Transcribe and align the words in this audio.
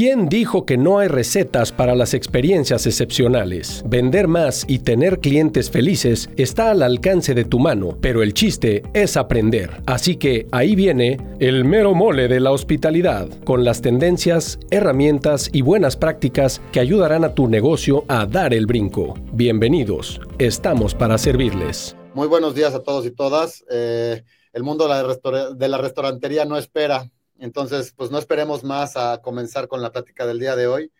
¿Quién 0.00 0.30
dijo 0.30 0.64
que 0.64 0.78
no 0.78 0.98
hay 0.98 1.08
recetas 1.08 1.72
para 1.72 1.94
las 1.94 2.14
experiencias 2.14 2.86
excepcionales? 2.86 3.82
Vender 3.84 4.28
más 4.28 4.64
y 4.66 4.78
tener 4.78 5.20
clientes 5.20 5.70
felices 5.70 6.30
está 6.38 6.70
al 6.70 6.82
alcance 6.82 7.34
de 7.34 7.44
tu 7.44 7.58
mano, 7.58 7.98
pero 8.00 8.22
el 8.22 8.32
chiste 8.32 8.82
es 8.94 9.18
aprender. 9.18 9.82
Así 9.84 10.16
que 10.16 10.46
ahí 10.52 10.74
viene 10.74 11.18
el 11.38 11.66
mero 11.66 11.92
mole 11.94 12.28
de 12.28 12.40
la 12.40 12.50
hospitalidad, 12.50 13.28
con 13.44 13.62
las 13.62 13.82
tendencias, 13.82 14.58
herramientas 14.70 15.50
y 15.52 15.60
buenas 15.60 15.98
prácticas 15.98 16.62
que 16.72 16.80
ayudarán 16.80 17.22
a 17.22 17.34
tu 17.34 17.46
negocio 17.46 18.06
a 18.08 18.24
dar 18.24 18.54
el 18.54 18.64
brinco. 18.64 19.18
Bienvenidos, 19.34 20.18
estamos 20.38 20.94
para 20.94 21.18
servirles. 21.18 21.94
Muy 22.14 22.26
buenos 22.26 22.54
días 22.54 22.74
a 22.74 22.82
todos 22.82 23.04
y 23.04 23.10
todas. 23.10 23.66
Eh, 23.70 24.22
el 24.54 24.62
mundo 24.62 24.84
de 24.88 24.94
la, 24.94 25.50
de 25.50 25.68
la 25.68 25.76
restaurantería 25.76 26.46
no 26.46 26.56
espera 26.56 27.10
entonces, 27.40 27.92
pues 27.96 28.10
no 28.10 28.18
esperemos 28.18 28.64
más 28.64 28.96
a 28.96 29.20
comenzar 29.22 29.66
con 29.66 29.82
la 29.82 29.92
plática 29.92 30.26
del 30.26 30.38
día 30.38 30.56
de 30.56 30.66
hoy. 30.66 30.92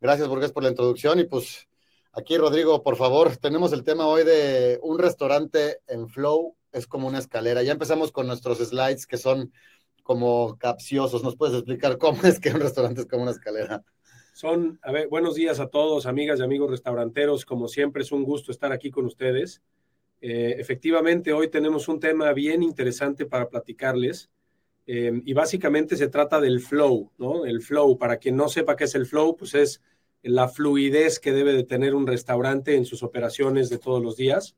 Gracias, 0.00 0.28
Burgués, 0.28 0.52
por 0.52 0.62
la 0.62 0.70
introducción. 0.70 1.18
Y 1.18 1.24
pues 1.24 1.68
aquí, 2.12 2.38
Rodrigo, 2.38 2.82
por 2.82 2.96
favor, 2.96 3.36
tenemos 3.36 3.72
el 3.72 3.84
tema 3.84 4.06
hoy 4.06 4.24
de 4.24 4.78
un 4.82 4.98
restaurante 4.98 5.80
en 5.86 6.08
flow, 6.08 6.56
es 6.72 6.86
como 6.86 7.08
una 7.08 7.18
escalera. 7.18 7.62
Ya 7.62 7.72
empezamos 7.72 8.12
con 8.12 8.26
nuestros 8.26 8.58
slides 8.58 9.06
que 9.06 9.18
son 9.18 9.52
como 10.02 10.56
capciosos. 10.58 11.22
¿Nos 11.22 11.36
puedes 11.36 11.54
explicar 11.56 11.98
cómo 11.98 12.22
es 12.24 12.40
que 12.40 12.50
un 12.50 12.60
restaurante 12.60 13.02
es 13.02 13.06
como 13.06 13.22
una 13.22 13.32
escalera? 13.32 13.84
Son, 14.32 14.78
a 14.82 14.92
ver, 14.92 15.08
buenos 15.08 15.34
días 15.34 15.60
a 15.60 15.68
todos, 15.68 16.06
amigas 16.06 16.40
y 16.40 16.42
amigos 16.42 16.70
restauranteros. 16.70 17.44
Como 17.44 17.68
siempre, 17.68 18.02
es 18.02 18.12
un 18.12 18.22
gusto 18.22 18.52
estar 18.52 18.72
aquí 18.72 18.90
con 18.90 19.06
ustedes. 19.06 19.60
Eh, 20.20 20.56
efectivamente, 20.58 21.32
hoy 21.32 21.48
tenemos 21.48 21.88
un 21.88 21.98
tema 21.98 22.32
bien 22.32 22.62
interesante 22.62 23.26
para 23.26 23.48
platicarles. 23.48 24.30
Em, 24.92 25.22
y 25.24 25.34
básicamente 25.34 25.96
se 25.96 26.08
trata 26.08 26.40
del 26.40 26.58
flow, 26.58 27.12
¿no? 27.16 27.44
El 27.44 27.62
flow, 27.62 27.96
para 27.96 28.16
quien 28.16 28.34
no 28.34 28.48
sepa 28.48 28.74
qué 28.74 28.84
es 28.84 28.96
el 28.96 29.06
flow, 29.06 29.36
pues 29.36 29.54
es 29.54 29.80
la 30.20 30.48
fluidez 30.48 31.20
que 31.20 31.30
debe 31.30 31.52
de 31.52 31.62
tener 31.62 31.94
un 31.94 32.08
restaurante 32.08 32.74
en 32.74 32.84
sus 32.84 33.04
operaciones 33.04 33.68
de 33.68 33.78
todos 33.78 34.02
los 34.02 34.16
días. 34.16 34.56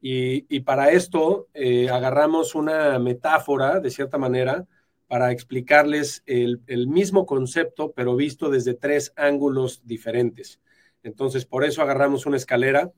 Y, 0.00 0.60
para 0.60 0.92
esto 0.92 1.48
eh, 1.54 1.88
agarramos 1.90 2.54
una 2.54 3.00
metáfora, 3.00 3.80
de 3.80 3.90
cierta 3.90 4.16
manera, 4.16 4.64
para 5.08 5.32
explicarles 5.32 6.22
el, 6.26 6.60
mismo 6.86 7.26
concepto, 7.26 7.90
pero 7.90 8.14
visto 8.14 8.50
desde 8.50 8.74
tres 8.74 9.12
ángulos 9.16 9.82
diferentes. 9.84 10.60
Entonces, 11.02 11.46
por 11.46 11.64
eso 11.64 11.82
agarramos 11.82 12.26
una 12.26 12.36
escalera, 12.36 12.92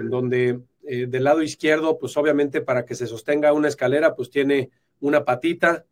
en 0.00 0.10
donde 0.10 0.60
eh, 0.88 1.06
del 1.06 1.22
lado 1.22 1.42
izquierdo, 1.42 1.98
pues 1.98 2.16
obviamente 2.16 2.62
para 2.62 2.84
que 2.84 2.96
se 2.96 3.06
sostenga 3.06 3.52
una 3.52 3.68
escalera, 3.68 4.16
pues 4.16 4.28
tiene 4.28 4.70
una 4.98 5.24
patita, 5.24 5.84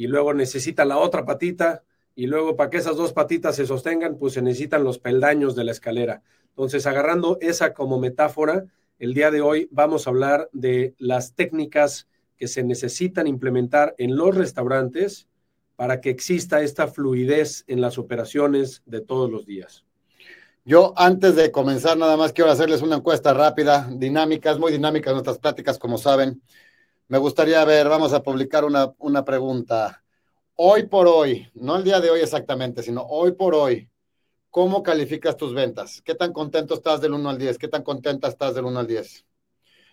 y 0.00 0.06
luego 0.06 0.32
necesita 0.32 0.86
la 0.86 0.96
otra 0.96 1.26
patita 1.26 1.82
y 2.14 2.26
luego 2.26 2.56
para 2.56 2.70
que 2.70 2.78
esas 2.78 2.96
dos 2.96 3.12
patitas 3.12 3.56
se 3.56 3.66
sostengan, 3.66 4.16
pues 4.16 4.32
se 4.32 4.40
necesitan 4.40 4.82
los 4.82 4.98
peldaños 4.98 5.54
de 5.54 5.64
la 5.64 5.72
escalera. 5.72 6.22
Entonces, 6.48 6.86
agarrando 6.86 7.36
esa 7.42 7.74
como 7.74 7.98
metáfora, 7.98 8.64
el 8.98 9.12
día 9.12 9.30
de 9.30 9.42
hoy 9.42 9.68
vamos 9.70 10.06
a 10.06 10.10
hablar 10.10 10.48
de 10.54 10.94
las 10.96 11.34
técnicas 11.34 12.08
que 12.38 12.48
se 12.48 12.62
necesitan 12.62 13.26
implementar 13.26 13.94
en 13.98 14.16
los 14.16 14.34
restaurantes 14.34 15.28
para 15.76 16.00
que 16.00 16.08
exista 16.08 16.62
esta 16.62 16.86
fluidez 16.86 17.64
en 17.66 17.82
las 17.82 17.98
operaciones 17.98 18.82
de 18.86 19.02
todos 19.02 19.30
los 19.30 19.44
días. 19.44 19.84
Yo 20.64 20.94
antes 20.96 21.36
de 21.36 21.50
comenzar 21.50 21.98
nada 21.98 22.16
más 22.16 22.32
quiero 22.32 22.50
hacerles 22.50 22.80
una 22.80 22.96
encuesta 22.96 23.34
rápida, 23.34 23.86
dinámicas, 23.92 24.58
muy 24.58 24.72
dinámicas 24.72 25.12
nuestras 25.12 25.38
pláticas, 25.38 25.78
como 25.78 25.98
saben. 25.98 26.40
Me 27.10 27.18
gustaría 27.18 27.64
ver, 27.64 27.88
vamos 27.88 28.12
a 28.12 28.22
publicar 28.22 28.64
una, 28.64 28.94
una 28.98 29.24
pregunta. 29.24 30.04
Hoy 30.54 30.86
por 30.86 31.08
hoy, 31.08 31.50
no 31.54 31.74
el 31.74 31.82
día 31.82 31.98
de 31.98 32.08
hoy 32.08 32.20
exactamente, 32.20 32.84
sino 32.84 33.02
hoy 33.02 33.32
por 33.32 33.52
hoy, 33.52 33.90
¿cómo 34.48 34.80
calificas 34.84 35.36
tus 35.36 35.52
ventas? 35.52 36.00
¿Qué 36.02 36.14
tan 36.14 36.32
contento 36.32 36.74
estás 36.74 37.00
del 37.00 37.14
1 37.14 37.30
al 37.30 37.36
10? 37.36 37.58
¿Qué 37.58 37.66
tan 37.66 37.82
contenta 37.82 38.28
estás 38.28 38.54
del 38.54 38.64
1 38.66 38.78
al 38.78 38.86
10? 38.86 39.26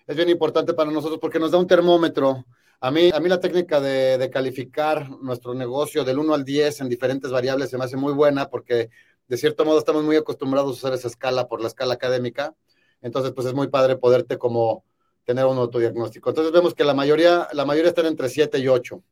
Es 0.05 0.15
bien 0.15 0.29
importante 0.29 0.75
para 0.75 0.91
nosotros 0.91 1.17
porque 1.19 1.39
nos 1.39 1.49
da 1.49 1.57
un 1.57 1.65
termómetro. 1.65 2.45
A 2.81 2.91
mí, 2.91 3.09
a 3.11 3.19
mí 3.19 3.29
la 3.29 3.39
técnica 3.39 3.81
de, 3.81 4.19
de 4.19 4.29
calificar 4.29 5.09
nuestro 5.09 5.55
negocio 5.55 6.03
del 6.03 6.19
1 6.19 6.35
al 6.35 6.45
10 6.45 6.81
en 6.81 6.87
diferentes 6.87 7.31
variables 7.31 7.71
se 7.71 7.79
me 7.79 7.85
hace 7.85 7.97
muy 7.97 8.13
buena 8.13 8.47
porque 8.47 8.91
de 9.27 9.37
cierto 9.37 9.65
modo 9.65 9.79
estamos 9.79 10.03
muy 10.03 10.17
acostumbrados 10.17 10.69
a 10.69 10.73
usar 10.73 10.93
esa 10.93 11.07
escala 11.07 11.47
por 11.47 11.61
la 11.61 11.67
escala 11.69 11.95
académica. 11.95 12.53
Entonces, 13.01 13.31
pues 13.31 13.47
es 13.47 13.55
muy 13.55 13.69
padre 13.69 13.95
poderte 13.95 14.37
como 14.37 14.83
tener 15.27 15.45
un 15.45 15.57
autodiagnóstico. 15.57 16.29
Entonces 16.29 16.53
vemos 16.53 16.73
que 16.73 16.85
la 16.85 16.93
mayoría, 16.93 17.49
la 17.51 17.65
mayoría 17.65 17.89
están 17.89 18.05
entre 18.05 18.29
7 18.29 18.59
y 18.59 18.69
8. 18.69 19.03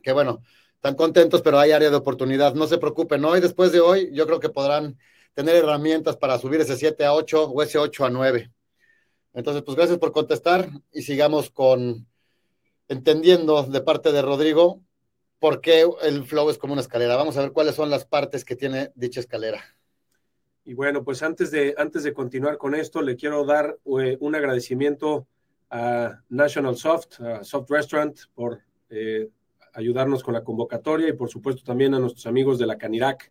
Que 0.00 0.12
bueno, 0.12 0.42
están 0.76 0.94
contentos, 0.94 1.42
pero 1.42 1.58
hay 1.58 1.72
área 1.72 1.90
de 1.90 1.96
oportunidad. 1.96 2.54
No 2.54 2.68
se 2.68 2.78
preocupen, 2.78 3.24
hoy, 3.24 3.40
después 3.40 3.72
de 3.72 3.80
hoy, 3.80 4.10
yo 4.12 4.26
creo 4.28 4.38
que 4.38 4.48
podrán 4.48 4.96
tener 5.34 5.56
herramientas 5.56 6.16
para 6.16 6.38
subir 6.38 6.60
ese 6.60 6.76
7 6.76 7.04
a 7.04 7.14
8 7.14 7.50
o 7.50 7.62
ese 7.62 7.78
8 7.78 8.04
a 8.04 8.10
9. 8.10 8.52
Entonces, 9.32 9.64
pues 9.64 9.76
gracias 9.76 9.98
por 9.98 10.12
contestar 10.12 10.68
y 10.92 11.02
sigamos 11.02 11.50
con 11.50 12.06
entendiendo 12.86 13.64
de 13.64 13.80
parte 13.80 14.12
de 14.12 14.22
Rodrigo 14.22 14.82
por 15.40 15.60
qué 15.60 15.84
el 16.02 16.24
flow 16.24 16.48
es 16.48 16.58
como 16.58 16.74
una 16.74 16.82
escalera. 16.82 17.16
Vamos 17.16 17.36
a 17.36 17.40
ver 17.40 17.50
cuáles 17.50 17.74
son 17.74 17.90
las 17.90 18.04
partes 18.04 18.44
que 18.44 18.54
tiene 18.54 18.92
dicha 18.94 19.18
escalera. 19.18 19.64
Y 20.64 20.74
bueno, 20.74 21.04
pues 21.04 21.22
antes 21.22 21.50
de, 21.50 21.74
antes 21.76 22.04
de 22.04 22.14
continuar 22.14 22.56
con 22.56 22.74
esto, 22.74 23.02
le 23.02 23.16
quiero 23.16 23.44
dar 23.44 23.78
eh, 24.00 24.16
un 24.20 24.34
agradecimiento 24.34 25.26
a 25.68 26.22
National 26.30 26.76
Soft, 26.76 27.20
a 27.20 27.44
Soft 27.44 27.70
Restaurant, 27.70 28.18
por 28.34 28.62
eh, 28.88 29.28
ayudarnos 29.74 30.22
con 30.22 30.32
la 30.32 30.42
convocatoria 30.42 31.08
y 31.08 31.12
por 31.12 31.28
supuesto 31.28 31.62
también 31.64 31.92
a 31.94 31.98
nuestros 31.98 32.26
amigos 32.26 32.58
de 32.58 32.66
la 32.66 32.78
Canirac, 32.78 33.30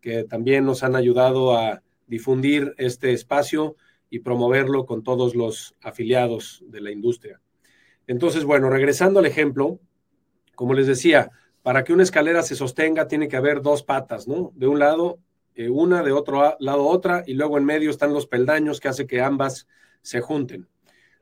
que 0.00 0.24
también 0.24 0.64
nos 0.64 0.82
han 0.82 0.96
ayudado 0.96 1.54
a 1.54 1.82
difundir 2.06 2.74
este 2.78 3.12
espacio 3.12 3.76
y 4.08 4.20
promoverlo 4.20 4.86
con 4.86 5.02
todos 5.02 5.34
los 5.34 5.76
afiliados 5.82 6.64
de 6.66 6.80
la 6.80 6.90
industria. 6.90 7.40
Entonces, 8.06 8.44
bueno, 8.44 8.70
regresando 8.70 9.20
al 9.20 9.26
ejemplo, 9.26 9.78
como 10.54 10.72
les 10.74 10.86
decía, 10.86 11.30
para 11.62 11.84
que 11.84 11.92
una 11.92 12.02
escalera 12.02 12.42
se 12.42 12.56
sostenga 12.56 13.06
tiene 13.06 13.28
que 13.28 13.36
haber 13.36 13.60
dos 13.60 13.82
patas, 13.82 14.26
¿no? 14.26 14.52
De 14.54 14.66
un 14.66 14.78
lado 14.78 15.18
eh, 15.54 15.68
una, 15.68 16.02
de 16.02 16.12
otro 16.12 16.56
lado 16.58 16.86
otra, 16.86 17.24
y 17.26 17.34
luego 17.34 17.58
en 17.58 17.64
medio 17.64 17.90
están 17.90 18.12
los 18.12 18.26
peldaños 18.26 18.80
que 18.80 18.88
hace 18.88 19.06
que 19.06 19.20
ambas 19.20 19.66
se 20.02 20.20
junten. 20.20 20.68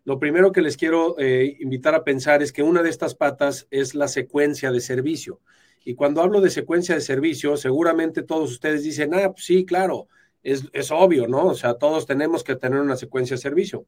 Lo 0.05 0.19
primero 0.19 0.53
que 0.53 0.63
les 0.63 0.77
quiero 0.77 1.17
eh, 1.19 1.57
invitar 1.61 1.95
a 1.95 2.05
pensar 2.05 2.43
es 2.43 2.53
que 2.53 2.63
una 2.63 2.83
de 2.83 2.91
estas 2.91 3.15
patas 3.15 3.67
es 3.71 3.95
la 3.95 4.09
secuencia 4.09 4.73
de 4.73 4.81
servicio. 4.81 5.41
Y 5.85 5.95
cuando 5.95 6.23
hablo 6.23 6.41
de 6.41 6.51
secuencia 6.51 6.95
de 6.95 7.01
servicio, 7.01 7.57
seguramente 7.57 8.23
todos 8.23 8.51
ustedes 8.51 8.85
dicen, 8.85 9.15
ah, 9.15 9.33
pues 9.33 9.45
sí, 9.45 9.65
claro, 9.65 10.09
es, 10.43 10.65
es 10.73 10.91
obvio, 10.91 11.29
¿no? 11.29 11.47
O 11.47 11.55
sea, 11.55 11.75
todos 11.75 12.07
tenemos 12.07 12.45
que 12.45 12.57
tener 12.57 12.81
una 12.81 12.97
secuencia 12.97 13.37
de 13.37 13.43
servicio. 13.43 13.87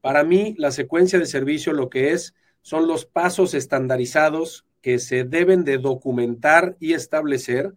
Para 0.00 0.24
mí, 0.24 0.54
la 0.58 0.72
secuencia 0.72 1.18
de 1.18 1.26
servicio 1.26 1.72
lo 1.72 1.88
que 1.88 2.10
es 2.12 2.34
son 2.60 2.88
los 2.88 3.06
pasos 3.06 3.54
estandarizados 3.54 4.66
que 4.80 4.98
se 4.98 5.24
deben 5.24 5.64
de 5.64 5.78
documentar 5.78 6.76
y 6.80 6.94
establecer 6.94 7.74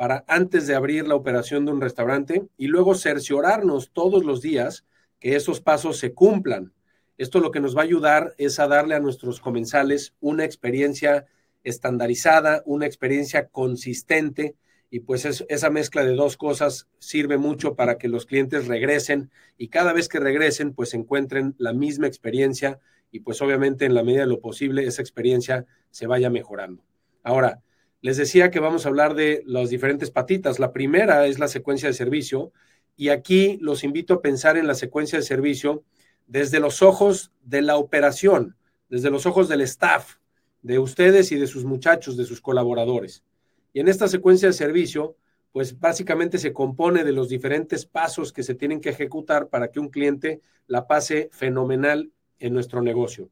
para 0.00 0.24
antes 0.28 0.66
de 0.66 0.74
abrir 0.74 1.06
la 1.06 1.14
operación 1.14 1.66
de 1.66 1.72
un 1.72 1.82
restaurante 1.82 2.48
y 2.56 2.68
luego 2.68 2.94
cerciorarnos 2.94 3.90
todos 3.92 4.24
los 4.24 4.40
días 4.40 4.86
que 5.18 5.36
esos 5.36 5.60
pasos 5.60 5.98
se 5.98 6.14
cumplan. 6.14 6.72
Esto 7.18 7.38
lo 7.38 7.50
que 7.50 7.60
nos 7.60 7.76
va 7.76 7.82
a 7.82 7.84
ayudar 7.84 8.34
es 8.38 8.58
a 8.60 8.66
darle 8.66 8.94
a 8.94 9.00
nuestros 9.00 9.40
comensales 9.40 10.14
una 10.20 10.46
experiencia 10.46 11.26
estandarizada, 11.64 12.62
una 12.64 12.86
experiencia 12.86 13.48
consistente 13.48 14.56
y 14.88 15.00
pues 15.00 15.26
esa 15.26 15.68
mezcla 15.68 16.02
de 16.02 16.14
dos 16.14 16.38
cosas 16.38 16.88
sirve 16.98 17.36
mucho 17.36 17.74
para 17.76 17.98
que 17.98 18.08
los 18.08 18.24
clientes 18.24 18.68
regresen 18.68 19.30
y 19.58 19.68
cada 19.68 19.92
vez 19.92 20.08
que 20.08 20.18
regresen 20.18 20.72
pues 20.72 20.94
encuentren 20.94 21.54
la 21.58 21.74
misma 21.74 22.06
experiencia 22.06 22.80
y 23.10 23.20
pues 23.20 23.42
obviamente 23.42 23.84
en 23.84 23.92
la 23.92 24.02
medida 24.02 24.22
de 24.22 24.28
lo 24.28 24.40
posible 24.40 24.86
esa 24.86 25.02
experiencia 25.02 25.66
se 25.90 26.06
vaya 26.06 26.30
mejorando. 26.30 26.82
Ahora, 27.22 27.60
les 28.02 28.16
decía 28.16 28.50
que 28.50 28.60
vamos 28.60 28.84
a 28.84 28.88
hablar 28.88 29.14
de 29.14 29.42
las 29.46 29.70
diferentes 29.70 30.10
patitas. 30.10 30.58
La 30.58 30.72
primera 30.72 31.26
es 31.26 31.38
la 31.38 31.48
secuencia 31.48 31.88
de 31.88 31.94
servicio 31.94 32.52
y 32.96 33.10
aquí 33.10 33.58
los 33.60 33.84
invito 33.84 34.14
a 34.14 34.22
pensar 34.22 34.56
en 34.56 34.66
la 34.66 34.74
secuencia 34.74 35.18
de 35.18 35.24
servicio 35.24 35.84
desde 36.26 36.60
los 36.60 36.82
ojos 36.82 37.32
de 37.42 37.62
la 37.62 37.76
operación, 37.76 38.56
desde 38.88 39.10
los 39.10 39.26
ojos 39.26 39.48
del 39.48 39.60
staff, 39.62 40.16
de 40.62 40.78
ustedes 40.78 41.32
y 41.32 41.36
de 41.36 41.46
sus 41.46 41.64
muchachos, 41.64 42.16
de 42.16 42.24
sus 42.24 42.40
colaboradores. 42.40 43.24
Y 43.72 43.80
en 43.80 43.88
esta 43.88 44.08
secuencia 44.08 44.48
de 44.48 44.54
servicio, 44.54 45.16
pues 45.52 45.78
básicamente 45.78 46.38
se 46.38 46.52
compone 46.52 47.04
de 47.04 47.12
los 47.12 47.28
diferentes 47.28 47.84
pasos 47.84 48.32
que 48.32 48.42
se 48.42 48.54
tienen 48.54 48.80
que 48.80 48.90
ejecutar 48.90 49.48
para 49.48 49.70
que 49.70 49.80
un 49.80 49.88
cliente 49.88 50.40
la 50.66 50.86
pase 50.86 51.28
fenomenal 51.32 52.12
en 52.38 52.54
nuestro 52.54 52.82
negocio. 52.82 53.28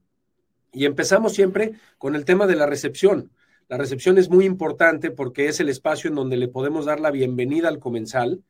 Y 0.72 0.84
empezamos 0.84 1.32
siempre 1.32 1.72
con 1.96 2.14
el 2.14 2.24
tema 2.24 2.46
de 2.46 2.56
la 2.56 2.66
recepción. 2.66 3.30
La 3.68 3.76
recepción 3.76 4.16
es 4.16 4.30
muy 4.30 4.46
importante 4.46 5.10
porque 5.10 5.48
es 5.48 5.60
el 5.60 5.68
espacio 5.68 6.08
en 6.08 6.16
donde 6.16 6.38
le 6.38 6.48
podemos 6.48 6.86
dar 6.86 7.00
la 7.00 7.10
bienvenida 7.10 7.68
al 7.68 7.78
comensal 7.78 8.42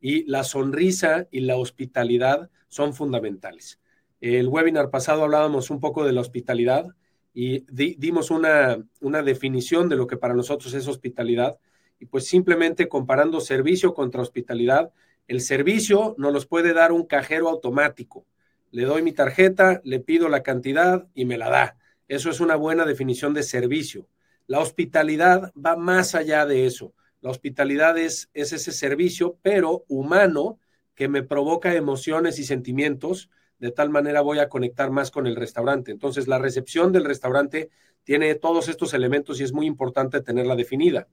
y 0.00 0.24
la 0.24 0.42
sonrisa 0.42 1.28
y 1.30 1.40
la 1.40 1.56
hospitalidad 1.56 2.50
son 2.66 2.92
fundamentales. 2.92 3.78
El 4.20 4.48
webinar 4.48 4.90
pasado 4.90 5.22
hablábamos 5.22 5.70
un 5.70 5.78
poco 5.78 6.04
de 6.04 6.12
la 6.12 6.20
hospitalidad 6.20 6.88
y 7.32 7.64
dimos 7.70 8.32
una, 8.32 8.84
una 9.00 9.22
definición 9.22 9.88
de 9.88 9.94
lo 9.94 10.08
que 10.08 10.16
para 10.16 10.34
nosotros 10.34 10.74
es 10.74 10.88
hospitalidad. 10.88 11.56
y 12.00 12.06
pues 12.06 12.26
simplemente 12.26 12.88
comparando 12.88 13.40
servicio 13.40 13.94
contra 13.94 14.22
hospitalidad, 14.22 14.90
el 15.28 15.40
servicio 15.40 16.16
no 16.18 16.32
los 16.32 16.46
puede 16.46 16.72
dar 16.72 16.90
un 16.90 17.06
cajero 17.06 17.48
automático. 17.48 18.26
Le 18.72 18.84
doy 18.84 19.02
mi 19.02 19.12
tarjeta, 19.12 19.80
le 19.84 20.00
pido 20.00 20.28
la 20.28 20.42
cantidad 20.42 21.06
y 21.14 21.26
me 21.26 21.38
la 21.38 21.48
da. 21.48 21.76
Eso 22.08 22.28
es 22.28 22.40
una 22.40 22.56
buena 22.56 22.84
definición 22.84 23.34
de 23.34 23.44
servicio. 23.44 24.08
La 24.46 24.60
hospitalidad 24.60 25.52
va 25.54 25.76
más 25.76 26.14
allá 26.14 26.46
de 26.46 26.66
eso. 26.66 26.92
La 27.20 27.30
hospitalidad 27.30 27.96
es, 27.96 28.30
es 28.34 28.52
ese 28.52 28.72
servicio, 28.72 29.38
pero 29.42 29.84
humano, 29.88 30.58
que 30.94 31.08
me 31.08 31.22
provoca 31.22 31.74
emociones 31.74 32.38
y 32.38 32.44
sentimientos, 32.44 33.30
de 33.58 33.70
tal 33.70 33.90
manera 33.90 34.20
voy 34.20 34.38
a 34.38 34.48
conectar 34.48 34.90
más 34.90 35.10
con 35.10 35.26
el 35.26 35.36
restaurante. 35.36 35.90
Entonces, 35.90 36.28
la 36.28 36.38
recepción 36.38 36.92
del 36.92 37.04
restaurante 37.04 37.70
tiene 38.04 38.34
todos 38.34 38.68
estos 38.68 38.94
elementos 38.94 39.40
y 39.40 39.44
es 39.44 39.52
muy 39.52 39.66
importante 39.66 40.20
tenerla 40.20 40.56
definida. 40.56 41.08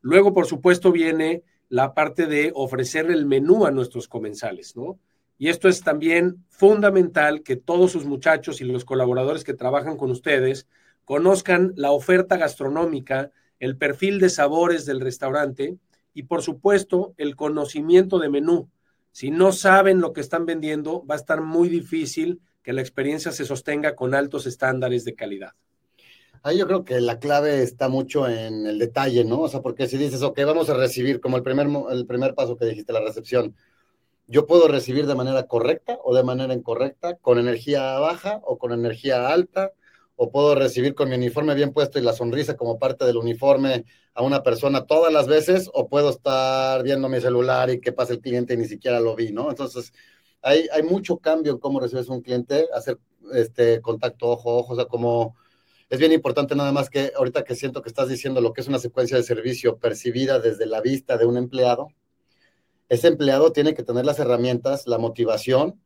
Luego, 0.00 0.32
por 0.32 0.46
supuesto, 0.46 0.92
viene 0.92 1.42
la 1.68 1.94
parte 1.94 2.26
de 2.26 2.52
ofrecer 2.54 3.10
el 3.10 3.26
menú 3.26 3.66
a 3.66 3.70
nuestros 3.70 4.06
comensales, 4.06 4.76
¿no? 4.76 4.98
Y 5.38 5.48
esto 5.48 5.68
es 5.68 5.80
también 5.80 6.44
fundamental 6.50 7.42
que 7.42 7.56
todos 7.56 7.90
sus 7.90 8.04
muchachos 8.04 8.60
y 8.60 8.64
los 8.64 8.84
colaboradores 8.84 9.42
que 9.42 9.54
trabajan 9.54 9.96
con 9.96 10.10
ustedes 10.10 10.68
conozcan 11.04 11.72
la 11.76 11.90
oferta 11.90 12.36
gastronómica, 12.36 13.30
el 13.58 13.76
perfil 13.76 14.18
de 14.20 14.30
sabores 14.30 14.86
del 14.86 15.00
restaurante 15.00 15.76
y, 16.14 16.24
por 16.24 16.42
supuesto, 16.42 17.14
el 17.16 17.36
conocimiento 17.36 18.18
de 18.18 18.28
menú. 18.28 18.68
Si 19.12 19.30
no 19.30 19.52
saben 19.52 20.00
lo 20.00 20.12
que 20.12 20.20
están 20.20 20.46
vendiendo, 20.46 21.04
va 21.06 21.14
a 21.14 21.18
estar 21.18 21.42
muy 21.42 21.68
difícil 21.68 22.40
que 22.62 22.72
la 22.72 22.80
experiencia 22.80 23.32
se 23.32 23.44
sostenga 23.44 23.94
con 23.94 24.14
altos 24.14 24.46
estándares 24.46 25.04
de 25.04 25.14
calidad. 25.14 25.52
Ahí 26.44 26.58
yo 26.58 26.66
creo 26.66 26.84
que 26.84 27.00
la 27.00 27.20
clave 27.20 27.62
está 27.62 27.88
mucho 27.88 28.28
en 28.28 28.66
el 28.66 28.78
detalle, 28.78 29.24
¿no? 29.24 29.42
O 29.42 29.48
sea, 29.48 29.60
porque 29.60 29.86
si 29.86 29.96
dices, 29.96 30.22
ok, 30.22 30.40
vamos 30.44 30.68
a 30.70 30.74
recibir, 30.74 31.20
como 31.20 31.36
el 31.36 31.42
primer, 31.44 31.68
el 31.90 32.06
primer 32.06 32.34
paso 32.34 32.56
que 32.56 32.66
dijiste, 32.66 32.92
la 32.92 33.00
recepción, 33.00 33.54
yo 34.26 34.46
puedo 34.46 34.66
recibir 34.66 35.06
de 35.06 35.14
manera 35.14 35.46
correcta 35.46 35.98
o 36.02 36.14
de 36.16 36.24
manera 36.24 36.54
incorrecta, 36.54 37.16
con 37.16 37.38
energía 37.38 37.98
baja 37.98 38.40
o 38.44 38.58
con 38.58 38.72
energía 38.72 39.28
alta, 39.28 39.72
o 40.16 40.30
puedo 40.30 40.54
recibir 40.54 40.94
con 40.94 41.08
mi 41.08 41.16
uniforme 41.16 41.54
bien 41.54 41.72
puesto 41.72 41.98
y 41.98 42.02
la 42.02 42.12
sonrisa 42.12 42.56
como 42.56 42.78
parte 42.78 43.04
del 43.04 43.16
uniforme 43.16 43.84
a 44.14 44.22
una 44.22 44.42
persona 44.42 44.86
todas 44.86 45.12
las 45.12 45.26
veces, 45.26 45.70
o 45.72 45.88
puedo 45.88 46.10
estar 46.10 46.82
viendo 46.82 47.08
mi 47.08 47.20
celular 47.20 47.70
y 47.70 47.80
que 47.80 47.92
pasa 47.92 48.12
el 48.12 48.20
cliente 48.20 48.54
y 48.54 48.56
ni 48.58 48.66
siquiera 48.66 49.00
lo 49.00 49.16
vi, 49.16 49.32
¿no? 49.32 49.50
Entonces, 49.50 49.92
hay, 50.42 50.68
hay 50.72 50.82
mucho 50.82 51.18
cambio 51.18 51.52
en 51.52 51.58
cómo 51.58 51.80
recibes 51.80 52.08
un 52.08 52.20
cliente, 52.20 52.66
hacer 52.74 52.98
este 53.32 53.80
contacto 53.80 54.28
ojo 54.28 54.50
a 54.50 54.54
ojo, 54.56 54.72
o 54.74 54.76
sea, 54.76 54.84
como 54.86 55.36
es 55.88 55.98
bien 55.98 56.12
importante 56.12 56.54
nada 56.54 56.72
más 56.72 56.88
que 56.88 57.12
ahorita 57.16 57.44
que 57.44 57.54
siento 57.54 57.82
que 57.82 57.88
estás 57.88 58.08
diciendo 58.08 58.40
lo 58.40 58.52
que 58.52 58.62
es 58.62 58.68
una 58.68 58.78
secuencia 58.78 59.16
de 59.16 59.22
servicio 59.22 59.78
percibida 59.78 60.38
desde 60.38 60.66
la 60.66 60.80
vista 60.80 61.18
de 61.18 61.26
un 61.26 61.36
empleado, 61.36 61.88
ese 62.88 63.08
empleado 63.08 63.52
tiene 63.52 63.74
que 63.74 63.82
tener 63.82 64.04
las 64.04 64.18
herramientas, 64.18 64.86
la 64.86 64.98
motivación 64.98 65.80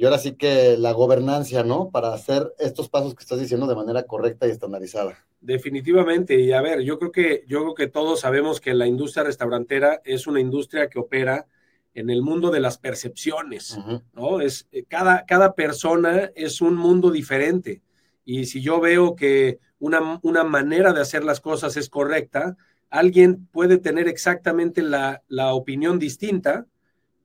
y 0.00 0.06
ahora 0.06 0.16
sí 0.16 0.32
que 0.32 0.78
la 0.78 0.92
gobernancia, 0.92 1.62
¿no? 1.62 1.90
Para 1.90 2.14
hacer 2.14 2.54
estos 2.58 2.88
pasos 2.88 3.14
que 3.14 3.22
estás 3.22 3.38
diciendo 3.38 3.66
de 3.66 3.74
manera 3.74 4.04
correcta 4.04 4.48
y 4.48 4.50
estandarizada. 4.50 5.18
Definitivamente, 5.42 6.40
y 6.40 6.52
a 6.52 6.62
ver, 6.62 6.80
yo 6.80 6.98
creo 6.98 7.12
que 7.12 7.44
yo 7.46 7.60
creo 7.60 7.74
que 7.74 7.86
todos 7.86 8.20
sabemos 8.20 8.62
que 8.62 8.72
la 8.72 8.86
industria 8.86 9.24
restaurantera 9.24 10.00
es 10.02 10.26
una 10.26 10.40
industria 10.40 10.88
que 10.88 10.98
opera 10.98 11.46
en 11.92 12.08
el 12.08 12.22
mundo 12.22 12.50
de 12.50 12.60
las 12.60 12.78
percepciones, 12.78 13.78
¿no? 14.14 14.40
Es 14.40 14.66
eh, 14.72 14.84
cada, 14.88 15.26
cada 15.26 15.54
persona 15.54 16.30
es 16.34 16.62
un 16.62 16.76
mundo 16.76 17.10
diferente. 17.10 17.82
Y 18.24 18.46
si 18.46 18.62
yo 18.62 18.80
veo 18.80 19.14
que 19.14 19.58
una, 19.80 20.18
una 20.22 20.44
manera 20.44 20.94
de 20.94 21.02
hacer 21.02 21.24
las 21.24 21.40
cosas 21.40 21.76
es 21.76 21.90
correcta, 21.90 22.56
alguien 22.88 23.48
puede 23.52 23.76
tener 23.76 24.08
exactamente 24.08 24.80
la, 24.80 25.22
la 25.28 25.52
opinión 25.52 25.98
distinta, 25.98 26.64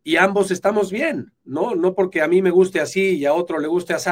y 0.08 0.18
ambos 0.18 0.52
estamos 0.52 0.92
bien, 0.92 1.34
¿no? 1.44 1.74
No 1.74 1.96
porque 1.96 2.22
a 2.22 2.28
mí 2.28 2.44
me 2.44 2.52
guste 2.52 2.80
así 2.80 3.18
y 3.18 3.26
a 3.26 3.34
otro 3.34 3.60
le 3.60 3.68
guste 3.68 3.96
así, 3.96 4.12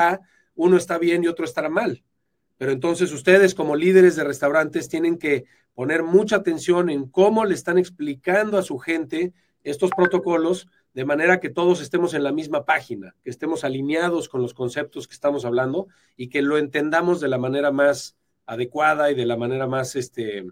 uno 0.55 0.75
está 0.75 0.97
bien 0.97 1.23
y 1.23 1.27
otro 1.27 1.45
estará 1.45 1.69
mal. 1.69 2.03
Pero 2.57 2.71
entonces 2.71 3.11
ustedes 3.13 3.53
como 3.53 3.75
líderes 3.75 4.15
de 4.15 4.23
restaurantes 4.23 4.89
tienen 4.89 5.19
que 5.19 5.45
poner 5.75 6.01
mucha 6.01 6.37
atención 6.37 6.89
en 6.89 7.07
cómo 7.07 7.45
le 7.45 7.53
están 7.53 7.77
explicando 7.77 8.57
a 8.57 8.63
su 8.63 8.79
gente 8.79 9.33
estos 9.63 9.91
protocolos 9.91 10.67
de 10.95 11.05
manera 11.05 11.39
que 11.39 11.51
todos 11.51 11.79
estemos 11.79 12.15
en 12.15 12.23
la 12.23 12.31
misma 12.31 12.65
página, 12.65 13.15
que 13.23 13.29
estemos 13.29 13.63
alineados 13.63 14.29
con 14.29 14.41
los 14.41 14.55
conceptos 14.55 15.07
que 15.07 15.13
estamos 15.13 15.45
hablando 15.45 15.87
y 16.17 16.29
que 16.29 16.41
lo 16.41 16.57
entendamos 16.57 17.21
de 17.21 17.27
la 17.27 17.37
manera 17.37 17.71
más 17.71 18.17
adecuada 18.47 19.11
y 19.11 19.15
de 19.15 19.27
la 19.27 19.37
manera 19.37 19.67
más, 19.67 19.95
este, 19.95 20.43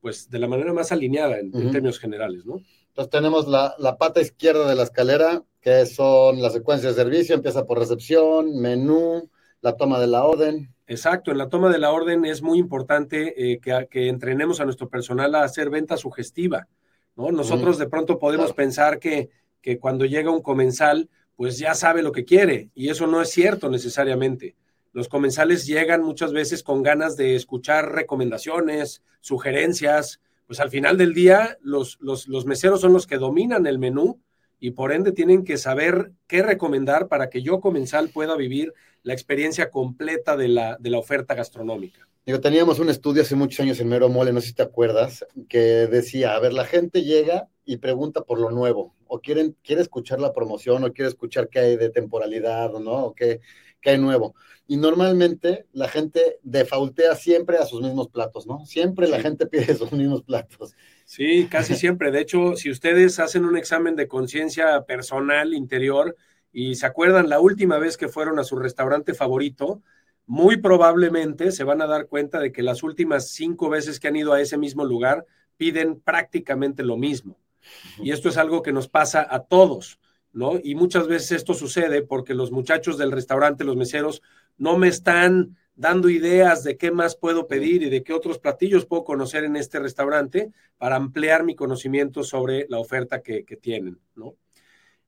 pues, 0.00 0.30
de 0.30 0.38
la 0.38 0.48
manera 0.48 0.72
más 0.72 0.92
alineada 0.92 1.38
en, 1.38 1.54
en 1.54 1.70
términos 1.70 1.98
generales, 1.98 2.46
¿no? 2.46 2.62
Entonces 2.92 3.10
tenemos 3.10 3.48
la, 3.48 3.74
la, 3.78 3.96
pata 3.96 4.20
izquierda 4.20 4.68
de 4.68 4.74
la 4.74 4.82
escalera, 4.82 5.42
que 5.62 5.86
son 5.86 6.42
las 6.42 6.52
secuencias 6.52 6.94
de 6.94 7.02
servicio, 7.02 7.34
empieza 7.34 7.64
por 7.64 7.78
recepción, 7.78 8.60
menú, 8.60 9.30
la 9.62 9.76
toma 9.78 9.98
de 9.98 10.08
la 10.08 10.24
orden. 10.24 10.74
Exacto, 10.86 11.30
en 11.30 11.38
la 11.38 11.48
toma 11.48 11.70
de 11.70 11.78
la 11.78 11.90
orden 11.90 12.26
es 12.26 12.42
muy 12.42 12.58
importante 12.58 13.52
eh, 13.52 13.60
que, 13.60 13.88
que, 13.90 14.08
entrenemos 14.08 14.60
a 14.60 14.66
nuestro 14.66 14.90
personal 14.90 15.34
a 15.34 15.44
hacer 15.44 15.70
venta 15.70 15.96
sugestiva. 15.96 16.68
¿no? 17.16 17.32
Nosotros 17.32 17.78
de 17.78 17.88
pronto 17.88 18.18
podemos 18.18 18.48
claro. 18.48 18.56
pensar 18.56 18.98
que, 18.98 19.30
que 19.62 19.78
cuando 19.78 20.04
llega 20.04 20.30
un 20.30 20.42
comensal, 20.42 21.08
pues 21.34 21.58
ya 21.58 21.74
sabe 21.74 22.02
lo 22.02 22.12
que 22.12 22.26
quiere, 22.26 22.68
y 22.74 22.90
eso 22.90 23.06
no 23.06 23.22
es 23.22 23.30
cierto 23.30 23.70
necesariamente. 23.70 24.54
Los 24.92 25.08
comensales 25.08 25.66
llegan 25.66 26.02
muchas 26.02 26.34
veces 26.34 26.62
con 26.62 26.82
ganas 26.82 27.16
de 27.16 27.36
escuchar 27.36 27.92
recomendaciones, 27.92 29.02
sugerencias, 29.22 30.20
pues 30.52 30.60
al 30.60 30.68
final 30.68 30.98
del 30.98 31.14
día 31.14 31.56
los, 31.62 31.96
los, 32.02 32.28
los, 32.28 32.44
meseros 32.44 32.82
son 32.82 32.92
los 32.92 33.06
que 33.06 33.16
dominan 33.16 33.66
el 33.66 33.78
menú 33.78 34.20
y 34.60 34.72
por 34.72 34.92
ende 34.92 35.10
tienen 35.10 35.44
que 35.44 35.56
saber 35.56 36.12
qué 36.26 36.42
recomendar 36.42 37.08
para 37.08 37.30
que 37.30 37.40
yo 37.40 37.58
comensal 37.58 38.10
pueda 38.10 38.36
vivir 38.36 38.74
la 39.02 39.14
experiencia 39.14 39.70
completa 39.70 40.36
de 40.36 40.48
la, 40.48 40.76
de 40.78 40.90
la 40.90 40.98
oferta 40.98 41.34
gastronómica. 41.34 42.06
Digo, 42.26 42.38
teníamos 42.38 42.80
un 42.80 42.90
estudio 42.90 43.22
hace 43.22 43.34
muchos 43.34 43.60
años 43.60 43.80
en 43.80 43.88
Mero 43.88 44.10
Mole, 44.10 44.34
no 44.34 44.42
sé 44.42 44.48
si 44.48 44.52
te 44.52 44.62
acuerdas, 44.62 45.24
que 45.48 45.58
decía, 45.58 46.34
a 46.34 46.38
ver, 46.38 46.52
la 46.52 46.66
gente 46.66 47.00
llega 47.00 47.48
y 47.64 47.78
pregunta 47.78 48.20
por 48.20 48.38
lo 48.38 48.50
nuevo, 48.50 48.94
o 49.06 49.20
quieren, 49.20 49.56
quiere 49.64 49.80
escuchar 49.80 50.20
la 50.20 50.34
promoción, 50.34 50.84
o 50.84 50.92
quiere 50.92 51.08
escuchar 51.08 51.48
qué 51.48 51.60
hay 51.60 51.76
de 51.78 51.88
temporalidad, 51.88 52.70
¿no? 52.72 53.06
O 53.06 53.14
qué, 53.14 53.40
qué 53.82 53.90
hay 53.90 53.98
nuevo. 53.98 54.34
Y 54.66 54.76
normalmente 54.78 55.66
la 55.72 55.88
gente 55.88 56.38
defaultea 56.42 57.14
siempre 57.14 57.58
a 57.58 57.66
sus 57.66 57.82
mismos 57.82 58.08
platos, 58.08 58.46
¿no? 58.46 58.64
Siempre 58.64 59.06
sí. 59.06 59.12
la 59.12 59.20
gente 59.20 59.46
pide 59.46 59.74
sus 59.74 59.92
mismos 59.92 60.22
platos. 60.22 60.74
Sí, 61.04 61.46
casi 61.50 61.74
siempre. 61.74 62.10
De 62.10 62.20
hecho, 62.20 62.56
si 62.56 62.70
ustedes 62.70 63.18
hacen 63.18 63.44
un 63.44 63.58
examen 63.58 63.96
de 63.96 64.08
conciencia 64.08 64.84
personal 64.84 65.52
interior 65.52 66.16
y 66.52 66.76
se 66.76 66.86
acuerdan 66.86 67.28
la 67.28 67.40
última 67.40 67.78
vez 67.78 67.98
que 67.98 68.08
fueron 68.08 68.38
a 68.38 68.44
su 68.44 68.56
restaurante 68.56 69.12
favorito, 69.12 69.82
muy 70.26 70.56
probablemente 70.58 71.52
se 71.52 71.64
van 71.64 71.82
a 71.82 71.86
dar 71.86 72.06
cuenta 72.06 72.38
de 72.38 72.52
que 72.52 72.62
las 72.62 72.82
últimas 72.82 73.28
cinco 73.28 73.68
veces 73.68 74.00
que 74.00 74.08
han 74.08 74.16
ido 74.16 74.32
a 74.32 74.40
ese 74.40 74.56
mismo 74.56 74.84
lugar 74.84 75.26
piden 75.56 76.00
prácticamente 76.00 76.82
lo 76.82 76.96
mismo. 76.96 77.36
Y 77.98 78.12
esto 78.12 78.28
es 78.28 78.36
algo 78.36 78.62
que 78.62 78.72
nos 78.72 78.88
pasa 78.88 79.26
a 79.28 79.44
todos. 79.44 79.98
¿No? 80.32 80.58
Y 80.62 80.74
muchas 80.74 81.06
veces 81.06 81.32
esto 81.32 81.54
sucede 81.54 82.02
porque 82.02 82.34
los 82.34 82.52
muchachos 82.52 82.98
del 82.98 83.12
restaurante, 83.12 83.64
los 83.64 83.76
meseros, 83.76 84.22
no 84.58 84.78
me 84.78 84.88
están 84.88 85.56
dando 85.74 86.08
ideas 86.08 86.64
de 86.64 86.76
qué 86.76 86.90
más 86.90 87.16
puedo 87.16 87.46
pedir 87.46 87.82
y 87.82 87.90
de 87.90 88.02
qué 88.02 88.12
otros 88.12 88.38
platillos 88.38 88.86
puedo 88.86 89.04
conocer 89.04 89.44
en 89.44 89.56
este 89.56 89.78
restaurante 89.78 90.52
para 90.78 90.96
ampliar 90.96 91.44
mi 91.44 91.54
conocimiento 91.54 92.22
sobre 92.22 92.66
la 92.68 92.78
oferta 92.78 93.22
que, 93.22 93.44
que 93.44 93.56
tienen, 93.56 93.98
¿no? 94.14 94.36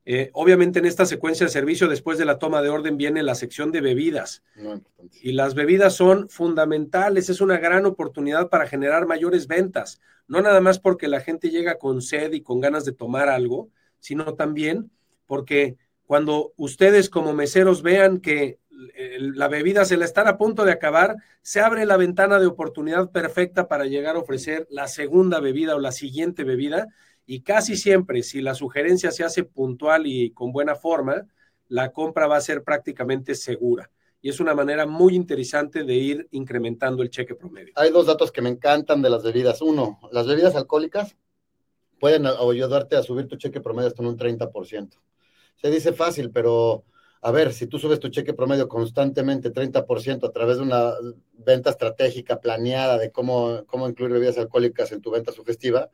Eh, 0.07 0.29
obviamente 0.33 0.77
en 0.77 0.85
esta 0.85 1.05
secuencia 1.05 1.47
de 1.47 1.51
servicio, 1.51 1.87
después 1.87 2.19
de 2.19 2.25
la 2.25 2.37
toma 2.37 2.61
de 2.61 2.69
orden, 2.69 2.95
viene 2.95 3.23
la 3.23 3.33
sección 3.33 3.71
de 3.71 3.81
bebidas. 3.81 4.43
No, 4.55 4.79
y 5.21 5.31
las 5.31 5.55
bebidas 5.55 5.95
son 5.95 6.29
fundamentales, 6.29 7.29
es 7.29 7.41
una 7.41 7.57
gran 7.57 7.87
oportunidad 7.87 8.49
para 8.49 8.67
generar 8.67 9.07
mayores 9.07 9.47
ventas, 9.47 9.99
no 10.27 10.41
nada 10.41 10.61
más 10.61 10.79
porque 10.79 11.07
la 11.07 11.21
gente 11.21 11.49
llega 11.49 11.79
con 11.79 12.03
sed 12.03 12.33
y 12.33 12.41
con 12.41 12.59
ganas 12.59 12.85
de 12.85 12.91
tomar 12.91 13.29
algo, 13.29 13.69
sino 13.99 14.35
también 14.35 14.91
porque 15.25 15.77
cuando 16.05 16.53
ustedes 16.55 17.09
como 17.09 17.33
meseros 17.33 17.81
vean 17.81 18.19
que 18.19 18.59
la 19.17 19.47
bebida 19.47 19.85
se 19.85 19.97
la 19.97 20.05
está 20.05 20.27
a 20.27 20.37
punto 20.37 20.65
de 20.65 20.71
acabar, 20.71 21.15
se 21.41 21.61
abre 21.61 21.85
la 21.85 21.97
ventana 21.97 22.39
de 22.39 22.45
oportunidad 22.45 23.11
perfecta 23.11 23.67
para 23.67 23.85
llegar 23.85 24.15
a 24.15 24.19
ofrecer 24.19 24.67
la 24.69 24.87
segunda 24.87 25.39
bebida 25.39 25.75
o 25.75 25.79
la 25.79 25.91
siguiente 25.91 26.43
bebida 26.43 26.87
y 27.25 27.41
casi 27.41 27.75
siempre 27.75 28.21
si 28.23 28.41
la 28.41 28.53
sugerencia 28.53 29.11
se 29.11 29.23
hace 29.23 29.43
puntual 29.43 30.05
y 30.05 30.31
con 30.31 30.51
buena 30.51 30.75
forma, 30.75 31.25
la 31.67 31.91
compra 31.91 32.27
va 32.27 32.37
a 32.37 32.41
ser 32.41 32.63
prácticamente 32.63 33.33
segura. 33.33 33.89
Y 34.21 34.29
es 34.29 34.39
una 34.39 34.55
manera 34.55 34.85
muy 34.85 35.15
interesante 35.15 35.83
de 35.83 35.95
ir 35.95 36.27
incrementando 36.31 37.03
el 37.03 37.09
cheque 37.09 37.35
promedio. 37.35 37.73
Hay 37.75 37.91
dos 37.91 38.07
datos 38.07 38.31
que 38.31 38.41
me 38.41 38.49
encantan 38.49 39.01
de 39.01 39.09
las 39.09 39.23
bebidas. 39.23 39.61
Uno, 39.61 39.99
las 40.11 40.27
bebidas 40.27 40.55
alcohólicas 40.55 41.15
pueden 41.99 42.25
ayudarte 42.25 42.95
a 42.95 43.03
subir 43.03 43.27
tu 43.27 43.37
cheque 43.37 43.61
promedio 43.61 43.87
hasta 43.87 44.03
un 44.03 44.17
30% 44.17 44.97
se 45.61 45.69
dice 45.71 45.93
fácil, 45.93 46.31
pero 46.31 46.83
a 47.25 47.31
ver, 47.31 47.53
si 47.53 47.65
tú 47.65 47.79
subes 47.79 47.99
tu 47.99 48.09
cheque 48.09 48.33
promedio 48.33 48.67
constantemente 48.67 49.51
30% 49.51 50.27
a 50.27 50.31
través 50.31 50.57
de 50.57 50.63
una 50.63 50.93
venta 51.33 51.71
estratégica 51.71 52.39
planeada 52.39 52.99
de 52.99 53.11
cómo, 53.11 53.63
cómo 53.65 53.89
incluir 53.89 54.11
bebidas 54.11 54.37
alcohólicas 54.37 54.91
en 54.91 55.01
tu 55.01 55.09
venta 55.09 55.31
sugestiva, 55.31 55.89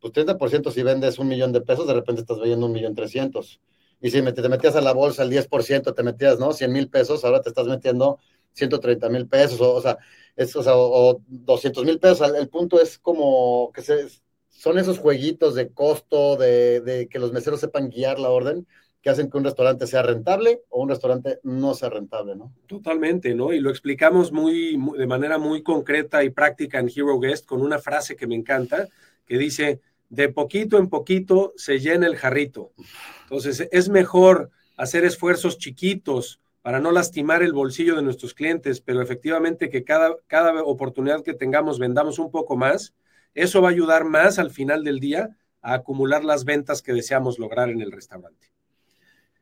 pues 0.00 0.12
30% 0.12 0.70
si 0.70 0.82
vendes 0.84 1.18
un 1.18 1.26
millón 1.26 1.52
de 1.52 1.62
pesos, 1.62 1.88
de 1.88 1.94
repente 1.94 2.20
estás 2.20 2.38
vendiendo 2.38 2.66
un 2.66 2.72
millón 2.72 2.94
trescientos. 2.94 3.60
Y 4.00 4.10
si 4.10 4.22
te 4.22 4.48
metías 4.48 4.76
a 4.76 4.80
la 4.80 4.92
bolsa 4.92 5.24
el 5.24 5.30
10%, 5.30 5.94
te 5.94 6.02
metías, 6.04 6.38
¿no? 6.38 6.52
100 6.52 6.72
mil 6.72 6.88
pesos, 6.88 7.24
ahora 7.24 7.40
te 7.42 7.48
estás 7.48 7.66
metiendo 7.66 8.20
130 8.52 9.08
mil 9.08 9.26
pesos, 9.26 9.60
o, 9.60 9.80
sea, 9.80 9.98
es, 10.36 10.54
o, 10.54 10.62
sea, 10.62 10.76
o 10.76 11.20
200 11.26 11.84
mil 11.84 11.98
pesos. 11.98 12.32
El 12.36 12.48
punto 12.48 12.80
es 12.80 12.98
como 13.00 13.72
que 13.74 13.82
se, 13.82 14.06
son 14.48 14.78
esos 14.78 14.98
jueguitos 15.00 15.56
de 15.56 15.72
costo, 15.72 16.36
de 16.36 17.08
que 17.10 17.18
los 17.18 17.32
meseros 17.32 17.58
sepan 17.58 17.90
guiar 17.90 18.20
la 18.20 18.30
orden, 18.30 18.64
que 19.08 19.12
hacen 19.12 19.30
que 19.30 19.38
un 19.38 19.44
restaurante 19.44 19.86
sea 19.86 20.02
rentable 20.02 20.60
o 20.68 20.82
un 20.82 20.90
restaurante 20.90 21.40
no 21.42 21.72
sea 21.72 21.88
rentable, 21.88 22.36
¿no? 22.36 22.52
Totalmente, 22.66 23.34
¿no? 23.34 23.54
Y 23.54 23.58
lo 23.58 23.70
explicamos 23.70 24.32
muy, 24.32 24.78
de 24.98 25.06
manera 25.06 25.38
muy 25.38 25.62
concreta 25.62 26.22
y 26.24 26.28
práctica 26.28 26.78
en 26.78 26.90
Hero 26.94 27.18
Guest 27.18 27.46
con 27.46 27.62
una 27.62 27.78
frase 27.78 28.16
que 28.16 28.26
me 28.26 28.34
encanta, 28.34 28.86
que 29.24 29.38
dice, 29.38 29.80
de 30.10 30.28
poquito 30.28 30.76
en 30.76 30.90
poquito 30.90 31.54
se 31.56 31.78
llena 31.78 32.06
el 32.06 32.16
jarrito. 32.16 32.72
Entonces, 33.22 33.66
es 33.72 33.88
mejor 33.88 34.50
hacer 34.76 35.06
esfuerzos 35.06 35.56
chiquitos 35.56 36.38
para 36.60 36.78
no 36.78 36.92
lastimar 36.92 37.42
el 37.42 37.54
bolsillo 37.54 37.96
de 37.96 38.02
nuestros 38.02 38.34
clientes, 38.34 38.82
pero 38.82 39.00
efectivamente 39.00 39.70
que 39.70 39.84
cada, 39.84 40.16
cada 40.26 40.62
oportunidad 40.64 41.22
que 41.22 41.32
tengamos 41.32 41.78
vendamos 41.78 42.18
un 42.18 42.30
poco 42.30 42.58
más. 42.58 42.92
Eso 43.32 43.62
va 43.62 43.68
a 43.68 43.72
ayudar 43.72 44.04
más 44.04 44.38
al 44.38 44.50
final 44.50 44.84
del 44.84 45.00
día 45.00 45.34
a 45.62 45.72
acumular 45.72 46.24
las 46.24 46.44
ventas 46.44 46.82
que 46.82 46.92
deseamos 46.92 47.38
lograr 47.38 47.70
en 47.70 47.80
el 47.80 47.90
restaurante. 47.90 48.48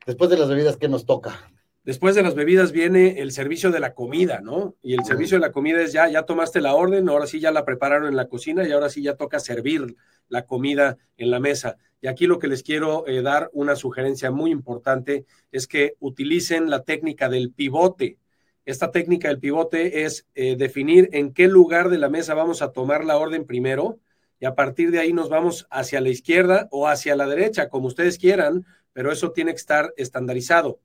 Después 0.07 0.29
de 0.29 0.37
las 0.37 0.47
bebidas, 0.47 0.77
¿qué 0.77 0.87
nos 0.87 1.05
toca? 1.05 1.51
Después 1.83 2.15
de 2.15 2.23
las 2.23 2.33
bebidas 2.33 2.71
viene 2.71 3.19
el 3.19 3.33
servicio 3.33 3.71
de 3.71 3.81
la 3.81 3.93
comida, 3.93 4.39
¿no? 4.39 4.73
Y 4.81 4.93
el 4.93 5.03
servicio 5.03 5.35
de 5.35 5.41
la 5.41 5.51
comida 5.51 5.81
es 5.81 5.91
ya, 5.91 6.07
ya 6.07 6.23
tomaste 6.23 6.61
la 6.61 6.75
orden, 6.75 7.09
ahora 7.09 7.27
sí 7.27 7.41
ya 7.41 7.51
la 7.51 7.65
prepararon 7.65 8.07
en 8.07 8.15
la 8.15 8.29
cocina 8.29 8.65
y 8.65 8.71
ahora 8.71 8.89
sí 8.89 9.01
ya 9.01 9.17
toca 9.17 9.41
servir 9.41 9.97
la 10.29 10.45
comida 10.45 10.97
en 11.17 11.29
la 11.29 11.41
mesa. 11.41 11.75
Y 11.99 12.07
aquí 12.07 12.25
lo 12.25 12.39
que 12.39 12.47
les 12.47 12.63
quiero 12.63 13.05
eh, 13.05 13.21
dar 13.21 13.49
una 13.51 13.75
sugerencia 13.75 14.31
muy 14.31 14.49
importante 14.49 15.25
es 15.51 15.67
que 15.67 15.95
utilicen 15.99 16.69
la 16.69 16.83
técnica 16.83 17.27
del 17.27 17.51
pivote. 17.51 18.17
Esta 18.63 18.91
técnica 18.91 19.27
del 19.27 19.39
pivote 19.39 20.05
es 20.05 20.25
eh, 20.35 20.55
definir 20.55 21.09
en 21.11 21.33
qué 21.33 21.49
lugar 21.49 21.89
de 21.89 21.97
la 21.97 22.07
mesa 22.07 22.33
vamos 22.33 22.61
a 22.61 22.71
tomar 22.71 23.03
la 23.03 23.17
orden 23.17 23.43
primero 23.45 23.99
y 24.39 24.45
a 24.45 24.55
partir 24.55 24.91
de 24.91 24.99
ahí 24.99 25.11
nos 25.11 25.29
vamos 25.29 25.67
hacia 25.69 25.99
la 25.99 26.09
izquierda 26.09 26.69
o 26.71 26.87
hacia 26.87 27.15
la 27.15 27.27
derecha, 27.27 27.69
como 27.69 27.87
ustedes 27.87 28.17
quieran, 28.17 28.65
pero 28.97 29.11
eso 29.11 29.31
tiene 29.31 29.51
que 29.51 29.57
estar 29.57 29.93
estandarizado. 29.95 30.79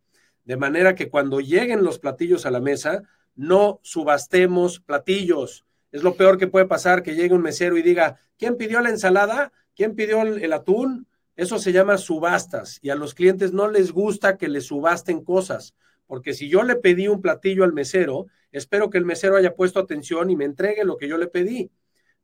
De 0.44 0.58
manera 0.58 0.94
que 0.94 1.08
cuando 1.08 1.40
lleguen 1.40 1.82
los 1.82 1.98
platillos 1.98 2.44
a 2.44 2.50
la 2.50 2.60
mesa, 2.60 3.04
no 3.36 3.80
subastemos 3.82 4.80
platillos. 4.80 5.64
Es 5.92 6.02
lo 6.02 6.14
peor 6.14 6.36
que 6.36 6.46
puede 6.46 6.66
pasar 6.66 7.02
que 7.02 7.14
llegue 7.14 7.34
un 7.34 7.40
mesero 7.40 7.78
y 7.78 7.82
diga, 7.82 8.20
¿quién 8.36 8.58
pidió 8.58 8.82
la 8.82 8.90
ensalada? 8.90 9.50
¿Quién 9.74 9.94
pidió 9.94 10.20
el, 10.20 10.52
atún? 10.52 11.06
Eso 11.36 11.58
se 11.58 11.72
llama 11.72 11.96
subastas 11.96 12.80
y 12.82 12.90
a 12.90 12.96
los 12.96 13.14
clientes 13.14 13.54
no 13.54 13.70
les 13.70 13.92
gusta 13.92 14.36
que 14.36 14.48
les 14.50 14.66
subasten 14.66 15.24
cosas, 15.24 15.74
porque 16.06 16.34
si 16.34 16.50
yo 16.50 16.64
le 16.64 16.76
pedí 16.76 17.08
un 17.08 17.22
platillo 17.22 17.64
al 17.64 17.72
mesero, 17.72 18.26
espero 18.50 18.90
que 18.90 18.98
el 18.98 19.06
mesero 19.06 19.36
haya 19.36 19.54
puesto 19.54 19.80
atención 19.80 20.28
y 20.28 20.36
me 20.36 20.44
entregue 20.44 20.84
lo 20.84 20.98
que 20.98 21.08
yo 21.08 21.16
le 21.16 21.28
pedí. 21.28 21.70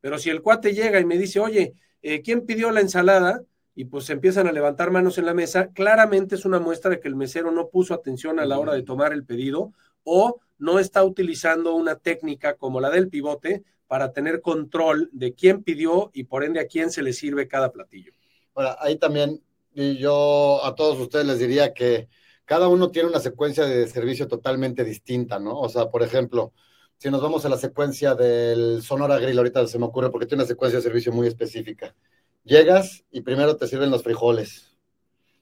Pero 0.01 0.19
si 0.19 0.29
el 0.29 0.43
cuate 0.43 0.75
llega 0.75 0.99
y 0.99 1.05
me 1.05 1.17
dice, 1.17 1.39
oye, 1.39 1.73
eh, 2.03 2.21
¿quién 2.21 2.45
pidió 2.45 2.69
la 2.69 2.81
ensalada? 2.81 3.41
Y 3.79 3.85
pues 3.85 4.09
empiezan 4.09 4.45
a 4.45 4.51
levantar 4.51 4.91
manos 4.91 5.17
en 5.19 5.25
la 5.25 5.33
mesa, 5.33 5.69
claramente 5.69 6.35
es 6.35 6.43
una 6.43 6.59
muestra 6.59 6.91
de 6.91 6.99
que 6.99 7.07
el 7.07 7.15
mesero 7.15 7.49
no 7.49 7.69
puso 7.69 7.93
atención 7.93 8.37
a 8.37 8.45
la 8.45 8.59
hora 8.59 8.73
de 8.73 8.83
tomar 8.83 9.13
el 9.13 9.23
pedido 9.23 9.71
o 10.03 10.41
no 10.57 10.79
está 10.79 11.01
utilizando 11.05 11.73
una 11.75 11.95
técnica 11.95 12.55
como 12.57 12.81
la 12.81 12.89
del 12.89 13.07
pivote 13.07 13.63
para 13.87 14.11
tener 14.11 14.41
control 14.41 15.09
de 15.13 15.33
quién 15.33 15.63
pidió 15.63 16.11
y 16.13 16.25
por 16.25 16.43
ende 16.43 16.59
a 16.59 16.67
quién 16.67 16.91
se 16.91 17.01
le 17.01 17.13
sirve 17.13 17.47
cada 17.47 17.71
platillo. 17.71 18.11
Ahora, 18.53 18.75
ahí 18.81 18.97
también 18.97 19.41
yo 19.73 20.59
a 20.65 20.75
todos 20.75 20.99
ustedes 20.99 21.25
les 21.25 21.39
diría 21.39 21.73
que 21.73 22.09
cada 22.43 22.67
uno 22.67 22.91
tiene 22.91 23.07
una 23.07 23.21
secuencia 23.21 23.63
de 23.63 23.87
servicio 23.87 24.27
totalmente 24.27 24.83
distinta, 24.83 25.39
¿no? 25.39 25.57
O 25.57 25.69
sea, 25.69 25.89
por 25.89 26.03
ejemplo, 26.03 26.51
si 26.97 27.09
nos 27.09 27.21
vamos 27.21 27.45
a 27.45 27.49
la 27.49 27.57
secuencia 27.57 28.13
del 28.13 28.81
Sonora 28.81 29.19
Grill, 29.19 29.37
ahorita 29.37 29.65
se 29.67 29.79
me 29.79 29.85
ocurre 29.85 30.11
porque 30.11 30.25
tiene 30.25 30.43
una 30.43 30.49
secuencia 30.49 30.79
de 30.79 30.83
servicio 30.83 31.13
muy 31.13 31.27
específica. 31.27 31.95
Llegas 32.49 33.05
y 33.11 33.21
primero 33.21 33.57
te 33.57 33.67
sirven 33.67 33.91
los 33.91 34.01
frijoles. 34.01 34.75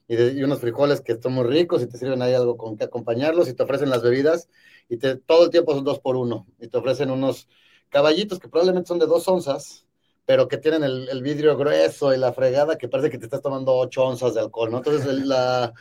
Y, 0.09 0.43
unos 0.43 0.59
frijoles 0.59 0.99
que 0.99 1.13
están 1.13 1.31
muy 1.31 1.45
ricos 1.45 1.81
y 1.81 1.87
te 1.87 1.97
sirven 1.97 2.21
ahí 2.21 2.33
algo 2.33 2.57
con 2.57 2.75
que 2.75 2.83
acompañarlos 2.83 3.47
y 3.47 3.53
te 3.53 3.63
ofrecen 3.63 3.89
las 3.89 4.03
bebidas 4.03 4.49
y 4.89 4.97
te, 4.97 5.15
todo 5.15 5.45
el 5.45 5.49
tiempo 5.49 5.73
son 5.73 5.85
dos 5.85 5.99
por 5.99 6.17
uno 6.17 6.45
y 6.59 6.67
te 6.67 6.77
ofrecen 6.77 7.09
unos 7.09 7.47
caballitos 7.87 8.39
que 8.39 8.49
probablemente 8.49 8.89
son 8.89 8.99
de 8.99 9.05
dos 9.05 9.25
onzas, 9.29 9.85
pero 10.25 10.49
que 10.49 10.57
tienen 10.57 10.83
el, 10.83 11.21
vidrio 11.21 11.55
grueso 11.55 12.13
y 12.13 12.17
la 12.17 12.33
fregada 12.33 12.77
que 12.77 12.89
parece 12.89 13.09
que 13.09 13.17
te 13.17 13.25
estás 13.25 13.41
tomando 13.41 13.73
ocho 13.75 14.03
onzas 14.03 14.33
de 14.33 14.41
alcohol, 14.41 14.71
¿no? 14.71 14.79
Entonces 14.79 15.05
la, 15.25 15.73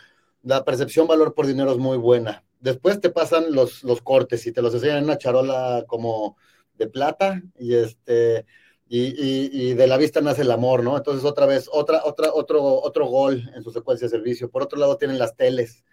la, 0.45 0.65
percepción 0.65 1.09
valor 1.09 1.35
por 1.35 1.49
dinero 1.49 1.73
es 1.73 1.79
muy 1.79 1.99
buena. 1.99 2.45
Después 2.61 3.01
te 3.01 3.11
pasan 3.11 3.53
los, 3.53 3.83
los 3.83 4.01
cortes 4.01 4.47
y 4.47 4.53
te 4.53 4.63
los 4.63 4.73
enseñan 4.75 4.99
en 4.99 5.05
una 5.05 5.19
charola 5.19 5.85
como 5.89 6.37
de 6.75 6.87
plata 6.87 7.43
y 7.59 7.75
este 7.75 8.47
y, 8.89 9.75
de 9.75 9.87
la 9.87 9.97
vista 9.97 10.21
nace 10.21 10.43
el 10.43 10.51
amor, 10.51 10.83
¿no? 10.83 10.97
Entonces 10.97 11.25
otra 11.25 11.47
vez, 11.47 11.69
otra, 11.73 12.03
otra, 12.05 12.33
otro, 12.33 12.63
otro 12.63 13.07
gol 13.07 13.51
en 13.55 13.63
su 13.63 13.71
secuencia 13.73 14.07
de 14.07 14.11
servicio. 14.11 14.51
Por 14.51 14.63
otro 14.63 14.79
lado 14.79 14.97
tienen 14.97 15.19
las 15.19 15.37
teles 15.37 15.85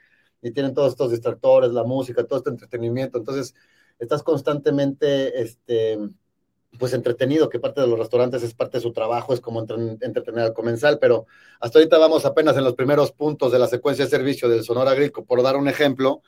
y 0.41 0.51
tienen 0.51 0.73
todos 0.73 0.91
estos 0.91 1.11
distractores, 1.11 1.71
la 1.71 1.83
música, 1.83 2.23
todo 2.23 2.37
este 2.37 2.51
entretenimiento. 2.51 3.17
Entonces 3.17 3.55
estás 3.97 4.21
constantemente, 4.21 5.41
este, 5.41 5.97
pues 6.77 6.93
entretenido, 6.93 7.49
que 7.49 7.59
parte 7.59 7.81
de 7.81 7.87
los 7.87 7.97
restaurantes 7.97 8.43
es 8.43 8.53
parte 8.53 8.77
de 8.77 8.81
su 8.81 8.93
trabajo, 8.93 9.33
es 9.33 9.39
como 9.39 9.61
entretener 9.61 10.43
al 10.43 10.53
comensal, 10.53 10.99
pero 10.99 11.25
hasta 11.59 11.79
ahorita 11.79 11.97
vamos 11.97 12.25
apenas 12.25 12.57
en 12.57 12.63
los 12.63 12.75
primeros 12.75 13.11
puntos 13.11 13.51
de 13.51 13.59
la 13.59 13.67
secuencia 13.67 14.05
de 14.05 14.11
servicio 14.11 14.49
del 14.49 14.63
Sonora 14.63 14.91
Agrícola, 14.91 15.25
por 15.25 15.41
dar 15.43 15.55
un 15.55 15.67
ejemplo, 15.67 16.21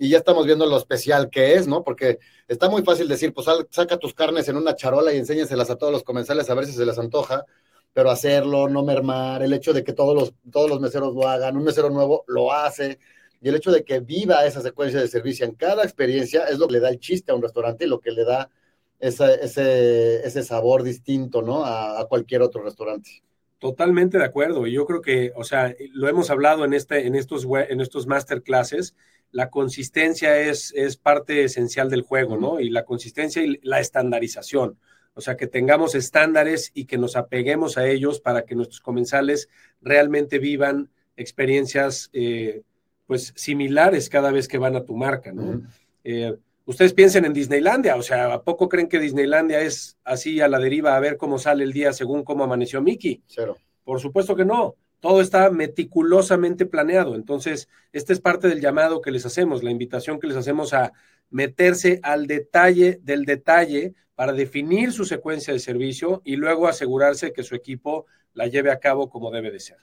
y 0.00 0.08
ya 0.08 0.16
estamos 0.16 0.46
viendo 0.46 0.64
lo 0.64 0.78
especial 0.78 1.28
que 1.28 1.56
es, 1.56 1.68
¿no? 1.68 1.84
Porque 1.84 2.18
está 2.48 2.70
muy 2.70 2.82
fácil 2.82 3.06
decir, 3.06 3.34
pues 3.34 3.46
saca 3.68 3.98
tus 3.98 4.14
carnes 4.14 4.48
en 4.48 4.56
una 4.56 4.74
charola 4.74 5.12
y 5.12 5.18
enséñaselas 5.18 5.68
a 5.68 5.76
todos 5.76 5.92
los 5.92 6.02
comensales 6.04 6.48
a 6.48 6.54
ver 6.54 6.64
si 6.64 6.72
se 6.72 6.86
les 6.86 6.98
antoja, 6.98 7.44
pero 7.92 8.10
hacerlo, 8.10 8.66
no 8.66 8.82
mermar, 8.82 9.42
el 9.42 9.52
hecho 9.52 9.74
de 9.74 9.84
que 9.84 9.92
todos 9.92 10.14
los, 10.14 10.32
todos 10.50 10.70
los 10.70 10.80
meseros 10.80 11.14
lo 11.14 11.28
hagan, 11.28 11.54
un 11.54 11.64
mesero 11.64 11.90
nuevo 11.90 12.24
lo 12.28 12.50
hace, 12.50 12.98
y 13.42 13.50
el 13.50 13.56
hecho 13.56 13.70
de 13.70 13.84
que 13.84 14.00
viva 14.00 14.46
esa 14.46 14.62
secuencia 14.62 14.98
de 14.98 15.06
servicio 15.06 15.44
en 15.44 15.54
cada 15.54 15.82
experiencia 15.82 16.44
es 16.44 16.58
lo 16.58 16.66
que 16.66 16.74
le 16.74 16.80
da 16.80 16.88
el 16.88 16.98
chiste 16.98 17.30
a 17.30 17.34
un 17.34 17.42
restaurante 17.42 17.84
y 17.84 17.88
lo 17.88 18.00
que 18.00 18.12
le 18.12 18.24
da 18.24 18.50
ese, 18.98 20.24
ese 20.24 20.42
sabor 20.42 20.82
distinto, 20.82 21.42
¿no? 21.42 21.62
A, 21.66 22.06
cualquier 22.08 22.40
otro 22.40 22.62
restaurante. 22.62 23.22
Totalmente 23.58 24.16
de 24.16 24.24
acuerdo. 24.24 24.66
Y 24.66 24.72
yo 24.72 24.86
creo 24.86 25.02
que, 25.02 25.32
o 25.36 25.44
sea, 25.44 25.74
lo 25.92 26.08
hemos 26.08 26.30
hablado 26.30 26.64
en, 26.64 26.72
este, 26.72 27.06
en, 27.06 27.14
estos, 27.14 27.46
en 27.68 27.82
estos 27.82 28.06
masterclasses, 28.06 28.94
la 29.32 29.50
consistencia 29.50 30.38
es, 30.40 30.72
es 30.74 30.96
parte 30.96 31.44
esencial 31.44 31.88
del 31.88 32.02
juego, 32.02 32.36
¿no? 32.36 32.60
Y 32.60 32.70
la 32.70 32.84
consistencia 32.84 33.42
y 33.42 33.58
la 33.62 33.80
estandarización. 33.80 34.78
O 35.14 35.20
sea, 35.20 35.36
que 35.36 35.46
tengamos 35.46 35.94
estándares 35.94 36.70
y 36.74 36.84
que 36.84 36.98
nos 36.98 37.16
apeguemos 37.16 37.76
a 37.76 37.86
ellos 37.86 38.20
para 38.20 38.44
que 38.44 38.54
nuestros 38.54 38.80
comensales 38.80 39.48
realmente 39.80 40.38
vivan 40.38 40.90
experiencias, 41.16 42.10
eh, 42.12 42.62
pues, 43.06 43.32
similares 43.36 44.08
cada 44.08 44.30
vez 44.30 44.48
que 44.48 44.58
van 44.58 44.76
a 44.76 44.84
tu 44.84 44.96
marca, 44.96 45.32
¿no? 45.32 45.62
Eh, 46.04 46.36
ustedes 46.64 46.94
piensen 46.94 47.24
en 47.24 47.32
Disneylandia, 47.32 47.96
o 47.96 48.02
sea, 48.02 48.32
¿a 48.32 48.42
poco 48.42 48.68
creen 48.68 48.88
que 48.88 49.00
Disneylandia 49.00 49.60
es 49.60 49.98
así 50.04 50.40
a 50.40 50.48
la 50.48 50.58
deriva 50.58 50.96
a 50.96 51.00
ver 51.00 51.16
cómo 51.16 51.38
sale 51.38 51.64
el 51.64 51.72
día 51.72 51.92
según 51.92 52.22
cómo 52.24 52.44
amaneció 52.44 52.80
Mickey? 52.80 53.22
Cero. 53.26 53.58
Por 53.84 54.00
supuesto 54.00 54.36
que 54.36 54.44
no. 54.44 54.76
Todo 55.00 55.20
está 55.20 55.50
meticulosamente 55.50 56.66
planeado. 56.66 57.14
Entonces, 57.14 57.68
esta 57.92 58.12
es 58.12 58.20
parte 58.20 58.48
del 58.48 58.60
llamado 58.60 59.00
que 59.00 59.10
les 59.10 59.26
hacemos, 59.26 59.62
la 59.62 59.70
invitación 59.70 60.20
que 60.20 60.26
les 60.26 60.36
hacemos 60.36 60.74
a 60.74 60.92
meterse 61.30 62.00
al 62.02 62.26
detalle 62.26 63.00
del 63.02 63.24
detalle 63.24 63.94
para 64.14 64.32
definir 64.32 64.92
su 64.92 65.06
secuencia 65.06 65.54
de 65.54 65.58
servicio 65.58 66.20
y 66.24 66.36
luego 66.36 66.68
asegurarse 66.68 67.32
que 67.32 67.42
su 67.42 67.54
equipo 67.54 68.06
la 68.34 68.46
lleve 68.46 68.70
a 68.70 68.78
cabo 68.78 69.08
como 69.08 69.30
debe 69.30 69.50
de 69.50 69.60
ser. 69.60 69.78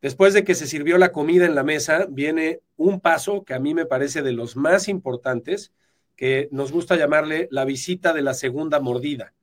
Después 0.00 0.34
de 0.34 0.44
que 0.44 0.54
se 0.54 0.66
sirvió 0.66 0.98
la 0.98 1.12
comida 1.12 1.46
en 1.46 1.54
la 1.54 1.62
mesa, 1.62 2.06
viene 2.08 2.60
un 2.76 3.00
paso 3.00 3.44
que 3.44 3.54
a 3.54 3.60
mí 3.60 3.72
me 3.72 3.86
parece 3.86 4.22
de 4.22 4.32
los 4.32 4.56
más 4.56 4.88
importantes, 4.88 5.72
que 6.16 6.48
nos 6.50 6.72
gusta 6.72 6.96
llamarle 6.96 7.48
la 7.50 7.64
visita 7.64 8.12
de 8.12 8.22
la 8.22 8.34
segunda 8.34 8.80
mordida. 8.80 9.34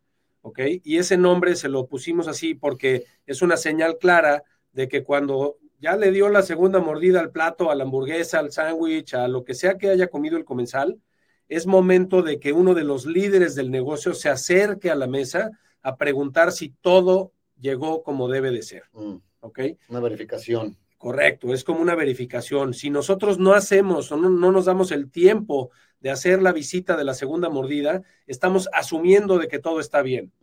¿Ok? 0.41 0.59
Y 0.83 0.97
ese 0.97 1.17
nombre 1.17 1.55
se 1.55 1.67
lo 1.67 1.87
pusimos 1.87 2.27
así 2.27 2.55
porque 2.55 3.05
es 3.25 3.41
una 3.41 3.57
señal 3.57 3.97
clara 3.97 4.43
de 4.71 4.87
que 4.87 5.03
cuando 5.03 5.57
ya 5.79 5.95
le 5.95 6.11
dio 6.11 6.29
la 6.29 6.41
segunda 6.41 6.79
mordida 6.79 7.19
al 7.19 7.31
plato, 7.31 7.71
a 7.71 7.75
la 7.75 7.83
hamburguesa, 7.83 8.39
al 8.39 8.51
sándwich, 8.51 9.13
a 9.13 9.27
lo 9.27 9.43
que 9.43 9.53
sea 9.53 9.77
que 9.77 9.89
haya 9.89 10.07
comido 10.07 10.37
el 10.37 10.45
comensal, 10.45 10.99
es 11.47 11.65
momento 11.65 12.21
de 12.21 12.39
que 12.39 12.53
uno 12.53 12.73
de 12.75 12.83
los 12.83 13.05
líderes 13.05 13.55
del 13.55 13.71
negocio 13.71 14.13
se 14.13 14.29
acerque 14.29 14.91
a 14.91 14.95
la 14.95 15.07
mesa 15.07 15.51
a 15.81 15.95
preguntar 15.97 16.51
si 16.51 16.69
todo 16.81 17.31
llegó 17.59 18.03
como 18.03 18.27
debe 18.27 18.51
de 18.51 18.61
ser. 18.61 18.83
Mm. 18.93 19.15
¿Ok? 19.41 19.59
Una 19.89 19.99
verificación. 19.99 20.77
Correcto, 20.97 21.53
es 21.53 21.63
como 21.63 21.79
una 21.79 21.95
verificación. 21.95 22.73
Si 22.73 22.89
nosotros 22.89 23.39
no 23.39 23.53
hacemos 23.53 24.11
o 24.11 24.17
no, 24.17 24.51
nos 24.51 24.65
damos 24.65 24.91
el 24.91 25.09
tiempo 25.09 25.71
de 26.01 26.11
hacer 26.11 26.41
la 26.41 26.51
visita 26.51 26.97
de 26.97 27.05
la 27.05 27.13
segunda 27.13 27.49
mordida, 27.49 28.03
estamos 28.27 28.69
asumiendo 28.73 29.37
de 29.37 29.47
que 29.47 29.59
todo 29.59 29.79
está 29.79 30.01
bien. 30.01 30.33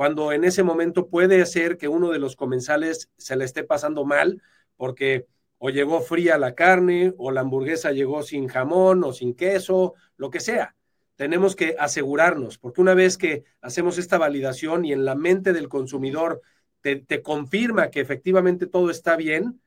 Cuando 0.00 0.32
en 0.32 0.44
ese 0.44 0.62
momento 0.62 1.08
puede 1.08 1.44
ser 1.44 1.76
que 1.76 1.86
uno 1.86 2.08
de 2.08 2.18
los 2.18 2.34
comensales 2.34 3.10
se 3.18 3.36
le 3.36 3.44
esté 3.44 3.64
pasando 3.64 4.06
mal 4.06 4.40
porque 4.78 5.26
o 5.58 5.68
llegó 5.68 6.00
fría 6.00 6.38
la 6.38 6.54
carne 6.54 7.12
o 7.18 7.30
la 7.30 7.42
hamburguesa 7.42 7.92
llegó 7.92 8.22
sin 8.22 8.48
jamón 8.48 9.04
o 9.04 9.12
sin 9.12 9.34
queso, 9.34 9.92
lo 10.16 10.30
que 10.30 10.40
sea. 10.40 10.74
Tenemos 11.16 11.54
que 11.54 11.76
asegurarnos, 11.78 12.56
porque 12.56 12.80
una 12.80 12.94
vez 12.94 13.18
que 13.18 13.44
hacemos 13.60 13.98
esta 13.98 14.16
validación 14.16 14.86
y 14.86 14.94
en 14.94 15.04
la 15.04 15.16
mente 15.16 15.52
del 15.52 15.68
consumidor 15.68 16.40
te, 16.80 17.04
confirma 17.20 17.90
que 17.90 18.00
efectivamente 18.00 18.66
todo 18.66 18.88
está 18.88 19.16
bien, 19.16 19.60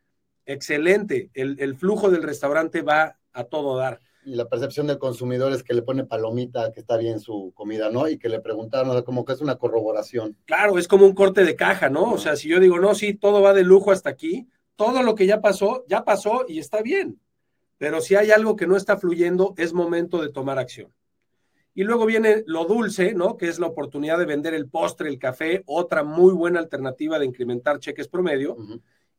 excelente, 0.47 1.29
el, 1.35 1.77
flujo 1.77 2.09
del 2.09 2.23
restaurante 2.23 2.81
va 2.81 3.19
a 3.33 3.43
todo 3.43 3.77
dar 3.77 3.99
y 4.25 4.35
la 4.35 4.47
percepción 4.47 4.87
del 4.87 4.97
consumidor 4.97 5.51
es 5.53 5.63
que 5.63 5.73
le 5.73 5.81
pone 5.81 6.05
palomita 6.05 6.71
que 6.71 6.79
está 6.79 6.97
bien 6.97 7.19
su 7.19 7.51
comida, 7.55 7.89
¿no? 7.89 8.07
Y 8.07 8.17
que 8.17 8.29
le 8.29 8.39
preguntaron, 8.39 8.89
o 8.89 8.93
sea, 8.93 9.03
como 9.03 9.25
que 9.25 9.33
es 9.33 9.41
una 9.41 9.55
corroboración. 9.55 10.37
Claro, 10.45 10.77
es 10.77 10.87
como 10.87 11.05
un 11.05 11.13
corte 11.13 11.43
de 11.43 11.55
caja, 11.55 11.89
¿no? 11.89 12.13
O 12.13 12.17
sea, 12.17 12.35
si 12.35 12.49
yo 12.49 12.59
digo, 12.59 12.79
no, 12.79 12.95
sí, 12.95 13.13
todo 13.13 13.41
va 13.41 13.53
de 13.53 13.63
lujo 13.63 13.91
hasta 13.91 14.09
aquí, 14.09 14.47
todo 14.75 15.03
lo 15.03 15.15
que 15.15 15.25
ya 15.25 15.41
pasó, 15.41 15.85
ya 15.87 16.03
pasó 16.03 16.45
y 16.47 16.59
está 16.59 16.81
bien. 16.81 17.19
Pero 17.77 18.01
si 18.01 18.15
hay 18.15 18.31
algo 18.31 18.55
que 18.55 18.67
no 18.67 18.77
está 18.77 18.97
fluyendo, 18.97 19.53
es 19.57 19.73
momento 19.73 20.21
de 20.21 20.29
tomar 20.29 20.59
acción. 20.59 20.93
Y 21.75 21.83
luego 21.83 22.05
viene 22.05 22.43
lo 22.45 22.65
dulce, 22.65 23.13
¿no? 23.13 23.35
Que 23.35 23.47
es 23.47 23.59
la 23.59 23.67
oportunidad 23.67 24.19
de 24.19 24.25
vender 24.25 24.53
el 24.53 24.69
postre, 24.69 25.09
el 25.09 25.17
café, 25.17 25.63
otra 25.65 26.03
muy 26.03 26.33
buena 26.33 26.59
alternativa 26.59 27.17
de 27.17 27.25
incrementar 27.25 27.79
cheques 27.79 28.07
promedio. 28.07 28.55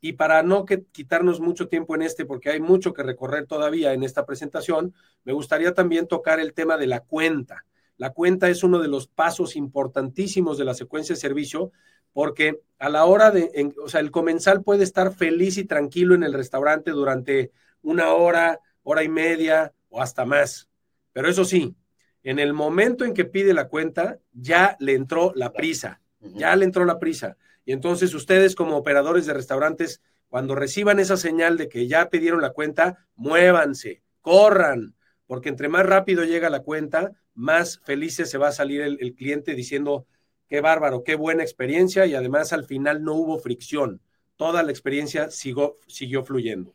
Y 0.00 0.14
para 0.14 0.42
no 0.42 0.64
que, 0.64 0.84
quitarnos 0.84 1.40
mucho 1.40 1.68
tiempo 1.68 1.94
en 1.94 2.02
este, 2.02 2.24
porque 2.26 2.50
hay 2.50 2.60
mucho 2.60 2.92
que 2.92 3.02
recorrer 3.02 3.46
todavía 3.46 3.92
en 3.92 4.02
esta 4.02 4.26
presentación, 4.26 4.94
me 5.24 5.32
gustaría 5.32 5.72
también 5.74 6.06
tocar 6.06 6.40
el 6.40 6.52
tema 6.52 6.76
de 6.76 6.86
la 6.86 7.00
cuenta. 7.00 7.64
La 7.96 8.10
cuenta 8.10 8.48
es 8.48 8.62
uno 8.62 8.80
de 8.80 8.88
los 8.88 9.06
pasos 9.06 9.56
importantísimos 9.56 10.58
de 10.58 10.64
la 10.64 10.74
secuencia 10.74 11.14
de 11.14 11.20
servicio, 11.20 11.72
porque 12.12 12.60
a 12.78 12.88
la 12.88 13.04
hora 13.04 13.30
de, 13.30 13.72
o 13.82 13.88
sea, 13.88 14.00
el 14.00 14.10
comensal 14.10 14.62
puede 14.62 14.84
estar 14.84 15.14
feliz 15.14 15.58
y 15.58 15.64
tranquilo 15.64 16.14
en 16.14 16.22
el 16.22 16.32
restaurante 16.32 16.90
durante 16.90 17.52
una 17.82 18.12
hora, 18.14 18.60
hora 18.82 19.02
y 19.02 19.08
media 19.08 19.72
o 19.88 20.02
hasta 20.02 20.24
más. 20.24 20.68
Pero 21.12 21.28
eso 21.28 21.44
sí, 21.44 21.74
en 22.22 22.38
el 22.38 22.52
momento 22.52 23.04
en 23.04 23.14
que 23.14 23.24
pide 23.24 23.54
la 23.54 23.68
cuenta, 23.68 24.18
ya 24.32 24.76
le 24.80 24.94
entró 24.94 25.32
la 25.34 25.52
prisa, 25.52 26.00
ya 26.20 26.56
le 26.56 26.64
entró 26.64 26.84
la 26.84 26.98
prisa. 26.98 27.36
Y 27.64 27.72
entonces 27.72 28.14
ustedes 28.14 28.54
como 28.54 28.76
operadores 28.76 29.26
de 29.26 29.34
restaurantes, 29.34 30.00
cuando 30.28 30.54
reciban 30.54 30.98
esa 30.98 31.16
señal 31.16 31.56
de 31.56 31.68
que 31.68 31.86
ya 31.86 32.10
pidieron 32.10 32.42
la 32.42 32.50
cuenta, 32.50 33.06
muévanse, 33.14 34.02
corran, 34.20 34.94
porque 35.26 35.48
entre 35.48 35.68
más 35.68 35.86
rápido 35.86 36.24
llega 36.24 36.50
la 36.50 36.60
cuenta, 36.60 37.12
más 37.34 37.80
felices 37.84 38.30
se 38.30 38.38
va 38.38 38.48
a 38.48 38.52
salir 38.52 38.82
el, 38.82 39.14
cliente 39.14 39.54
diciendo, 39.54 40.06
qué 40.48 40.60
bárbaro, 40.60 41.04
qué 41.04 41.14
buena 41.14 41.42
experiencia 41.42 42.06
y 42.06 42.14
además 42.14 42.52
al 42.52 42.64
final 42.64 43.02
no 43.02 43.14
hubo 43.14 43.38
fricción. 43.38 44.00
Toda 44.36 44.62
la 44.62 44.70
experiencia 44.70 45.30
siguió 45.30 46.24
fluyendo. 46.24 46.72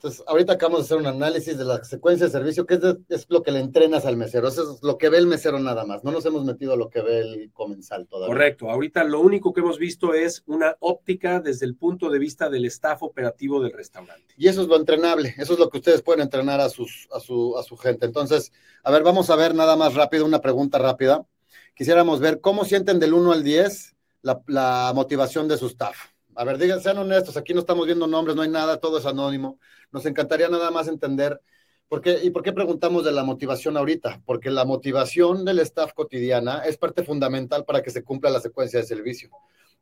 Entonces, 0.00 0.24
ahorita 0.26 0.54
acabamos 0.54 0.80
de 0.80 0.84
hacer 0.86 0.96
un 0.96 1.06
análisis 1.06 1.58
de 1.58 1.64
la 1.66 1.84
secuencia 1.84 2.24
de 2.24 2.32
servicio, 2.32 2.64
que 2.64 2.80
es, 3.10 3.26
lo 3.28 3.42
que 3.42 3.50
le 3.50 3.60
entrenas 3.60 4.06
al 4.06 4.16
mesero, 4.16 4.48
eso 4.48 4.72
es 4.72 4.82
lo 4.82 4.96
que 4.96 5.10
ve 5.10 5.18
el 5.18 5.26
mesero 5.26 5.58
nada 5.58 5.84
más, 5.84 6.04
no 6.04 6.10
nos 6.10 6.24
hemos 6.24 6.42
metido 6.42 6.72
a 6.72 6.76
lo 6.78 6.88
que 6.88 7.02
ve 7.02 7.18
el 7.18 7.52
comensal 7.52 8.06
todavía. 8.06 8.34
Correcto, 8.34 8.70
ahorita 8.70 9.04
lo 9.04 9.20
único 9.20 9.52
que 9.52 9.60
hemos 9.60 9.78
visto 9.78 10.14
es 10.14 10.42
una 10.46 10.74
óptica 10.80 11.40
desde 11.40 11.66
el 11.66 11.76
punto 11.76 12.08
de 12.08 12.18
vista 12.18 12.48
del 12.48 12.64
staff 12.64 13.02
operativo 13.02 13.62
del 13.62 13.74
restaurante. 13.74 14.32
Y 14.38 14.48
eso 14.48 14.62
es 14.62 14.68
lo 14.68 14.76
entrenable, 14.76 15.34
eso 15.36 15.52
es 15.52 15.58
lo 15.58 15.68
que 15.68 15.76
ustedes 15.76 16.00
pueden 16.00 16.22
entrenar 16.22 16.62
a, 16.62 16.70
sus, 16.70 17.06
a, 17.12 17.20
su, 17.20 17.58
a 17.58 17.62
su 17.62 17.76
gente. 17.76 18.06
Entonces, 18.06 18.52
a 18.82 18.90
ver, 18.90 19.02
vamos 19.02 19.28
a 19.28 19.36
ver 19.36 19.54
nada 19.54 19.76
más 19.76 19.92
rápido, 19.92 20.24
una 20.24 20.40
pregunta 20.40 20.78
rápida. 20.78 21.26
Quisiéramos 21.74 22.20
ver 22.20 22.40
cómo 22.40 22.64
sienten 22.64 23.00
del 23.00 23.12
1 23.12 23.32
al 23.32 23.44
10 23.44 23.96
la, 24.22 24.40
la 24.46 24.92
motivación 24.94 25.46
de 25.46 25.58
su 25.58 25.66
staff. 25.66 26.08
A 26.40 26.44
ver, 26.44 26.56
digan, 26.56 26.80
sean 26.80 26.96
honestos, 26.96 27.36
aquí 27.36 27.52
no 27.52 27.60
estamos 27.60 27.84
viendo 27.84 28.06
nombres, 28.06 28.34
no 28.34 28.40
hay 28.40 28.48
nada, 28.48 28.78
todo 28.78 28.96
es 28.96 29.04
anónimo. 29.04 29.58
Nos 29.92 30.06
encantaría 30.06 30.48
nada 30.48 30.70
más 30.70 30.88
entender 30.88 31.38
por 31.86 32.00
qué 32.00 32.18
y 32.22 32.30
por 32.30 32.42
qué 32.42 32.54
preguntamos 32.54 33.04
de 33.04 33.12
la 33.12 33.24
motivación 33.24 33.76
ahorita, 33.76 34.22
porque 34.24 34.48
la 34.48 34.64
motivación 34.64 35.44
del 35.44 35.58
staff 35.58 35.92
cotidiana 35.92 36.62
es 36.64 36.78
parte 36.78 37.02
fundamental 37.04 37.66
para 37.66 37.82
que 37.82 37.90
se 37.90 38.02
cumpla 38.02 38.30
la 38.30 38.40
secuencia 38.40 38.80
de 38.80 38.86
servicio. 38.86 39.28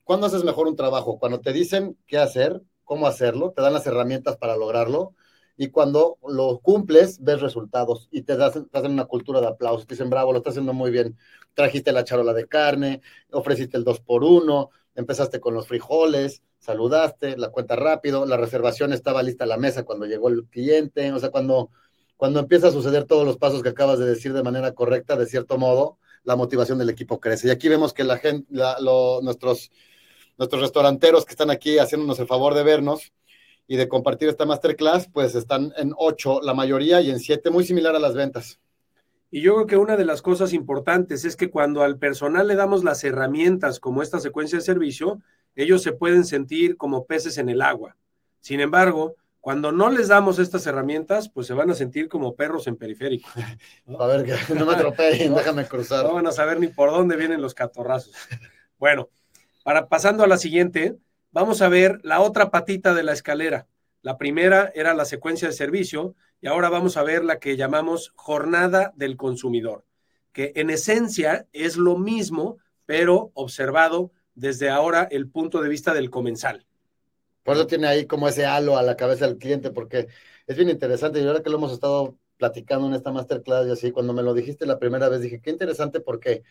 ¿Cuándo 0.03 0.27
haces 0.27 0.43
mejor 0.43 0.67
un 0.67 0.75
trabajo? 0.75 1.21
Cuando 1.21 1.41
te 1.41 1.53
dicen 1.53 1.97
qué 2.09 2.19
hacer, 2.19 2.61
cómo 2.83 3.07
hacerlo, 3.07 3.53
te 3.53 3.63
dan 3.63 3.73
las 3.73 3.87
herramientas 3.87 4.37
para 4.37 4.57
lograrlo 4.57 5.15
y 5.57 5.69
cuando 5.69 6.19
lo 6.27 6.59
cumples, 6.59 7.23
ves 7.23 7.41
resultados 7.41 8.09
y 8.11 8.23
te, 8.23 8.37
das, 8.37 8.61
hacen 8.73 8.91
una 8.91 9.05
cultura 9.05 9.41
de 9.41 9.47
aplausos, 9.47 9.87
te 9.87 9.95
dicen, 9.95 10.11
bravo, 10.11 10.33
lo 10.33 10.39
estás 10.39 10.55
haciendo 10.55 10.73
muy 10.73 10.91
bien, 10.91 11.17
trajiste 11.55 11.93
la 11.93 12.03
charola 12.03 12.33
de 12.33 12.49
carne, 12.49 13.01
ofreciste 13.31 13.77
el 13.77 13.85
2 13.85 14.01
por 14.01 14.25
1 14.25 14.71
empezaste 14.99 15.41
con 15.41 15.55
los 15.55 15.69
frijoles, 15.69 16.43
saludaste, 16.59 17.37
la 17.37 17.51
cuenta 17.51 17.77
rápido, 17.77 18.27
la 18.27 18.37
reservación 18.37 18.93
estaba 18.93 19.23
lista 19.23 19.45
a 19.45 19.47
la 19.47 19.57
mesa 19.57 19.85
cuando 19.85 20.07
llegó 20.07 20.29
el 20.29 20.45
cliente, 20.45 21.13
o 21.13 21.19
sea, 21.19 21.31
cuando, 21.31 21.71
cuando 22.17 22.41
empieza 22.41 22.69
a 22.69 22.73
suceder 22.73 23.05
todos 23.05 23.25
los 23.25 23.39
pasos 23.39 23.63
que 23.63 23.71
acabas 23.71 23.99
de 23.99 24.07
decir 24.07 24.33
de 24.33 24.43
manera 24.43 24.73
correcta, 24.73 25.17
de 25.17 25.27
cierto 25.27 25.59
modo, 25.59 25.99
la 26.25 26.37
motivación 26.37 26.79
del 26.79 26.91
equipo 26.91 27.21
crece. 27.21 27.49
Y 27.49 27.51
aquí 27.51 27.69
vemos 27.69 27.93
que 27.93 28.05
la 28.05 28.19
gente, 28.19 28.47
nuestros, 29.23 29.71
nuestros 30.37 30.63
restauranteros 30.63 31.25
que 31.25 31.33
están 31.33 31.51
aquí 31.51 31.79
haciéndonos 31.79 32.19
el 32.19 32.27
favor 32.27 32.55
de 32.55 32.65
vernos 32.65 33.13
y 33.67 33.77
de 33.77 33.89
compartir 33.89 34.29
esta 34.29 34.47
masterclass, 34.47 35.09
pues 35.13 35.35
están 35.35 35.73
en 35.77 35.93
ocho 35.97 36.41
la 36.43 36.55
mayoría 36.55 37.01
y 37.01 37.11
en 37.11 37.21
siete, 37.21 37.51
muy 37.51 37.65
similar 37.65 37.95
a 37.95 37.99
las 37.99 38.15
ventas. 38.15 38.59
Y 39.31 39.43
yo 39.43 39.55
creo 39.55 39.67
que 39.67 39.77
una 39.77 39.97
de 39.97 40.07
las 40.07 40.23
cosas 40.23 40.55
importantes 40.55 41.27
es 41.27 41.37
que 41.37 41.51
cuando 41.51 41.83
al 41.83 41.99
personal 41.99 42.49
le 42.49 42.55
damos 42.55 42.83
las 42.83 43.05
herramientas 43.05 43.79
como 43.79 44.03
esta 44.03 44.21
secuencia 44.21 44.59
de 44.59 44.65
servicio, 44.65 45.21
ellos 45.63 45.83
se 45.83 45.93
pueden 45.93 46.25
sentir 46.25 46.77
como 46.77 47.07
peces 47.07 47.37
en 47.39 47.49
el 47.49 47.63
agua. 47.63 47.97
Sin 48.41 48.61
embargo, 48.61 49.17
cuando 49.41 49.73
no 49.73 49.91
les 49.91 50.09
damos 50.09 50.39
estas 50.39 50.67
herramientas, 50.67 51.29
pues 51.29 51.47
se 51.47 51.55
van 51.55 51.71
a 51.71 51.75
sentir 51.75 52.09
como 52.09 52.37
perros 52.37 52.67
en 52.67 52.77
periférico. 52.77 53.29
A 53.99 54.07
ver, 54.07 54.25
que 54.25 54.35
no 54.55 54.67
me 54.67 54.75
atropellen, 54.75 55.35
déjame 55.37 55.67
cruzar. 55.67 56.05
No 56.05 56.15
van 56.15 56.27
a 56.27 56.33
saber 56.33 56.61
ni 56.61 56.69
por 56.69 56.91
dónde 56.91 57.17
vienen 57.17 57.43
los 57.43 57.55
catorrazos. 57.55 58.15
Bueno, 58.79 59.09
para 59.65 59.89
pasando 59.89 60.23
a 60.23 60.29
la 60.29 60.39
siguiente, 60.39 60.97
vamos 61.31 61.63
a 61.63 61.69
ver 61.69 61.99
la 62.03 62.21
otra 62.21 62.51
patita 62.51 62.95
de 62.95 63.03
la 63.03 63.13
escalera. 63.13 63.67
La 64.03 64.17
primera 64.17 64.71
era 64.75 64.95
la 64.95 65.05
secuencia 65.05 65.49
de 65.49 65.55
servicio 65.55 66.15
y 66.41 66.47
ahora 66.47 66.69
vamos 66.69 66.97
a 66.97 67.03
ver 67.03 67.25
la 67.25 67.39
que 67.39 67.57
llamamos 67.57 68.13
jornada 68.15 68.93
del 68.97 69.17
consumidor, 69.17 69.85
que 70.33 70.53
en 70.55 70.71
esencia 70.71 71.47
es 71.53 71.77
lo 71.77 71.97
mismo, 71.97 72.59
pero 72.87 73.33
observado 73.35 74.13
desde 74.39 74.71
ahora 74.71 75.09
el 75.11 75.29
punto 75.29 75.61
de 75.61 75.69
vista 75.69 75.93
del 75.93 76.11
comensal. 76.11 76.65
Por 77.43 77.57
eso 77.57 77.67
tiene 77.67 77.89
ahí 77.89 78.07
como 78.07 78.29
ese 78.29 78.47
halo 78.47 78.79
a 78.79 78.83
la 78.83 78.97
cabeza 78.97 79.27
del 79.27 79.39
cliente, 79.39 79.71
porque 79.71 80.09
es 80.47 80.57
bien 80.57 80.69
interesante 80.71 81.21
y 81.21 81.27
ahora 81.27 81.43
que 81.43 81.51
lo 81.51 81.57
hemos 81.57 81.73
estado 81.73 82.17
platicando 82.37 82.87
en 82.87 82.95
esta 82.95 83.11
masterclass 83.11 83.67
y 83.67 83.73
así, 83.73 83.91
cuando 83.91 84.13
me 84.13 84.23
lo 84.23 84.35
dijiste 84.35 84.65
la 84.65 84.79
primera 84.79 85.09
vez, 85.09 85.21
dije, 85.21 85.41
qué 85.41 85.51
interesante 85.51 86.01
porque 86.01 86.45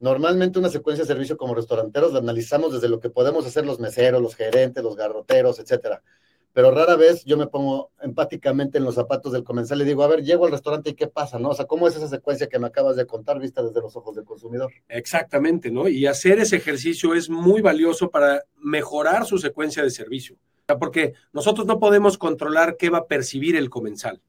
normalmente 0.00 0.58
una 0.58 0.68
secuencia 0.68 1.04
de 1.04 1.08
servicio 1.08 1.36
como 1.36 1.54
restauranteros 1.54 2.12
la 2.12 2.18
analizamos 2.18 2.72
desde 2.72 2.88
lo 2.88 2.98
que 2.98 3.10
podemos 3.10 3.46
hacer 3.46 3.64
los 3.64 3.78
meseros, 3.78 4.20
los 4.20 4.34
gerentes, 4.34 4.82
los 4.82 4.96
garroteros, 4.96 5.60
etcétera 5.60 6.02
pero 6.52 6.70
rara 6.70 6.96
vez 6.96 7.24
yo 7.24 7.36
me 7.36 7.46
pongo 7.46 7.92
empáticamente 8.00 8.78
en 8.78 8.84
los 8.84 8.94
zapatos 8.94 9.32
del 9.32 9.44
comensal 9.44 9.80
y 9.80 9.84
digo, 9.84 10.02
a 10.02 10.08
ver, 10.08 10.24
llego 10.24 10.46
al 10.46 10.52
restaurante 10.52 10.90
y 10.90 10.94
qué 10.94 11.06
pasa, 11.06 11.38
¿no? 11.38 11.50
O 11.50 11.54
sea, 11.54 11.66
¿cómo 11.66 11.86
es 11.86 11.96
esa 11.96 12.08
secuencia 12.08 12.48
que 12.48 12.58
me 12.58 12.66
acabas 12.66 12.96
de 12.96 13.06
contar 13.06 13.38
vista 13.38 13.62
desde 13.62 13.80
los 13.80 13.94
ojos 13.96 14.16
del 14.16 14.24
consumidor? 14.24 14.72
Exactamente, 14.88 15.70
¿no? 15.70 15.88
Y 15.88 16.06
hacer 16.06 16.38
ese 16.38 16.56
ejercicio 16.56 17.14
es 17.14 17.30
muy 17.30 17.60
valioso 17.60 18.10
para 18.10 18.44
mejorar 18.56 19.26
su 19.26 19.38
secuencia 19.38 19.82
de 19.82 19.90
servicio, 19.90 20.36
porque 20.80 21.14
nosotros 21.32 21.66
no 21.66 21.78
podemos 21.78 22.18
controlar 22.18 22.76
qué 22.76 22.90
va 22.90 22.98
a 22.98 23.06
percibir 23.06 23.56
el 23.56 23.70
comensal, 23.70 24.20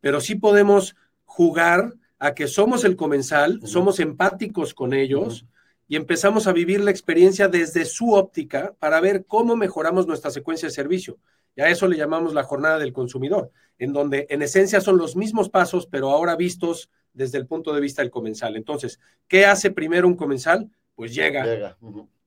pero 0.00 0.20
sí 0.20 0.34
podemos 0.34 0.94
jugar 1.24 1.94
a 2.18 2.34
que 2.34 2.48
somos 2.48 2.84
el 2.84 2.96
comensal, 2.96 3.60
somos 3.64 4.00
empáticos 4.00 4.74
con 4.74 4.92
ellos. 4.92 5.46
Y 5.88 5.96
empezamos 5.96 6.46
a 6.46 6.52
vivir 6.52 6.80
la 6.80 6.90
experiencia 6.90 7.48
desde 7.48 7.86
su 7.86 8.12
óptica 8.12 8.74
para 8.78 9.00
ver 9.00 9.24
cómo 9.26 9.56
mejoramos 9.56 10.06
nuestra 10.06 10.30
secuencia 10.30 10.68
de 10.68 10.74
servicio. 10.74 11.18
Y 11.56 11.62
a 11.62 11.68
eso 11.68 11.88
le 11.88 11.96
llamamos 11.96 12.34
la 12.34 12.44
jornada 12.44 12.78
del 12.78 12.92
consumidor, 12.92 13.50
en 13.78 13.92
donde 13.92 14.26
en 14.28 14.42
esencia 14.42 14.80
son 14.80 14.98
los 14.98 15.16
mismos 15.16 15.48
pasos, 15.48 15.86
pero 15.86 16.10
ahora 16.10 16.36
vistos 16.36 16.90
desde 17.14 17.38
el 17.38 17.46
punto 17.46 17.72
de 17.72 17.80
vista 17.80 18.02
del 18.02 18.10
comensal. 18.10 18.54
Entonces, 18.56 19.00
¿qué 19.26 19.46
hace 19.46 19.70
primero 19.70 20.06
un 20.06 20.14
comensal? 20.14 20.70
Pues 20.94 21.14
llega, 21.14 21.76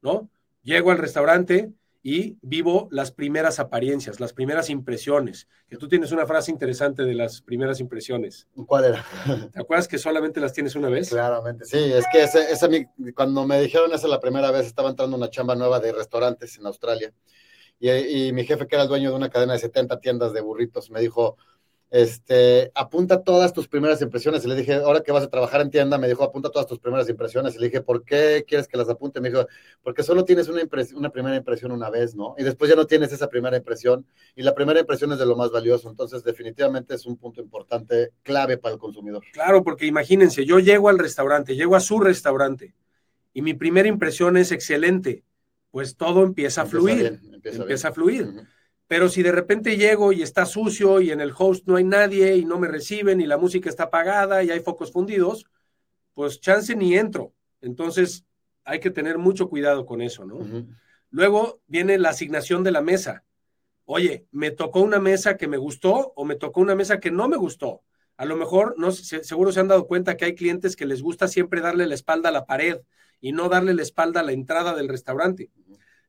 ¿no? 0.01 0.27
Llego 0.63 0.91
al 0.91 0.97
restaurante 0.97 1.71
y 2.03 2.37
vivo 2.41 2.87
las 2.91 3.11
primeras 3.11 3.59
apariencias, 3.59 4.19
las 4.19 4.33
primeras 4.33 4.69
impresiones. 4.69 5.47
Que 5.67 5.77
tú 5.77 5.87
tienes 5.87 6.11
una 6.11 6.25
frase 6.25 6.51
interesante 6.51 7.03
de 7.03 7.13
las 7.13 7.41
primeras 7.41 7.79
impresiones. 7.79 8.47
¿Cuál 8.65 8.85
era? 8.85 9.05
¿Te 9.51 9.59
acuerdas 9.59 9.87
que 9.87 9.97
solamente 9.97 10.39
las 10.39 10.53
tienes 10.53 10.75
una 10.75 10.89
vez? 10.89 11.09
Claramente, 11.09 11.65
sí. 11.65 11.77
Es 11.77 12.05
que 12.11 12.23
ese, 12.23 12.51
ese, 12.51 12.89
cuando 13.15 13.45
me 13.45 13.61
dijeron 13.61 13.93
esa 13.93 14.07
la 14.07 14.19
primera 14.19 14.51
vez, 14.51 14.65
estaba 14.65 14.89
entrando 14.89 15.15
una 15.15 15.29
chamba 15.29 15.55
nueva 15.55 15.79
de 15.79 15.91
restaurantes 15.91 16.57
en 16.57 16.65
Australia 16.65 17.13
y, 17.81 18.31
mi 18.31 18.45
jefe, 18.45 18.67
que 18.67 18.75
era 18.75 18.83
el 18.83 18.89
dueño 18.89 19.09
de 19.09 19.15
una 19.15 19.29
cadena 19.29 19.53
de 19.53 19.59
70 19.59 19.99
tiendas 19.99 20.33
de 20.33 20.41
burritos, 20.41 20.91
me 20.91 21.01
dijo, 21.01 21.37
este, 21.91 22.71
apunta 22.73 23.21
todas 23.21 23.53
tus 23.53 23.67
primeras 23.67 24.01
impresiones. 24.01 24.43
Y 24.43 24.47
le 24.47 24.55
dije, 24.55 24.75
ahora 24.75 25.01
que 25.01 25.11
vas 25.11 25.23
a 25.23 25.29
trabajar 25.29 25.61
en 25.61 25.69
tienda, 25.69 25.97
me 25.97 26.07
dijo, 26.07 26.23
apunta 26.23 26.49
todas 26.49 26.65
tus 26.65 26.79
primeras 26.79 27.07
impresiones. 27.09 27.55
Y 27.55 27.59
le 27.59 27.67
dije, 27.67 27.81
¿por 27.81 28.03
qué 28.03 28.45
quieres 28.47 28.67
que 28.67 28.77
las 28.77 28.89
apunte? 28.89 29.19
Me 29.19 29.29
dijo, 29.29 29.45
porque 29.83 30.01
solo 30.01 30.23
tienes 30.23 30.47
una, 30.47 30.61
una 30.95 31.09
primera 31.09 31.35
impresión 31.35 31.71
una 31.71 31.89
vez, 31.89 32.15
¿no? 32.15 32.33
Y 32.37 32.43
después 32.43 32.69
ya 32.69 32.75
no 32.75 32.87
tienes 32.87 33.11
esa 33.11 33.27
primera 33.27 33.57
impresión. 33.57 34.05
Y 34.35 34.41
la 34.41 34.55
primera 34.55 34.79
impresión 34.79 35.11
es 35.11 35.19
de 35.19 35.25
lo 35.25 35.35
más 35.35 35.51
valioso. 35.51 35.89
Entonces, 35.89 36.23
definitivamente 36.23 36.95
es 36.95 37.05
un 37.05 37.17
punto 37.17 37.41
importante, 37.41 38.11
clave 38.23 38.57
para 38.57 38.73
el 38.73 38.79
consumidor. 38.79 39.21
Claro, 39.33 39.61
porque 39.63 39.85
imagínense, 39.85 40.45
yo 40.45 40.59
llego 40.59 40.87
al 40.87 40.97
restaurante, 40.97 41.55
llego 41.55 41.75
a 41.75 41.81
su 41.81 41.99
restaurante 41.99 42.73
y 43.33 43.41
mi 43.41 43.53
primera 43.53 43.87
impresión 43.87 44.37
es 44.37 44.51
excelente. 44.51 45.23
Pues 45.71 45.95
todo 45.95 46.23
empieza 46.23 46.63
a 46.63 46.65
fluir. 46.65 47.19
empieza, 47.31 47.87
a 47.87 47.93
fluir. 47.93 48.29
Pero 48.91 49.07
si 49.07 49.23
de 49.23 49.31
repente 49.31 49.77
llego 49.77 50.11
y 50.11 50.21
está 50.21 50.45
sucio 50.45 50.99
y 50.99 51.11
en 51.11 51.21
el 51.21 51.31
host 51.33 51.65
no 51.65 51.77
hay 51.77 51.85
nadie 51.85 52.35
y 52.35 52.43
no 52.43 52.59
me 52.59 52.67
reciben 52.67 53.21
y 53.21 53.25
la 53.25 53.37
música 53.37 53.69
está 53.69 53.83
apagada 53.83 54.43
y 54.43 54.51
hay 54.51 54.59
focos 54.59 54.91
fundidos, 54.91 55.45
pues 56.13 56.41
chance 56.41 56.75
ni 56.75 56.97
entro. 56.97 57.31
Entonces 57.61 58.25
hay 58.65 58.81
que 58.81 58.91
tener 58.91 59.17
mucho 59.17 59.47
cuidado 59.47 59.85
con 59.85 60.01
eso, 60.01 60.25
¿no? 60.25 60.39
Luego 61.09 61.61
viene 61.67 61.97
la 61.99 62.09
asignación 62.09 62.65
de 62.65 62.71
la 62.71 62.81
mesa. 62.81 63.23
Oye, 63.85 64.25
me 64.29 64.51
tocó 64.51 64.81
una 64.81 64.99
mesa 64.99 65.37
que 65.37 65.47
me 65.47 65.55
gustó 65.55 66.11
o 66.17 66.25
me 66.25 66.35
tocó 66.35 66.59
una 66.59 66.75
mesa 66.75 66.99
que 66.99 67.11
no 67.11 67.29
me 67.29 67.37
gustó. 67.37 67.83
A 68.17 68.25
lo 68.25 68.35
mejor, 68.35 68.75
no, 68.77 68.91
seguro 68.91 69.53
se 69.53 69.61
han 69.61 69.69
dado 69.69 69.87
cuenta 69.87 70.17
que 70.17 70.25
hay 70.25 70.35
clientes 70.35 70.75
que 70.75 70.85
les 70.85 71.01
gusta 71.01 71.29
siempre 71.29 71.61
darle 71.61 71.87
la 71.87 71.95
espalda 71.95 72.27
a 72.27 72.33
la 72.33 72.45
pared 72.45 72.81
y 73.21 73.31
no 73.31 73.47
darle 73.47 73.73
la 73.73 73.83
espalda 73.83 74.19
a 74.19 74.23
la 74.23 74.33
entrada 74.33 74.75
del 74.75 74.89
restaurante. 74.89 75.49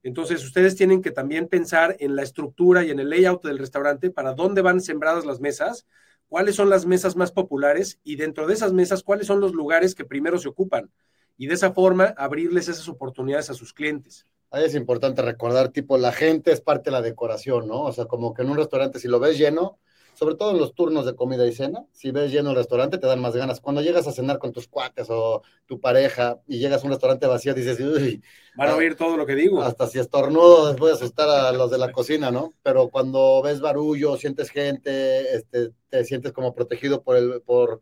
Entonces, 0.03 0.45
ustedes 0.45 0.77
tienen 0.77 1.01
que 1.01 1.11
también 1.11 1.49
pensar 1.49 1.97
en 2.01 2.17
la 2.17 2.23
estructura 2.23 2.85
y 2.85 2.91
en 2.91 2.99
el 2.99 3.11
layout 3.11 3.45
del 3.45 3.59
restaurante, 3.59 4.11
para 4.11 4.35
dónde 4.35 4.63
van 4.63 4.81
sembradas 4.81 5.25
las 5.25 5.41
mesas, 5.41 5.87
cuáles 6.29 6.57
son 6.57 6.71
las 6.71 6.87
mesas 6.87 7.15
más 7.15 7.31
populares 7.31 8.01
y 8.03 8.17
dentro 8.17 8.47
de 8.47 8.55
esas 8.55 8.73
mesas, 8.73 9.03
cuáles 9.03 9.27
son 9.27 9.41
los 9.41 9.53
lugares 9.53 9.95
que 9.95 10.05
primero 10.05 10.39
se 10.39 10.49
ocupan. 10.49 10.91
Y 11.37 11.47
de 11.47 11.55
esa 11.55 11.73
forma, 11.73 12.15
abrirles 12.17 12.69
esas 12.69 12.89
oportunidades 12.89 13.51
a 13.51 13.55
sus 13.55 13.73
clientes. 13.73 14.27
Ahí 14.51 14.65
es 14.65 14.75
importante 14.75 15.23
recordar, 15.23 15.71
tipo, 15.71 15.97
la 15.97 16.13
gente 16.13 16.53
es 16.53 16.61
parte 16.61 16.91
de 16.91 16.93
la 16.93 17.03
decoración, 17.03 17.69
¿no? 17.69 17.83
O 17.83 17.93
sea, 17.93 18.05
como 18.07 18.35
que 18.35 18.43
en 18.43 18.51
un 18.51 18.57
restaurante, 18.57 18.99
si 18.99 19.09
lo 19.09 19.19
ves 19.19 19.39
lleno, 19.39 19.79
sobre 20.23 20.37
todo 20.37 20.53
en 20.53 20.59
los 20.59 20.73
turnos 20.73 21.05
de 21.05 21.17
comida 21.17 21.45
y 21.49 21.53
cena, 21.53 21.85
si 21.91 22.13
ves 22.13 22.31
lleno 22.31 22.51
el 22.51 22.57
restaurante 22.57 22.97
te 22.97 23.09
dan 23.09 23.21
más 23.21 23.35
ganas. 23.35 23.61
Cuando 23.61 23.83
llegas 23.83 24.07
a 24.07 24.13
cenar 24.13 24.39
con 24.39 24.53
tus 24.53 24.69
cuates 24.69 25.09
o 25.11 25.43
tu 25.67 25.81
pareja 25.81 26.39
y 26.47 26.61
llegas 26.61 26.81
a 26.81 26.87
un 26.87 26.93
restaurante 26.93 27.27
vacío, 27.27 27.55
dices, 27.55 27.81
uy, 27.81 28.23
van 28.55 28.69
a 28.69 28.77
oír 28.77 28.95
todo 28.95 29.17
lo 29.17 29.27
que 29.27 29.35
digo. 29.35 29.65
Hasta 29.65 29.89
si 29.89 29.99
estornudo, 29.99 30.69
después 30.69 30.93
de 30.93 30.99
asustar 31.05 31.29
a 31.29 31.51
los 31.51 31.73
de 31.73 31.79
la 31.79 31.91
cocina, 31.91 32.31
¿no? 32.31 32.53
Pero 32.63 32.89
cuando 32.89 33.43
ves 33.43 33.61
barullo, 33.61 34.17
sientes 34.17 34.51
gente, 34.51 35.35
este, 35.35 35.73
te 35.89 36.05
sientes 36.05 36.31
como 36.31 36.55
protegido 36.55 37.03
por 37.03 37.17
el, 37.17 37.43
por, 37.43 37.81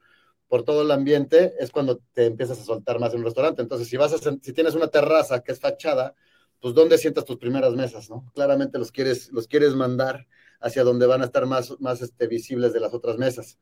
por 0.48 0.62
todo 0.62 0.81
el 0.81 0.90
ambiente, 0.92 1.53
es 1.59 1.70
cuando 1.70 2.00
te 2.14 2.24
empiezas 2.24 2.59
a 2.59 2.64
soltar 2.64 2.98
más 3.00 3.12
en 3.12 3.18
un 3.18 3.26
restaurante. 3.26 3.61
Entonces, 3.61 3.87
si 3.87 3.98
vas 3.98 4.14
a, 4.14 4.18
si 4.18 4.53
tienes 4.55 4.74
una 4.74 4.88
terraza 4.88 5.42
que 5.42 5.53
es 5.53 5.61
fachada, 5.61 6.14
pues 6.59 6.72
¿dónde 6.72 6.96
sientas 6.96 7.26
tus 7.26 7.37
primeras 7.37 7.74
mesas, 7.74 8.09
no? 8.09 8.24
Claramente 8.35 8.79
los 8.79 8.90
quieres, 8.90 9.31
los 9.31 9.46
quieres 9.46 9.74
mandar 9.74 10.26
hacia 10.61 10.85
donde 10.85 11.07
van 11.07 11.23
a 11.23 11.27
estar 11.27 11.46
más, 11.46 11.75
más 11.81 12.03
este, 12.03 12.27
visibles 12.27 12.73
de 12.73 12.81
las 12.81 12.94
otras 12.94 13.18
mesas. 13.18 13.59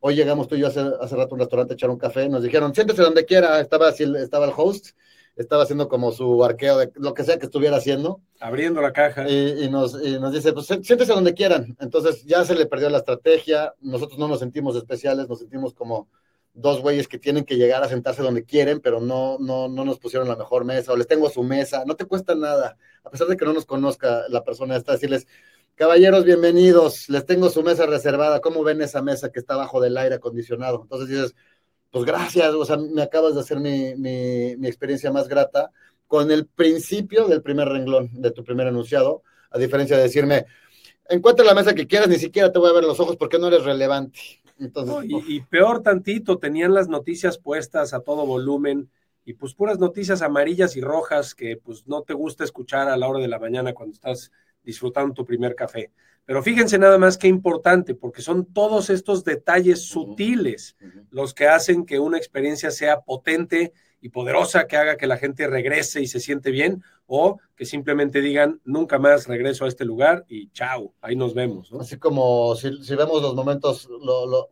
Hoy 0.00 0.16
llegamos 0.16 0.48
tú 0.48 0.56
y 0.56 0.60
yo 0.60 0.66
hace, 0.66 0.80
hace 1.00 1.16
rato 1.16 1.34
a 1.34 1.34
un 1.34 1.40
restaurante 1.40 1.74
a 1.74 1.76
echar 1.76 1.90
un 1.90 1.98
café, 1.98 2.28
nos 2.28 2.42
dijeron, 2.42 2.74
siéntese 2.74 3.02
donde 3.02 3.24
quiera, 3.24 3.60
estaba, 3.60 3.90
estaba 3.90 4.46
el 4.46 4.52
host, 4.56 4.90
estaba 5.36 5.62
haciendo 5.62 5.88
como 5.88 6.12
su 6.12 6.44
arqueo 6.44 6.78
de 6.78 6.92
lo 6.96 7.14
que 7.14 7.24
sea 7.24 7.38
que 7.38 7.46
estuviera 7.46 7.76
haciendo. 7.76 8.20
Abriendo 8.40 8.80
la 8.80 8.92
caja. 8.92 9.28
Y, 9.28 9.68
nos, 9.70 9.94
nos, 9.94 10.32
dice, 10.32 10.52
pues 10.52 10.66
siéntese 10.66 11.12
donde 11.12 11.34
quieran. 11.34 11.76
Entonces 11.80 12.24
ya 12.24 12.44
se 12.44 12.54
le 12.54 12.66
perdió 12.66 12.90
la 12.90 12.98
estrategia, 12.98 13.74
nosotros 13.80 14.18
no 14.18 14.28
nos 14.28 14.40
sentimos 14.40 14.76
especiales, 14.76 15.28
nos 15.28 15.38
sentimos 15.38 15.72
como 15.72 16.08
dos 16.54 16.80
güeyes 16.80 17.08
que 17.08 17.18
tienen 17.18 17.44
que 17.44 17.56
llegar 17.56 17.82
a 17.82 17.88
sentarse 17.88 18.22
donde 18.22 18.44
quieren, 18.44 18.80
pero 18.80 19.00
no, 19.00 19.38
no, 19.38 19.68
no 19.68 19.84
nos 19.84 19.98
pusieron 19.98 20.28
la 20.28 20.36
mejor 20.36 20.64
mesa, 20.64 20.92
o 20.92 20.96
les 20.96 21.06
tengo 21.06 21.30
su 21.30 21.42
mesa, 21.42 21.84
no 21.86 21.96
te 21.96 22.04
cuesta 22.04 22.34
nada, 22.34 22.76
a 23.04 23.10
pesar 23.10 23.26
de 23.26 23.36
que 23.36 23.44
no 23.44 23.52
nos 23.52 23.64
conozca 23.64 24.24
la 24.28 24.44
persona 24.44 24.76
esta, 24.76 24.92
decirles, 24.92 25.26
Caballeros, 25.74 26.24
bienvenidos. 26.24 27.08
Les 27.08 27.24
tengo 27.24 27.48
su 27.48 27.62
mesa 27.62 27.86
reservada. 27.86 28.40
¿Cómo 28.40 28.62
ven 28.62 28.82
esa 28.82 29.00
mesa 29.00 29.32
que 29.32 29.40
está 29.40 29.56
bajo 29.56 29.80
del 29.80 29.96
aire 29.96 30.16
acondicionado? 30.16 30.82
Entonces 30.82 31.08
dices, 31.08 31.34
pues 31.90 32.04
gracias, 32.04 32.52
o 32.52 32.64
sea, 32.64 32.76
me 32.76 33.02
acabas 33.02 33.34
de 33.34 33.40
hacer 33.40 33.58
mi, 33.58 33.94
mi, 33.96 34.66
experiencia 34.66 35.10
más 35.10 35.28
grata 35.28 35.70
con 36.06 36.30
el 36.30 36.46
principio 36.46 37.26
del 37.26 37.42
primer 37.42 37.68
renglón 37.68 38.10
de 38.12 38.30
tu 38.30 38.44
primer 38.44 38.66
enunciado, 38.66 39.22
a 39.50 39.58
diferencia 39.58 39.96
de 39.96 40.02
decirme, 40.02 40.44
encuentra 41.08 41.44
la 41.44 41.54
mesa 41.54 41.74
que 41.74 41.86
quieras, 41.86 42.08
ni 42.08 42.16
siquiera 42.16 42.52
te 42.52 42.58
voy 42.58 42.70
a 42.70 42.74
ver 42.74 42.84
los 42.84 43.00
ojos 43.00 43.16
porque 43.16 43.38
no 43.38 43.48
eres 43.48 43.64
relevante. 43.64 44.18
Entonces, 44.58 44.94
y, 45.08 45.36
y, 45.36 45.40
peor 45.40 45.82
tantito, 45.82 46.38
tenían 46.38 46.74
las 46.74 46.88
noticias 46.88 47.38
puestas 47.38 47.94
a 47.94 48.00
todo 48.00 48.26
volumen 48.26 48.90
y 49.24 49.34
pues 49.34 49.54
puras 49.54 49.78
noticias 49.78 50.20
amarillas 50.20 50.76
y 50.76 50.82
rojas 50.82 51.34
que 51.34 51.56
pues 51.56 51.86
no 51.86 52.02
te 52.02 52.12
gusta 52.12 52.44
escuchar 52.44 52.88
a 52.88 52.96
la 52.96 53.08
hora 53.08 53.20
de 53.20 53.28
la 53.28 53.38
mañana 53.38 53.72
cuando 53.72 53.94
estás 53.94 54.30
disfrutando 54.62 55.14
tu 55.14 55.24
primer 55.24 55.54
café. 55.54 55.90
Pero 56.24 56.42
fíjense 56.42 56.78
nada 56.78 56.98
más 56.98 57.18
qué 57.18 57.26
importante, 57.26 57.94
porque 57.94 58.22
son 58.22 58.46
todos 58.52 58.90
estos 58.90 59.24
detalles 59.24 59.86
sutiles 59.88 60.76
los 61.10 61.34
que 61.34 61.48
hacen 61.48 61.84
que 61.84 61.98
una 61.98 62.16
experiencia 62.16 62.70
sea 62.70 63.00
potente 63.00 63.72
y 64.00 64.08
poderosa, 64.08 64.66
que 64.66 64.76
haga 64.76 64.96
que 64.96 65.06
la 65.06 65.16
gente 65.16 65.46
regrese 65.46 66.00
y 66.00 66.06
se 66.06 66.20
siente 66.20 66.50
bien, 66.50 66.82
o 67.06 67.38
que 67.56 67.64
simplemente 67.64 68.20
digan, 68.20 68.60
nunca 68.64 68.98
más 68.98 69.26
regreso 69.26 69.64
a 69.64 69.68
este 69.68 69.84
lugar 69.84 70.24
y 70.28 70.50
chao, 70.50 70.94
ahí 71.00 71.14
nos 71.14 71.34
vemos. 71.34 71.72
Así 71.78 71.98
como 71.98 72.54
si, 72.56 72.70
vemos 72.94 73.22
los 73.22 73.34
momentos, 73.34 73.88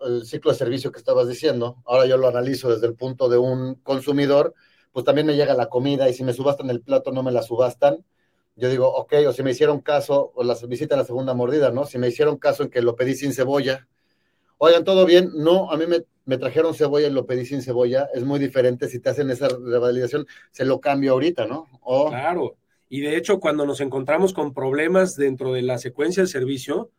el 0.07 0.25
ciclo 0.25 0.53
de 0.53 0.59
servicio 0.59 0.93
que 0.93 0.99
estabas 0.99 1.29
diciendo, 1.29 1.83
ahora 1.85 2.07
yo 2.07 2.17
lo 2.17 2.29
analizo 2.29 2.71
desde 2.73 2.87
el 2.87 2.95
punto 2.95 3.29
de 3.29 3.39
un 3.39 3.77
consumidor, 3.77 4.55
pues 4.93 5.05
también 5.05 5.27
me 5.27 5.37
llega 5.37 5.55
la 5.55 5.69
comida 5.69 6.09
y 6.09 6.15
si 6.15 6.25
me 6.25 6.33
subastan 6.33 6.71
el 6.71 6.83
plato 6.83 7.13
no 7.13 7.23
me 7.23 7.33
la 7.33 7.43
subastan 7.43 8.05
yo 8.57 8.69
digo, 8.69 8.93
ok, 8.93 9.15
o 9.29 9.33
si 9.33 9.43
me 9.43 9.53
hicieron 9.53 9.81
caso, 9.81 10.33
o 10.35 10.45
las 10.45 10.67
visitas 10.69 10.99
la 10.99 11.05
segunda 11.05 11.35
mordida, 11.35 11.71
¿no? 11.71 11.87
Si 11.87 11.99
me 11.99 12.09
hicieron 12.09 12.37
caso 12.37 12.63
en 12.63 12.71
que 12.71 12.83
lo 12.83 12.97
pedí 12.97 13.15
sin 13.15 13.33
cebolla, 13.33 13.89
oigan, 14.59 14.85
todo 14.85 15.07
bien, 15.07 15.31
no, 15.35 15.71
a 15.71 15.77
mí 15.77 15.85
me, 15.87 16.39
trajeron 16.39 16.75
cebolla 16.75 17.09
y 17.09 17.11
lo 17.11 17.27
pedí 17.27 17.47
sin 17.47 17.63
cebolla, 17.63 18.09
es 18.15 18.25
muy 18.25 18.39
diferente, 18.39 18.89
si 18.89 19.01
te 19.01 19.09
hacen 19.09 19.31
esa 19.31 19.49
revalidación, 19.49 20.27
se 20.51 20.65
lo 20.65 20.81
cambio 20.81 21.13
ahorita, 21.13 21.47
¿no? 21.47 21.67
Claro, 22.09 22.57
y 22.89 23.01
de 23.01 23.17
hecho 23.17 23.41
cuando 23.41 23.65
nos 23.65 23.81
encontramos 23.81 24.35
con 24.35 24.53
problemas 24.53 25.17
dentro 25.17 25.53
de 25.53 25.63
la 25.63 25.79
secuencia 25.79 26.25
de 26.25 26.29
servicio 26.29 26.91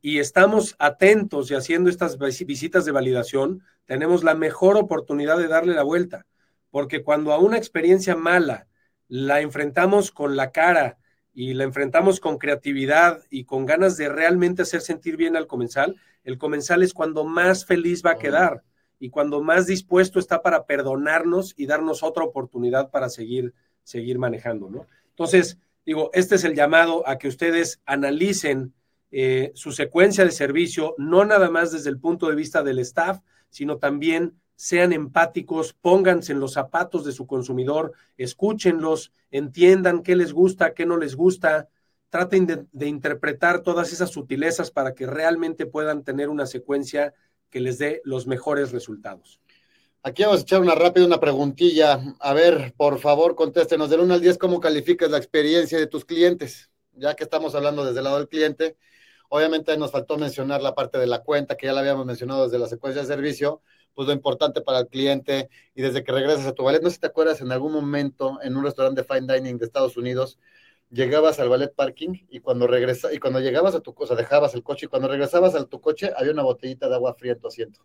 y 0.00 0.20
estamos 0.20 0.76
atentos 0.78 1.50
y 1.50 1.54
haciendo 1.54 1.90
estas 1.90 2.16
visitas 2.18 2.84
de 2.84 2.92
validación, 2.92 3.62
tenemos 3.84 4.24
la 4.24 4.34
mejor 4.34 4.76
oportunidad 4.76 5.38
de 5.38 5.48
darle 5.48 5.74
la 5.74 5.82
vuelta, 5.82 6.24
porque 6.70 7.02
cuando 7.02 7.32
a 7.32 7.38
una 7.38 7.58
experiencia 7.58 8.14
mala 8.16 8.68
la 9.08 9.40
enfrentamos 9.40 10.12
con 10.12 10.36
la 10.36 10.52
cara, 10.52 10.99
y 11.40 11.54
la 11.54 11.64
enfrentamos 11.64 12.20
con 12.20 12.36
creatividad 12.36 13.22
y 13.30 13.44
con 13.44 13.64
ganas 13.64 13.96
de 13.96 14.10
realmente 14.10 14.60
hacer 14.60 14.82
sentir 14.82 15.16
bien 15.16 15.36
al 15.36 15.46
comensal, 15.46 15.96
el 16.22 16.36
comensal 16.36 16.82
es 16.82 16.92
cuando 16.92 17.24
más 17.24 17.64
feliz 17.64 18.02
va 18.04 18.10
a 18.10 18.18
quedar 18.18 18.62
y 18.98 19.08
cuando 19.08 19.42
más 19.42 19.66
dispuesto 19.66 20.18
está 20.18 20.42
para 20.42 20.66
perdonarnos 20.66 21.54
y 21.56 21.64
darnos 21.64 22.02
otra 22.02 22.24
oportunidad 22.24 22.90
para 22.90 23.08
seguir, 23.08 23.54
seguir 23.84 24.18
manejando, 24.18 24.68
¿no? 24.68 24.86
Entonces, 25.08 25.56
digo, 25.86 26.10
este 26.12 26.34
es 26.34 26.44
el 26.44 26.54
llamado 26.54 27.08
a 27.08 27.16
que 27.16 27.28
ustedes 27.28 27.80
analicen 27.86 28.74
eh, 29.10 29.50
su 29.54 29.72
secuencia 29.72 30.26
de 30.26 30.32
servicio, 30.32 30.94
no 30.98 31.24
nada 31.24 31.48
más 31.48 31.72
desde 31.72 31.88
el 31.88 31.98
punto 31.98 32.28
de 32.28 32.36
vista 32.36 32.62
del 32.62 32.80
staff, 32.80 33.20
sino 33.48 33.78
también 33.78 34.34
sean 34.60 34.92
empáticos, 34.92 35.72
pónganse 35.72 36.32
en 36.32 36.38
los 36.38 36.52
zapatos 36.52 37.06
de 37.06 37.12
su 37.12 37.26
consumidor, 37.26 37.94
escúchenlos, 38.18 39.10
entiendan 39.30 40.02
qué 40.02 40.14
les 40.14 40.34
gusta, 40.34 40.74
qué 40.74 40.84
no 40.84 40.98
les 40.98 41.16
gusta, 41.16 41.70
traten 42.10 42.68
de, 42.70 42.86
interpretar 42.86 43.62
todas 43.62 43.90
esas 43.90 44.10
sutilezas 44.10 44.70
para 44.70 44.94
que 44.94 45.06
realmente 45.06 45.64
puedan 45.64 46.04
tener 46.04 46.28
una 46.28 46.44
secuencia 46.44 47.14
que 47.48 47.60
les 47.60 47.78
dé 47.78 48.02
los 48.04 48.26
mejores 48.26 48.70
resultados. 48.70 49.40
Aquí 50.02 50.24
vamos 50.24 50.40
a 50.40 50.42
echar 50.42 50.60
una 50.60 50.74
rápida, 50.74 51.06
una 51.06 51.20
preguntilla. 51.20 51.98
A 52.20 52.34
ver, 52.34 52.74
por 52.76 52.98
favor, 52.98 53.36
contéstenos 53.36 53.88
del 53.88 54.00
1 54.00 54.12
al 54.12 54.20
10, 54.20 54.36
¿cómo 54.36 54.60
calificas 54.60 55.10
la 55.10 55.16
experiencia 55.16 55.78
de 55.78 55.86
tus 55.86 56.04
clientes? 56.04 56.68
Ya 56.92 57.16
que 57.16 57.24
estamos 57.24 57.54
hablando 57.54 57.86
desde 57.86 58.00
el 58.00 58.04
lado 58.04 58.18
del 58.18 58.28
cliente, 58.28 58.76
obviamente 59.30 59.74
nos 59.78 59.90
faltó 59.90 60.18
mencionar 60.18 60.60
la 60.60 60.74
parte 60.74 60.98
de 60.98 61.06
la 61.06 61.22
cuenta, 61.22 61.56
que 61.56 61.64
ya 61.64 61.72
la 61.72 61.80
habíamos 61.80 62.04
mencionado 62.04 62.44
desde 62.44 62.58
la 62.58 62.66
secuencia 62.66 63.00
de 63.00 63.08
servicio, 63.08 63.62
pues 63.94 64.06
lo 64.08 64.14
importante 64.14 64.60
para 64.60 64.80
el 64.80 64.88
cliente 64.88 65.48
y 65.74 65.82
desde 65.82 66.04
que 66.04 66.12
regresas 66.12 66.46
a 66.46 66.52
tu 66.52 66.62
ballet, 66.64 66.82
no 66.82 66.88
sé 66.90 66.94
si 66.96 67.00
te 67.00 67.06
acuerdas 67.08 67.40
en 67.40 67.52
algún 67.52 67.72
momento 67.72 68.38
en 68.42 68.56
un 68.56 68.64
restaurante 68.64 69.02
de 69.02 69.06
fine 69.06 69.32
dining 69.32 69.58
de 69.58 69.66
Estados 69.66 69.96
Unidos, 69.96 70.38
llegabas 70.90 71.40
al 71.40 71.48
ballet 71.48 71.74
parking 71.74 72.26
y 72.28 72.40
cuando 72.40 72.66
regresa, 72.66 73.12
y 73.12 73.18
cuando 73.18 73.40
llegabas 73.40 73.74
a 73.74 73.80
tu 73.80 73.94
cosa, 73.94 74.14
dejabas 74.14 74.54
el 74.54 74.62
coche 74.62 74.86
y 74.86 74.88
cuando 74.88 75.08
regresabas 75.08 75.54
a 75.54 75.64
tu 75.66 75.80
coche 75.80 76.12
había 76.16 76.32
una 76.32 76.42
botellita 76.42 76.88
de 76.88 76.94
agua 76.96 77.14
fría 77.14 77.32
en 77.32 77.40
tu 77.40 77.48
asiento. 77.48 77.80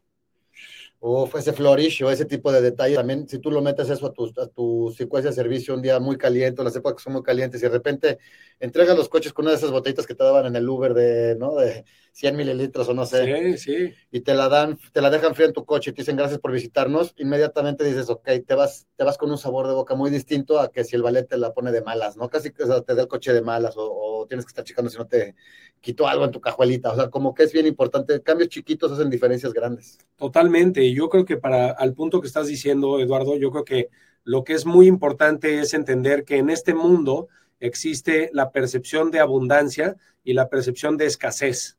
O 1.00 1.30
ese 1.38 1.54
flourish 1.54 2.04
o 2.04 2.10
ese 2.10 2.26
tipo 2.26 2.52
de 2.52 2.62
detalle. 2.62 2.96
También, 2.96 3.28
si 3.28 3.40
tú 3.40 3.52
lo 3.52 3.62
metes 3.62 3.90
eso 3.90 4.08
a 4.08 4.14
tu, 4.14 4.32
a 4.40 4.48
tu 4.48 4.94
secuencia 4.98 5.30
de 5.30 5.36
servicio 5.36 5.74
un 5.76 5.82
día 5.82 6.00
muy 6.00 6.18
caliente, 6.18 6.64
las 6.64 6.76
épocas 6.76 7.04
son 7.04 7.14
muy 7.14 7.24
calientes, 7.24 7.62
y 7.62 7.66
de 7.66 7.70
repente 7.70 8.20
entregas 8.60 8.98
los 8.98 9.10
coches 9.10 9.34
con 9.34 9.46
una 9.46 9.52
de 9.52 9.58
esas 9.58 9.72
botellitas 9.72 10.08
que 10.08 10.16
te 10.16 10.24
daban 10.24 10.46
en 10.46 10.56
el 10.56 10.68
Uber 10.68 10.94
de, 10.94 11.36
¿no? 11.36 11.56
de 11.56 11.86
100 12.16 12.36
mililitros 12.38 12.88
o 12.88 12.94
no 12.94 13.06
sé. 13.06 13.58
Sí, 13.58 13.58
sí. 13.58 13.94
Y 14.10 14.22
te 14.22 14.34
la 14.34 14.48
dan, 14.48 14.80
te 14.94 15.02
la 15.02 15.10
dejan 15.10 15.36
fría 15.36 15.48
en 15.48 15.54
tu 15.54 15.66
coche 15.66 15.92
y 15.92 15.94
te 15.94 16.02
dicen 16.02 16.16
gracias 16.16 16.40
por 16.40 16.54
visitarnos. 16.54 17.14
Inmediatamente 17.18 17.84
dices, 17.84 18.10
ok, 18.10 18.30
te 18.48 18.56
vas, 18.56 18.88
te 18.96 19.04
vas 19.04 19.18
con 19.18 19.30
un 19.30 19.38
sabor 19.38 19.68
de 19.68 19.74
boca 19.74 19.96
muy 19.96 20.10
distinto 20.10 20.60
a 20.60 20.72
que 20.72 20.86
si 20.86 20.96
el 20.96 21.04
ballet 21.04 21.28
te 21.28 21.38
la 21.38 21.54
pone 21.54 21.74
de 21.74 21.82
malas, 21.82 22.16
¿no? 22.16 22.30
Casi 22.30 22.52
te 22.52 22.66
da 22.66 22.84
el 22.88 23.08
coche 23.10 23.34
de 23.34 23.42
malas 23.42 23.76
o, 23.76 23.92
o 23.92 24.26
tienes 24.28 24.46
que 24.46 24.52
estar 24.52 24.64
checando 24.64 24.90
si 24.90 24.98
no 24.98 25.06
te 25.06 25.36
quitó 25.82 26.08
algo 26.08 26.24
en 26.24 26.32
tu 26.32 26.40
cajuelita. 26.40 26.94
O 26.94 26.96
sea, 26.96 27.10
como 27.10 27.34
que 27.34 27.44
es 27.44 27.52
bien 27.52 27.68
importante. 27.68 28.22
Cambios 28.22 28.50
chiquitos 28.50 28.94
hacen 28.94 29.10
diferencias 29.10 29.52
grandes. 29.52 29.98
Totalmente 30.16 30.85
yo 30.94 31.10
creo 31.10 31.26
que 31.26 31.38
para 31.38 31.72
al 31.72 31.94
punto 31.94 32.22
que 32.22 32.28
estás 32.28 32.48
diciendo, 32.48 33.00
Eduardo, 33.00 33.38
yo 33.38 33.52
creo 33.52 33.64
que 33.64 33.90
lo 34.24 34.44
que 34.44 34.54
es 34.54 34.66
muy 34.66 34.88
importante 34.88 35.60
es 35.60 35.74
entender 35.74 36.26
que 36.26 36.38
en 36.38 36.50
este 36.50 36.74
mundo 36.74 37.28
existe 37.60 38.30
la 38.34 38.52
percepción 38.52 39.12
de 39.12 39.20
abundancia 39.20 39.96
y 40.24 40.34
la 40.34 40.50
percepción 40.50 40.98
de 40.98 41.06
escasez. 41.06 41.78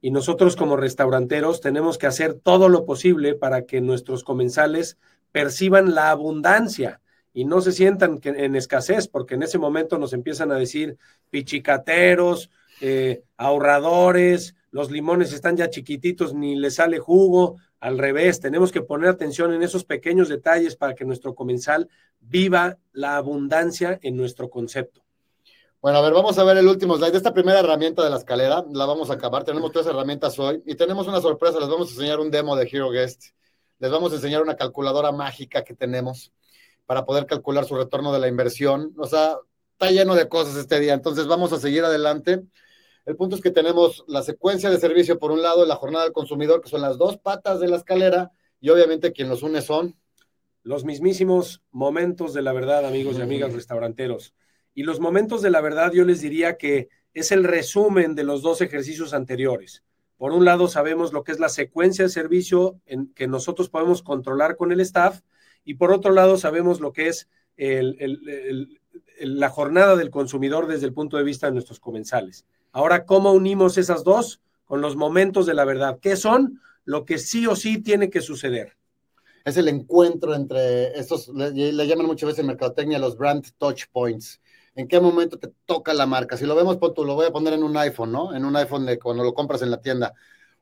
Y 0.00 0.10
nosotros 0.10 0.54
como 0.54 0.76
restauranteros 0.76 1.60
tenemos 1.60 1.98
que 1.98 2.06
hacer 2.06 2.34
todo 2.34 2.68
lo 2.68 2.84
posible 2.84 3.34
para 3.34 3.64
que 3.66 3.80
nuestros 3.80 4.22
comensales 4.22 4.96
perciban 5.32 5.94
la 5.94 6.10
abundancia 6.10 7.00
y 7.32 7.44
no 7.44 7.60
se 7.60 7.72
sientan 7.72 8.20
en 8.22 8.56
escasez, 8.56 9.08
porque 9.08 9.34
en 9.34 9.42
ese 9.42 9.58
momento 9.58 9.98
nos 9.98 10.12
empiezan 10.12 10.52
a 10.52 10.56
decir 10.56 10.98
pichicateros, 11.30 12.50
eh, 12.80 13.22
ahorradores, 13.36 14.54
los 14.70 14.90
limones 14.90 15.32
están 15.32 15.56
ya 15.56 15.70
chiquititos, 15.70 16.34
ni 16.34 16.56
le 16.56 16.70
sale 16.70 16.98
jugo, 16.98 17.56
al 17.80 17.98
revés, 17.98 18.40
tenemos 18.40 18.72
que 18.72 18.82
poner 18.82 19.08
atención 19.08 19.52
en 19.52 19.62
esos 19.62 19.84
pequeños 19.84 20.28
detalles 20.28 20.76
para 20.76 20.94
que 20.94 21.04
nuestro 21.04 21.34
comensal 21.34 21.88
viva 22.20 22.78
la 22.92 23.16
abundancia 23.16 23.98
en 24.02 24.16
nuestro 24.16 24.50
concepto. 24.50 25.02
Bueno, 25.80 25.98
a 25.98 26.02
ver, 26.02 26.12
vamos 26.12 26.36
a 26.38 26.44
ver 26.44 26.56
el 26.56 26.66
último 26.66 26.96
slide. 26.96 27.14
Esta 27.14 27.32
primera 27.32 27.60
herramienta 27.60 28.02
de 28.02 28.10
la 28.10 28.16
escalera 28.16 28.64
la 28.72 28.84
vamos 28.84 29.10
a 29.10 29.14
acabar. 29.14 29.44
Tenemos 29.44 29.70
tres 29.70 29.86
herramientas 29.86 30.36
hoy 30.40 30.60
y 30.66 30.74
tenemos 30.74 31.06
una 31.06 31.20
sorpresa. 31.20 31.60
Les 31.60 31.68
vamos 31.68 31.88
a 31.88 31.92
enseñar 31.92 32.18
un 32.18 32.32
demo 32.32 32.56
de 32.56 32.68
Hero 32.70 32.90
Guest. 32.90 33.26
Les 33.78 33.88
vamos 33.88 34.10
a 34.10 34.16
enseñar 34.16 34.42
una 34.42 34.56
calculadora 34.56 35.12
mágica 35.12 35.62
que 35.62 35.74
tenemos 35.74 36.32
para 36.84 37.04
poder 37.04 37.26
calcular 37.26 37.64
su 37.64 37.76
retorno 37.76 38.12
de 38.12 38.18
la 38.18 38.26
inversión. 38.26 38.92
O 38.98 39.06
sea, 39.06 39.36
está 39.72 39.92
lleno 39.92 40.16
de 40.16 40.28
cosas 40.28 40.56
este 40.56 40.80
día. 40.80 40.94
Entonces 40.94 41.28
vamos 41.28 41.52
a 41.52 41.60
seguir 41.60 41.84
adelante. 41.84 42.42
El 43.08 43.16
punto 43.16 43.36
es 43.36 43.40
que 43.40 43.50
tenemos 43.50 44.04
la 44.06 44.22
secuencia 44.22 44.68
de 44.68 44.78
servicio 44.78 45.18
por 45.18 45.30
un 45.30 45.40
lado, 45.40 45.64
la 45.64 45.76
jornada 45.76 46.04
del 46.04 46.12
consumidor, 46.12 46.60
que 46.60 46.68
son 46.68 46.82
las 46.82 46.98
dos 46.98 47.16
patas 47.16 47.58
de 47.58 47.66
la 47.66 47.78
escalera, 47.78 48.32
y 48.60 48.68
obviamente 48.68 49.14
quien 49.14 49.30
los 49.30 49.42
une 49.42 49.62
son 49.62 49.96
los 50.62 50.84
mismísimos 50.84 51.62
momentos 51.70 52.34
de 52.34 52.42
la 52.42 52.52
verdad, 52.52 52.84
amigos 52.84 53.16
y 53.16 53.22
amigas 53.22 53.54
restauranteros. 53.54 54.34
Y 54.74 54.82
los 54.82 55.00
momentos 55.00 55.40
de 55.40 55.48
la 55.48 55.62
verdad 55.62 55.90
yo 55.92 56.04
les 56.04 56.20
diría 56.20 56.58
que 56.58 56.90
es 57.14 57.32
el 57.32 57.44
resumen 57.44 58.14
de 58.14 58.24
los 58.24 58.42
dos 58.42 58.60
ejercicios 58.60 59.14
anteriores. 59.14 59.82
Por 60.18 60.32
un 60.32 60.44
lado, 60.44 60.68
sabemos 60.68 61.14
lo 61.14 61.24
que 61.24 61.32
es 61.32 61.40
la 61.40 61.48
secuencia 61.48 62.04
de 62.04 62.10
servicio 62.10 62.78
en 62.84 63.14
que 63.14 63.26
nosotros 63.26 63.70
podemos 63.70 64.02
controlar 64.02 64.54
con 64.54 64.70
el 64.70 64.80
staff, 64.80 65.22
y 65.64 65.76
por 65.76 65.92
otro 65.92 66.12
lado, 66.12 66.36
sabemos 66.36 66.78
lo 66.78 66.92
que 66.92 67.08
es 67.08 67.26
la 69.18 69.48
jornada 69.48 69.96
del 69.96 70.10
consumidor 70.10 70.66
desde 70.66 70.84
el 70.84 70.92
punto 70.92 71.16
de 71.16 71.24
vista 71.24 71.46
de 71.46 71.54
nuestros 71.54 71.80
comensales. 71.80 72.44
Ahora, 72.78 73.06
¿cómo 73.06 73.32
unimos 73.32 73.76
esas 73.76 74.04
dos 74.04 74.40
con 74.64 74.80
los 74.80 74.94
momentos 74.94 75.46
de 75.46 75.54
la 75.54 75.64
verdad? 75.64 75.98
¿Qué 76.00 76.14
son 76.14 76.60
lo 76.84 77.04
que 77.04 77.18
sí 77.18 77.44
o 77.44 77.56
sí 77.56 77.82
tiene 77.82 78.08
que 78.08 78.20
suceder? 78.20 78.76
Es 79.44 79.56
el 79.56 79.66
encuentro 79.66 80.32
entre 80.32 80.96
estos, 80.96 81.26
le, 81.26 81.72
llaman 81.88 82.06
muchas 82.06 82.28
veces 82.28 82.38
en 82.38 82.46
mercadotecnia 82.46 83.00
los 83.00 83.16
brand 83.16 83.44
touch 83.58 83.86
points. 83.90 84.40
¿En 84.76 84.86
qué 84.86 85.00
momento 85.00 85.40
te 85.40 85.52
toca 85.66 85.92
la 85.92 86.06
marca? 86.06 86.36
Si 86.36 86.46
lo 86.46 86.54
vemos, 86.54 86.78
lo 86.80 87.14
voy 87.16 87.26
a 87.26 87.32
poner 87.32 87.54
en 87.54 87.64
un 87.64 87.76
iPhone, 87.76 88.12
¿no? 88.12 88.32
En 88.32 88.44
un 88.44 88.54
iPhone 88.54 88.86
de 88.86 88.96
cuando 88.96 89.24
lo 89.24 89.34
compras 89.34 89.60
en 89.62 89.72
la 89.72 89.80
tienda. 89.80 90.14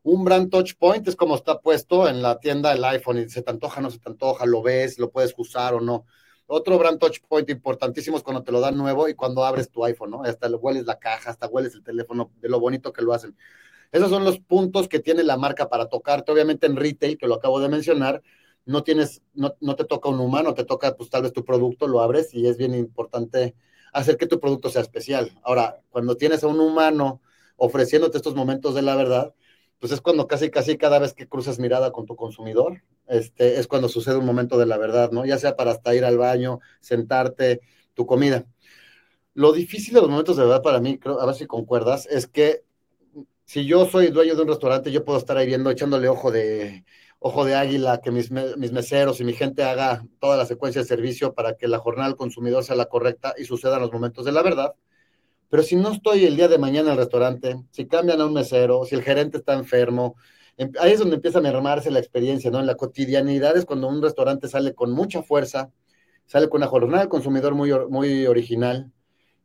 Un 0.03 0.25
brand 0.25 0.49
touch 0.49 0.73
point 0.79 1.07
es 1.07 1.17
como 1.17 1.35
está 1.35 1.61
puesto 1.61 2.09
en 2.09 2.23
la 2.23 2.39
tienda 2.39 2.73
el 2.73 2.83
iPhone 2.83 3.19
y 3.19 3.29
se 3.29 3.43
te 3.43 3.51
antoja, 3.51 3.83
no 3.83 3.91
se 3.91 3.99
te 3.99 4.09
antoja, 4.09 4.47
lo 4.47 4.63
ves, 4.63 4.99
lo 4.99 5.11
puedes 5.11 5.35
usar 5.37 5.75
o 5.75 5.83
no. 5.83 6.07
Otro 6.47 6.79
brand 6.79 6.99
touch 6.99 7.21
point 7.29 7.49
importantísimo 7.51 8.17
es 8.17 8.23
cuando 8.23 8.43
te 8.45 8.53
lo 8.53 8.61
dan 8.61 8.77
nuevo 8.77 9.09
y 9.09 9.15
cuando 9.15 9.45
abres 9.45 9.71
tu 9.71 9.85
iPhone, 9.85 10.11
¿no? 10.11 10.23
Hasta 10.23 10.49
hueles 10.49 10.87
la 10.87 10.99
caja, 10.99 11.31
hasta 11.31 11.49
hueles 11.49 11.75
el 11.75 11.83
teléfono, 11.83 12.31
de 12.41 12.49
lo 12.49 12.61
bonito 12.61 12.93
que 12.93 13.03
lo 13.03 13.13
hacen. 13.13 13.37
Esos 13.93 14.11
son 14.11 14.25
los 14.25 14.39
puntos 14.39 14.89
que 14.89 15.01
tiene 15.01 15.25
la 15.25 15.37
marca 15.37 15.69
para 15.69 15.89
tocarte. 15.89 16.31
Obviamente 16.31 16.67
en 16.67 16.77
retail, 16.77 17.19
que 17.19 17.27
lo 17.27 17.35
acabo 17.35 17.61
de 17.61 17.69
mencionar, 17.69 18.23
no 18.65 18.83
tienes, 18.85 19.23
no, 19.35 19.57
no 19.61 19.77
te 19.77 19.85
toca 19.85 20.09
un 20.09 20.21
humano, 20.21 20.55
te 20.55 20.65
toca 20.65 20.97
pues 20.97 21.11
tal 21.11 21.23
vez 21.23 21.33
tu 21.33 21.45
producto, 21.45 21.87
lo 21.89 22.01
abres 22.01 22.35
y 22.35 22.47
es 22.47 22.57
bien 22.57 22.75
importante 22.75 23.55
hacer 23.93 24.17
que 24.17 24.27
tu 24.27 24.39
producto 24.39 24.71
sea 24.71 24.83
especial. 24.83 25.33
Ahora, 25.43 25.81
cuando 25.91 26.17
tienes 26.17 26.45
a 26.45 26.49
un 26.49 26.61
humano 26.61 27.23
ofreciéndote 27.57 28.19
estos 28.19 28.35
momentos 28.35 28.75
de 28.75 28.83
la 28.83 28.95
verdad, 28.95 29.35
pues 29.79 29.93
es 29.93 30.01
cuando 30.01 30.27
casi, 30.27 30.51
casi 30.51 30.77
cada 30.79 30.99
vez 30.99 31.13
que 31.13 31.29
cruzas 31.29 31.59
mirada 31.59 31.93
con 31.93 32.07
tu 32.07 32.17
consumidor, 32.17 32.83
este, 33.07 33.59
es 33.59 33.67
cuando 33.67 33.89
sucede 33.89 34.17
un 34.17 34.27
momento 34.27 34.59
de 34.59 34.67
la 34.67 34.79
verdad, 34.79 35.11
¿no? 35.11 35.27
Ya 35.27 35.39
sea 35.39 35.57
para 35.57 35.73
hasta 35.73 35.95
ir 35.95 36.05
al 36.05 36.19
baño, 36.19 36.61
sentarte, 36.81 37.61
tu 37.95 38.07
comida. 38.07 38.47
Lo 39.35 39.53
difícil 39.53 39.95
de 39.95 40.01
los 40.01 40.11
momentos 40.11 40.37
de 40.37 40.45
verdad 40.45 40.63
para 40.63 40.81
mí, 40.81 40.99
creo, 40.99 41.21
a 41.21 41.27
ver 41.27 41.35
si 41.35 41.47
concuerdas, 41.47 42.07
es 42.07 42.27
que 42.27 42.65
si 43.45 43.67
yo 43.67 43.87
soy 43.87 44.09
dueño 44.09 44.35
de 44.35 44.43
un 44.43 44.49
restaurante, 44.49 44.91
yo 44.91 45.05
puedo 45.05 45.19
estar 45.19 45.37
ahí 45.37 45.47
viendo, 45.47 45.71
echándole 45.71 46.09
ojo 46.09 46.31
de, 46.33 46.85
ojo 47.19 47.45
de 47.45 47.55
águila, 47.55 48.01
que 48.01 48.11
mis, 48.11 48.31
mis 48.31 48.73
meseros 48.73 49.21
y 49.21 49.25
mi 49.25 49.33
gente 49.35 49.63
haga 49.63 50.05
toda 50.21 50.37
la 50.37 50.47
secuencia 50.47 50.83
de 50.83 50.89
servicio 50.89 51.35
para 51.35 51.57
que 51.57 51.69
la 51.69 51.79
jornada 51.79 52.09
del 52.09 52.17
consumidor 52.17 52.65
sea 52.65 52.77
la 52.77 52.87
correcta 52.87 53.35
y 53.39 53.45
sucedan 53.45 53.81
los 53.81 53.93
momentos 53.93 54.25
de 54.25 54.33
la 54.33 54.43
verdad. 54.43 54.75
Pero 55.49 55.63
si 55.63 55.77
no 55.77 55.93
estoy 55.93 56.25
el 56.25 56.37
día 56.37 56.49
de 56.49 56.59
mañana 56.59 56.89
en 56.89 56.93
el 56.93 56.99
restaurante, 56.99 57.57
si 57.71 57.87
cambian 57.87 58.21
a 58.21 58.27
un 58.27 58.33
mesero, 58.33 58.85
si 58.85 58.95
el 58.95 59.03
gerente 59.03 59.39
está 59.39 59.55
enfermo, 59.55 60.17
em, 60.57 60.73
ahí 60.81 60.93
es 60.93 60.99
donde 60.99 61.17
empieza 61.17 61.39
a 61.39 61.43
mermarse 61.43 61.91
la 61.91 61.99
experiencia, 61.99 62.51
¿no? 62.51 62.61
En 62.61 62.67
la 62.67 62.75
cotidianidad 62.77 63.57
es 63.57 63.65
cuando 63.65 63.89
un 63.89 64.03
restaurante 64.03 64.49
sale 64.49 64.75
con 64.75 64.93
mucha 64.93 65.23
fuerza, 65.23 65.71
sale 66.27 66.49
con 66.49 66.61
una 66.61 66.69
jornada 66.69 67.05
de 67.05 67.09
consumidor 67.09 67.55
muy, 67.55 67.73
muy 67.89 68.27
original, 68.27 68.93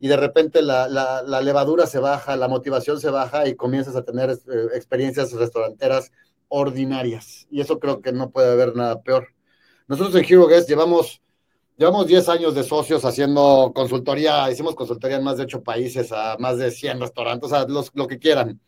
y 0.01 0.07
de 0.07 0.17
repente 0.17 0.63
la, 0.63 0.87
la, 0.87 1.41
levadura 1.41 1.85
se 1.85 1.99
baja, 1.99 2.35
la 2.35 2.47
motivación 2.47 2.99
se 2.99 3.11
baja 3.11 3.47
y 3.47 3.55
comienzas 3.55 3.95
a 3.95 4.03
tener 4.03 4.31
eh, 4.31 4.35
experiencias 4.73 5.31
restauranteras 5.31 6.11
ordinarias. 6.47 7.47
Y 7.51 7.61
eso 7.61 7.79
creo 7.79 8.01
que 8.01 8.11
no 8.11 8.31
puede 8.31 8.51
haber 8.51 8.75
nada 8.75 9.03
peor. 9.03 9.27
Nosotros 9.87 10.15
en 10.15 10.25
Hero 10.25 10.47
Guest 10.47 10.67
llevamos 10.67 11.21
Llevamos 11.81 12.05
10 12.05 12.29
años 12.29 12.53
de 12.53 12.61
socios 12.61 13.03
haciendo 13.05 13.71
consultoría, 13.73 14.51
hicimos 14.51 14.75
consultoría 14.75 15.17
en 15.17 15.23
más 15.23 15.37
de 15.37 15.45
8 15.45 15.63
países, 15.63 16.11
a 16.11 16.37
más 16.37 16.59
de 16.59 16.69
100 16.69 16.99
restaurantes, 16.99 17.51
o 17.51 17.55
sea, 17.55 17.65
lo 17.95 18.07
que 18.07 18.19
quieran. 18.19 18.61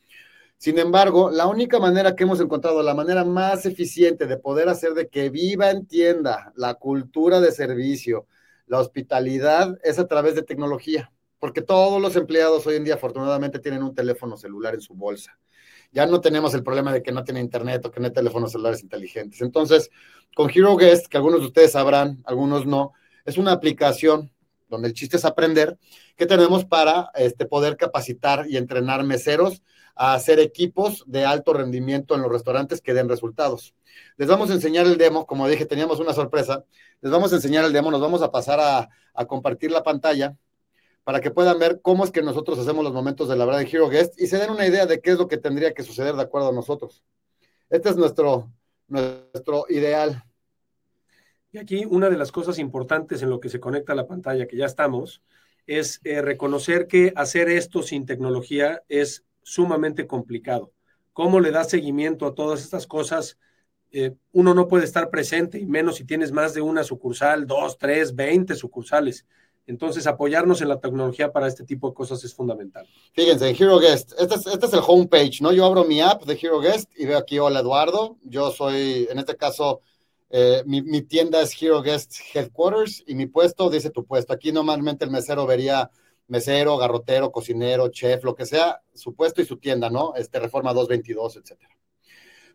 Sin 0.58 0.80
embargo, 0.80 1.30
la 1.30 1.45
única 1.45 1.80
manera 1.80 2.15
que 2.15 2.23
hemos 2.23 2.39
encontrado, 2.39 2.82
la 2.82 2.95
manera 2.95 3.23
más 3.23 3.67
eficiente 3.67 4.26
de 4.26 4.38
poder 4.38 4.67
hacer 4.67 4.95
de 4.95 5.10
que 5.10 5.30
viva 5.30 5.69
en 5.69 5.86
tienda 5.86 6.52
la 6.56 6.73
cultura 6.73 7.39
de 7.39 7.52
servicio, 7.52 8.26
la 8.65 8.80
hospitalidad, 8.80 9.78
es 9.84 9.99
a 9.99 10.08
través 10.08 10.34
de 10.34 10.41
tecnología, 10.41 11.12
porque 11.38 11.62
todos 11.62 12.02
los 12.02 12.15
empleados 12.15 12.65
hoy 12.65 12.78
en 12.78 12.84
día 12.84 12.95
afortunadamente 12.95 13.60
tienen 13.60 13.84
un 13.84 13.93
teléfono 13.93 14.38
celular 14.38 14.73
en 14.73 14.82
su 14.82 14.95
bolsa. 14.95 15.38
Ya 15.91 16.08
no 16.08 16.19
tenemos 16.19 16.56
el 16.56 16.63
problema 16.63 16.91
de 16.91 17.04
que 17.04 17.12
no 17.12 17.23
tiene 17.23 17.41
internet 17.41 17.86
o 17.86 17.91
que 17.91 17.99
no 17.99 18.08
hay 18.08 18.12
teléfonos 18.13 18.54
celulares 18.54 18.82
inteligentes. 18.82 19.39
Entonces, 19.41 19.91
con 20.34 20.49
Hero 20.49 20.76
Guest, 20.76 21.06
que 21.06 21.17
algunos 21.17 21.41
de 21.41 21.45
ustedes 21.45 21.73
sabrán, 21.73 22.19
algunos 22.26 22.65
no, 22.65 22.93
es 23.26 23.38
una 23.38 23.52
aplicación 23.52 24.32
donde 24.74 24.88
el 24.88 24.94
chiste 24.94 25.18
es 25.18 25.26
aprender, 25.26 25.78
que 26.16 26.26
tenemos 26.26 26.66
para 26.66 27.12
este, 27.16 27.46
poder 27.46 27.78
capacitar 27.78 28.46
y 28.50 28.58
entrenar 28.58 29.04
meseros 29.04 29.62
a 29.96 30.16
hacer 30.16 30.40
equipos 30.40 31.04
de 31.06 31.26
alto 31.26 31.54
rendimiento 31.54 32.16
en 32.16 32.24
los 32.24 32.32
restaurantes 32.32 32.82
que 32.82 32.94
den 32.94 33.08
resultados. 33.08 33.76
Les 34.18 34.28
vamos 34.28 34.50
a 34.50 34.54
enseñar 34.54 34.88
el 34.88 34.98
demo, 34.98 35.28
como 35.28 35.48
dije, 35.48 35.66
teníamos 35.66 36.00
una 36.00 36.14
sorpresa, 36.14 36.66
les 37.02 37.12
vamos 37.12 37.32
a 37.32 37.36
enseñar 37.36 37.66
el 37.66 37.74
demo, 37.74 37.92
nos 37.92 38.02
vamos 38.02 38.24
a 38.24 38.32
pasar 38.32 38.60
a, 38.60 38.90
compartir 39.28 39.70
la 39.70 39.84
pantalla 39.84 40.36
para 41.04 41.22
que 41.22 41.30
puedan 41.30 41.60
ver 41.60 41.82
cómo 41.84 42.04
es 42.04 42.10
que 42.10 42.24
nosotros 42.24 42.58
hacemos 42.58 42.84
los 42.84 42.94
momentos 42.94 43.30
de 43.30 43.36
la 43.36 43.46
verdad 43.46 43.62
en 43.62 43.68
Hero 43.68 43.90
Guest 43.90 44.20
y 44.20 44.26
se 44.26 44.40
den 44.40 44.50
una 44.50 44.66
idea 44.66 44.88
de 44.88 45.02
qué 45.02 45.12
es 45.12 45.20
lo 45.20 45.28
que 45.28 45.38
tendría 45.38 45.76
que 45.76 45.84
suceder 45.84 46.16
de 46.16 46.24
acuerdo 46.24 46.50
a 46.50 46.54
nosotros. 46.54 47.04
Este 47.70 47.90
es 47.90 47.96
nuestro, 47.96 48.52
nuestro 48.88 49.66
ideal. 49.70 50.24
Y 51.54 51.60
aquí 51.60 51.86
una 51.86 52.10
de 52.10 52.18
las 52.18 52.32
cosas 52.32 52.58
importantes 52.58 53.22
en 53.22 53.30
lo 53.30 53.39
que 53.39 53.48
se 53.48 53.60
conecta 53.60 53.94
a 53.94 53.96
la 53.96 54.08
pantalla, 54.08 54.48
que 54.48 54.58
ya 54.58 54.66
estamos, 54.66 55.22
es 55.68 56.02
eh, 56.04 56.20
reconocer 56.20 56.88
que 56.88 57.13
hacer 57.16 57.48
esto 57.48 57.84
sin 57.84 58.08
tecnología 58.08 58.82
es 58.89 59.24
sumamente 59.44 60.08
complicado. 60.08 60.72
¿Cómo 61.13 61.39
le 61.39 61.52
das 61.52 61.70
seguimiento 61.70 62.26
a 62.26 62.34
todas 62.34 62.63
estas 62.63 62.88
cosas? 62.88 63.38
Eh, 63.92 64.16
uno 64.32 64.56
no 64.56 64.68
puede 64.68 64.86
estar 64.86 65.12
presente, 65.12 65.60
y 65.60 65.68
menos 65.68 65.98
si 65.98 66.06
tienes 66.06 66.32
más 66.32 66.56
de 66.56 66.62
una 66.62 66.84
sucursal, 66.84 67.46
dos, 67.46 67.78
tres, 67.78 68.16
veinte 68.16 68.56
sucursales. 68.56 69.28
Entonces, 69.68 70.08
apoyarnos 70.08 70.60
en 70.62 70.70
la 70.70 70.80
tecnología 70.80 71.32
para 71.32 71.48
este 71.48 71.63
tipo 71.63 71.88
de 71.88 71.94
cosas 71.94 72.24
es 72.24 72.34
fundamental. 72.34 72.88
Fíjense, 73.13 73.52
Hero 73.52 73.78
Guest, 73.78 74.13
este 74.18 74.36
es, 74.36 74.48
este 74.48 74.66
es 74.66 74.74
el 74.74 74.82
homepage, 74.86 75.39
¿no? 75.42 75.54
Yo 75.54 75.66
abro 75.66 75.84
mi 75.84 76.02
app 76.02 76.26
de 76.26 76.34
Hero 76.34 76.60
Guest 76.60 76.92
y 76.98 77.06
veo 77.06 77.20
aquí, 77.20 77.38
hola 77.38 77.60
Eduardo, 77.60 78.18
yo 78.24 78.50
soy, 78.50 79.08
en 79.12 79.20
este 79.20 79.38
caso, 79.38 79.82
eh, 80.36 80.63
mi, 80.65 80.82
mi, 80.82 81.04
tienda 81.04 81.41
es 81.41 81.56
Hero 81.62 81.82
Guest 81.82 82.15
Headquarters 82.34 83.04
y 83.08 83.15
mi 83.15 83.28
puesto 83.28 83.69
dice 83.69 83.91
tu 83.91 84.04
puesto. 84.06 84.34
Aquí 84.34 84.52
normalmente 84.52 85.06
el 85.06 85.12
mesero 85.12 85.46
vería 85.46 85.91
mesero, 86.28 86.76
garrotero, 86.78 87.32
cocinero, 87.32 87.89
chef, 87.89 88.24
lo 88.24 88.36
que 88.36 88.46
sea, 88.46 88.82
su 88.93 89.13
puesto 89.13 89.41
y 89.41 89.46
su 89.46 89.58
tienda, 89.58 89.89
¿no? 89.89 90.15
Este 90.15 90.39
Reforma 90.39 90.74
222, 90.74 91.38
etcétera. 91.38 91.78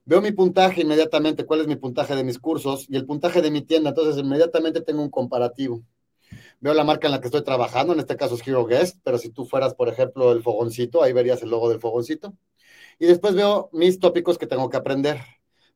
Veo 0.04 0.20
mi 0.20 0.32
puntaje 0.32 0.82
inmediatamente, 0.82 1.46
cuál 1.46 1.60
es 1.60 1.68
mi 1.68 1.76
puntaje 1.76 2.16
de 2.16 2.24
mis 2.24 2.38
cursos 2.38 2.86
y 2.88 2.96
el 2.96 3.06
puntaje 3.06 3.42
de 3.42 3.50
mi 3.50 3.62
tienda, 3.62 3.90
entonces 3.90 4.22
inmediatamente 4.22 4.80
tengo 4.80 5.02
un 5.02 5.10
comparativo 5.10 5.84
veo 6.60 6.74
la 6.74 6.84
marca 6.84 7.06
en 7.06 7.12
la 7.12 7.20
que 7.20 7.28
estoy 7.28 7.42
trabajando, 7.44 7.92
en 7.92 8.00
este 8.00 8.16
caso 8.16 8.34
es 8.34 8.46
Hero 8.46 8.64
Guest, 8.66 8.98
pero 9.02 9.18
si 9.18 9.30
tú 9.30 9.44
fueras, 9.44 9.74
por 9.74 9.88
ejemplo, 9.88 10.32
el 10.32 10.42
fogoncito, 10.42 11.02
ahí 11.02 11.12
verías 11.12 11.42
el 11.42 11.50
logo 11.50 11.68
del 11.68 11.80
fogoncito. 11.80 12.34
Y 12.98 13.06
después 13.06 13.34
veo 13.34 13.70
mis 13.72 14.00
tópicos 14.00 14.38
que 14.38 14.46
tengo 14.46 14.68
que 14.68 14.76
aprender. 14.76 15.20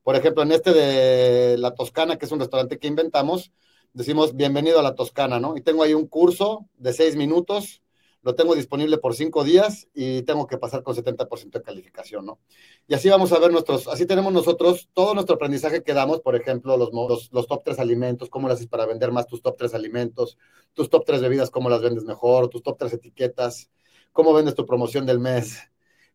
Por 0.03 0.17
ejemplo, 0.17 0.43
en 0.43 0.53
este 0.53 0.73
de 0.73 1.59
La 1.59 1.75
Toscana, 1.75 2.17
que 2.17 2.27
es 2.27 2.33
un 2.33 2.41
restaurante 2.41 2.79
que 2.79 2.89
inventamos, 2.89 3.53
decimos 3.93 4.35
bienvenido 4.37 4.79
a 4.81 4.83
La 4.83 4.95
Toscana, 4.95 5.39
¿no? 5.41 5.57
Y 5.57 5.63
tengo 5.63 5.83
ahí 5.83 5.95
un 5.95 6.07
curso 6.07 6.69
de 6.77 6.93
seis 6.93 7.17
minutos 7.17 7.83
lo 8.23 8.35
tengo 8.37 8.55
disponible 8.55 8.99
por 8.99 9.15
cinco 9.15 9.43
días 9.43 9.89
y 9.95 10.23
tengo 10.23 10.47
que 10.47 10.57
pasar 10.57 10.83
con 10.83 10.95
70% 10.95 11.59
de 11.59 11.65
calificación, 11.65 12.25
¿no? 12.25 12.39
Y 12.87 12.95
así 12.95 13.09
vamos 13.09 13.33
a 13.33 13.39
ver 13.39 13.51
nuestros, 13.51 13.89
así 13.89 14.07
tenemos 14.07 14.33
nosotros 14.33 14.89
todo 14.95 15.15
nuestro 15.15 15.35
aprendizaje 15.35 15.83
que 15.83 15.93
damos, 15.93 16.21
por 16.21 16.37
ejemplo, 16.37 16.77
los, 16.77 16.93
los, 16.93 17.33
los 17.33 17.47
top 17.49 17.63
tres 17.65 17.79
alimentos, 17.81 18.31
cómo 18.31 18.47
lo 18.47 18.55
haces 18.55 18.69
para 18.69 18.87
vender 18.87 19.11
más 19.11 19.27
tus 19.27 19.43
top 19.43 19.57
tres 19.59 19.75
alimentos, 19.75 20.39
tus 20.73 20.89
top 20.89 21.05
tres 21.05 21.21
bebidas, 21.21 21.51
cómo 21.51 21.69
las 21.69 21.83
vendes 21.83 22.05
mejor, 22.05 22.49
tus 22.49 22.63
top 22.63 22.79
tres 22.79 22.93
etiquetas, 22.93 23.71
cómo 24.13 24.33
vendes 24.33 24.55
tu 24.55 24.67
promoción 24.67 25.05
del 25.05 25.19
mes, 25.19 25.59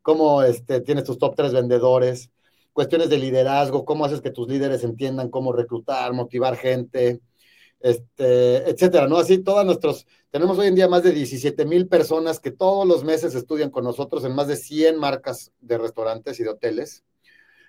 cómo 0.01 0.43
este, 0.43 0.79
tienes 0.79 1.03
tus 1.03 1.17
top 1.17 1.35
tres 1.35 1.51
vendedores, 1.51 2.31
cuestiones 2.77 3.09
de 3.09 3.17
liderazgo, 3.17 3.85
cómo 3.85 4.05
haces 4.05 4.21
que 4.21 4.29
tus 4.29 4.47
líderes 4.47 4.83
entiendan 4.83 5.31
cómo 5.31 5.51
reclutar, 5.51 6.13
motivar 6.13 6.55
gente, 6.55 7.21
este, 7.79 8.69
etcétera, 8.69 9.07
¿no? 9.07 9.17
Así 9.17 9.39
todas 9.39 9.65
nuestros, 9.65 10.05
tenemos 10.29 10.59
hoy 10.59 10.67
en 10.67 10.75
día 10.75 10.87
más 10.87 11.01
de 11.01 11.11
17 11.11 11.65
mil 11.65 11.87
personas 11.87 12.39
que 12.39 12.51
todos 12.51 12.87
los 12.87 13.03
meses 13.03 13.33
estudian 13.33 13.71
con 13.71 13.83
nosotros 13.83 14.23
en 14.25 14.35
más 14.35 14.47
de 14.47 14.57
100 14.57 14.99
marcas 14.99 15.51
de 15.59 15.79
restaurantes 15.79 16.39
y 16.39 16.43
de 16.43 16.49
hoteles. 16.49 17.03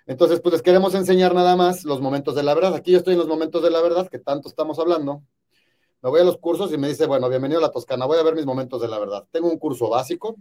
Entonces, 0.05 0.41
pues 0.41 0.53
les 0.53 0.61
queremos 0.61 0.93
enseñar 0.93 1.33
nada 1.33 1.55
más 1.55 1.85
los 1.85 2.01
momentos 2.01 2.35
de 2.35 2.43
la 2.43 2.53
verdad. 2.53 2.75
Aquí 2.75 2.91
yo 2.91 2.99
estoy 2.99 3.13
en 3.13 3.19
los 3.19 3.27
momentos 3.27 3.63
de 3.63 3.71
la 3.71 3.81
verdad, 3.81 4.09
que 4.09 4.19
tanto 4.19 4.47
estamos 4.47 4.77
hablando. 4.77 5.23
Me 6.03 6.11
voy 6.11 6.21
a 6.21 6.23
los 6.23 6.37
cursos 6.37 6.71
y 6.71 6.77
me 6.77 6.87
dice, 6.87 7.07
bueno, 7.07 7.29
bienvenido 7.29 7.57
a 7.57 7.63
la 7.63 7.71
Toscana, 7.71 8.05
voy 8.05 8.19
a 8.19 8.23
ver 8.23 8.35
mis 8.35 8.45
momentos 8.45 8.79
de 8.79 8.87
la 8.87 8.99
verdad. 8.99 9.25
Tengo 9.31 9.49
un 9.49 9.57
curso 9.57 9.89
básico 9.89 10.35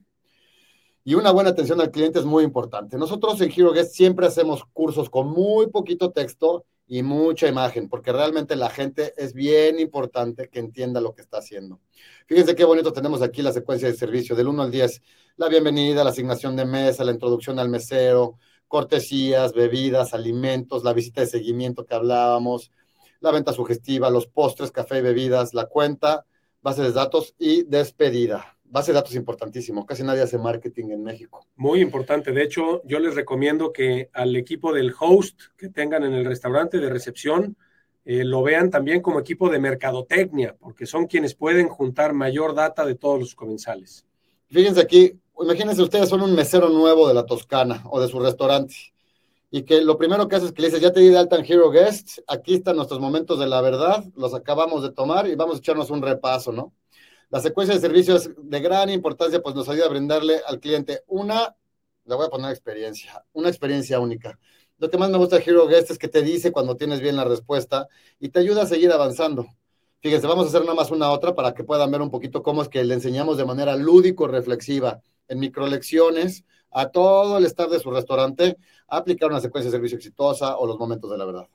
y 1.09 1.14
una 1.14 1.31
buena 1.31 1.49
atención 1.49 1.81
al 1.81 1.90
cliente 1.90 2.18
es 2.18 2.27
muy 2.27 2.44
importante. 2.44 2.99
Nosotros 2.99 3.40
en 3.40 3.51
Hero 3.51 3.73
Guest 3.73 3.94
siempre 3.94 4.27
hacemos 4.27 4.66
cursos 4.75 5.09
con 5.09 5.29
muy 5.29 5.68
poquito 5.68 6.11
texto 6.11 6.66
y 6.87 7.03
mucha 7.03 7.49
imagen, 7.49 7.88
porque 7.88 8.12
realmente 8.12 8.57
la 8.57 8.68
gente 8.68 9.14
es 9.16 9.33
bien 9.33 9.81
importante 9.81 10.51
que 10.51 10.59
entienda 10.59 11.01
lo 11.01 11.14
que 11.14 11.23
está 11.23 11.38
haciendo. 11.38 11.81
Fíjense 12.27 12.55
qué 12.55 12.62
bonito 12.62 12.92
tenemos 12.92 13.23
aquí 13.23 13.40
la 13.40 13.55
secuencia 13.55 13.88
de 13.88 13.94
servicio 13.94 14.37
del 14.37 14.49
1 14.49 14.64
al 14.64 14.71
10, 14.71 15.01
la 15.38 15.49
bienvenida, 15.49 16.05
la 16.05 16.11
asignación 16.11 16.57
de 16.57 16.66
mesa, 16.66 17.05
la 17.05 17.12
introducción 17.12 17.59
al 17.59 17.71
mesero, 17.71 18.37
cortesías, 18.66 19.55
bebidas, 19.55 20.12
alimentos, 20.12 20.85
la 20.85 20.92
visita 20.92 21.23
de 21.23 21.29
seguimiento 21.29 21.87
que 21.87 21.94
hablábamos, 21.94 22.71
la 23.21 23.31
venta 23.31 23.55
sugestiva, 23.55 24.11
los 24.11 24.27
postres, 24.27 24.73
café 24.73 24.99
y 24.99 25.01
bebidas, 25.01 25.55
la 25.55 25.68
cuenta, 25.68 26.27
base 26.61 26.83
de 26.83 26.92
datos 26.92 27.35
y 27.38 27.62
despedida 27.62 28.58
base 28.71 28.93
de 28.93 28.97
datos 28.97 29.15
importantísimo. 29.15 29.87
Casi 29.87 30.03
nadie 30.03 30.23
hace 30.23 30.39
marketing 30.39 30.91
en 30.91 31.03
México. 31.03 31.47
Muy 31.57 31.81
importante. 31.81 32.33
De 32.33 32.43
hecho, 32.43 32.83
yo 32.85 32.99
les 32.99 33.15
recomiendo 33.15 33.73
que 33.73 34.11
al 34.13 34.35
equipo 34.37 34.73
del 34.73 34.93
host 34.99 35.41
que 35.57 35.69
tengan 35.69 36.05
en 36.05 36.15
el 36.15 36.25
restaurante 36.25 36.79
de 36.79 36.91
recepción 36.91 37.57
eh, 38.05 38.25
lo 38.25 38.43
vean 38.43 38.71
también 38.71 39.03
como 39.03 39.21
equipo 39.21 39.51
de 39.51 39.59
mercadotecnia, 39.59 40.57
porque 40.59 40.87
son 40.87 41.07
quienes 41.07 41.35
pueden 41.35 41.69
juntar 41.69 42.15
mayor 42.15 42.55
data 42.55 42.87
de 42.87 42.95
todos 42.95 43.19
los 43.19 43.35
comensales. 43.35 44.07
Fíjense 44.47 44.81
aquí, 44.81 45.13
imagínense 45.41 45.83
ustedes 45.83 46.09
son 46.09 46.23
un 46.23 46.35
mesero 46.35 46.71
nuevo 46.71 47.07
de 47.07 47.15
la 47.15 47.27
Toscana 47.27 47.83
o 47.91 48.01
de 48.01 48.09
su 48.09 48.19
restaurante 48.19 48.75
y 49.51 49.63
que 49.63 49.81
lo 49.83 49.97
primero 49.97 50.29
que 50.29 50.37
haces 50.37 50.49
es 50.49 50.55
que 50.55 50.63
le 50.63 50.69
dices, 50.69 50.83
ya 50.83 50.93
te 50.93 51.01
di 51.01 51.09
de 51.09 51.19
alta 51.19 51.37
en 51.37 51.45
Hero 51.45 51.71
Guest, 51.71 52.21
aquí 52.27 52.55
están 52.55 52.77
nuestros 52.77 53.01
momentos 53.01 53.39
de 53.39 53.47
la 53.47 53.61
verdad, 53.61 54.05
los 54.17 54.35
acabamos 54.35 54.83
de 54.83 54.91
tomar 54.91 55.27
y 55.27 55.35
vamos 55.35 55.57
a 55.57 55.59
echarnos 55.59 55.91
un 55.91 56.03
repaso, 56.03 56.53
¿no? 56.53 56.73
La 57.31 57.41
secuencia 57.41 57.75
de 57.75 57.81
servicios 57.83 58.31
de 58.38 58.61
gran 58.61 58.88
importancia, 58.88 59.43
pues 59.43 59.55
nos 59.55 59.69
ayuda 59.69 59.85
a 59.85 59.91
brindarle 59.91 60.41
al 60.47 60.61
cliente 60.61 61.03
una, 61.07 61.55
le 62.07 62.14
voy 62.14 62.25
a 62.25 62.31
poner 62.31 62.51
experiencia, 62.51 63.23
una 63.35 63.51
experiencia 63.51 64.01
única. 64.01 64.38
Lo 64.79 64.88
que 64.88 64.97
más 64.97 65.11
me 65.11 65.19
gusta 65.19 65.37
de 65.37 65.43
Hero 65.43 65.67
Guest 65.67 65.91
es 65.91 65.99
que 65.99 66.09
te 66.09 66.23
dice 66.23 66.53
cuando 66.53 66.77
tienes 66.77 67.01
bien 67.01 67.17
la 67.17 67.25
respuesta 67.25 67.87
y 68.19 68.31
te 68.31 68.38
ayuda 68.38 68.62
a 68.62 68.67
seguir 68.67 68.91
avanzando. 68.93 69.47
Fíjense, 70.01 70.27
vamos 70.27 70.47
a 70.47 70.49
hacer 70.49 70.62
nada 70.62 70.75
más 70.75 70.91
una 70.91 71.11
otra 71.11 71.35
para 71.35 71.53
que 71.53 71.64
puedan 71.64 71.91
ver 71.91 72.01
un 72.01 72.11
poquito 72.11 72.43
cómo 72.43 72.62
es 72.62 72.71
que 72.71 72.83
le 72.83 72.95
enseñamos 72.95 73.37
de 73.37 73.45
manera 73.45 73.77
lúdico-reflexiva 73.77 75.03
en 75.29 75.38
microlecciones 75.38 76.47
a 76.71 76.88
todo 76.88 77.37
el 77.37 77.45
staff 77.45 77.71
de 77.71 77.79
su 77.79 77.91
restaurante 77.91 78.57
a 78.87 78.97
aplicar 78.97 79.29
una 79.29 79.41
secuencia 79.41 79.71
de 79.71 79.77
servicio 79.77 79.99
exitosa 79.99 80.57
o 80.57 80.67
los 80.67 80.79
momentos 80.79 81.11
de 81.11 81.19
la 81.19 81.27
verdad. 81.27 81.49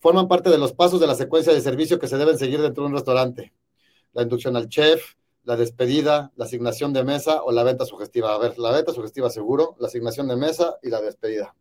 Forman 0.00 0.26
parte 0.26 0.50
de 0.50 0.58
los 0.58 0.72
pasos 0.72 0.98
de 0.98 1.06
la 1.06 1.14
secuencia 1.14 1.52
de 1.52 1.60
servicio 1.60 2.00
que 2.00 2.08
se 2.08 2.18
deben 2.18 2.36
seguir 2.36 2.60
dentro 2.60 2.82
de 2.82 2.88
un 2.88 2.94
restaurante 2.94 3.52
la 4.14 4.22
inducción 4.22 4.56
al 4.56 4.68
chef, 4.68 5.14
la 5.44 5.56
despedida, 5.56 6.32
la 6.36 6.46
asignación 6.46 6.92
de 6.92 7.04
mesa 7.04 7.42
o 7.42 7.52
la 7.52 7.62
venta 7.64 7.84
sugestiva. 7.84 8.34
A 8.34 8.38
ver, 8.38 8.58
la 8.58 8.70
venta 8.70 8.92
sugestiva 8.92 9.28
seguro, 9.28 9.76
la 9.78 9.88
asignación 9.88 10.26
de 10.28 10.36
mesa 10.36 10.78
y 10.82 10.88
la 10.88 11.00
despedida. 11.00 11.54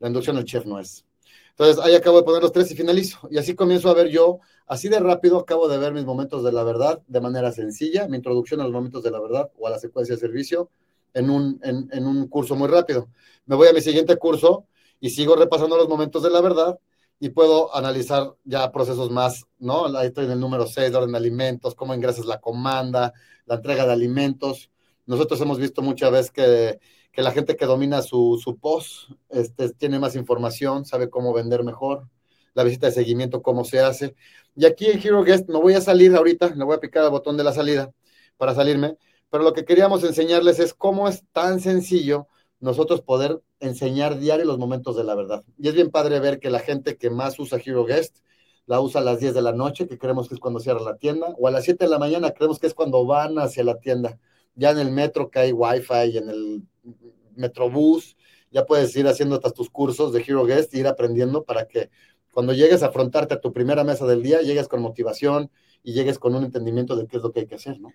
La 0.00 0.08
inducción 0.08 0.36
al 0.36 0.44
chef 0.44 0.66
no 0.66 0.80
es. 0.80 1.04
Entonces, 1.50 1.78
ahí 1.84 1.94
acabo 1.94 2.16
de 2.16 2.24
poner 2.24 2.42
los 2.42 2.50
tres 2.50 2.70
y 2.72 2.74
finalizo. 2.74 3.28
Y 3.30 3.38
así 3.38 3.54
comienzo 3.54 3.90
a 3.90 3.94
ver 3.94 4.08
yo, 4.08 4.40
así 4.66 4.88
de 4.88 4.98
rápido 4.98 5.38
acabo 5.38 5.68
de 5.68 5.78
ver 5.78 5.92
mis 5.92 6.04
momentos 6.04 6.42
de 6.42 6.50
la 6.50 6.64
verdad 6.64 7.02
de 7.06 7.20
manera 7.20 7.52
sencilla, 7.52 8.08
mi 8.08 8.16
introducción 8.16 8.60
a 8.60 8.64
los 8.64 8.72
momentos 8.72 9.02
de 9.02 9.10
la 9.10 9.20
verdad 9.20 9.50
o 9.58 9.66
a 9.66 9.70
la 9.70 9.78
secuencia 9.78 10.14
de 10.14 10.20
servicio 10.20 10.70
en 11.14 11.30
un, 11.30 11.60
en, 11.62 11.88
en 11.92 12.06
un 12.06 12.26
curso 12.26 12.56
muy 12.56 12.68
rápido. 12.68 13.08
Me 13.44 13.54
voy 13.54 13.68
a 13.68 13.72
mi 13.72 13.82
siguiente 13.82 14.16
curso 14.16 14.66
y 14.98 15.10
sigo 15.10 15.36
repasando 15.36 15.76
los 15.76 15.88
momentos 15.88 16.22
de 16.22 16.30
la 16.30 16.40
verdad 16.40 16.78
y 17.18 17.30
puedo 17.30 17.74
analizar 17.74 18.34
ya 18.44 18.70
procesos 18.72 19.10
más, 19.10 19.46
¿no? 19.58 19.86
Ahí 19.96 20.08
estoy 20.08 20.24
en 20.26 20.32
el 20.32 20.40
número 20.40 20.66
6 20.66 20.90
de 20.90 20.96
orden 20.96 21.12
de 21.12 21.18
alimentos, 21.18 21.74
cómo 21.74 21.94
ingresas 21.94 22.26
la 22.26 22.40
comanda, 22.40 23.12
la 23.46 23.56
entrega 23.56 23.86
de 23.86 23.92
alimentos. 23.92 24.70
Nosotros 25.06 25.40
hemos 25.40 25.58
visto 25.58 25.82
muchas 25.82 26.10
veces 26.10 26.30
que, 26.30 26.80
que 27.12 27.22
la 27.22 27.30
gente 27.30 27.56
que 27.56 27.66
domina 27.66 28.02
su, 28.02 28.40
su 28.42 28.58
post 28.58 29.10
este, 29.28 29.70
tiene 29.72 29.98
más 29.98 30.16
información, 30.16 30.84
sabe 30.84 31.10
cómo 31.10 31.32
vender 31.32 31.62
mejor, 31.62 32.08
la 32.54 32.64
visita 32.64 32.86
de 32.86 32.92
seguimiento, 32.92 33.42
cómo 33.42 33.64
se 33.64 33.80
hace. 33.80 34.14
Y 34.56 34.64
aquí 34.64 34.86
en 34.86 34.98
Hero 34.98 35.22
Guest 35.22 35.48
me 35.48 35.58
voy 35.58 35.74
a 35.74 35.80
salir 35.80 36.14
ahorita, 36.14 36.54
le 36.54 36.64
voy 36.64 36.76
a 36.76 36.80
picar 36.80 37.04
el 37.04 37.10
botón 37.10 37.36
de 37.36 37.44
la 37.44 37.52
salida 37.52 37.92
para 38.36 38.54
salirme, 38.54 38.96
pero 39.30 39.44
lo 39.44 39.52
que 39.52 39.64
queríamos 39.64 40.04
enseñarles 40.04 40.58
es 40.58 40.74
cómo 40.74 41.08
es 41.08 41.24
tan 41.32 41.60
sencillo 41.60 42.28
nosotros 42.60 43.02
poder 43.02 43.40
enseñar 43.62 44.18
diario 44.18 44.44
los 44.44 44.58
momentos 44.58 44.96
de 44.96 45.04
la 45.04 45.14
verdad. 45.14 45.44
Y 45.58 45.68
es 45.68 45.74
bien 45.74 45.90
padre 45.90 46.20
ver 46.20 46.38
que 46.40 46.50
la 46.50 46.58
gente 46.58 46.96
que 46.96 47.10
más 47.10 47.38
usa 47.38 47.60
Hero 47.64 47.84
Guest 47.84 48.18
la 48.66 48.80
usa 48.80 49.00
a 49.00 49.04
las 49.04 49.18
10 49.18 49.34
de 49.34 49.42
la 49.42 49.52
noche, 49.52 49.88
que 49.88 49.98
creemos 49.98 50.28
que 50.28 50.34
es 50.34 50.40
cuando 50.40 50.60
cierra 50.60 50.80
la 50.80 50.96
tienda, 50.96 51.34
o 51.38 51.48
a 51.48 51.50
las 51.50 51.64
7 51.64 51.84
de 51.84 51.90
la 51.90 51.98
mañana 51.98 52.30
creemos 52.30 52.58
que 52.58 52.66
es 52.66 52.74
cuando 52.74 53.04
van 53.04 53.38
hacia 53.38 53.64
la 53.64 53.78
tienda. 53.78 54.18
Ya 54.54 54.70
en 54.70 54.78
el 54.78 54.90
metro 54.90 55.30
que 55.30 55.40
hay 55.40 55.52
wifi, 55.52 56.16
en 56.16 56.28
el 56.28 56.62
metrobús, 57.34 58.16
ya 58.50 58.64
puedes 58.66 58.94
ir 58.96 59.06
haciendo 59.08 59.36
hasta 59.36 59.50
tus 59.50 59.70
cursos 59.70 60.12
de 60.12 60.20
Hero 60.20 60.44
Guest, 60.44 60.74
ir 60.74 60.86
aprendiendo 60.86 61.42
para 61.44 61.66
que 61.66 61.90
cuando 62.32 62.52
llegues 62.52 62.82
a 62.82 62.86
afrontarte 62.86 63.34
a 63.34 63.40
tu 63.40 63.52
primera 63.52 63.84
mesa 63.84 64.06
del 64.06 64.22
día, 64.22 64.42
llegues 64.42 64.68
con 64.68 64.80
motivación 64.80 65.50
y 65.82 65.92
llegues 65.92 66.18
con 66.18 66.34
un 66.34 66.44
entendimiento 66.44 66.96
de 66.96 67.06
qué 67.06 67.16
es 67.16 67.22
lo 67.22 67.32
que 67.32 67.40
hay 67.40 67.46
que 67.46 67.56
hacer, 67.56 67.80
¿no? 67.80 67.92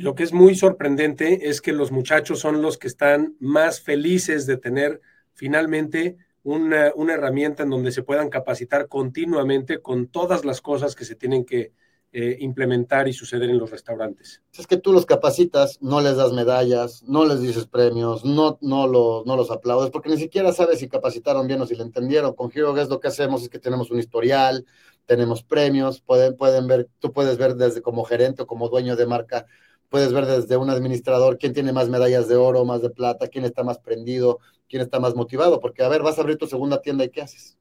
Lo 0.00 0.14
que 0.14 0.22
es 0.22 0.32
muy 0.32 0.54
sorprendente 0.54 1.50
es 1.50 1.60
que 1.60 1.74
los 1.74 1.92
muchachos 1.92 2.40
son 2.40 2.62
los 2.62 2.78
que 2.78 2.88
están 2.88 3.36
más 3.38 3.82
felices 3.82 4.46
de 4.46 4.56
tener 4.56 5.02
finalmente 5.34 6.16
una, 6.42 6.90
una, 6.94 7.12
herramienta 7.12 7.64
en 7.64 7.70
donde 7.70 7.92
se 7.92 8.02
puedan 8.02 8.30
capacitar 8.30 8.88
continuamente 8.88 9.82
con 9.82 10.06
todas 10.06 10.46
las 10.46 10.62
cosas 10.62 10.94
que 10.94 11.04
se 11.04 11.16
tienen 11.16 11.44
que 11.44 11.74
eh, 12.12 12.38
implementar 12.40 13.08
y 13.08 13.12
suceder 13.12 13.50
en 13.50 13.58
los 13.58 13.70
restaurantes. 13.70 14.40
Es 14.58 14.66
que 14.66 14.78
tú 14.78 14.94
los 14.94 15.04
capacitas, 15.04 15.76
no 15.82 16.00
les 16.00 16.16
das 16.16 16.32
medallas, 16.32 17.02
no 17.02 17.26
les 17.26 17.42
dices 17.42 17.66
premios, 17.66 18.24
no, 18.24 18.56
no, 18.62 18.86
los, 18.86 19.26
no 19.26 19.36
los 19.36 19.50
aplaudes, 19.50 19.90
porque 19.90 20.08
ni 20.08 20.16
siquiera 20.16 20.50
sabes 20.54 20.78
si 20.78 20.88
capacitaron 20.88 21.46
bien 21.46 21.60
o 21.60 21.66
si 21.66 21.74
le 21.74 21.82
entendieron. 21.82 22.32
Con 22.32 22.50
Hero 22.54 22.72
Guest 22.72 22.90
lo 22.90 23.00
que 23.00 23.08
hacemos 23.08 23.42
es 23.42 23.50
que 23.50 23.58
tenemos 23.58 23.90
un 23.90 23.98
historial, 23.98 24.64
tenemos 25.04 25.42
premios, 25.42 26.00
pueden, 26.00 26.38
pueden 26.38 26.66
ver, 26.66 26.88
tú 27.00 27.12
puedes 27.12 27.36
ver 27.36 27.54
desde 27.56 27.82
como 27.82 28.02
gerente 28.04 28.42
o 28.42 28.46
como 28.46 28.70
dueño 28.70 28.96
de 28.96 29.04
marca 29.04 29.44
puedes 29.90 30.12
ver 30.12 30.24
desde 30.24 30.56
un 30.56 30.70
administrador 30.70 31.36
quién 31.36 31.52
tiene 31.52 31.72
más 31.72 31.88
medallas 31.88 32.28
de 32.28 32.36
oro, 32.36 32.64
más 32.64 32.80
de 32.80 32.90
plata, 32.90 33.28
quién 33.28 33.44
está 33.44 33.62
más 33.62 33.78
prendido, 33.78 34.38
quién 34.68 34.80
está 34.80 35.00
más 35.00 35.14
motivado, 35.14 35.60
porque 35.60 35.82
a 35.82 35.88
ver, 35.88 36.02
vas 36.02 36.16
a 36.16 36.22
abrir 36.22 36.38
tu 36.38 36.46
segunda 36.46 36.80
tienda 36.80 37.04
y 37.04 37.10
qué 37.10 37.20
haces. 37.20 37.58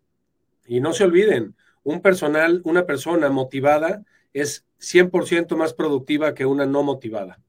Y 0.68 0.80
no 0.80 0.94
se 0.94 1.04
olviden, 1.04 1.56
un 1.84 2.02
personal, 2.02 2.62
una 2.64 2.86
persona 2.86 3.30
motivada 3.30 4.04
es 4.32 4.66
100% 4.80 5.58
más 5.58 5.74
productiva 5.74 6.34
que 6.34 6.46
una 6.46 6.66
no 6.66 6.84
motivada. 6.84 7.40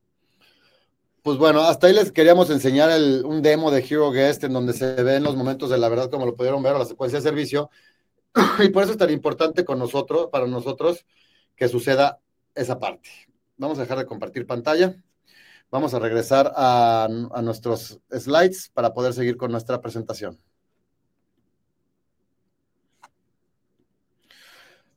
Pues 1.23 1.37
bueno, 1.37 1.61
hasta 1.61 1.87
ahí 1.87 1.93
les 1.93 2.13
queríamos 2.13 2.49
enseñar 2.49 2.91
un 3.25 3.43
demo 3.43 3.71
de 3.71 3.85
Hero 3.87 4.11
Guest 4.11 4.45
en 4.45 4.55
donde 4.55 4.73
se 4.73 5.03
ven 5.03 5.23
los 5.23 5.37
momentos 5.37 5.69
de 5.69 5.77
la 5.77 5.91
verdad 5.91 6.11
como 6.11 6.25
lo 6.25 6.35
pudieron 6.35 6.63
ver, 6.63 6.77
la 6.77 6.87
secuencia 6.87 7.19
de 7.19 7.23
servicio. 7.23 7.71
Y 8.65 8.71
por 8.71 8.85
eso 8.85 8.93
es 8.93 8.99
tan 8.99 9.11
importante 9.11 9.65
con 9.65 9.79
nosotros, 9.79 10.29
para 10.33 10.47
nosotros, 10.47 11.05
que 11.57 11.69
suceda 11.69 12.21
esa 12.55 12.79
parte. 12.79 13.30
Vamos 13.61 13.79
a 13.79 13.83
dejar 13.83 13.99
de 13.99 14.07
compartir 14.07 14.47
pantalla. 14.47 14.97
Vamos 15.71 15.93
a 15.93 15.99
regresar 15.99 16.51
a, 16.57 17.07
nuestros 17.43 18.01
slides 18.11 18.71
para 18.73 18.95
poder 18.95 19.13
seguir 19.13 19.37
con 19.37 19.53
nuestra 19.53 19.83
presentación. 19.83 20.39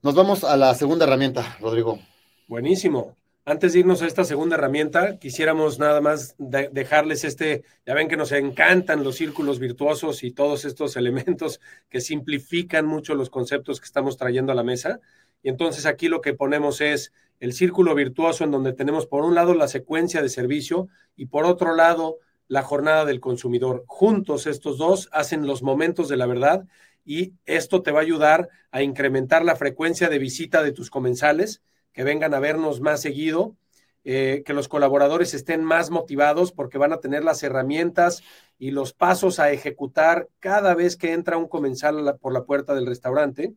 Nos 0.02 0.16
vamos 0.16 0.46
a 0.46 0.56
la 0.56 0.74
segunda 0.76 1.04
herramienta, 1.04 1.58
Rodrigo. 1.60 2.00
Buenísimo. 2.48 3.18
Antes 3.44 3.74
de 3.74 3.80
irnos 3.80 4.02
a 4.02 4.08
esta 4.08 4.24
segunda 4.24 4.56
herramienta, 4.56 5.20
quisiéramos 5.20 5.78
nada 5.78 6.00
más 6.00 6.36
dejarles 6.38 7.26
este, 7.26 7.66
ya 7.86 7.94
ven 7.94 8.08
que 8.08 8.16
nos 8.16 8.32
encantan 8.32 9.04
los 9.04 9.18
círculos 9.18 9.60
virtuosos 9.60 10.24
y 10.24 10.32
todos 10.32 10.64
estos 10.64 10.96
elementos 10.96 11.60
que 11.90 12.00
simplifican 12.00 12.86
mucho 12.86 13.14
los 13.14 13.30
conceptos 13.30 13.82
que 13.82 13.86
estamos 13.88 14.16
trayendo 14.16 14.54
a 14.54 14.56
la 14.56 14.64
mesa. 14.64 15.02
Y 15.42 15.50
entonces 15.50 15.86
aquí 15.86 16.08
lo 16.08 16.22
que 16.22 16.34
ponemos 16.34 16.80
es 16.80 17.12
el 17.40 17.54
círculo 17.54 17.96
virtuoso 17.96 18.44
en 18.44 18.52
donde 18.52 18.74
tenemos 18.74 19.06
por 19.06 19.24
un 19.24 19.36
lado 19.36 19.54
la 19.54 19.68
secuencia 19.68 20.22
de 20.22 20.30
servicio 20.30 20.88
y 21.16 21.26
por 21.26 21.46
otro 21.46 21.76
lado 21.76 22.20
la 22.48 22.64
jornada 22.64 23.06
del 23.06 23.20
consumidor. 23.20 23.84
Juntos 23.88 24.48
estos 24.48 24.78
dos 24.78 25.10
hacen 25.12 25.48
los 25.48 25.64
momentos 25.64 26.08
de 26.10 26.18
la 26.18 26.26
verdad 26.26 26.66
y 27.06 27.34
esto 27.46 27.82
te 27.82 27.92
va 27.92 28.00
a 28.00 28.04
ayudar 28.04 28.50
a 28.72 28.82
incrementar 28.82 29.44
la 29.44 29.56
frecuencia 29.56 30.10
de 30.10 30.20
visita 30.20 30.64
de 30.64 30.72
tus 30.72 30.90
comensales 30.90 31.62
que 31.92 32.04
vengan 32.04 32.34
a 32.34 32.40
vernos 32.40 32.82
más 32.82 33.02
seguido, 33.02 33.56
eh, 34.04 34.44
que 34.46 34.54
los 34.54 34.68
colaboradores 34.68 35.34
estén 35.34 35.64
más 35.64 35.90
motivados 35.90 36.52
porque 36.52 36.78
van 36.78 36.92
a 36.92 37.00
tener 37.00 37.24
las 37.24 37.42
herramientas 37.44 38.24
y 38.58 38.72
los 38.72 38.94
pasos 38.94 39.40
a 39.40 39.52
ejecutar 39.52 40.28
cada 40.40 40.76
vez 40.76 40.98
que 40.98 41.14
entra 41.14 41.38
un 41.38 41.48
comensal 41.48 42.18
por 42.20 42.34
la 42.34 42.44
puerta 42.44 42.76
del 42.76 42.86
restaurante. 42.86 43.54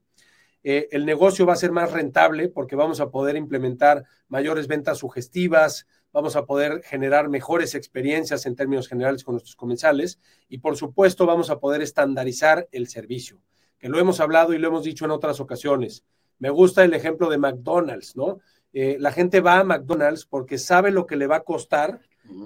Eh, 0.69 0.89
el 0.91 1.07
negocio 1.07 1.47
va 1.47 1.53
a 1.53 1.57
ser 1.57 1.71
más 1.71 1.93
rentable 1.93 2.49
porque 2.49 2.75
vamos 2.75 2.99
a 2.99 3.11
poder 3.11 3.37
implementar 3.37 4.03
mayores 4.27 4.67
ventas 4.67 4.99
sugestivas, 4.99 5.87
vamos 6.13 6.35
a 6.35 6.45
poder 6.45 6.83
generar 6.83 7.29
mejores 7.29 7.77
experiencias 7.77 8.47
en 8.47 8.57
términos 8.57 8.89
generales 8.89 9.23
con 9.23 9.35
nuestros 9.35 9.55
comensales 9.55 10.19
y 10.49 10.59
por 10.59 10.77
supuesto 10.77 11.25
vamos 11.25 11.51
a 11.51 11.61
poder 11.61 11.83
estandarizar 11.83 12.67
el 12.73 12.89
servicio, 12.89 13.41
que 13.79 13.89
lo 13.89 14.01
hemos 14.01 14.19
hablado 14.19 14.55
y 14.55 14.59
lo 14.59 14.67
hemos 14.67 14.83
dicho 14.83 15.05
en 15.05 15.13
otras 15.13 15.39
ocasiones. 15.39 16.05
Me 16.41 16.51
gusta 16.51 16.83
el 16.83 16.95
ejemplo 16.95 17.31
de 17.31 17.39
McDonald's, 17.39 18.17
¿no? 18.17 18.41
Eh, 18.73 18.97
la 18.99 19.13
gente 19.13 19.39
va 19.41 19.61
a 19.61 19.65
McDonald's 19.65 20.27
porque 20.27 20.59
sabe 20.59 20.91
lo 20.91 21.07
que 21.07 21.15
le 21.15 21.29
va 21.29 21.37
a 21.37 21.45
costar 21.45 22.01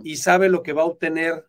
y 0.04 0.16
sabe 0.16 0.50
lo 0.50 0.62
que 0.62 0.74
va 0.74 0.82
a 0.82 0.92
obtener. 0.92 1.46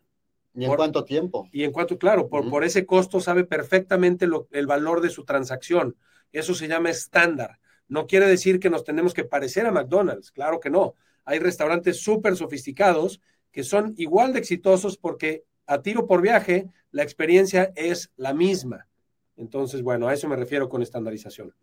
¿Y 0.54 0.64
en 0.64 0.74
cuánto 0.74 1.04
tiempo? 1.04 1.46
Y 1.52 1.64
en 1.64 1.72
cuánto, 1.72 1.98
claro, 1.98 2.30
por, 2.30 2.48
por 2.48 2.64
ese 2.64 2.86
costo 2.86 3.20
sabe 3.20 3.44
perfectamente 3.44 4.26
lo, 4.26 4.48
el 4.52 4.66
valor 4.66 5.02
de 5.02 5.10
su 5.10 5.26
transacción. 5.26 5.96
Eso 6.32 6.54
se 6.54 6.68
llama 6.68 6.90
estándar. 6.90 7.58
No 7.88 8.06
quiere 8.06 8.26
decir 8.26 8.58
que 8.58 8.70
nos 8.70 8.84
tenemos 8.84 9.14
que 9.14 9.24
parecer 9.24 9.66
a 9.66 9.72
McDonald's, 9.72 10.30
claro 10.30 10.60
que 10.60 10.70
no. 10.70 10.94
Hay 11.24 11.38
restaurantes 11.38 12.02
súper 12.02 12.36
sofisticados 12.36 13.20
que 13.50 13.62
son 13.62 13.94
igual 13.98 14.32
de 14.32 14.38
exitosos 14.38 14.96
porque 14.96 15.44
a 15.66 15.82
tiro 15.82 16.06
por 16.06 16.22
viaje 16.22 16.68
la 16.90 17.02
experiencia 17.02 17.72
es 17.76 18.10
la 18.16 18.32
misma. 18.34 18.88
Entonces, 19.36 19.82
bueno, 19.82 20.08
a 20.08 20.14
eso 20.14 20.28
me 20.28 20.36
refiero 20.36 20.68
con 20.68 20.82
estandarización. 20.82 21.54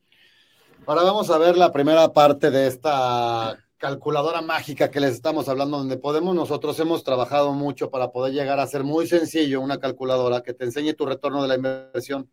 Ahora 0.86 1.04
vamos 1.04 1.30
a 1.30 1.38
ver 1.38 1.58
la 1.58 1.72
primera 1.72 2.14
parte 2.14 2.52
de 2.52 2.68
esta 2.68 3.58
calculadora 3.78 4.42
mágica 4.42 4.92
que 4.92 5.00
les 5.00 5.14
estamos 5.14 5.48
hablando, 5.48 5.78
donde 5.78 5.98
podemos, 5.98 6.36
nosotros 6.36 6.80
hemos 6.80 7.04
trabajado 7.04 7.54
mucho 7.54 7.90
para 7.90 8.12
poder 8.12 8.34
llegar 8.34 8.60
a 8.60 8.68
ser 8.68 8.84
muy 8.84 9.08
sencillo 9.08 9.62
una 9.62 9.80
calculadora 9.80 10.42
que 10.42 10.54
te 10.54 10.66
enseñe 10.66 10.94
tu 10.94 11.06
retorno 11.06 11.42
de 11.42 11.48
la 11.48 11.56
inversión. 11.56 12.30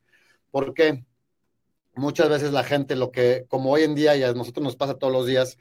¿Por 0.51 0.75
qué? 0.75 1.05
Muchas 1.97 2.29
veces 2.29 2.53
la 2.53 2.63
gente, 2.65 2.95
lo 2.97 3.11
que, 3.11 3.47
como 3.49 3.73
hoy 3.73 3.83
en 3.83 3.95
día 3.95 4.17
y 4.17 4.23
a 4.23 4.33
nosotros 4.33 4.63
nos 4.63 4.77
pasa 4.77 4.99
todos 4.99 5.13
los 5.13 5.27
días, 5.27 5.59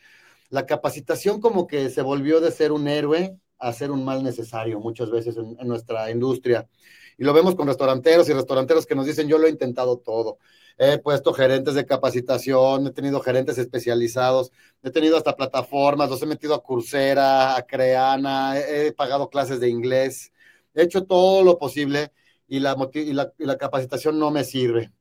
la 0.50 0.66
capacitación 0.66 1.42
como 1.42 1.68
que 1.68 1.90
se 1.90 2.02
volvió 2.02 2.42
de 2.42 2.52
ser 2.52 2.72
un 2.72 2.88
héroe 2.88 3.38
a 3.58 3.74
ser 3.74 3.92
un 3.92 4.04
mal 4.04 4.24
necesario 4.24 4.80
muchas 4.80 5.10
veces 5.10 5.38
en, 5.38 5.68
nuestra 5.68 6.12
industria. 6.12 6.68
Y 7.18 7.24
lo 7.24 7.34
vemos 7.34 7.56
con 7.56 7.68
restauranteros 7.68 8.28
y 8.30 8.34
restauranteros 8.34 8.86
que 8.86 8.96
nos 8.96 9.06
dicen, 9.06 9.28
yo 9.28 9.38
lo 9.38 9.48
he 9.48 9.50
intentado 9.50 9.98
todo 9.98 10.38
he 10.78 10.98
puesto 11.00 11.34
gerentes 11.34 11.74
de 11.76 11.86
capacitación, 11.86 12.88
he 12.88 12.92
tenido 12.92 13.22
gerentes 13.22 13.58
especializados, 13.58 14.52
he 14.84 14.92
tenido 14.92 15.18
hasta 15.18 15.36
plataformas, 15.36 16.10
los 16.10 16.22
he 16.22 16.26
metido 16.26 16.54
a 16.54 16.64
Coursera, 16.64 17.56
a 17.56 17.66
Creana, 17.66 18.60
he, 18.60 18.92
pagado 18.92 19.30
clases 19.30 19.60
de 19.60 19.70
inglés, 19.70 20.34
he 20.74 20.84
hecho 20.84 21.06
todo 21.06 21.44
lo 21.44 21.58
posible 21.58 22.12
y 22.48 22.60
la, 22.60 22.76
y 22.94 23.14
la, 23.46 23.58
capacitación 23.58 24.20
no 24.20 24.32
me 24.32 24.44
sirve. 24.44 24.92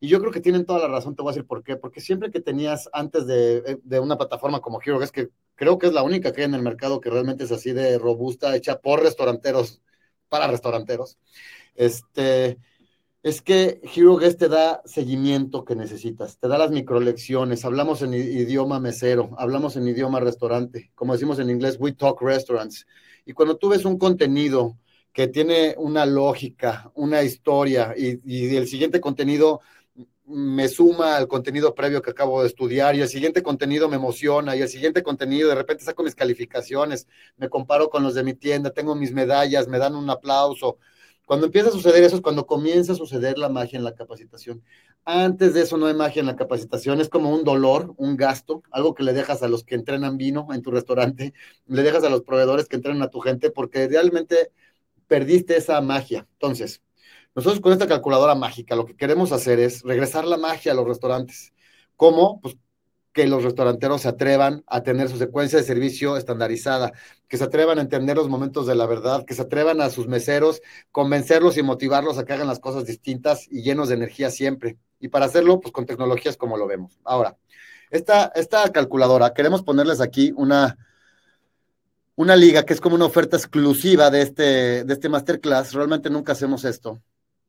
Y 0.00 0.08
yo 0.08 0.20
creo 0.20 0.32
que 0.32 0.40
tienen 0.40 0.66
toda 0.66 0.80
la 0.80 0.88
razón, 0.88 1.16
te 1.16 1.22
voy 1.22 1.30
a 1.30 1.34
decir 1.34 1.46
por 1.46 1.62
qué. 1.62 1.76
Porque 1.76 2.00
siempre 2.00 2.30
que 2.30 2.40
tenías 2.40 2.88
antes 2.92 3.26
de, 3.26 3.80
de 3.82 4.00
una 4.00 4.18
plataforma 4.18 4.60
como 4.60 4.80
Hero, 4.84 5.02
es 5.02 5.12
que 5.12 5.30
creo 5.54 5.78
que 5.78 5.86
es 5.88 5.92
la 5.92 6.02
única 6.02 6.32
que 6.32 6.42
hay 6.42 6.46
en 6.46 6.54
el 6.54 6.62
mercado 6.62 7.00
que 7.00 7.10
realmente 7.10 7.44
es 7.44 7.52
así 7.52 7.72
de 7.72 7.98
robusta, 7.98 8.54
hecha 8.54 8.78
por 8.80 9.02
restauranteros, 9.02 9.80
para 10.28 10.46
restauranteros, 10.48 11.18
este, 11.74 12.58
es 13.22 13.42
que 13.42 13.80
Hero 13.94 14.16
Guest 14.16 14.38
te 14.38 14.48
da 14.48 14.82
seguimiento 14.84 15.64
que 15.64 15.74
necesitas, 15.76 16.38
te 16.38 16.48
da 16.48 16.58
las 16.58 16.70
microlecciones, 16.70 17.64
hablamos 17.64 18.02
en 18.02 18.14
idioma 18.14 18.80
mesero, 18.80 19.30
hablamos 19.38 19.76
en 19.76 19.88
idioma 19.88 20.20
restaurante, 20.20 20.92
como 20.94 21.12
decimos 21.12 21.38
en 21.38 21.50
inglés, 21.50 21.76
we 21.80 21.92
talk 21.92 22.20
restaurants. 22.22 22.86
Y 23.24 23.32
cuando 23.32 23.56
tú 23.56 23.68
ves 23.70 23.84
un 23.84 23.98
contenido 23.98 24.78
que 25.12 25.28
tiene 25.28 25.74
una 25.78 26.06
lógica, 26.06 26.90
una 26.94 27.22
historia, 27.22 27.94
y, 27.96 28.20
y 28.24 28.54
el 28.54 28.68
siguiente 28.68 29.00
contenido 29.00 29.60
me 30.26 30.68
suma 30.68 31.16
al 31.16 31.28
contenido 31.28 31.74
previo 31.74 32.02
que 32.02 32.10
acabo 32.10 32.42
de 32.42 32.48
estudiar 32.48 32.96
y 32.96 33.00
el 33.00 33.08
siguiente 33.08 33.42
contenido 33.42 33.88
me 33.88 33.96
emociona 33.96 34.56
y 34.56 34.62
el 34.62 34.68
siguiente 34.68 35.02
contenido 35.02 35.48
de 35.48 35.54
repente 35.54 35.84
saco 35.84 36.02
mis 36.02 36.14
calificaciones, 36.14 37.06
me 37.36 37.48
comparo 37.48 37.90
con 37.90 38.02
los 38.02 38.14
de 38.14 38.24
mi 38.24 38.34
tienda, 38.34 38.70
tengo 38.70 38.94
mis 38.94 39.12
medallas, 39.12 39.68
me 39.68 39.78
dan 39.78 39.94
un 39.94 40.10
aplauso, 40.10 40.78
cuando 41.26 41.46
empieza 41.46 41.70
a 41.70 41.72
suceder 41.72 42.04
eso 42.04 42.16
es 42.16 42.22
cuando 42.22 42.46
comienza 42.46 42.92
a 42.92 42.96
suceder 42.96 43.36
la 43.36 43.48
magia 43.48 43.76
en 43.78 43.84
la 43.84 43.96
capacitación. 43.96 44.62
Antes 45.04 45.54
de 45.54 45.62
eso 45.62 45.76
no 45.76 45.86
hay 45.86 45.94
magia 45.94 46.20
en 46.20 46.26
la 46.26 46.36
capacitación, 46.36 47.00
es 47.00 47.08
como 47.08 47.34
un 47.34 47.42
dolor, 47.44 47.94
un 47.96 48.16
gasto, 48.16 48.62
algo 48.70 48.94
que 48.94 49.02
le 49.02 49.12
dejas 49.12 49.42
a 49.42 49.48
los 49.48 49.64
que 49.64 49.74
entrenan 49.74 50.18
vino 50.18 50.46
en 50.52 50.62
tu 50.62 50.70
restaurante, 50.70 51.34
le 51.66 51.82
dejas 51.82 52.04
a 52.04 52.10
los 52.10 52.22
proveedores 52.22 52.68
que 52.68 52.76
entrenan 52.76 53.02
a 53.02 53.10
tu 53.10 53.20
gente 53.20 53.50
porque 53.50 53.88
realmente 53.88 54.52
perdiste 55.08 55.56
esa 55.56 55.80
magia. 55.80 56.28
Entonces, 56.34 56.82
nosotros 57.36 57.60
con 57.60 57.72
esta 57.72 57.86
calculadora 57.86 58.34
mágica 58.34 58.74
lo 58.74 58.86
que 58.86 58.96
queremos 58.96 59.30
hacer 59.30 59.60
es 59.60 59.82
regresar 59.82 60.24
la 60.24 60.38
magia 60.38 60.72
a 60.72 60.74
los 60.74 60.88
restaurantes. 60.88 61.52
¿Cómo? 61.94 62.40
Pues 62.40 62.56
que 63.12 63.26
los 63.26 63.44
restauranteros 63.44 64.02
se 64.02 64.08
atrevan 64.08 64.62
a 64.66 64.82
tener 64.82 65.08
su 65.08 65.18
secuencia 65.18 65.58
de 65.58 65.64
servicio 65.64 66.16
estandarizada, 66.16 66.92
que 67.28 67.36
se 67.38 67.44
atrevan 67.44 67.78
a 67.78 67.82
entender 67.82 68.16
los 68.16 68.28
momentos 68.28 68.66
de 68.66 68.74
la 68.74 68.86
verdad, 68.86 69.24
que 69.24 69.34
se 69.34 69.42
atrevan 69.42 69.80
a 69.80 69.88
sus 69.88 70.06
meseros, 70.06 70.60
convencerlos 70.92 71.56
y 71.56 71.62
motivarlos 71.62 72.18
a 72.18 72.24
que 72.24 72.34
hagan 72.34 72.46
las 72.46 72.58
cosas 72.58 72.84
distintas 72.84 73.46
y 73.50 73.62
llenos 73.62 73.88
de 73.88 73.94
energía 73.94 74.30
siempre. 74.30 74.76
Y 75.00 75.08
para 75.08 75.26
hacerlo, 75.26 75.60
pues 75.60 75.72
con 75.72 75.86
tecnologías 75.86 76.36
como 76.36 76.56
lo 76.58 76.66
vemos. 76.66 76.98
Ahora, 77.04 77.36
esta, 77.90 78.32
esta 78.34 78.70
calculadora, 78.70 79.32
queremos 79.32 79.62
ponerles 79.62 80.00
aquí 80.00 80.32
una, 80.36 80.76
una 82.16 82.36
liga 82.36 82.64
que 82.64 82.74
es 82.74 82.80
como 82.82 82.96
una 82.96 83.06
oferta 83.06 83.36
exclusiva 83.36 84.10
de 84.10 84.22
este, 84.22 84.84
de 84.84 84.92
este 84.92 85.08
masterclass. 85.08 85.72
Realmente 85.72 86.10
nunca 86.10 86.32
hacemos 86.32 86.64
esto. 86.64 87.00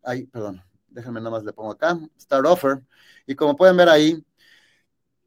Ay, 0.07 0.23
perdón, 0.23 0.63
déjenme 0.87 1.19
nada 1.19 1.31
más 1.31 1.43
le 1.43 1.51
pongo 1.51 1.71
acá, 1.71 1.99
Start 2.17 2.45
Offer. 2.45 2.81
Y 3.25 3.35
como 3.35 3.57
pueden 3.57 3.75
ver 3.75 3.89
ahí, 3.89 4.23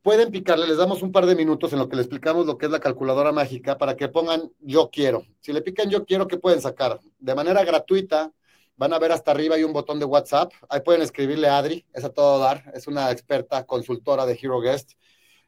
pueden 0.00 0.30
picarle, 0.30 0.66
les 0.66 0.78
damos 0.78 1.02
un 1.02 1.12
par 1.12 1.26
de 1.26 1.36
minutos 1.36 1.74
en 1.74 1.80
lo 1.80 1.86
que 1.86 1.96
le 1.96 2.02
explicamos 2.02 2.46
lo 2.46 2.56
que 2.56 2.64
es 2.64 2.72
la 2.72 2.80
calculadora 2.80 3.30
mágica 3.30 3.76
para 3.76 3.94
que 3.94 4.08
pongan 4.08 4.50
yo 4.58 4.88
quiero. 4.90 5.26
Si 5.40 5.52
le 5.52 5.60
pican 5.60 5.90
yo 5.90 6.06
quiero, 6.06 6.26
¿qué 6.26 6.38
pueden 6.38 6.62
sacar? 6.62 6.98
De 7.18 7.34
manera 7.34 7.62
gratuita, 7.62 8.32
van 8.78 8.94
a 8.94 8.98
ver 8.98 9.12
hasta 9.12 9.32
arriba 9.32 9.56
hay 9.56 9.64
un 9.64 9.74
botón 9.74 9.98
de 9.98 10.06
WhatsApp. 10.06 10.50
Ahí 10.70 10.80
pueden 10.80 11.02
escribirle 11.02 11.48
a 11.48 11.58
Adri, 11.58 11.84
es 11.92 12.02
a 12.04 12.08
todo 12.08 12.38
dar, 12.38 12.72
es 12.72 12.86
una 12.86 13.10
experta 13.10 13.66
consultora 13.66 14.24
de 14.24 14.38
Hero 14.40 14.62
Guest. 14.62 14.92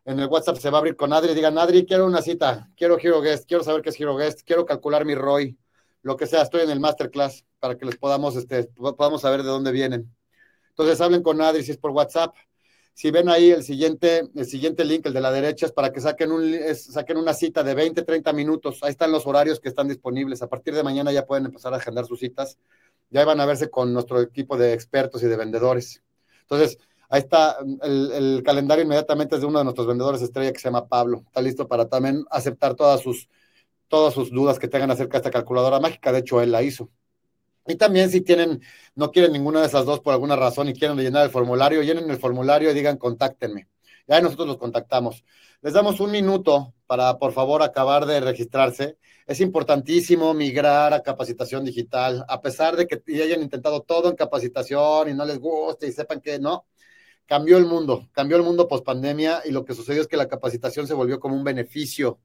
En 0.04 0.20
el 0.20 0.26
WhatsApp 0.26 0.58
se 0.58 0.68
va 0.68 0.76
a 0.76 0.80
abrir 0.80 0.94
con 0.94 1.10
Adri, 1.14 1.32
digan, 1.32 1.56
Adri, 1.56 1.86
quiero 1.86 2.04
una 2.04 2.20
cita, 2.20 2.70
quiero 2.76 2.98
Hero 2.98 3.22
Guest, 3.22 3.48
quiero 3.48 3.64
saber 3.64 3.80
qué 3.80 3.88
es 3.88 3.98
Hero 3.98 4.14
Guest, 4.14 4.42
quiero 4.44 4.66
calcular 4.66 5.06
mi 5.06 5.14
ROI, 5.14 5.56
lo 6.02 6.16
que 6.16 6.26
sea, 6.26 6.42
estoy 6.42 6.62
en 6.62 6.70
el 6.70 6.80
masterclass 6.80 7.44
para 7.58 7.76
que 7.76 7.86
les 7.86 7.96
podamos, 7.96 8.36
este, 8.36 8.64
podamos 8.64 9.22
saber 9.22 9.42
de 9.42 9.48
dónde 9.48 9.72
vienen. 9.72 10.14
Entonces 10.70 11.00
hablen 11.00 11.22
con 11.22 11.40
Adri 11.40 11.62
si 11.62 11.72
es 11.72 11.78
por 11.78 11.90
WhatsApp 11.90 12.34
si 12.94 13.10
ven 13.10 13.28
ahí 13.28 13.50
el 13.50 13.62
siguiente, 13.62 14.28
el 14.34 14.44
siguiente 14.44 14.84
link, 14.84 15.06
el 15.06 15.14
de 15.14 15.20
la 15.20 15.32
derecha, 15.32 15.66
es 15.66 15.72
para 15.72 15.92
que 15.92 16.00
saquen, 16.00 16.30
un, 16.30 16.54
saquen 16.74 17.16
una 17.16 17.32
cita 17.32 17.62
de 17.62 17.74
20, 17.74 18.02
30 18.02 18.32
minutos. 18.32 18.82
Ahí 18.82 18.90
están 18.90 19.10
los 19.10 19.26
horarios 19.26 19.60
que 19.60 19.68
están 19.70 19.88
disponibles. 19.88 20.42
A 20.42 20.48
partir 20.48 20.74
de 20.74 20.82
mañana 20.82 21.10
ya 21.10 21.24
pueden 21.24 21.46
empezar 21.46 21.72
a 21.72 21.78
agendar 21.78 22.04
sus 22.04 22.20
citas. 22.20 22.58
Ya 23.10 23.24
van 23.24 23.40
a 23.40 23.46
verse 23.46 23.70
con 23.70 23.94
nuestro 23.94 24.20
equipo 24.20 24.58
de 24.58 24.74
expertos 24.74 25.22
y 25.22 25.26
de 25.26 25.36
vendedores. 25.36 26.02
Entonces, 26.42 26.78
Ahí 27.08 27.20
está 27.20 27.58
el, 27.82 28.42
calendario 28.42 28.84
inmediatamente 28.84 29.34
es 29.34 29.42
de 29.42 29.46
uno 29.46 29.58
de 29.58 29.64
nuestros 29.64 29.86
vendedores 29.86 30.22
estrella 30.22 30.50
que 30.50 30.58
se 30.58 30.68
llama 30.68 30.88
Pablo. 30.88 31.24
Está 31.26 31.42
listo 31.42 31.68
para 31.68 31.86
también 31.86 32.24
aceptar 32.30 32.74
todas 32.74 33.02
sus, 33.02 33.28
todas 33.92 34.14
sus 34.14 34.30
dudas 34.30 34.58
que 34.58 34.68
tengan 34.68 34.90
acerca 34.90 35.12
de 35.12 35.18
esta 35.18 35.30
calculadora 35.30 35.78
mágica. 35.78 36.12
De 36.12 36.20
hecho, 36.20 36.40
él 36.40 36.50
la 36.50 36.62
hizo. 36.62 36.88
Y 37.66 37.74
también 37.76 38.08
si 38.10 38.22
tienen, 38.22 38.62
no 38.94 39.10
quieren 39.10 39.32
ninguna 39.32 39.60
de 39.60 39.66
esas 39.66 39.84
dos 39.84 40.00
por 40.00 40.14
alguna 40.14 40.34
razón 40.34 40.66
y 40.70 40.72
quieren 40.72 40.96
llenar 40.96 41.26
el 41.26 41.30
formulario, 41.30 41.82
llenen 41.82 42.08
el 42.08 42.16
formulario 42.16 42.70
y 42.70 42.74
digan 42.74 42.96
contáctenme. 42.96 43.68
Ya 44.08 44.18
nosotros 44.22 44.48
los 44.48 44.56
contactamos. 44.56 45.22
Les 45.60 45.74
damos 45.74 46.00
un 46.00 46.10
minuto 46.10 46.72
para, 46.86 47.18
por 47.18 47.32
favor, 47.32 47.62
acabar 47.62 48.06
de 48.06 48.20
registrarse. 48.20 48.96
Es 49.26 49.42
importantísimo 49.42 50.32
migrar 50.32 50.94
a 50.94 51.02
capacitación 51.02 51.62
digital, 51.62 52.24
a 52.28 52.40
pesar 52.40 52.76
de 52.76 52.86
que 52.86 53.02
hayan 53.22 53.42
intentado 53.42 53.82
todo 53.82 54.08
en 54.08 54.16
capacitación 54.16 55.10
y 55.10 55.12
no 55.12 55.26
les 55.26 55.38
guste 55.38 55.86
y 55.86 55.92
sepan 55.92 56.22
que 56.22 56.38
no, 56.38 56.64
cambió 57.26 57.58
el 57.58 57.66
mundo, 57.66 58.08
cambió 58.12 58.38
el 58.38 58.42
mundo 58.42 58.66
post 58.68 58.86
pandemia 58.86 59.42
y 59.44 59.50
lo 59.50 59.66
que 59.66 59.74
sucedió 59.74 60.00
es 60.00 60.08
que 60.08 60.16
la 60.16 60.28
capacitación 60.28 60.86
se 60.86 60.94
volvió 60.94 61.20
como 61.20 61.36
un 61.36 61.44
beneficio 61.44 62.20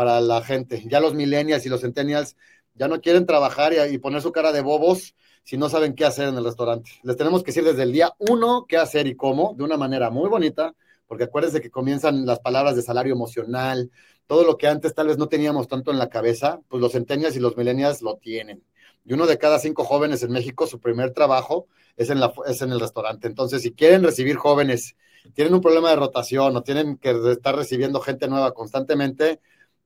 para 0.00 0.18
la 0.22 0.40
gente. 0.40 0.82
Ya 0.88 0.98
los 0.98 1.12
millennials 1.12 1.66
y 1.66 1.68
los 1.68 1.82
centennials 1.82 2.34
ya 2.72 2.88
no 2.88 3.02
quieren 3.02 3.26
trabajar 3.26 3.74
y, 3.74 3.98
poner 3.98 4.22
su 4.22 4.32
cara 4.32 4.50
de 4.50 4.62
bobos 4.62 5.14
si 5.44 5.58
no 5.58 5.68
saben 5.68 5.94
qué 5.94 6.06
hacer 6.06 6.28
en 6.28 6.38
el 6.38 6.44
restaurante. 6.44 6.90
Les 7.02 7.18
tenemos 7.18 7.42
que 7.42 7.48
decir 7.48 7.64
desde 7.64 7.82
el 7.82 7.92
día 7.92 8.14
uno 8.18 8.64
qué 8.66 8.78
hacer 8.78 9.06
y 9.06 9.14
cómo, 9.14 9.52
de 9.58 9.62
una 9.62 9.76
manera 9.76 10.08
muy 10.08 10.30
bonita, 10.30 10.74
porque 11.06 11.24
acuérdense 11.24 11.60
que 11.60 11.70
comienzan 11.70 12.24
las 12.24 12.40
palabras 12.40 12.76
de 12.76 12.80
salario 12.80 13.12
emocional, 13.12 13.90
todo 14.26 14.42
lo 14.42 14.56
que 14.56 14.68
antes 14.68 14.94
tal 14.94 15.08
vez 15.08 15.18
no 15.18 15.28
teníamos 15.28 15.68
tanto 15.68 15.90
en 15.90 15.98
la 15.98 16.08
cabeza, 16.08 16.62
pues 16.68 16.80
los 16.80 16.92
centennials 16.92 17.36
y 17.36 17.40
los 17.40 17.58
millennials 17.58 18.00
lo 18.00 18.16
tienen. 18.16 18.64
Y 19.04 19.12
uno 19.12 19.26
de 19.26 19.36
cada 19.36 19.58
cinco 19.58 19.84
jóvenes 19.84 20.22
en 20.22 20.32
México, 20.32 20.66
su 20.66 20.80
primer 20.80 21.10
trabajo 21.12 21.66
es 21.98 22.08
en, 22.08 22.20
la, 22.20 22.32
es 22.46 22.62
en 22.62 22.72
el 22.72 22.80
restaurante. 22.80 23.26
Entonces, 23.26 23.60
si 23.60 23.72
quieren 23.72 24.02
recibir 24.02 24.36
jóvenes, 24.36 24.96
tienen 25.34 25.52
un 25.52 25.60
problema 25.60 25.90
de 25.90 25.96
rotación 25.96 26.56
o 26.56 26.62
tienen 26.62 26.96
que 26.96 27.10
estar 27.30 27.54
recibiendo 27.54 28.00
gente 28.00 28.28
nueva 28.28 28.54
constantemente, 28.54 29.40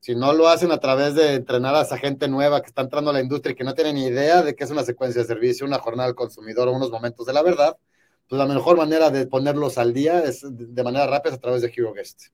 si 0.05 0.15
no 0.15 0.33
lo 0.33 0.47
hacen 0.49 0.71
a 0.71 0.77
través 0.77 1.15
de 1.15 1.33
entrenar 1.33 1.73
a 1.73 1.81
esa 1.81 1.97
gente 1.97 2.27
nueva 2.27 2.61
que 2.61 2.67
está 2.67 2.83
entrando 2.83 3.09
a 3.09 3.13
la 3.13 3.21
industria 3.21 3.53
y 3.53 3.55
que 3.55 3.63
no 3.63 3.73
tienen 3.73 3.95
ni 3.95 4.05
idea 4.05 4.43
de 4.43 4.53
qué 4.53 4.63
es 4.63 4.69
una 4.69 4.83
secuencia 4.83 5.23
de 5.23 5.27
servicio, 5.27 5.65
una 5.65 5.79
jornada 5.79 6.05
del 6.05 6.15
consumidor 6.15 6.67
o 6.67 6.73
unos 6.73 6.91
momentos 6.91 7.25
de 7.25 7.33
la 7.33 7.41
verdad, 7.41 7.75
pues 8.29 8.37
la 8.37 8.45
mejor 8.45 8.77
manera 8.77 9.09
de 9.09 9.25
ponerlos 9.25 9.79
al 9.79 9.93
día 9.93 10.23
es 10.23 10.45
de 10.47 10.83
manera 10.83 11.07
rápida 11.07 11.33
a 11.33 11.39
través 11.39 11.63
de 11.63 11.73
Hero 11.75 11.91
Guest. 11.91 12.25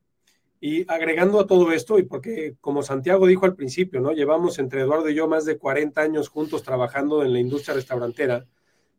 Y 0.60 0.84
agregando 0.92 1.40
a 1.40 1.48
todo 1.48 1.72
esto, 1.72 1.98
y 1.98 2.04
porque 2.04 2.56
como 2.60 2.84
Santiago 2.84 3.26
dijo 3.26 3.46
al 3.46 3.56
principio, 3.56 4.02
¿no? 4.02 4.12
Llevamos 4.12 4.60
entre 4.60 4.82
Eduardo 4.82 5.08
y 5.08 5.16
yo 5.16 5.30
más 5.30 5.46
de 5.46 5.58
40 5.58 6.02
años 6.02 6.28
juntos 6.28 6.64
trabajando 6.64 7.24
en 7.24 7.32
la 7.32 7.40
industria 7.40 7.76
restaurantera, 7.76 8.48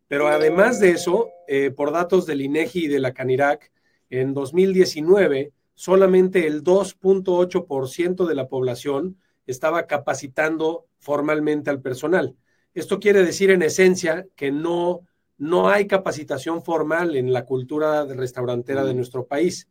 pero 0.08 0.28
además 0.28 0.80
de 0.80 0.92
eso, 0.92 1.28
eh, 1.46 1.72
por 1.72 1.92
datos 1.92 2.24
del 2.24 2.40
INEGI 2.40 2.86
y 2.86 2.88
de 2.88 3.00
la 3.00 3.12
Canirac, 3.12 3.70
en 4.08 4.32
2019 4.32 5.52
solamente 5.74 6.46
el 6.46 6.62
2.8% 6.62 8.26
de 8.26 8.34
la 8.34 8.48
población 8.48 9.18
estaba 9.46 9.86
capacitando 9.86 10.86
formalmente 10.98 11.70
al 11.70 11.80
personal. 11.80 12.36
Esto 12.74 13.00
quiere 13.00 13.22
decir 13.22 13.50
en 13.50 13.62
esencia 13.62 14.26
que 14.36 14.50
no, 14.50 15.06
no 15.36 15.68
hay 15.68 15.86
capacitación 15.86 16.62
formal 16.62 17.16
en 17.16 17.32
la 17.32 17.44
cultura 17.44 18.04
restaurantera 18.04 18.84
de 18.84 18.94
nuestro 18.94 19.26
país. 19.26 19.68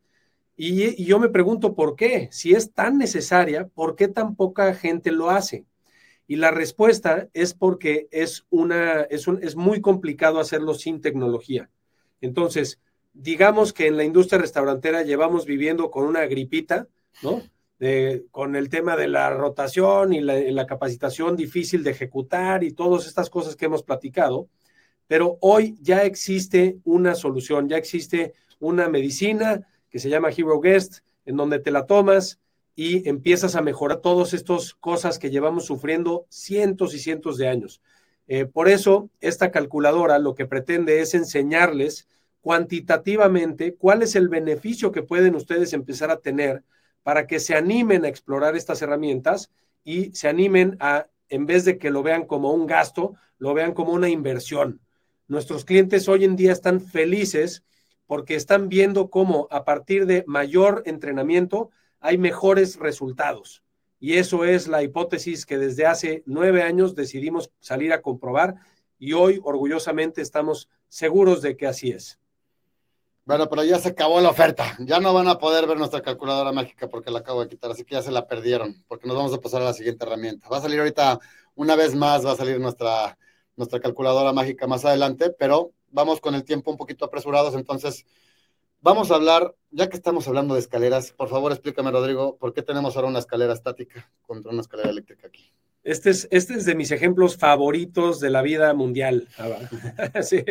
Y, 0.56 1.04
yo 1.04 1.18
me 1.20 1.30
pregunto 1.30 1.74
por 1.74 1.96
qué, 1.96 2.30
si 2.32 2.54
es 2.54 2.74
tan 2.74 2.98
necesaria, 2.98 3.68
¿por 3.68 3.96
qué 3.96 4.08
tan 4.08 4.36
poca 4.36 4.74
gente 4.76 5.12
lo 5.12 5.30
hace? 5.30 5.66
Y 6.28 6.36
la 6.36 6.52
respuesta 6.52 7.30
es 7.34 7.54
porque 7.54 8.08
es, 8.12 8.46
una, 8.50 9.02
es, 9.02 9.28
un, 9.28 9.44
es 9.44 9.56
muy 9.56 9.82
complicado 9.82 10.40
hacerlo 10.40 10.74
sin 10.74 11.02
tecnología. 11.02 11.70
Entonces, 12.22 12.80
digamos 13.14 13.74
que 13.74 13.88
en 13.88 13.98
la 13.98 14.04
industria 14.04 14.40
restaurantera 14.40 15.04
llevamos 15.04 15.46
viviendo 15.46 15.92
con 15.92 16.06
una 16.06 16.26
gripita, 16.26 16.88
¿no? 17.22 17.42
con 18.30 18.56
el 18.56 18.70
tema 18.70 18.96
de 18.96 19.08
la 19.08 19.32
rotación 19.32 20.14
y 20.14 20.22
la, 20.22 20.68
capacitación 20.68 21.36
difícil 21.36 21.84
de 21.84 21.92
ejecutar 21.92 22.64
y 22.64 22.74
todas 22.74 23.08
estas 23.08 23.32
cosas 23.32 23.56
que 23.56 23.66
hemos 23.66 23.82
platicado, 23.82 24.48
pero 25.08 25.40
hoy 25.42 25.76
ya 25.82 26.04
existe 26.04 26.78
una 26.84 27.16
solución, 27.16 27.68
ya 27.68 27.78
existe 27.78 28.34
una 28.60 28.88
medicina 28.88 29.68
que 29.90 29.98
se 29.98 30.10
llama 30.10 30.30
Hero 30.30 30.60
Guest, 30.60 31.00
en 31.26 31.38
donde 31.38 31.58
te 31.58 31.72
la 31.72 31.88
tomas 31.88 32.40
y 32.76 33.10
empiezas 33.10 33.56
a 33.56 33.62
mejorar 33.62 34.00
todas 34.00 34.34
estas 34.34 34.76
cosas 34.76 35.18
que 35.18 35.32
llevamos 35.32 35.66
sufriendo 35.66 36.28
cientos 36.30 36.94
y 36.94 37.00
cientos 37.00 37.38
de 37.38 37.48
años. 37.48 37.82
Eh, 38.28 38.46
por 38.46 38.70
eso, 38.70 39.10
esta 39.20 39.50
calculadora 39.52 40.20
lo 40.20 40.36
que 40.36 40.46
pretende 40.46 41.02
es 41.02 41.16
enseñarles 41.16 42.08
cuantitativamente 42.42 43.76
cuál 43.76 44.02
es 44.02 44.16
el 44.16 44.28
beneficio 44.28 44.92
que 44.92 45.04
pueden 45.04 45.36
ustedes 45.36 45.74
empezar 45.74 46.12
a 46.12 46.20
tener 46.20 46.64
para 47.04 47.28
que 47.28 47.40
se 47.40 47.56
animen 47.56 48.04
a 48.04 48.10
explorar 48.10 48.56
estas 48.56 48.82
herramientas 48.82 49.52
y 49.84 50.12
se 50.12 50.28
animen 50.28 50.78
a, 50.80 51.08
en 51.30 51.46
vez 51.46 51.66
de 51.66 51.78
que 51.78 51.92
lo 51.92 52.04
vean 52.04 52.26
como 52.26 52.52
un 52.52 52.68
gasto, 52.68 53.16
lo 53.38 53.54
vean 53.54 53.74
como 53.74 53.94
una 53.94 54.10
inversión. 54.10 54.82
Nuestros 55.28 55.66
clientes 55.66 56.08
hoy 56.10 56.26
en 56.26 56.36
día 56.36 56.52
están 56.52 56.82
felices 56.82 57.64
porque 58.06 58.36
están 58.36 58.68
viendo 58.70 59.10
cómo 59.10 59.48
a 59.52 59.64
partir 59.64 60.06
de 60.06 60.24
mayor 60.28 60.84
entrenamiento 60.86 61.70
hay 62.00 62.18
mejores 62.18 62.78
resultados. 62.78 63.64
Y 64.00 64.16
eso 64.16 64.44
es 64.46 64.68
la 64.68 64.84
hipótesis 64.84 65.46
que 65.46 65.58
desde 65.58 65.86
hace 65.86 66.24
nueve 66.26 66.64
años 66.64 66.96
decidimos 66.96 67.52
salir 67.60 67.94
a 67.94 68.02
comprobar 68.02 68.56
y 68.98 69.14
hoy 69.14 69.40
orgullosamente 69.44 70.22
estamos 70.22 70.70
seguros 70.90 71.42
de 71.42 71.56
que 71.56 71.68
así 71.68 71.92
es. 71.92 72.21
Bueno, 73.24 73.48
pero 73.48 73.64
ya 73.64 73.80
se 73.80 73.90
acabó 73.90 74.20
la 74.20 74.30
oferta. 74.30 74.76
Ya 74.80 75.00
no 75.00 75.14
van 75.14 75.28
a 75.28 75.38
poder 75.38 75.68
ver 75.68 75.78
nuestra 75.78 76.02
calculadora 76.02 76.52
mágica 76.52 76.90
porque 76.90 77.12
la 77.12 77.20
acabo 77.20 77.42
de 77.42 77.50
quitar, 77.50 77.72
así 77.72 77.84
que 77.86 77.96
ya 77.96 78.02
se 78.02 78.12
la 78.12 78.28
perdieron, 78.28 78.84
porque 78.88 79.08
nos 79.08 79.16
vamos 79.16 79.34
a 79.34 79.40
pasar 79.40 79.62
a 79.62 79.66
la 79.66 79.74
siguiente 79.74 80.06
herramienta. 80.06 80.50
Va 80.50 80.58
a 80.58 80.62
salir 80.62 80.80
ahorita, 80.80 81.20
una 81.56 81.76
vez 81.76 81.96
más, 81.96 82.26
va 82.26 82.32
a 82.32 82.36
salir 82.36 82.60
nuestra, 82.60 83.18
nuestra 83.56 83.80
calculadora 83.80 84.34
mágica 84.34 84.66
más 84.66 84.86
adelante, 84.86 85.30
pero 85.30 85.72
vamos 85.90 86.20
con 86.20 86.34
el 86.36 86.44
tiempo 86.44 86.72
un 86.72 86.78
poquito 86.78 87.06
apresurados, 87.06 87.54
entonces 87.54 88.06
vamos 88.80 89.12
a 89.12 89.16
hablar, 89.16 89.56
ya 89.70 89.88
que 89.90 89.98
estamos 89.98 90.28
hablando 90.28 90.56
de 90.56 90.62
escaleras, 90.62 91.12
por 91.12 91.30
favor 91.30 91.52
explícame, 91.52 91.92
Rodrigo, 91.92 92.38
¿por 92.38 92.54
qué 92.54 92.64
tenemos 92.64 92.96
ahora 92.96 93.10
una 93.10 93.20
escalera 93.20 93.54
estática 93.54 94.12
contra 94.24 94.52
una 94.52 94.62
escalera 94.62 94.90
eléctrica 94.90 95.28
aquí? 95.28 95.54
Este 95.84 96.12
es, 96.12 96.28
este 96.32 96.54
es 96.54 96.66
de 96.66 96.76
mis 96.76 96.92
ejemplos 96.92 97.38
favoritos 97.38 98.20
de 98.20 98.30
la 98.30 98.42
vida 98.42 98.74
mundial. 98.74 99.28
sí, 100.22 100.44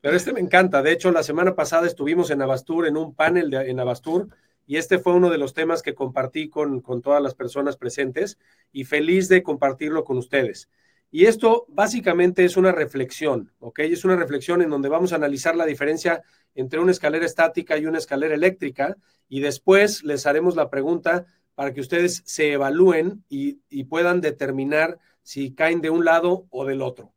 pero 0.00 0.16
este 0.16 0.32
me 0.32 0.40
encanta. 0.40 0.82
De 0.82 0.92
hecho, 0.92 1.10
la 1.10 1.22
semana 1.22 1.54
pasada 1.54 1.86
estuvimos 1.86 2.30
en 2.30 2.42
Abastur, 2.42 2.86
en 2.86 2.96
un 2.96 3.14
panel 3.14 3.52
en 3.52 3.80
Abastur, 3.80 4.28
y 4.66 4.76
este 4.76 4.98
fue 4.98 5.14
uno 5.14 5.30
de 5.30 5.38
los 5.38 5.54
temas 5.54 5.82
que 5.82 5.94
compartí 5.94 6.48
con, 6.48 6.80
con 6.80 7.02
todas 7.02 7.22
las 7.22 7.34
personas 7.34 7.76
presentes 7.76 8.38
y 8.70 8.84
feliz 8.84 9.28
de 9.28 9.42
compartirlo 9.42 10.04
con 10.04 10.18
ustedes. 10.18 10.68
Y 11.10 11.24
esto 11.24 11.64
básicamente 11.68 12.44
es 12.44 12.56
una 12.56 12.70
reflexión, 12.70 13.50
¿ok? 13.60 13.78
Es 13.80 14.04
una 14.04 14.16
reflexión 14.16 14.60
en 14.60 14.68
donde 14.68 14.90
vamos 14.90 15.12
a 15.12 15.16
analizar 15.16 15.56
la 15.56 15.64
diferencia 15.64 16.22
entre 16.54 16.80
una 16.80 16.92
escalera 16.92 17.24
estática 17.24 17.78
y 17.78 17.86
una 17.86 17.98
escalera 17.98 18.34
eléctrica 18.34 18.96
y 19.28 19.40
después 19.40 20.04
les 20.04 20.26
haremos 20.26 20.54
la 20.54 20.68
pregunta 20.68 21.24
para 21.58 21.74
que 21.74 21.80
ustedes 21.80 22.22
se 22.24 22.52
evalúen 22.52 23.24
y, 23.28 23.58
puedan 23.86 24.20
determinar 24.20 25.00
si 25.24 25.52
caen 25.56 25.80
de 25.80 25.90
un 25.90 26.04
lado 26.04 26.46
o 26.50 26.64
del 26.64 26.82
otro. 26.82 27.12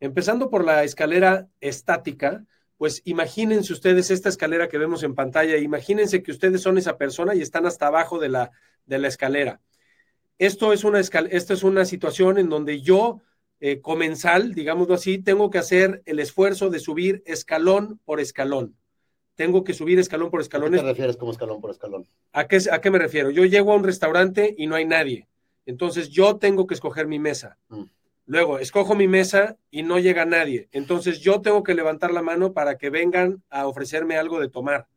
Empezando 0.00 0.50
por 0.50 0.64
la 0.64 0.82
escalera 0.82 1.46
estática, 1.60 2.44
pues 2.76 3.02
imagínense 3.04 3.72
ustedes 3.72 4.10
esta 4.10 4.30
escalera 4.30 4.68
que 4.68 4.78
vemos 4.78 5.04
en 5.04 5.14
pantalla, 5.14 5.56
imagínense 5.58 6.24
que 6.24 6.32
ustedes 6.32 6.60
son 6.60 6.76
esa 6.76 6.98
persona 6.98 7.36
y 7.36 7.40
están 7.40 7.66
hasta 7.66 7.86
abajo 7.86 8.18
de 8.18 8.30
la, 8.30 8.50
de 8.86 8.98
la 8.98 9.06
escalera 9.06 9.60
esto 10.38 10.72
es 10.72 10.84
una, 10.84 11.00
esto 11.00 11.54
es 11.54 11.62
una 11.64 11.84
situación 11.84 12.38
en 12.38 12.48
donde 12.48 12.80
yo, 12.80 13.20
eh, 13.60 13.80
comensal, 13.80 14.54
digámoslo 14.54 14.94
así, 14.94 15.18
tengo 15.18 15.50
que 15.50 15.58
hacer 15.58 16.02
el 16.06 16.20
esfuerzo 16.20 16.70
de 16.70 16.78
subir 16.78 17.22
escalón 17.26 18.00
por 18.04 18.20
escalón. 18.20 18.76
Tengo 19.38 19.62
que 19.62 19.72
subir 19.72 20.00
escalón 20.00 20.32
por 20.32 20.40
escalón. 20.40 20.74
¿A 20.74 20.78
qué 20.78 20.82
te 20.82 20.88
refieres 20.88 21.16
como 21.16 21.30
escalón 21.30 21.60
por 21.60 21.70
escalón? 21.70 22.08
¿A 22.32 22.48
qué, 22.48 22.58
¿A 22.72 22.80
qué 22.80 22.90
me 22.90 22.98
refiero? 22.98 23.30
Yo 23.30 23.44
llego 23.44 23.70
a 23.70 23.76
un 23.76 23.84
restaurante 23.84 24.52
y 24.58 24.66
no 24.66 24.74
hay 24.74 24.84
nadie. 24.84 25.28
Entonces 25.64 26.08
yo 26.08 26.38
tengo 26.38 26.66
que 26.66 26.74
escoger 26.74 27.06
mi 27.06 27.20
mesa. 27.20 27.56
Mm. 27.68 27.84
Luego, 28.26 28.58
escojo 28.58 28.96
mi 28.96 29.06
mesa 29.06 29.56
y 29.70 29.84
no 29.84 30.00
llega 30.00 30.24
nadie. 30.24 30.68
Entonces 30.72 31.20
yo 31.20 31.40
tengo 31.40 31.62
que 31.62 31.76
levantar 31.76 32.12
la 32.12 32.20
mano 32.20 32.52
para 32.52 32.78
que 32.78 32.90
vengan 32.90 33.40
a 33.48 33.68
ofrecerme 33.68 34.16
algo 34.16 34.40
de 34.40 34.48
tomar. 34.48 34.88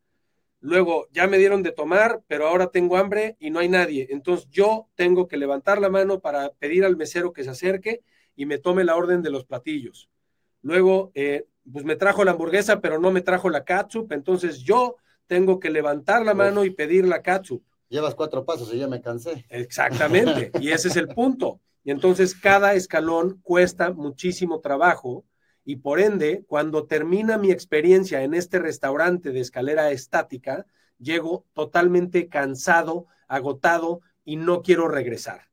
Luego, 0.59 1.07
ya 1.11 1.27
me 1.27 1.37
dieron 1.37 1.61
de 1.61 1.71
tomar, 1.71 2.23
pero 2.25 2.47
ahora 2.47 2.71
tengo 2.71 2.97
hambre 2.97 3.35
y 3.37 3.51
no 3.51 3.59
hay 3.59 3.69
nadie. 3.69 4.07
Entonces, 4.09 4.49
yo 4.49 4.87
tengo 4.95 5.27
que 5.27 5.37
levantar 5.37 5.79
la 5.79 5.89
mano 5.89 6.19
para 6.19 6.49
pedir 6.53 6.83
al 6.83 6.97
mesero 6.97 7.31
que 7.31 7.43
se 7.43 7.51
acerque 7.51 8.01
y 8.35 8.47
me 8.47 8.57
tome 8.57 8.83
la 8.83 8.95
orden 8.95 9.21
de 9.21 9.29
los 9.29 9.45
platillos. 9.45 10.09
Luego, 10.63 11.11
eh, 11.13 11.45
pues 11.71 11.85
me 11.85 11.95
trajo 11.95 12.23
la 12.23 12.31
hamburguesa, 12.31 12.79
pero 12.79 12.99
no 12.99 13.11
me 13.11 13.21
trajo 13.21 13.49
la 13.49 13.63
catsup. 13.63 14.11
Entonces, 14.11 14.59
yo 14.59 14.95
tengo 15.27 15.59
que 15.59 15.69
levantar 15.69 16.25
la 16.25 16.33
mano 16.33 16.65
y 16.65 16.69
pedir 16.71 17.05
la 17.07 17.21
catsup. 17.21 17.63
Llevas 17.89 18.15
cuatro 18.15 18.45
pasos 18.45 18.73
y 18.73 18.77
ya 18.77 18.87
me 18.87 19.01
cansé. 19.01 19.45
Exactamente. 19.49 20.51
y 20.59 20.69
ese 20.69 20.87
es 20.87 20.95
el 20.95 21.07
punto. 21.15 21.59
Y 21.83 21.91
entonces, 21.91 22.35
cada 22.35 22.73
escalón 22.73 23.39
cuesta 23.41 23.91
muchísimo 23.91 24.59
trabajo 24.59 25.25
y 25.63 25.77
por 25.77 25.99
ende, 25.99 26.43
cuando 26.47 26.85
termina 26.85 27.37
mi 27.37 27.51
experiencia 27.51 28.23
en 28.23 28.33
este 28.33 28.59
restaurante 28.59 29.31
de 29.31 29.41
escalera 29.41 29.91
estática, 29.91 30.65
llego 30.97 31.45
totalmente 31.53 32.27
cansado, 32.29 33.07
agotado 33.27 34.01
y 34.23 34.37
no 34.37 34.63
quiero 34.63 34.87
regresar. 34.87 35.49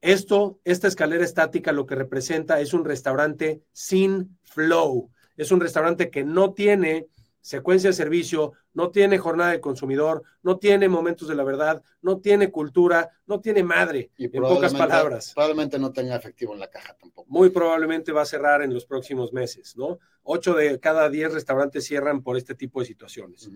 Esto, 0.00 0.58
esta 0.64 0.88
escalera 0.88 1.24
estática 1.24 1.72
lo 1.72 1.86
que 1.86 1.94
representa 1.94 2.60
es 2.60 2.74
un 2.74 2.84
restaurante 2.84 3.62
sin 3.72 4.38
flow. 4.42 5.10
Es 5.36 5.50
un 5.52 5.60
restaurante 5.60 6.10
que 6.10 6.24
no 6.24 6.52
tiene 6.52 7.08
secuencia 7.44 7.90
de 7.90 7.94
servicio, 7.94 8.54
no 8.72 8.90
tiene 8.90 9.18
jornada 9.18 9.50
de 9.50 9.60
consumidor, 9.60 10.22
no 10.42 10.56
tiene 10.56 10.88
momentos 10.88 11.28
de 11.28 11.34
la 11.34 11.44
verdad, 11.44 11.82
no 12.00 12.18
tiene 12.18 12.50
cultura, 12.50 13.10
no 13.26 13.38
tiene 13.40 13.62
madre, 13.62 14.10
en 14.16 14.30
pocas 14.40 14.72
palabras. 14.72 15.32
Probablemente 15.34 15.78
no 15.78 15.92
tenga 15.92 16.16
efectivo 16.16 16.54
en 16.54 16.60
la 16.60 16.70
caja 16.70 16.94
tampoco. 16.94 17.26
Muy 17.28 17.50
probablemente 17.50 18.12
va 18.12 18.22
a 18.22 18.26
cerrar 18.26 18.62
en 18.62 18.72
los 18.72 18.86
próximos 18.86 19.34
meses, 19.34 19.76
¿no? 19.76 19.98
Ocho 20.22 20.54
de 20.54 20.80
cada 20.80 21.10
diez 21.10 21.34
restaurantes 21.34 21.84
cierran 21.84 22.22
por 22.22 22.38
este 22.38 22.54
tipo 22.54 22.80
de 22.80 22.86
situaciones. 22.86 23.50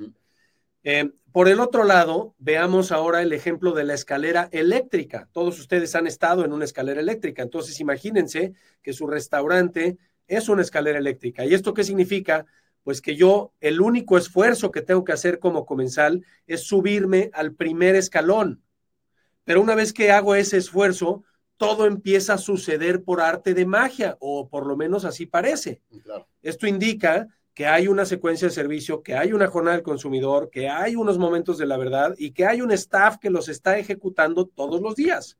Eh, 0.84 1.10
por 1.32 1.48
el 1.48 1.58
otro 1.58 1.84
lado, 1.84 2.34
veamos 2.38 2.92
ahora 2.92 3.22
el 3.22 3.32
ejemplo 3.32 3.72
de 3.72 3.84
la 3.84 3.94
escalera 3.94 4.50
eléctrica. 4.52 5.30
Todos 5.32 5.58
ustedes 5.58 5.94
han 5.94 6.06
estado 6.06 6.44
en 6.44 6.52
una 6.52 6.66
escalera 6.66 7.00
eléctrica, 7.00 7.42
entonces 7.42 7.80
imagínense 7.80 8.52
que 8.82 8.92
su 8.92 9.06
restaurante 9.06 9.96
es 10.28 10.48
una 10.48 10.62
escalera 10.62 10.98
eléctrica. 10.98 11.44
¿Y 11.44 11.54
esto 11.54 11.74
qué 11.74 11.82
significa? 11.82 12.46
Pues 12.84 13.02
que 13.02 13.16
yo, 13.16 13.52
el 13.60 13.80
único 13.80 14.16
esfuerzo 14.16 14.70
que 14.70 14.82
tengo 14.82 15.04
que 15.04 15.12
hacer 15.12 15.38
como 15.40 15.66
comensal 15.66 16.24
es 16.46 16.62
subirme 16.62 17.30
al 17.34 17.54
primer 17.54 17.96
escalón. 17.96 18.62
Pero 19.44 19.60
una 19.60 19.74
vez 19.74 19.92
que 19.92 20.12
hago 20.12 20.34
ese 20.34 20.58
esfuerzo, 20.58 21.24
todo 21.56 21.86
empieza 21.86 22.34
a 22.34 22.38
suceder 22.38 23.02
por 23.02 23.20
arte 23.20 23.52
de 23.52 23.66
magia, 23.66 24.16
o 24.20 24.48
por 24.48 24.66
lo 24.66 24.76
menos 24.76 25.04
así 25.04 25.26
parece. 25.26 25.82
Esto 26.40 26.66
indica 26.66 27.26
que 27.52 27.66
hay 27.66 27.88
una 27.88 28.04
secuencia 28.04 28.46
de 28.46 28.54
servicio, 28.54 29.02
que 29.02 29.16
hay 29.16 29.32
una 29.32 29.48
jornada 29.48 29.76
del 29.76 29.84
consumidor, 29.84 30.48
que 30.48 30.68
hay 30.68 30.94
unos 30.94 31.18
momentos 31.18 31.58
de 31.58 31.66
la 31.66 31.76
verdad 31.76 32.14
y 32.16 32.30
que 32.30 32.46
hay 32.46 32.60
un 32.60 32.70
staff 32.70 33.16
que 33.18 33.30
los 33.30 33.48
está 33.48 33.78
ejecutando 33.78 34.46
todos 34.46 34.80
los 34.80 34.94
días. 34.94 35.36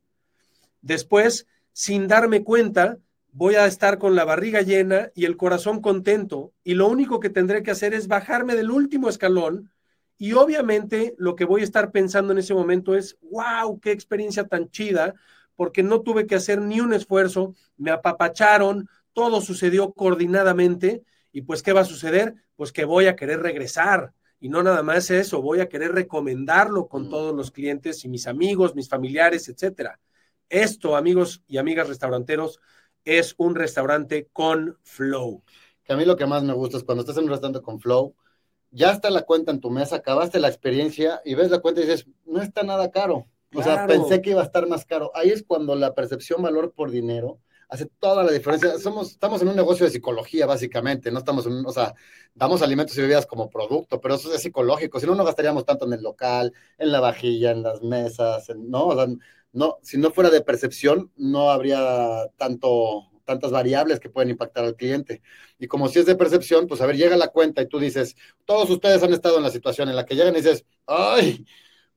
Después, 0.80 1.46
sin 1.72 2.08
darme 2.08 2.42
cuenta, 2.42 2.98
voy 3.32 3.54
a 3.54 3.66
estar 3.66 3.98
con 3.98 4.14
la 4.14 4.24
barriga 4.24 4.62
llena 4.62 5.10
y 5.14 5.24
el 5.24 5.36
corazón 5.36 5.80
contento 5.80 6.52
y 6.64 6.74
lo 6.74 6.88
único 6.88 7.20
que 7.20 7.30
tendré 7.30 7.62
que 7.62 7.70
hacer 7.70 7.94
es 7.94 8.08
bajarme 8.08 8.56
del 8.56 8.70
último 8.70 9.08
escalón 9.08 9.70
y 10.18 10.32
obviamente 10.32 11.14
lo 11.16 11.36
que 11.36 11.44
voy 11.44 11.60
a 11.60 11.64
estar 11.64 11.92
pensando 11.92 12.32
en 12.32 12.38
ese 12.38 12.52
momento 12.52 12.96
es, 12.96 13.16
wow, 13.22 13.78
qué 13.78 13.92
experiencia 13.92 14.44
tan 14.44 14.68
chida, 14.68 15.14
porque 15.54 15.84
no 15.84 16.02
tuve 16.02 16.26
que 16.26 16.34
hacer 16.34 16.60
ni 16.60 16.80
un 16.80 16.92
esfuerzo, 16.92 17.54
me 17.76 17.92
apapacharon, 17.92 18.88
todo 19.12 19.40
sucedió 19.40 19.92
coordinadamente 19.92 21.02
y 21.32 21.42
pues, 21.42 21.62
¿qué 21.62 21.72
va 21.72 21.82
a 21.82 21.84
suceder? 21.84 22.34
Pues 22.56 22.72
que 22.72 22.84
voy 22.84 23.06
a 23.06 23.14
querer 23.14 23.40
regresar. 23.40 24.12
Y 24.40 24.48
no 24.48 24.62
nada 24.62 24.82
más 24.82 25.10
eso, 25.10 25.42
voy 25.42 25.60
a 25.60 25.68
querer 25.68 25.92
recomendarlo 25.92 26.88
con 26.88 27.06
mm. 27.06 27.10
todos 27.10 27.34
los 27.34 27.50
clientes 27.50 28.04
y 28.04 28.08
mis 28.08 28.26
amigos, 28.26 28.74
mis 28.74 28.88
familiares, 28.88 29.48
etcétera. 29.48 30.00
Esto, 30.48 30.96
amigos 30.96 31.42
y 31.46 31.58
amigas 31.58 31.88
restauranteros, 31.88 32.60
es 33.08 33.34
un 33.38 33.54
restaurante 33.54 34.28
con 34.32 34.78
flow. 34.82 35.42
Que 35.82 35.94
a 35.94 35.96
mí 35.96 36.04
lo 36.04 36.16
que 36.16 36.26
más 36.26 36.42
me 36.42 36.52
gusta 36.52 36.76
es 36.76 36.84
cuando 36.84 37.00
estás 37.00 37.16
en 37.16 37.24
un 37.24 37.30
restaurante 37.30 37.62
con 37.62 37.80
flow, 37.80 38.14
ya 38.70 38.92
está 38.92 39.08
la 39.08 39.22
cuenta 39.22 39.50
en 39.50 39.60
tu 39.60 39.70
mesa, 39.70 39.96
acabaste 39.96 40.38
la 40.38 40.48
experiencia 40.48 41.22
y 41.24 41.34
ves 41.34 41.50
la 41.50 41.60
cuenta 41.60 41.80
y 41.80 41.84
dices, 41.84 42.06
no 42.26 42.42
está 42.42 42.62
nada 42.62 42.90
caro. 42.90 43.26
O 43.54 43.62
sea, 43.62 43.86
pensé 43.86 44.20
que 44.20 44.30
iba 44.30 44.42
a 44.42 44.44
estar 44.44 44.68
más 44.68 44.84
caro. 44.84 45.10
Ahí 45.14 45.30
es 45.30 45.42
cuando 45.42 45.74
la 45.74 45.94
percepción 45.94 46.42
valor 46.42 46.72
por 46.72 46.90
dinero 46.90 47.38
hace 47.68 47.86
toda 47.98 48.24
la 48.24 48.32
diferencia. 48.32 48.78
Somos, 48.78 49.12
estamos 49.12 49.40
en 49.42 49.48
un 49.48 49.56
negocio 49.56 49.86
de 49.86 49.92
psicología, 49.92 50.46
básicamente, 50.46 51.10
no 51.10 51.18
estamos 51.18 51.46
en, 51.46 51.64
o 51.64 51.72
sea, 51.72 51.94
damos 52.34 52.62
alimentos 52.62 52.96
y 52.96 53.02
bebidas 53.02 53.26
como 53.26 53.48
producto, 53.48 54.00
pero 54.00 54.14
eso 54.14 54.32
es 54.34 54.42
psicológico, 54.42 55.00
si 55.00 55.06
no, 55.06 55.14
no 55.14 55.24
gastaríamos 55.24 55.64
tanto 55.64 55.86
en 55.86 55.94
el 55.94 56.02
local, 56.02 56.52
en 56.78 56.92
la 56.92 57.00
vajilla, 57.00 57.50
en 57.52 57.62
las 57.62 57.82
mesas, 57.82 58.50
¿no? 58.56 58.88
O 58.88 58.94
sea, 58.94 59.06
no, 59.52 59.78
si 59.82 59.98
no 59.98 60.10
fuera 60.10 60.30
de 60.30 60.42
percepción, 60.42 61.10
no 61.16 61.50
habría 61.50 62.26
tanto, 62.36 63.10
tantas 63.24 63.50
variables 63.50 64.00
que 64.00 64.10
pueden 64.10 64.30
impactar 64.30 64.64
al 64.64 64.76
cliente. 64.76 65.22
Y 65.58 65.66
como 65.66 65.88
si 65.88 65.98
es 65.98 66.06
de 66.06 66.16
percepción, 66.16 66.66
pues 66.66 66.80
a 66.80 66.86
ver, 66.86 66.96
llega 66.96 67.16
la 67.16 67.28
cuenta 67.28 67.62
y 67.62 67.68
tú 67.68 67.78
dices, 67.78 68.16
todos 68.44 68.70
ustedes 68.70 69.02
han 69.02 69.12
estado 69.12 69.38
en 69.38 69.44
la 69.44 69.50
situación 69.50 69.88
en 69.88 69.96
la 69.96 70.04
que 70.06 70.14
llegan 70.16 70.34
y 70.34 70.38
dices, 70.38 70.64
ay, 70.86 71.46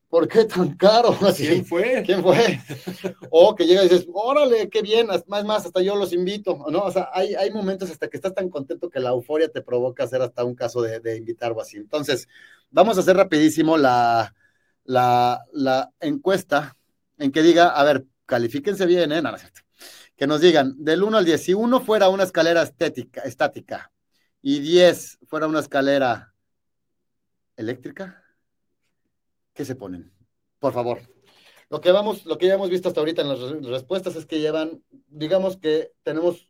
¿por 0.10 0.28
qué 0.28 0.45
tan 0.45 0.76
caro? 0.76 1.10
Así, 1.22 1.47
¿Quién 1.47 1.66
fue? 1.66 2.04
¿Quién 2.06 2.22
fue? 2.22 2.60
o 3.32 3.56
que 3.56 3.66
llega 3.66 3.84
y 3.86 3.89
dices, 3.89 4.08
órale, 4.14 4.70
qué 4.70 4.82
bien, 4.82 5.08
más, 5.28 5.45
más, 5.45 5.66
hasta 5.66 5.82
yo 5.82 5.95
los 5.95 6.14
invito, 6.14 6.66
¿no? 6.70 6.84
O 6.84 6.91
sea, 6.91 7.10
hay, 7.14 7.34
hay 7.36 7.52
momentos 7.52 7.89
hasta 7.91 8.10
que 8.10 8.18
estás 8.18 8.34
tan 8.34 8.49
contento 8.49 8.89
que 8.89 8.99
la 8.99 9.10
euforia 9.10 9.49
te 9.49 9.62
provoca 9.62 10.04
hacer 10.04 10.22
hasta 10.22 10.43
un 10.43 10.56
caso 10.56 10.82
de, 10.82 10.99
de 10.99 11.18
invitar 11.18 11.52
o 11.54 11.62
así. 11.62 11.78
Entonces, 11.78 12.28
vamos 12.70 12.97
a 12.97 13.02
hacer 13.02 13.16
rapidísimo 13.18 13.78
la, 13.78 14.36
la, 14.84 15.41
la 15.54 15.91
encuesta 15.99 16.78
en 17.22 17.32
que 17.32 17.43
diga, 17.43 17.69
a 17.69 17.84
ver, 17.84 18.05
califíquense 18.26 18.86
bien, 18.86 19.11
¿eh? 19.11 19.22
No, 19.22 19.30
no 19.30 19.36
es 19.36 19.41
cierto. 19.41 19.61
Que 20.17 20.28
nos 20.28 20.41
digan, 20.41 20.74
del 20.78 21.03
1 21.03 21.17
al 21.17 21.26
10, 21.26 21.43
si 21.43 21.53
uno 21.53 21.80
fuera 21.80 22.09
una 22.09 22.24
escalera 22.24 22.63
estética, 22.63 23.22
estática 23.22 23.91
y 24.41 24.59
10 24.59 25.19
fuera 25.28 25.47
una 25.47 25.59
escalera 25.59 26.34
eléctrica, 27.55 28.24
¿qué 29.53 29.65
se 29.65 29.76
ponen? 29.76 30.11
Por 30.59 30.74
favor. 30.74 30.99
Lo 31.69 31.80
que, 31.80 31.91
vamos, 31.91 32.26
lo 32.26 32.38
que 32.38 32.47
ya 32.47 32.55
hemos 32.55 32.69
visto 32.69 32.89
hasta 32.89 32.99
ahorita 32.99 33.22
en 33.22 33.30
las 33.30 33.39
respuestas 33.63 34.15
es 34.15 34.26
que 34.26 34.39
llevan, 34.39 34.84
digamos 35.07 35.57
que 35.57 35.91
tenemos 36.03 36.49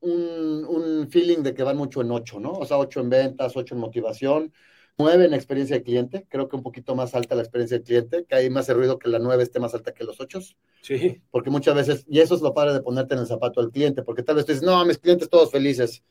un, 0.00 0.64
un, 0.66 1.08
feeling 1.10 1.42
de 1.42 1.54
que 1.54 1.62
van 1.62 1.76
mucho 1.76 2.00
en 2.00 2.10
8, 2.10 2.40
¿no? 2.40 2.52
O 2.52 2.64
sea, 2.64 2.78
8 2.78 3.00
en 3.00 3.10
ventas, 3.10 3.56
8 3.56 3.74
en 3.74 3.80
motivación, 3.80 4.52
9 4.98 5.24
en 5.24 5.34
experiencia 5.34 5.76
de 5.76 5.82
cliente, 5.82 6.26
creo 6.28 6.48
que 6.48 6.56
un 6.56 6.62
poquito 6.62 6.94
más 6.94 7.14
alta 7.14 7.34
la 7.34 7.42
experiencia 7.42 7.78
de 7.78 7.84
cliente, 7.84 8.24
que 8.28 8.34
hay 8.34 8.50
más 8.50 8.68
ruido 8.68 8.98
que 8.98 9.08
la 9.08 9.18
9 9.18 9.42
esté 9.42 9.58
más 9.58 9.74
alta 9.74 9.92
que 9.92 10.04
los 10.04 10.20
8. 10.20 10.40
Sí. 10.82 11.22
Porque 11.30 11.50
muchas 11.50 11.74
veces, 11.74 12.04
y 12.08 12.20
eso 12.20 12.34
es 12.34 12.40
lo 12.42 12.54
padre 12.54 12.74
de 12.74 12.82
ponerte 12.82 13.14
en 13.14 13.20
el 13.20 13.26
zapato 13.26 13.60
del 13.60 13.70
cliente, 13.70 14.02
porque 14.02 14.22
tal 14.22 14.36
vez 14.36 14.46
tú 14.46 14.52
dices, 14.52 14.66
no, 14.66 14.84
mis 14.84 14.98
clientes 14.98 15.28
todos 15.28 15.50
felices 15.50 16.02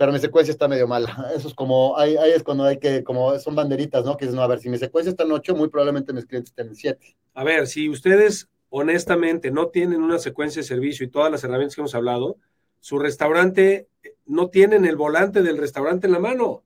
pero 0.00 0.12
mi 0.12 0.18
secuencia 0.18 0.50
está 0.50 0.66
medio 0.66 0.88
mala. 0.88 1.30
Eso 1.36 1.48
es 1.48 1.52
como, 1.52 1.98
ahí, 1.98 2.16
es 2.34 2.42
cuando 2.42 2.64
hay 2.64 2.78
que, 2.78 3.04
como 3.04 3.38
son 3.38 3.54
banderitas, 3.54 4.02
¿no? 4.02 4.16
Que 4.16 4.24
dices, 4.24 4.34
no, 4.34 4.40
a 4.40 4.46
ver, 4.46 4.58
si 4.58 4.70
mi 4.70 4.78
secuencia 4.78 5.10
está 5.10 5.24
en 5.24 5.32
8, 5.32 5.54
muy 5.54 5.68
probablemente 5.68 6.14
mis 6.14 6.24
clientes 6.24 6.52
estén 6.52 6.68
en 6.68 6.74
7. 6.74 7.16
A 7.34 7.44
ver, 7.44 7.66
si 7.66 7.86
ustedes 7.90 8.48
honestamente 8.70 9.50
no 9.50 9.68
tienen 9.68 10.02
una 10.02 10.18
secuencia 10.18 10.62
de 10.62 10.66
servicio 10.66 11.04
y 11.04 11.10
todas 11.10 11.30
las 11.30 11.44
herramientas 11.44 11.74
que 11.74 11.82
hemos 11.82 11.94
hablado, 11.94 12.38
su 12.80 12.98
restaurante 12.98 13.88
no 14.30 14.48
tienen 14.48 14.84
el 14.84 14.96
volante 14.96 15.42
del 15.42 15.58
restaurante 15.58 16.06
en 16.06 16.12
la 16.12 16.20
mano. 16.20 16.62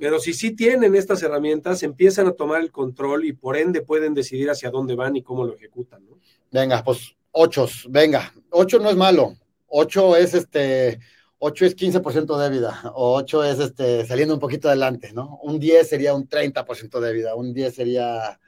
Pero 0.00 0.18
si 0.18 0.32
sí 0.32 0.56
tienen 0.56 0.94
estas 0.94 1.22
herramientas, 1.22 1.82
empiezan 1.82 2.26
a 2.26 2.32
tomar 2.32 2.62
el 2.62 2.72
control 2.72 3.26
y 3.26 3.32
por 3.32 3.56
ende 3.56 3.82
pueden 3.82 4.14
decidir 4.14 4.50
hacia 4.50 4.70
dónde 4.70 4.94
van 4.94 5.14
y 5.16 5.22
cómo 5.22 5.44
lo 5.44 5.54
ejecutan, 5.54 6.04
¿no? 6.06 6.18
Venga, 6.50 6.82
pues 6.82 7.14
8, 7.32 7.66
venga. 7.90 8.32
8 8.50 8.78
no 8.78 8.88
es 8.88 8.96
malo. 8.96 9.34
8 9.68 10.16
es 10.16 10.34
este 10.34 10.98
8 11.46 11.66
es 11.66 11.76
15% 11.76 12.38
de 12.38 12.48
vida, 12.48 12.80
o 12.94 13.16
8 13.16 13.44
es 13.44 13.58
este, 13.58 14.06
saliendo 14.06 14.32
un 14.32 14.40
poquito 14.40 14.68
adelante, 14.68 15.12
¿no? 15.12 15.38
Un 15.42 15.58
10 15.58 15.86
sería 15.86 16.14
un 16.14 16.26
30% 16.26 17.00
de 17.00 17.12
vida, 17.12 17.34
un 17.34 17.52
10 17.52 17.74
sería, 17.74 18.40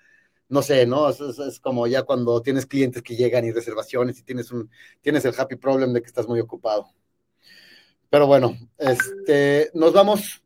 no 0.48 0.62
sé, 0.62 0.86
¿no? 0.86 1.10
Es, 1.10 1.60
como 1.60 1.86
ya 1.86 2.04
cuando 2.04 2.40
tienes 2.40 2.64
clientes 2.64 3.02
que 3.02 3.14
llegan 3.14 3.44
y 3.44 3.52
reservaciones 3.52 4.18
y 4.18 4.22
tienes, 4.22 4.50
un, 4.50 4.70
tienes 5.02 5.26
el 5.26 5.34
happy 5.36 5.56
problem 5.56 5.92
de 5.92 6.00
que 6.00 6.06
estás 6.06 6.26
muy 6.26 6.40
ocupado. 6.40 6.88
Pero 8.16 8.28
bueno, 8.28 8.56
este, 8.78 9.70
nos 9.74 9.92
vamos 9.92 10.42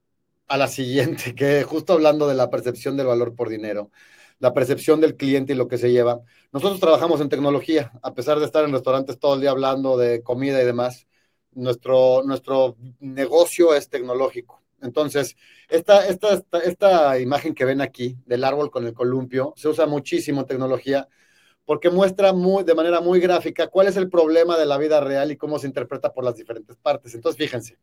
a 0.49 0.57
la 0.57 0.66
siguiente, 0.66 1.37
que 1.37 1.62
justo 1.62 1.93
hablando 1.93 2.27
de 2.27 2.35
la 2.35 2.51
percepción 2.51 2.97
del 2.97 3.07
valor 3.07 3.37
por 3.37 3.49
dinero, 3.49 3.93
la 4.41 4.53
percepción 4.53 5.01
del 5.01 5.14
cliente 5.14 5.53
y 5.53 5.57
lo 5.57 5.68
que 5.68 5.79
se 5.79 5.93
lleva. 5.93 6.21
Nosotros 6.51 6.81
trabajamos 6.81 7.21
en 7.21 7.29
tecnología, 7.29 7.93
a 8.03 8.12
pesar 8.12 8.41
de 8.41 8.47
estar 8.47 8.64
en 8.64 8.73
restaurantes 8.73 9.21
todo 9.21 9.35
el 9.35 9.43
día 9.43 9.53
hablando 9.53 9.97
de 9.97 10.21
comida 10.21 10.61
y 10.61 10.64
demás 10.64 11.07
nuestro, 11.53 12.25
nuestro 12.25 12.75
negocio 12.99 13.73
es 13.73 13.89
tecnológico. 13.89 14.61
Entonces, 14.83 15.37
esta, 15.68 16.09
esta, 16.09 16.43
esta, 16.64 17.21
imagen 17.21 17.55
que 17.55 17.66
ven 17.66 17.83
aquí 17.83 18.16
del 18.27 18.43
árbol 18.43 18.73
con 18.73 18.85
el 18.85 18.95
columpio 18.95 19.55
se 19.57 19.68
usa 19.68 19.87
muchísimo 19.87 20.45
tecnología 20.45 21.07
porque 21.71 21.89
muestra 21.89 22.33
muy, 22.33 22.64
de 22.64 22.75
manera 22.75 23.01
muy 23.01 23.21
gráfica 23.21 23.68
cuál 23.68 23.87
es 23.87 23.97
el 23.97 24.11
problema 24.11 24.59
de 24.59 24.66
la 24.66 24.77
vida 24.77 24.99
real 24.99 25.31
y 25.31 25.37
cómo 25.37 25.57
se 25.57 25.68
interpreta 25.68 26.12
por 26.12 26.25
las 26.25 26.35
diferentes 26.35 26.77
partes. 26.77 27.14
Entonces, 27.14 27.39
fíjense, 27.39 27.79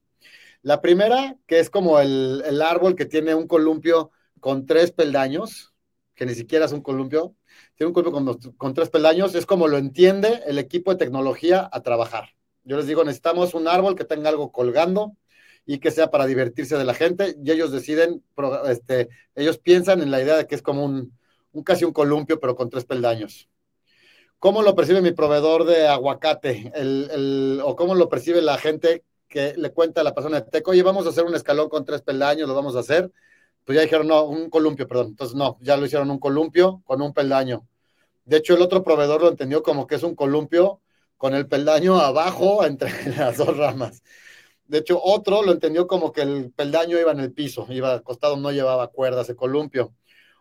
la 0.61 0.81
primera, 0.81 1.37
que 1.47 1.59
es 1.59 1.69
como 1.69 2.01
el, 2.01 2.43
el 2.45 2.61
árbol 2.61 2.95
que 2.97 3.05
tiene 3.05 3.33
un 3.33 3.47
columpio 3.47 4.11
con 4.41 4.65
tres 4.65 4.91
peldaños, 4.91 5.73
que 6.15 6.25
ni 6.25 6.35
siquiera 6.35 6.65
es 6.65 6.73
un 6.73 6.81
columpio, 6.81 7.33
tiene 7.75 7.87
un 7.87 7.93
columpio 7.93 8.41
con, 8.41 8.55
con 8.57 8.73
tres 8.73 8.89
peldaños, 8.89 9.35
es 9.35 9.45
como 9.45 9.69
lo 9.69 9.77
entiende 9.77 10.41
el 10.45 10.59
equipo 10.59 10.91
de 10.91 10.97
tecnología 10.97 11.69
a 11.71 11.81
trabajar. 11.81 12.31
Yo 12.65 12.75
les 12.75 12.87
digo, 12.87 13.05
necesitamos 13.05 13.53
un 13.53 13.69
árbol 13.69 13.95
que 13.95 14.03
tenga 14.03 14.27
algo 14.27 14.51
colgando 14.51 15.15
y 15.65 15.77
que 15.79 15.91
sea 15.91 16.11
para 16.11 16.25
divertirse 16.25 16.77
de 16.77 16.83
la 16.83 16.93
gente 16.93 17.37
y 17.41 17.51
ellos 17.51 17.71
deciden, 17.71 18.21
este, 18.67 19.07
ellos 19.33 19.59
piensan 19.59 20.01
en 20.01 20.11
la 20.11 20.21
idea 20.21 20.35
de 20.35 20.45
que 20.45 20.55
es 20.55 20.61
como 20.61 20.83
un, 20.83 21.17
casi 21.63 21.85
un 21.85 21.93
columpio, 21.93 22.41
pero 22.41 22.53
con 22.53 22.69
tres 22.69 22.83
peldaños. 22.83 23.47
¿Cómo 24.39 24.61
lo 24.61 24.75
percibe 24.75 25.01
mi 25.01 25.11
proveedor 25.11 25.65
de 25.65 25.87
aguacate? 25.87 26.71
El, 26.75 27.59
o 27.63 27.75
cómo 27.75 27.95
lo 27.95 28.07
percibe 28.07 28.41
la 28.41 28.57
gente 28.57 29.03
que 29.27 29.55
le 29.57 29.71
cuenta 29.71 30.01
a 30.01 30.03
la 30.03 30.13
persona 30.13 30.41
de 30.41 30.49
Teco, 30.49 30.71
oye, 30.71 30.83
vamos 30.83 31.05
a 31.05 31.09
hacer 31.09 31.25
un 31.25 31.35
escalón 31.35 31.69
con 31.69 31.83
tres 31.85 32.01
peldaños, 32.01 32.47
lo 32.47 32.55
vamos 32.55 32.75
a 32.75 32.79
hacer. 32.79 33.11
Pues 33.65 33.75
ya 33.75 33.81
dijeron, 33.81 34.07
no, 34.07 34.23
un 34.25 34.49
columpio, 34.49 34.87
perdón. 34.87 35.07
Entonces, 35.07 35.35
no, 35.35 35.57
ya 35.61 35.75
lo 35.75 35.85
hicieron 35.85 36.11
un 36.11 36.19
columpio 36.19 36.81
con 36.85 37.01
un 37.01 37.13
peldaño. 37.13 37.67
De 38.25 38.37
hecho, 38.37 38.55
el 38.55 38.61
otro 38.61 38.83
proveedor 38.83 39.21
lo 39.21 39.29
entendió 39.29 39.63
como 39.63 39.87
que 39.87 39.95
es 39.95 40.03
un 40.03 40.15
columpio 40.15 40.81
con 41.17 41.33
el 41.33 41.47
peldaño 41.47 41.99
abajo 41.99 42.63
entre 42.65 42.91
las 43.17 43.37
dos 43.37 43.57
ramas. 43.57 44.03
De 44.65 44.79
hecho, 44.79 45.01
otro 45.01 45.41
lo 45.41 45.51
entendió 45.51 45.87
como 45.87 46.11
que 46.11 46.21
el 46.21 46.51
peldaño 46.51 46.99
iba 46.99 47.11
en 47.11 47.21
el 47.21 47.33
piso, 47.33 47.65
iba 47.69 47.95
acostado, 47.95 48.37
no 48.37 48.51
llevaba 48.51 48.87
cuerdas, 48.87 49.29
el 49.29 49.35
columpio. 49.35 49.93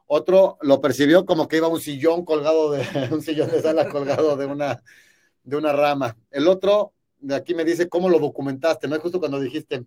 Otro 0.07 0.59
lo 0.63 0.81
percibió 0.81 1.27
como 1.27 1.49
que 1.49 1.57
iba 1.57 1.69
un 1.69 1.81
sillón 1.81 2.25
colgado 2.25 2.71
de 2.71 2.83
un 3.13 3.23
sillón 3.23 3.51
de 3.51 3.61
sala 3.61 3.89
colgado 3.89 4.37
de 4.37 4.47
una, 4.47 4.83
de 5.43 5.57
una 5.57 5.73
rama. 5.73 6.17
El 6.31 6.49
otro 6.49 6.93
de 7.19 7.35
aquí 7.35 7.55
me 7.55 7.65
dice 7.65 7.89
cómo 7.89 8.09
lo 8.09 8.19
documentaste, 8.19 8.89
¿no? 8.89 8.99
Justo 9.01 9.19
cuando 9.19 9.41
dijiste, 9.41 9.85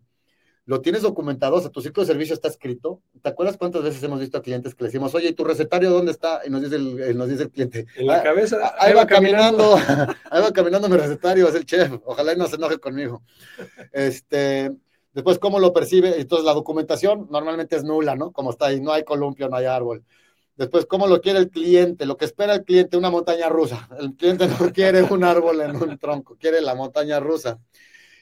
lo 0.65 0.82
tienes 0.82 1.01
documentado, 1.01 1.55
o 1.55 1.61
sea, 1.61 1.72
tu 1.72 1.82
ciclo 1.82 2.03
de 2.03 2.07
servicio 2.07 2.36
está 2.36 2.47
escrito. 2.47 3.01
¿Te 3.24 3.30
acuerdas 3.30 3.57
cuántas 3.57 3.82
veces 3.82 4.03
hemos 4.03 4.20
visto 4.20 4.38
a 4.38 4.41
clientes 4.43 4.76
que 4.76 4.84
le 4.84 4.89
decimos, 4.89 5.15
oye, 5.15 5.30
¿y 5.30 5.34
tu 5.34 5.43
recetario 5.43 5.89
dónde 5.89 6.11
está? 6.11 6.41
Y 6.45 6.51
nos 6.51 6.61
dice 6.61 6.76
el, 6.76 7.01
eh, 7.01 7.13
nos 7.15 7.28
dice 7.28 7.43
el 7.43 7.49
cliente. 7.49 7.88
En 7.95 8.05
la 8.05 8.17
ah, 8.17 8.24
cabeza. 8.24 8.76
Ahí 8.78 8.93
va 8.93 9.07
caminando, 9.07 9.76
ahí 10.30 10.41
va 10.43 10.51
caminando 10.51 10.88
mi 10.88 10.97
recetario, 10.97 11.47
es 11.47 11.55
el 11.55 11.65
chef. 11.65 11.93
Ojalá 12.05 12.34
y 12.34 12.38
no 12.38 12.47
se 12.47 12.57
enoje 12.57 12.78
conmigo. 12.78 13.24
Este, 13.91 14.72
después, 15.20 15.39
¿cómo 15.39 15.59
lo 15.59 15.74
percibe? 15.74 16.20
Entonces, 16.20 16.45
la 16.45 16.53
documentación 16.53 17.28
normalmente 17.30 17.76
es 17.76 17.84
nula, 17.84 18.15
¿no? 18.15 18.32
Como 18.32 18.51
está 18.51 18.67
ahí, 18.67 18.80
no 18.80 18.91
hay 18.93 19.03
columpio, 19.03 19.49
no 19.49 19.57
hay 19.57 19.65
árbol. 19.65 20.03
Después, 20.55 20.86
¿cómo 20.86 21.07
lo 21.07 21.22
quiere 21.22 21.39
el 21.39 21.49
cliente? 21.49 22.05
Lo 22.05 22.17
que 22.17 22.26
espera 22.26 22.53
el 22.53 22.63
cliente, 22.63 22.97
una 22.97 23.09
montaña 23.09 23.49
rusa. 23.49 23.88
El 23.99 24.15
cliente 24.15 24.47
no 24.47 24.57
quiere 24.74 25.03
un 25.03 25.24
árbol 25.24 25.61
en 25.61 25.76
un 25.76 25.97
tronco, 25.97 26.38
quiere 26.39 26.61
la 26.61 26.76
montaña 26.76 27.20
rusa. 27.20 27.59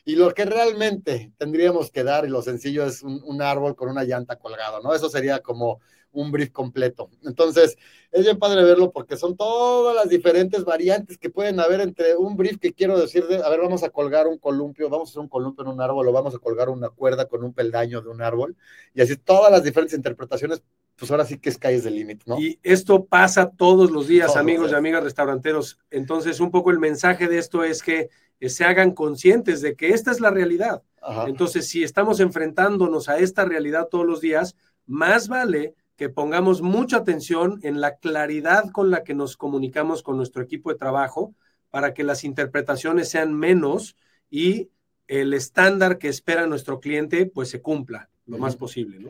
Y 0.06 0.16
lo 0.16 0.34
que 0.34 0.46
realmente 0.46 1.34
tendríamos 1.38 1.92
que 1.92 2.04
dar, 2.04 2.26
y 2.26 2.30
lo 2.30 2.42
sencillo, 2.42 2.86
es 2.86 3.04
un, 3.04 3.42
árbol 3.42 3.76
con 3.76 3.90
una 3.90 4.04
llanta 4.04 4.38
colgado, 4.38 4.82
¿no? 4.82 4.94
Eso 4.94 5.10
sería 5.10 5.40
como 5.40 5.82
un 6.18 6.32
brief 6.32 6.52
completo. 6.52 7.10
Entonces, 7.24 7.78
es 8.12 8.24
bien 8.24 8.40
padre 8.40 8.64
verlo 8.64 8.92
porque 8.92 9.18
son 9.18 9.38
todas 9.38 9.96
las 9.96 10.10
diferentes 10.10 10.66
variantes 10.66 11.18
que 11.18 11.30
pueden 11.30 11.60
haber 11.60 11.80
entre 11.82 12.16
un 12.16 12.36
brief 12.36 12.58
que 12.58 12.74
quiero 12.74 13.00
decir 13.00 13.28
de, 13.28 13.44
a 13.44 13.50
ver, 13.50 13.60
vamos 13.60 13.84
a 13.84 13.90
colgar 13.90 14.28
un 14.28 14.40
columpio, 14.40 14.90
vamos 14.90 15.10
a 15.10 15.12
hacer 15.12 15.22
un 15.22 15.28
columpio 15.28 15.64
en 15.64 15.70
un 15.70 15.82
árbol 15.82 16.08
o 16.08 16.12
vamos 16.12 16.34
a 16.34 16.40
colgar 16.40 16.70
una 16.70 16.90
cuerda 16.90 17.28
con 17.28 17.44
un 17.44 17.54
peldaño 17.54 18.02
de 18.02 18.10
un 18.10 18.22
árbol. 18.22 18.56
Y 18.96 19.02
así 19.02 19.16
todas 19.16 19.52
las 19.52 19.64
diferentes 19.64 19.96
interpretaciones, 19.96 20.64
pues 20.96 21.12
ahora 21.12 21.26
sí 21.26 21.38
que 21.38 21.50
es 21.50 21.58
calles 21.60 21.84
de 21.84 21.92
límite, 21.92 22.24
¿no? 22.26 22.40
Y 22.40 22.60
esto 22.64 23.06
pasa 23.06 23.52
todos 23.52 23.92
los 23.92 24.08
días, 24.08 24.36
amigos 24.36 24.72
y 24.72 24.76
amigas 24.76 25.04
restauranteros. 25.04 25.78
Entonces, 25.92 26.40
un 26.40 26.50
poco 26.50 26.72
el 26.72 26.80
mensaje 26.80 27.28
de 27.28 27.38
esto 27.38 27.64
es 27.64 27.84
que 27.84 28.10
se 28.42 28.66
hagan 28.66 28.92
conscientes 28.92 29.62
de 29.62 29.76
que 29.76 29.90
esta 29.90 30.10
es 30.10 30.20
la 30.20 30.32
realidad. 30.32 30.82
Entonces, 31.28 31.68
si 31.70 31.84
estamos 31.84 32.20
enfrentándonos 32.20 33.08
a 33.08 33.20
esta 33.20 33.46
realidad 33.46 33.88
todos 33.90 34.06
los 34.06 34.20
días, 34.20 34.56
más 34.88 35.28
vale 35.28 35.76
que 35.98 36.10
pongamos 36.10 36.62
mucha 36.62 36.98
atención 36.98 37.60
en 37.64 37.82
la 37.82 37.98
claridad 37.98 38.72
con 38.72 38.92
la 38.92 39.04
que 39.04 39.14
nos 39.14 39.36
comunicamos 39.36 40.04
con 40.04 40.16
nuestro 40.16 40.44
equipo 40.44 40.72
de 40.72 40.78
trabajo 40.78 41.34
para 41.70 41.94
que 41.94 42.04
las 42.04 42.24
interpretaciones 42.24 43.10
sean 43.10 43.34
menos 43.34 43.98
y 44.30 44.70
el 45.08 45.34
estándar 45.34 45.98
que 45.98 46.08
espera 46.08 46.48
nuestro 46.48 46.80
cliente 46.80 47.26
pues 47.26 47.50
se 47.50 47.62
cumpla 47.62 48.10
lo 48.26 48.38
más 48.38 48.56
posible, 48.56 49.00
¿no? 49.00 49.10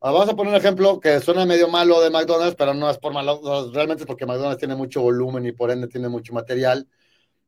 Ah, 0.00 0.10
vamos 0.10 0.28
a 0.28 0.36
poner 0.36 0.52
un 0.52 0.58
ejemplo 0.58 1.00
que 1.00 1.20
suena 1.20 1.46
medio 1.46 1.68
malo 1.68 2.00
de 2.00 2.10
McDonald's, 2.10 2.54
pero 2.56 2.74
no 2.74 2.90
es 2.90 2.98
por 2.98 3.12
malo, 3.12 3.40
realmente 3.72 4.02
es 4.02 4.06
porque 4.06 4.26
McDonald's 4.26 4.58
tiene 4.58 4.76
mucho 4.76 5.00
volumen 5.00 5.46
y 5.46 5.52
por 5.52 5.70
ende 5.70 5.88
tiene 5.88 6.08
mucho 6.08 6.32
material. 6.34 6.86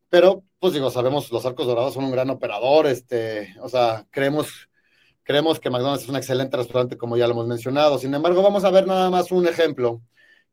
Pero, 0.09 0.43
pues 0.59 0.73
digo, 0.73 0.91
sabemos, 0.91 1.31
los 1.31 1.45
Arcos 1.45 1.67
Dorados 1.67 1.95
son 1.95 2.05
un 2.05 2.11
gran 2.11 2.31
operador, 2.31 2.87
este, 2.87 3.55
o 3.61 3.69
sea, 3.69 4.07
creemos, 4.11 4.69
creemos 5.29 5.61
que 5.61 5.69
McDonald's 5.69 6.05
es 6.05 6.09
un 6.09 6.17
excelente 6.17 6.57
restaurante, 6.57 6.97
como 6.97 7.19
ya 7.19 7.27
lo 7.27 7.35
hemos 7.35 7.47
mencionado. 7.47 7.99
Sin 7.99 8.15
embargo, 8.15 8.43
vamos 8.43 8.65
a 8.65 8.71
ver 8.71 8.87
nada 8.87 9.11
más 9.11 9.31
un 9.31 9.47
ejemplo 9.47 10.01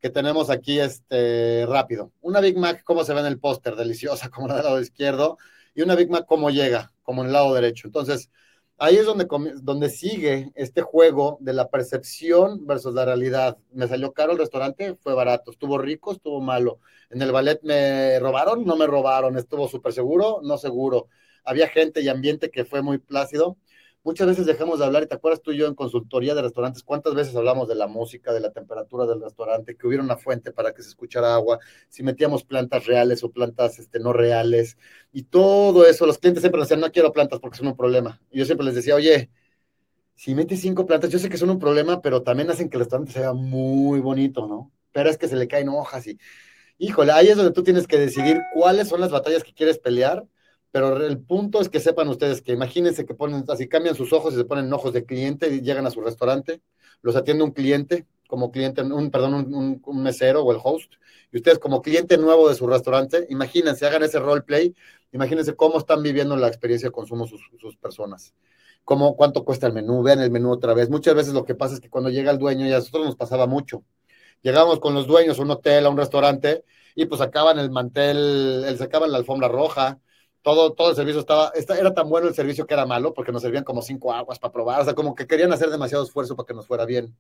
que 0.01 0.09
tenemos 0.09 0.49
aquí, 0.49 0.81
este, 0.81 1.65
rápido. 1.65 2.11
Una 2.19 2.41
Big 2.41 2.57
Mac, 2.57 2.83
cómo 2.83 3.05
se 3.05 3.13
ve 3.13 3.21
en 3.21 3.27
el 3.27 3.39
póster, 3.39 3.77
deliciosa, 3.77 4.29
como 4.31 4.49
la 4.49 4.55
del 4.55 4.65
lado 4.65 4.81
izquierdo, 4.81 5.37
y 5.73 5.81
una 5.81 5.95
Big 5.95 6.09
Mac, 6.09 6.25
cómo 6.27 6.49
llega, 6.49 6.91
como 7.03 7.21
en 7.21 7.27
el 7.27 7.33
lado 7.33 7.53
derecho. 7.53 7.87
Entonces, 7.87 8.29
ahí 8.77 8.97
es 8.97 9.05
donde, 9.05 9.27
donde 9.61 9.89
sigue 9.89 10.51
este 10.55 10.81
juego 10.81 11.37
de 11.39 11.53
la 11.53 11.69
percepción 11.69 12.67
versus 12.67 12.93
la 12.93 13.05
realidad. 13.05 13.57
Me 13.71 13.87
salió 13.87 14.11
caro 14.11 14.33
el 14.33 14.39
restaurante, 14.39 14.97
fue 14.99 15.13
barato, 15.13 15.51
estuvo 15.51 15.77
rico, 15.77 16.11
estuvo 16.11 16.41
malo. 16.41 16.81
En 17.09 17.21
el 17.21 17.31
ballet 17.31 17.61
me 17.63 18.19
robaron, 18.19 18.65
no 18.65 18.75
me 18.75 18.87
robaron, 18.87 19.37
estuvo 19.37 19.69
súper 19.69 19.93
seguro, 19.93 20.41
no 20.43 20.57
seguro. 20.57 21.07
Había 21.45 21.69
gente 21.69 22.01
y 22.01 22.09
ambiente 22.09 22.51
que 22.51 22.65
fue 22.65 22.81
muy 22.81 22.97
plácido 22.97 23.55
muchas 24.05 24.27
veces 24.27 24.45
dejamos 24.45 24.79
de 24.79 24.85
hablar, 24.85 25.03
y 25.03 25.07
te 25.07 25.15
acuerdas 25.15 25.41
tú 25.41 25.51
y 25.51 25.57
yo 25.57 25.65
en 25.67 25.73
consultoría 25.73 26.35
de 26.35 26.43
restaurantes, 26.43 26.83
cuántas 26.83 27.15
veces 27.15 27.35
hablamos 27.35 27.67
de 27.67 27.75
la 27.75 27.87
música, 27.87 28.31
de 28.31 28.39
la 28.39 28.51
temperatura 28.51 29.07
del 29.07 29.19
restaurante, 29.19 29.75
que 29.75 29.87
hubiera 29.87 30.03
una 30.03 30.15
fuente 30.15 30.51
para 30.51 30.73
que 30.73 30.83
se 30.83 30.89
escuchara 30.89 31.33
agua, 31.33 31.59
si 31.89 32.03
metíamos 32.03 32.43
plantas 32.43 32.85
reales 32.85 33.23
o 33.23 33.31
plantas 33.31 33.79
este, 33.79 33.99
no 33.99 34.13
reales, 34.13 34.77
y 35.11 35.23
todo 35.23 35.87
eso, 35.87 36.05
los 36.05 36.19
clientes 36.19 36.41
siempre 36.41 36.61
decían, 36.61 36.79
no 36.79 36.91
quiero 36.91 37.11
plantas 37.11 37.39
porque 37.39 37.57
son 37.57 37.67
un 37.67 37.75
problema. 37.75 38.21
Yo 38.31 38.45
siempre 38.45 38.65
les 38.65 38.75
decía, 38.75 38.95
oye, 38.95 39.31
si 40.13 40.35
metes 40.35 40.61
cinco 40.61 40.85
plantas, 40.85 41.09
yo 41.09 41.19
sé 41.19 41.27
que 41.27 41.37
son 41.37 41.49
un 41.49 41.59
problema, 41.59 42.01
pero 42.01 42.21
también 42.21 42.49
hacen 42.51 42.69
que 42.69 42.77
el 42.77 42.81
restaurante 42.81 43.11
sea 43.11 43.33
muy 43.33 43.99
bonito, 43.99 44.47
¿no? 44.47 44.71
Pero 44.91 45.09
es 45.09 45.17
que 45.17 45.27
se 45.27 45.35
le 45.35 45.47
caen 45.47 45.67
hojas 45.69 46.05
y, 46.07 46.19
híjole, 46.77 47.11
ahí 47.11 47.29
es 47.29 47.37
donde 47.37 47.51
tú 47.51 47.63
tienes 47.63 47.87
que 47.87 47.97
decidir 47.97 48.39
cuáles 48.53 48.87
son 48.87 49.01
las 49.01 49.11
batallas 49.11 49.43
que 49.43 49.53
quieres 49.53 49.79
pelear 49.79 50.25
pero 50.75 51.05
el 51.05 51.19
punto 51.19 51.61
es 51.61 51.69
que 51.69 51.79
sepan 51.79 52.09
ustedes 52.09 52.41
que 52.41 52.51
imagínense 52.51 53.05
que 53.05 53.13
ponen, 53.13 53.45
así 53.47 53.65
cambian 53.69 53.95
sus 53.95 54.11
ojos 54.11 54.33
y 54.33 54.35
se 54.35 54.43
ponen 54.43 54.73
ojos 54.73 54.91
de 54.91 55.05
cliente 55.05 55.47
y 55.47 55.61
llegan 55.61 55.87
a 55.87 55.89
su 55.89 56.01
restaurante, 56.01 56.59
los 57.01 57.15
atiende 57.15 57.45
un 57.45 57.51
cliente, 57.51 58.05
como 58.27 58.51
cliente, 58.51 58.81
un, 58.81 59.09
perdón, 59.09 59.53
un, 59.53 60.03
mesero 60.03 60.43
o 60.43 60.51
el 60.51 60.59
host, 60.61 60.95
y 61.31 61.37
ustedes 61.37 61.59
como 61.59 61.81
cliente 61.81 62.17
nuevo 62.17 62.49
de 62.49 62.55
su 62.55 62.67
restaurante, 62.67 63.25
imagínense, 63.29 63.85
hagan 63.85 64.03
ese 64.03 64.19
roleplay, 64.19 64.75
imagínense 65.13 65.55
cómo 65.55 65.77
están 65.77 66.03
viviendo 66.03 66.35
la 66.35 66.49
experiencia 66.49 66.89
de 66.89 66.91
consumo 66.91 67.25
sus, 67.25 67.39
sus 67.57 67.77
personas. 67.77 68.33
Cómo, 68.83 69.15
cuánto 69.15 69.45
cuesta 69.45 69.67
el 69.67 69.73
menú, 69.73 70.03
vean 70.03 70.19
el 70.19 70.29
menú 70.29 70.51
otra 70.51 70.73
vez. 70.73 70.89
Muchas 70.89 71.15
veces 71.15 71.33
lo 71.33 71.45
que 71.45 71.55
pasa 71.55 71.75
es 71.75 71.79
que 71.79 71.89
cuando 71.89 72.09
llega 72.09 72.31
el 72.31 72.37
dueño, 72.37 72.67
y 72.67 72.73
a 72.73 72.79
nosotros 72.79 73.05
nos 73.05 73.15
pasaba 73.15 73.47
mucho, 73.47 73.85
llegamos 74.41 74.81
con 74.81 74.93
los 74.93 75.07
dueños 75.07 75.39
a 75.39 75.41
un 75.41 75.51
hotel, 75.51 75.85
a 75.85 75.89
un 75.89 75.95
restaurante, 75.95 76.65
y 76.95 77.05
pues 77.05 77.19
sacaban 77.19 77.59
el 77.59 77.71
mantel, 77.71 78.65
el, 78.67 78.77
sacaban 78.77 79.13
la 79.13 79.19
alfombra 79.19 79.47
roja, 79.47 80.01
todo, 80.45 80.73
todo 80.73 80.91
el 80.91 80.95
servicio 80.95 81.21
estaba, 81.21 81.51
era 81.75 81.91
tan 81.95 82.07
bueno 82.07 82.27
el 82.27 82.35
servicio 82.35 82.67
que 82.67 82.75
era 82.75 82.85
malo, 82.85 83.15
porque 83.15 83.31
nos 83.31 83.41
servían 83.41 83.63
como 83.63 83.81
cinco 83.81 84.13
aguas 84.13 84.37
para 84.37 84.51
probar, 84.51 84.79
o 84.79 84.85
sea, 84.85 84.93
como 84.93 85.15
que 85.15 85.25
querían 85.25 85.51
hacer 85.51 85.71
demasiado 85.71 86.03
esfuerzo 86.03 86.35
para 86.35 86.45
que 86.45 86.53
nos 86.53 86.67
fuera 86.67 86.85
bien. 86.85 87.17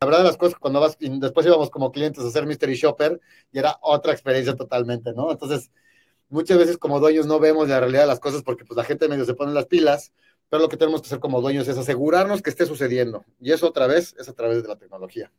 La 0.00 0.06
verdad 0.06 0.20
de 0.20 0.24
las 0.24 0.38
cosas, 0.38 0.58
cuando 0.58 0.80
vas, 0.80 0.96
después 0.98 1.44
íbamos 1.44 1.68
como 1.68 1.92
clientes 1.92 2.24
a 2.24 2.28
hacer 2.28 2.46
Mystery 2.46 2.74
Shopper, 2.74 3.20
y 3.52 3.58
era 3.58 3.76
otra 3.82 4.14
experiencia 4.14 4.56
totalmente, 4.56 5.12
¿no? 5.12 5.30
Entonces, 5.30 5.70
muchas 6.30 6.56
veces 6.56 6.78
como 6.78 6.98
dueños 6.98 7.26
no 7.26 7.38
vemos 7.38 7.68
la 7.68 7.78
realidad 7.78 8.00
de 8.00 8.06
las 8.06 8.20
cosas 8.20 8.42
porque 8.42 8.64
pues 8.64 8.74
la 8.74 8.84
gente 8.84 9.06
medio 9.06 9.26
se 9.26 9.34
pone 9.34 9.52
las 9.52 9.66
pilas, 9.66 10.10
pero 10.48 10.62
lo 10.62 10.70
que 10.70 10.78
tenemos 10.78 11.02
que 11.02 11.08
hacer 11.08 11.20
como 11.20 11.42
dueños 11.42 11.68
es 11.68 11.76
asegurarnos 11.76 12.40
que 12.40 12.48
esté 12.48 12.64
sucediendo. 12.64 13.26
Y 13.38 13.52
eso 13.52 13.68
otra 13.68 13.86
vez 13.86 14.16
es 14.18 14.30
a 14.30 14.32
través 14.32 14.62
de 14.62 14.68
la 14.70 14.76
tecnología. 14.76 15.30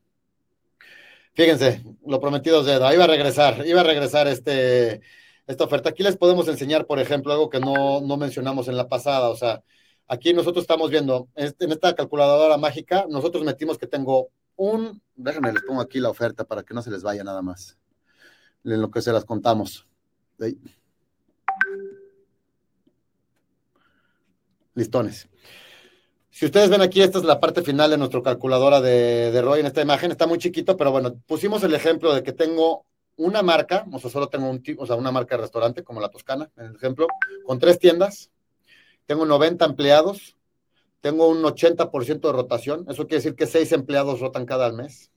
Fíjense, 1.34 1.84
lo 2.06 2.20
prometido 2.20 2.60
es 2.60 2.68
dedo. 2.68 2.82
Va 2.82 2.90
a 2.90 3.08
regresar, 3.08 3.66
iba 3.66 3.82
a 3.82 3.84
regresar 3.84 4.28
este 4.28 5.02
esta 5.48 5.64
oferta. 5.64 5.89
Aquí 5.89 6.04
les 6.04 6.18
podemos 6.18 6.48
enseñar, 6.48 6.86
por 6.86 7.00
ejemplo, 7.00 7.34
algo 7.34 7.50
que 7.50 7.60
no, 7.60 8.02
mencionamos 8.18 8.68
en 8.68 8.78
la 8.78 8.88
pasada. 8.88 9.30
O 9.30 9.36
sea, 9.36 9.64
aquí 10.08 10.34
nosotros 10.34 10.64
estamos 10.64 10.89
viendo, 10.89 11.28
en 11.36 11.72
esta 11.72 11.96
calculadora 11.96 12.58
mágica, 12.58 13.06
nosotros 13.10 13.44
metimos 13.44 13.78
que 13.78 13.88
tengo 13.88 14.30
un, 14.56 15.02
déjenme 15.16 15.52
les 15.52 15.64
pongo 15.64 15.82
aquí 15.82 16.00
la 16.00 16.10
oferta 16.10 16.46
para 16.46 16.64
que 16.64 16.74
no 16.74 16.82
se 16.82 16.91
les 16.91 17.04
vaya 17.04 17.24
nada 17.24 17.41
más, 17.41 17.78
en 18.64 18.82
lo 18.82 18.91
que 18.91 19.02
se 19.02 19.12
las 19.12 19.26
contamos. 19.26 19.88
Listones. 24.76 25.28
Si 26.30 26.46
ustedes 26.46 26.70
ven 26.70 26.82
aquí, 26.82 27.02
esta 27.02 27.20
es 27.20 27.26
la 27.26 27.39
parte 27.39 27.62
final 27.62 27.91
de 27.91 27.98
nuestra 27.98 28.24
calculadora 28.24 28.82
de, 28.82 29.32
de 29.32 29.41
ROI 29.41 29.60
en 29.60 29.68
esta 29.68 29.84
imagen. 29.84 30.10
Está 30.10 30.26
muy 30.26 30.39
chiquito, 30.39 30.76
pero 30.76 30.91
bueno, 30.91 31.14
pusimos 31.28 31.64
el 31.64 31.76
ejemplo 31.76 32.12
de 32.14 32.24
que 32.24 32.34
tengo 32.34 32.88
una 33.18 33.41
marca, 33.41 33.86
o 33.91 33.99
sea, 33.99 34.09
solo 34.09 34.28
tengo 34.28 34.49
un 34.49 34.64
o 34.78 34.86
sea, 34.86 34.95
una 34.95 35.11
marca 35.11 35.36
de 35.36 35.43
restaurante 35.43 35.84
como 35.84 36.01
la 36.01 36.09
Toscana, 36.09 36.51
en 36.57 36.76
ejemplo, 36.76 37.07
con 37.45 37.59
tres 37.59 37.80
tiendas, 37.80 38.32
tengo 39.05 39.26
90 39.26 39.66
empleados, 39.66 40.38
tengo 41.01 41.28
un 41.28 41.43
80% 41.43 42.22
de 42.22 42.34
rotación, 42.34 42.86
eso 42.89 43.07
quiere 43.07 43.18
decir 43.18 43.36
que 43.36 43.45
seis 43.45 43.72
empleados 43.72 44.20
rotan 44.20 44.45
cada 44.45 44.72
mes. 44.72 45.11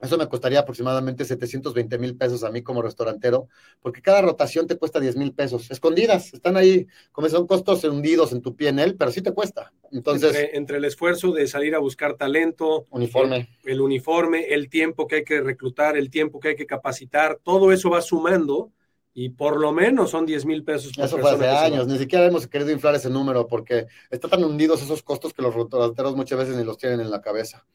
Eso 0.00 0.16
me 0.16 0.28
costaría 0.28 0.60
aproximadamente 0.60 1.24
720 1.24 1.98
mil 1.98 2.16
pesos 2.16 2.42
a 2.42 2.50
mí 2.50 2.62
como 2.62 2.80
restaurantero, 2.80 3.48
porque 3.80 4.00
cada 4.00 4.22
rotación 4.22 4.66
te 4.66 4.76
cuesta 4.76 4.98
10 4.98 5.16
mil 5.16 5.32
pesos, 5.32 5.70
escondidas, 5.70 6.32
están 6.32 6.56
ahí, 6.56 6.86
como 7.12 7.28
son 7.28 7.46
costos 7.46 7.84
hundidos 7.84 8.32
en 8.32 8.40
tu 8.40 8.56
PNL, 8.56 8.96
pero 8.96 9.10
sí 9.10 9.20
te 9.20 9.32
cuesta. 9.32 9.72
Entonces, 9.92 10.50
entre, 10.52 10.78
el 10.78 10.84
esfuerzo 10.86 11.32
de 11.32 11.46
salir 11.46 11.74
a 11.74 11.78
buscar 11.78 12.14
talento, 12.14 12.86
uniforme. 12.90 13.48
El, 13.64 13.80
uniforme, 13.80 14.54
el 14.54 14.70
tiempo 14.70 15.06
que 15.06 15.16
hay 15.16 15.24
que 15.24 15.40
reclutar, 15.40 15.96
el 15.96 16.10
tiempo 16.10 16.40
que 16.40 16.48
hay 16.48 16.56
que 16.56 16.66
capacitar, 16.66 17.38
todo 17.42 17.70
eso 17.70 17.90
va 17.90 18.00
sumando 18.00 18.72
y 19.12 19.30
por 19.30 19.60
lo 19.60 19.72
menos 19.72 20.10
son 20.10 20.24
10 20.24 20.46
mil 20.46 20.64
pesos. 20.64 20.92
Eso 20.96 21.18
fue 21.18 21.30
hace 21.30 21.46
años, 21.46 21.86
ni 21.86 21.98
siquiera 21.98 22.24
hemos 22.24 22.46
querido 22.46 22.70
inflar 22.70 22.94
ese 22.94 23.10
número 23.10 23.46
porque 23.46 23.86
están 24.08 24.30
tan 24.30 24.44
hundidos 24.44 24.82
esos 24.82 25.02
costos 25.02 25.34
que 25.34 25.42
los 25.42 25.54
restauranteros 25.54 26.16
muchas 26.16 26.38
veces 26.38 26.56
ni 26.56 26.64
los 26.64 26.78
tienen 26.78 27.00
en 27.00 27.10
la 27.10 27.20
cabeza. 27.20 27.66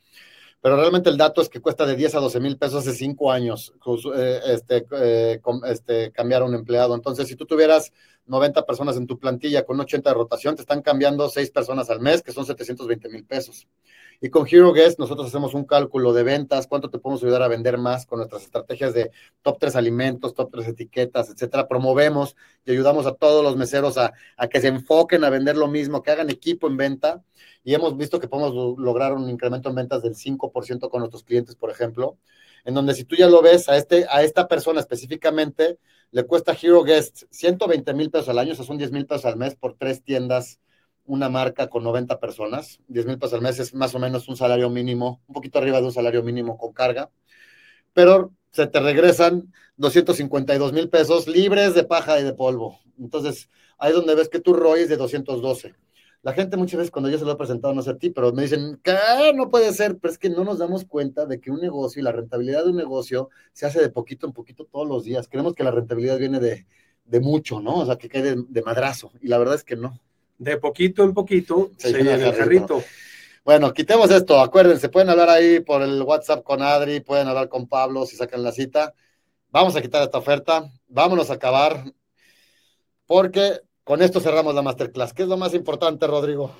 Pero 0.65 0.77
realmente 0.77 1.11
el 1.11 1.17
dato 1.17 1.43
es 1.43 1.49
que 1.49 1.61
cuesta 1.61 1.85
de 1.85 1.95
10 1.95 2.15
a 2.15 2.19
12 2.21 2.39
mil 2.39 2.57
pesos 2.57 2.87
hace 2.87 2.97
cinco 2.97 3.31
años 3.31 3.71
eh, 4.15 4.39
este, 4.47 4.83
eh, 4.97 5.39
este, 5.67 6.11
cambiar 6.11 6.41
a 6.41 6.45
un 6.45 6.55
empleado. 6.55 6.95
Entonces, 6.95 7.27
si 7.27 7.35
tú 7.35 7.45
tuvieras 7.45 7.93
90 8.25 8.65
personas 8.65 8.97
en 8.97 9.05
tu 9.05 9.19
plantilla 9.19 9.63
con 9.63 9.79
80 9.79 10.09
de 10.09 10.15
rotación, 10.15 10.55
te 10.55 10.61
están 10.61 10.81
cambiando 10.81 11.29
6 11.29 11.51
personas 11.51 11.91
al 11.91 11.99
mes, 11.99 12.23
que 12.23 12.31
son 12.31 12.47
720 12.47 13.09
mil 13.09 13.25
pesos. 13.25 13.67
Y 14.21 14.29
con 14.29 14.47
Hero 14.49 14.71
Guest 14.73 14.99
nosotros 14.99 15.27
hacemos 15.27 15.53
un 15.53 15.65
cálculo 15.65 16.13
de 16.13 16.23
ventas, 16.23 16.67
cuánto 16.67 16.89
te 16.89 16.99
podemos 16.99 17.23
ayudar 17.23 17.43
a 17.43 17.47
vender 17.47 17.77
más 17.77 18.05
con 18.05 18.19
nuestras 18.19 18.43
estrategias 18.43 18.93
de 18.93 19.11
top 19.41 19.57
3 19.59 19.75
alimentos, 19.75 20.33
top 20.33 20.51
3 20.51 20.67
etiquetas, 20.69 21.29
etcétera. 21.29 21.67
Promovemos 21.67 22.35
y 22.65 22.71
ayudamos 22.71 23.05
a 23.05 23.13
todos 23.13 23.43
los 23.43 23.55
meseros 23.55 23.97
a, 23.97 24.13
que 24.49 24.61
se 24.61 24.67
enfoquen 24.67 25.23
a 25.23 25.29
vender 25.29 25.57
lo 25.57 25.67
mismo, 25.67 26.01
que 26.01 26.11
hagan 26.11 26.29
equipo 26.29 26.67
en 26.67 26.77
venta. 26.77 27.23
Y 27.63 27.73
hemos 27.73 27.97
visto 27.97 28.19
que 28.19 28.27
podemos 28.27 28.77
lograr 28.77 29.13
un 29.13 29.29
incremento 29.29 29.69
en 29.69 29.75
ventas 29.75 30.01
del 30.01 30.15
5% 30.15 30.89
con 30.89 30.99
nuestros 30.99 31.23
clientes, 31.23 31.55
por 31.55 31.71
ejemplo, 31.71 32.17
en 32.63 32.73
donde 32.73 32.93
si 32.93 33.03
tú 33.03 33.15
ya 33.15 33.27
lo 33.27 33.41
ves 33.41 33.69
a, 33.69 33.77
este, 33.77 34.05
a 34.09 34.23
esta 34.23 34.47
persona 34.47 34.79
específicamente, 34.79 35.77
le 36.11 36.23
cuesta 36.23 36.55
Hero 36.59 36.83
Guest 36.83 37.23
120 37.31 37.93
mil 37.93 38.09
pesos 38.09 38.29
al 38.29 38.39
año, 38.39 38.53
o 38.53 38.55
sea, 38.55 38.65
son 38.65 38.77
10 38.77 38.91
mil 38.91 39.05
pesos 39.05 39.25
al 39.25 39.37
mes 39.37 39.55
por 39.55 39.75
tres 39.75 40.03
tiendas 40.03 40.59
una 41.05 41.29
marca 41.29 41.67
con 41.67 41.83
90 41.83 42.19
personas. 42.19 42.79
10 42.87 43.05
mil 43.05 43.17
pesos 43.17 43.33
al 43.33 43.41
mes 43.41 43.59
es 43.59 43.73
más 43.73 43.93
o 43.95 43.99
menos 43.99 44.27
un 44.27 44.35
salario 44.37 44.69
mínimo, 44.69 45.21
un 45.27 45.33
poquito 45.33 45.59
arriba 45.59 45.79
de 45.79 45.85
un 45.85 45.93
salario 45.93 46.23
mínimo 46.23 46.57
con 46.57 46.73
carga, 46.73 47.09
pero 47.93 48.33
se 48.51 48.67
te 48.67 48.79
regresan 48.79 49.51
252 49.77 50.73
mil 50.73 50.89
pesos 50.89 51.27
libres 51.27 51.73
de 51.75 51.83
paja 51.83 52.19
y 52.19 52.23
de 52.23 52.33
polvo. 52.33 52.79
Entonces, 52.99 53.49
ahí 53.77 53.89
es 53.89 53.95
donde 53.95 54.15
ves 54.15 54.29
que 54.29 54.39
tu 54.39 54.53
ROI 54.53 54.81
es 54.81 54.89
de 54.89 54.97
212. 54.97 55.75
La 56.23 56.33
gente 56.33 56.57
muchas 56.57 56.79
veces 56.79 56.91
cuando 56.91 57.09
yo 57.09 57.19
se 57.19 57.25
lo 57.25 57.33
he 57.33 57.35
presentado, 57.35 57.73
no 57.73 57.83
sé 57.83 57.91
a 57.91 57.97
ti, 57.97 58.09
pero 58.09 58.33
me 58.33 58.43
dicen, 58.43 58.79
¿qué? 58.83 58.95
No 59.35 59.51
puede 59.51 59.71
ser, 59.73 59.97
pero 59.99 60.11
es 60.11 60.17
que 60.17 60.29
no 60.29 60.43
nos 60.43 60.57
damos 60.57 60.85
cuenta 60.85 61.25
de 61.27 61.39
que 61.39 61.51
un 61.51 61.61
negocio 61.61 61.99
y 61.99 62.03
la 62.03 62.11
rentabilidad 62.11 62.63
de 62.63 62.71
un 62.71 62.77
negocio 62.77 63.29
se 63.53 63.67
hace 63.67 63.79
de 63.79 63.89
poquito 63.89 64.25
en 64.25 64.33
poquito 64.33 64.65
todos 64.65 64.87
los 64.87 65.03
días. 65.03 65.27
Creemos 65.27 65.53
que 65.53 65.63
la 65.63 65.71
rentabilidad 65.71 66.17
viene 66.17 66.39
de, 66.39 66.65
de 67.05 67.19
mucho, 67.19 67.59
¿no? 67.59 67.79
O 67.81 67.85
sea, 67.85 67.97
que 67.97 68.09
cae 68.09 68.23
de 68.23 68.61
madrazo. 68.63 69.11
Y 69.21 69.27
la 69.27 69.37
verdad 69.37 69.55
es 69.55 69.63
que 69.63 69.75
no 69.75 69.99
de 70.37 70.57
poquito 70.57 71.03
en 71.03 71.13
poquito 71.13 71.71
se, 71.77 71.93
llena 71.93 72.15
el 72.15 72.33
jarrito. 72.33 72.83
Bueno, 73.43 73.73
quitemos 73.73 74.09
esto, 74.09 74.39
acuérdense, 74.39 74.89
pueden 74.89 75.09
hablar 75.09 75.29
ahí 75.29 75.59
por 75.59 75.81
el 75.83 76.01
WhatsApp 76.01 76.43
con 76.43 76.61
Adri, 76.61 76.99
pueden 76.99 77.27
hablar 77.27 77.47
con 77.47 77.67
Pablo 77.67 78.05
si 78.05 78.15
sacan 78.15 78.43
la 78.43 78.51
cita. 78.51 78.93
Vamos 79.51 79.75
a 79.75 79.81
quitar 79.81 80.01
esta 80.03 80.17
oferta, 80.17 80.69
vámonos 80.87 81.29
a 81.29 81.35
acabar, 81.35 81.83
porque 83.05 83.61
con 83.83 84.01
esto 84.01 84.19
cerramos 84.19 84.55
la 84.55 84.63
masterclass. 84.63 85.13
¿Qué 85.13 85.23
es 85.23 85.29
lo 85.29 85.37
más 85.37 85.53
importante, 85.53 86.07
Rodrigo? 86.07 86.55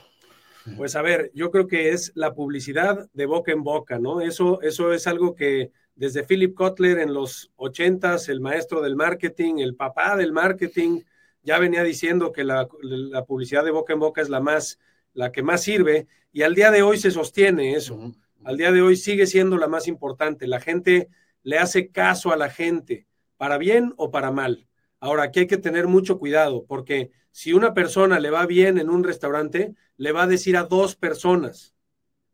Pues 0.77 0.95
a 0.95 1.01
ver, 1.01 1.31
yo 1.33 1.51
creo 1.51 1.67
que 1.67 1.89
es 1.89 2.11
la 2.15 2.33
publicidad 2.33 3.07
de 3.13 3.25
boca 3.25 3.51
en 3.51 3.63
boca, 3.63 3.99
¿no? 3.99 4.21
Eso, 4.21 4.61
eso 4.61 4.93
es 4.93 5.07
algo 5.07 5.35
que 5.35 5.71
desde 5.95 6.23
Philip 6.23 6.55
Kotler 6.55 6.99
en 6.99 7.13
los 7.13 7.51
ochentas, 7.55 8.29
el 8.29 8.41
maestro 8.41 8.81
del 8.81 8.95
marketing, 8.95 9.59
el 9.59 9.75
papá 9.75 10.15
del 10.15 10.31
marketing, 10.33 11.01
ya 11.45 11.59
venía 11.59 11.83
diciendo 11.83 12.31
que 12.31 12.43
la, 12.43 12.67
publicidad 13.27 13.63
de 13.63 13.71
boca 13.71 13.93
en 13.93 13.99
boca 13.99 14.21
es 14.21 14.29
la 14.29 14.41
más, 14.41 14.79
la 15.13 15.31
que 15.31 15.43
más 15.43 15.61
sirve, 15.61 16.07
y 16.33 16.41
al 16.41 16.55
día 16.55 16.71
de 16.71 16.81
hoy 16.81 16.97
se 16.97 17.11
sostiene 17.11 17.75
eso. 17.75 18.11
Al 18.43 18.57
día 18.57 18.71
de 18.71 18.81
hoy 18.81 18.97
sigue 18.97 19.27
siendo 19.27 19.57
la 19.57 19.67
más 19.67 19.87
importante. 19.87 20.47
La 20.47 20.59
gente 20.59 21.07
le 21.43 21.59
hace 21.59 21.89
caso 21.89 22.33
a 22.33 22.35
la 22.35 22.49
gente, 22.49 23.07
para 23.37 23.57
bien 23.57 23.93
o 23.95 24.11
para 24.11 24.31
mal. 24.31 24.67
Ahora, 24.99 25.23
aquí 25.23 25.41
hay 25.41 25.47
que 25.47 25.57
tener 25.57 25.87
mucho 25.87 26.17
cuidado, 26.17 26.65
porque 26.65 27.11
si 27.31 27.53
una 27.53 27.73
persona 27.73 28.19
le 28.19 28.31
va 28.31 28.45
bien 28.47 28.79
en 28.79 28.89
un 28.89 29.03
restaurante, 29.03 29.75
le 29.97 30.11
va 30.11 30.23
a 30.23 30.27
decir 30.27 30.57
a 30.57 30.63
dos 30.63 30.95
personas. 30.95 31.75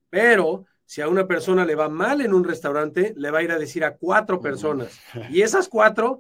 Pero 0.10 0.66
si 0.86 1.02
a 1.02 1.10
una 1.10 1.28
persona 1.28 1.66
le 1.66 1.76
va 1.76 1.90
mal 1.90 2.22
en 2.22 2.34
un 2.34 2.44
restaurante, 2.44 3.14
le 3.18 3.30
va 3.30 3.40
a 3.40 3.44
ir 3.44 3.52
a 3.52 3.60
decir 3.60 3.84
a 3.84 3.98
cuatro 3.98 4.40
personas. 4.40 5.00
Y 5.30 5.42
esas 5.42 5.68
cuatro 5.68 6.20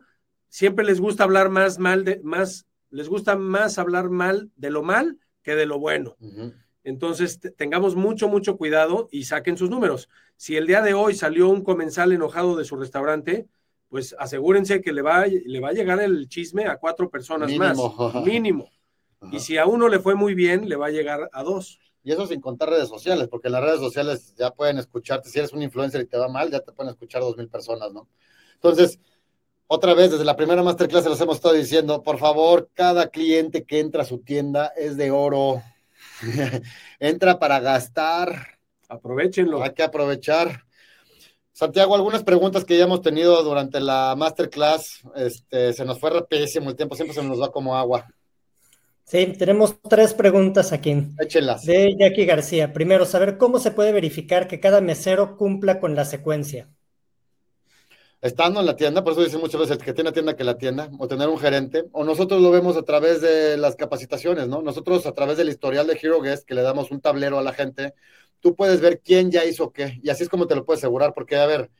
siempre 0.49 0.83
les 0.83 0.99
gusta 0.99 1.23
hablar 1.23 1.49
más 1.49 1.79
mal 1.79 2.03
de 2.03 2.19
más 2.23 2.65
les 2.91 3.09
gusta 3.09 3.35
más 3.35 3.79
hablar 3.79 4.09
mal 4.09 4.51
de 4.55 4.69
lo 4.69 4.83
mal 4.83 5.17
que 5.41 5.55
de 5.55 5.65
lo 5.65 5.79
bueno. 5.79 6.15
Entonces, 6.83 7.39
tengamos 7.57 7.95
mucho, 7.95 8.27
mucho 8.27 8.57
cuidado 8.57 9.07
y 9.11 9.23
saquen 9.23 9.57
sus 9.57 9.69
números. 9.69 10.09
Si 10.35 10.55
el 10.57 10.67
día 10.67 10.81
de 10.81 10.93
hoy 10.93 11.15
salió 11.15 11.49
un 11.49 11.63
comensal 11.63 12.11
enojado 12.11 12.55
de 12.55 12.65
su 12.65 12.75
restaurante, 12.75 13.47
pues 13.89 14.15
asegúrense 14.17 14.81
que 14.81 14.93
le 14.93 15.01
va, 15.01 15.25
le 15.25 15.59
va 15.59 15.69
a 15.69 15.73
llegar 15.73 15.99
el 16.01 16.27
chisme 16.29 16.65
a 16.65 16.77
cuatro 16.77 17.09
personas 17.09 17.51
más, 17.55 17.77
mínimo. 18.23 18.69
Y 19.31 19.39
si 19.39 19.55
a 19.59 19.67
uno 19.67 19.87
le 19.87 19.99
fue 19.99 20.15
muy 20.15 20.33
bien, 20.33 20.67
le 20.67 20.75
va 20.75 20.87
a 20.87 20.89
llegar 20.89 21.29
a 21.31 21.43
dos. 21.43 21.79
Y 22.03 22.11
eso 22.11 22.25
sin 22.25 22.41
contar 22.41 22.71
redes 22.71 22.89
sociales, 22.89 23.27
porque 23.27 23.49
en 23.49 23.51
las 23.51 23.63
redes 23.63 23.79
sociales 23.79 24.33
ya 24.35 24.49
pueden 24.49 24.79
escucharte, 24.79 25.29
si 25.29 25.37
eres 25.37 25.53
un 25.53 25.61
influencer 25.61 26.01
y 26.01 26.07
te 26.07 26.17
va 26.17 26.27
mal, 26.27 26.49
ya 26.49 26.59
te 26.61 26.71
pueden 26.71 26.89
escuchar 26.89 27.21
dos 27.21 27.37
mil 27.37 27.47
personas, 27.47 27.93
¿no? 27.93 28.07
Entonces, 28.55 28.99
otra 29.73 29.93
vez, 29.93 30.11
desde 30.11 30.25
la 30.25 30.35
primera 30.35 30.61
masterclass 30.61 31.05
los 31.05 31.21
hemos 31.21 31.37
estado 31.37 31.53
diciendo, 31.53 32.03
por 32.03 32.17
favor, 32.17 32.67
cada 32.73 33.07
cliente 33.07 33.63
que 33.63 33.79
entra 33.79 34.01
a 34.01 34.05
su 34.05 34.17
tienda 34.17 34.73
es 34.75 34.97
de 34.97 35.11
oro. 35.11 35.63
entra 36.99 37.39
para 37.39 37.61
gastar. 37.61 38.59
Aprovechenlo. 38.89 39.63
Hay 39.63 39.71
que 39.71 39.81
aprovechar. 39.81 40.65
Santiago, 41.53 41.95
algunas 41.95 42.21
preguntas 42.21 42.65
que 42.65 42.77
ya 42.77 42.83
hemos 42.83 43.01
tenido 43.01 43.41
durante 43.43 43.79
la 43.79 44.13
masterclass, 44.17 45.03
este, 45.15 45.71
se 45.71 45.85
nos 45.85 46.01
fue 46.01 46.09
rapidísimo 46.09 46.69
el 46.69 46.75
tiempo, 46.75 46.95
siempre 46.95 47.15
se 47.15 47.23
nos 47.23 47.41
va 47.41 47.49
como 47.49 47.77
agua. 47.77 48.05
Sí, 49.05 49.25
tenemos 49.39 49.77
tres 49.87 50.13
preguntas 50.13 50.73
aquí. 50.73 51.07
Échenlas. 51.17 51.63
De 51.63 51.95
Jackie 51.97 52.25
García. 52.25 52.73
Primero, 52.73 53.05
saber 53.05 53.37
cómo 53.37 53.57
se 53.57 53.71
puede 53.71 53.93
verificar 53.93 54.49
que 54.49 54.59
cada 54.59 54.81
mesero 54.81 55.37
cumpla 55.37 55.79
con 55.79 55.95
la 55.95 56.03
secuencia 56.03 56.67
estando 58.21 58.59
en 58.59 58.67
la 58.67 58.75
tienda, 58.75 59.03
por 59.03 59.13
eso 59.13 59.23
dicen 59.23 59.39
muchas 59.39 59.61
veces 59.61 59.77
que 59.79 59.93
tiene 59.93 60.11
tienda 60.11 60.35
que 60.35 60.43
la 60.43 60.57
tienda, 60.57 60.89
o 60.99 61.07
tener 61.07 61.27
un 61.27 61.39
gerente, 61.39 61.85
o 61.91 62.03
nosotros 62.03 62.41
lo 62.41 62.51
vemos 62.51 62.77
a 62.77 62.83
través 62.83 63.19
de 63.21 63.57
las 63.57 63.75
capacitaciones, 63.75 64.47
¿no? 64.47 64.61
Nosotros 64.61 65.05
a 65.07 65.13
través 65.13 65.37
del 65.37 65.49
historial 65.49 65.87
de 65.87 65.99
Hero 66.01 66.21
Guest, 66.21 66.45
que 66.45 66.53
le 66.53 66.61
damos 66.61 66.91
un 66.91 67.01
tablero 67.01 67.39
a 67.39 67.43
la 67.43 67.53
gente, 67.53 67.95
tú 68.39 68.55
puedes 68.55 68.79
ver 68.79 69.01
quién 69.01 69.31
ya 69.31 69.43
hizo 69.43 69.71
qué, 69.71 69.99
y 70.03 70.09
así 70.09 70.23
es 70.23 70.29
como 70.29 70.45
te 70.45 70.55
lo 70.55 70.65
puedes 70.65 70.81
asegurar, 70.81 71.13
porque 71.13 71.35
a 71.37 71.47
ver, 71.47 71.71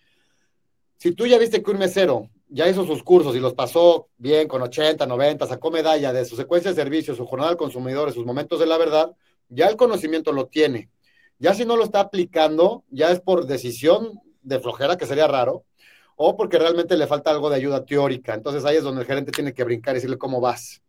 si 0.97 1.11
tú 1.13 1.27
ya 1.27 1.37
viste 1.37 1.61
que 1.61 1.71
un 1.71 1.77
mesero 1.77 2.29
ya 2.47 2.67
hizo 2.67 2.85
sus 2.85 3.03
cursos 3.03 3.35
y 3.35 3.39
los 3.39 3.53
pasó 3.53 4.09
bien 4.17 4.47
con 4.47 4.61
80, 4.61 5.05
90, 5.05 5.47
sacó 5.47 5.71
medalla 5.71 6.11
de 6.11 6.25
su 6.25 6.35
secuencia 6.35 6.71
de 6.71 6.75
servicios, 6.75 7.17
su 7.17 7.25
jornada 7.25 7.51
del 7.51 7.57
consumidor, 7.57 8.11
sus 8.11 8.25
momentos 8.25 8.59
de 8.59 8.65
la 8.65 8.77
verdad, 8.77 9.15
ya 9.47 9.67
el 9.67 9.77
conocimiento 9.77 10.31
lo 10.31 10.47
tiene. 10.47 10.89
Ya 11.39 11.53
si 11.53 11.65
no 11.65 11.75
lo 11.75 11.83
está 11.85 12.01
aplicando, 12.01 12.83
ya 12.89 13.09
es 13.11 13.19
por 13.19 13.47
decisión 13.47 14.19
de 14.43 14.59
flojera, 14.59 14.97
que 14.97 15.07
sería 15.07 15.27
raro, 15.27 15.65
o 16.23 16.37
porque 16.37 16.59
realmente 16.59 16.95
le 16.95 17.07
falta 17.07 17.31
algo 17.31 17.49
de 17.49 17.55
ayuda 17.55 17.83
teórica. 17.83 18.35
Entonces 18.35 18.63
ahí 18.63 18.77
es 18.77 18.83
donde 18.83 19.01
el 19.01 19.07
gerente 19.07 19.31
tiene 19.31 19.53
que 19.53 19.63
brincar 19.63 19.95
y 19.95 19.97
decirle 19.97 20.19
cómo 20.19 20.39
vas. 20.39 20.81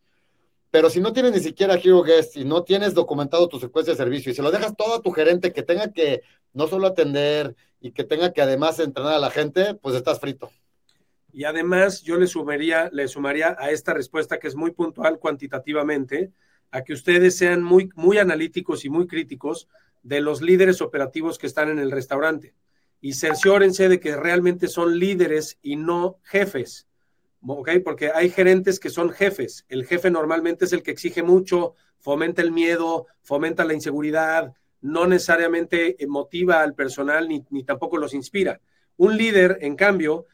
Pero 0.71 0.91
si 0.91 1.01
no 1.01 1.15
tienes 1.15 1.33
ni 1.33 1.41
siquiera 1.41 1.75
Hero 1.75 2.03
Guest 2.03 2.37
y 2.37 2.45
no 2.45 2.65
tienes 2.65 2.93
documentado 2.93 3.49
tu 3.49 3.59
secuencia 3.59 3.95
de 3.95 3.97
servicio 3.97 4.31
y 4.31 4.35
se 4.35 4.43
lo 4.43 4.51
dejas 4.51 4.77
todo 4.77 4.97
a 4.97 5.01
tu 5.01 5.11
gerente 5.11 5.53
que 5.53 5.63
tenga 5.63 5.91
que 5.91 6.21
no 6.53 6.67
solo 6.67 6.87
atender 6.87 7.57
y 7.81 7.93
que 7.93 8.05
tenga 8.05 8.35
que 8.35 8.43
además 8.43 8.79
entrenar 8.79 9.15
a 9.15 9.19
la 9.19 9.31
gente, 9.31 9.75
pues 9.75 9.95
estás 9.95 10.21
frito. 10.21 10.51
Y 11.33 11.45
además 11.45 12.03
yo 12.03 12.19
le 12.19 12.27
sumaría, 12.27 12.91
le 12.93 13.09
sumaría 13.09 13.57
a 13.59 13.71
esta 13.71 13.95
respuesta 13.95 14.39
que 14.39 14.49
es 14.49 14.55
muy 14.55 14.73
puntual 14.73 15.19
cuantitativamente, 15.19 16.31
a 16.71 16.85
que 16.85 16.93
ustedes 16.93 17.39
sean 17.39 17.63
muy, 17.63 17.89
muy 17.95 18.19
analíticos 18.19 18.85
y 18.85 18.91
muy 18.91 19.07
críticos 19.07 19.67
de 20.03 20.21
los 20.21 20.43
líderes 20.43 20.83
operativos 20.83 21.39
que 21.39 21.47
están 21.47 21.71
en 21.71 21.79
el 21.79 21.91
restaurante 21.91 22.55
y 23.03 23.15
cerciórense 23.15 23.89
de 23.89 24.01
que 24.01 24.17
realmente 24.17 24.69
son 24.69 24.99
líderes 24.99 25.59
y 25.61 25.75
no 25.77 26.19
jefes. 26.23 26.87
¿ok? 27.45 27.71
Porque 27.85 28.13
hay 28.15 28.31
gerentes 28.31 28.79
que 28.79 28.91
son 28.91 29.11
jefes. 29.11 29.67
El 29.69 29.85
jefe 29.85 30.09
normalmente 30.09 30.65
es 30.65 30.73
el 30.73 30.85
que 30.85 30.93
exige 30.93 31.25
mucho, 31.25 31.75
fomenta 31.99 32.43
el 32.43 32.53
miedo, 32.53 33.09
fomenta 33.21 33.65
la 33.65 33.75
inseguridad, 33.75 34.55
no 34.81 35.07
necesariamente 35.09 35.97
motiva 36.07 36.63
al 36.63 36.75
personal 36.75 37.29
ni, 37.29 37.45
ni 37.51 37.65
tampoco 37.65 37.99
los 37.99 38.15
inspira. 38.15 38.61
Un 38.97 39.17
líder, 39.17 39.59
en 39.63 39.75
cambio, 39.75 40.27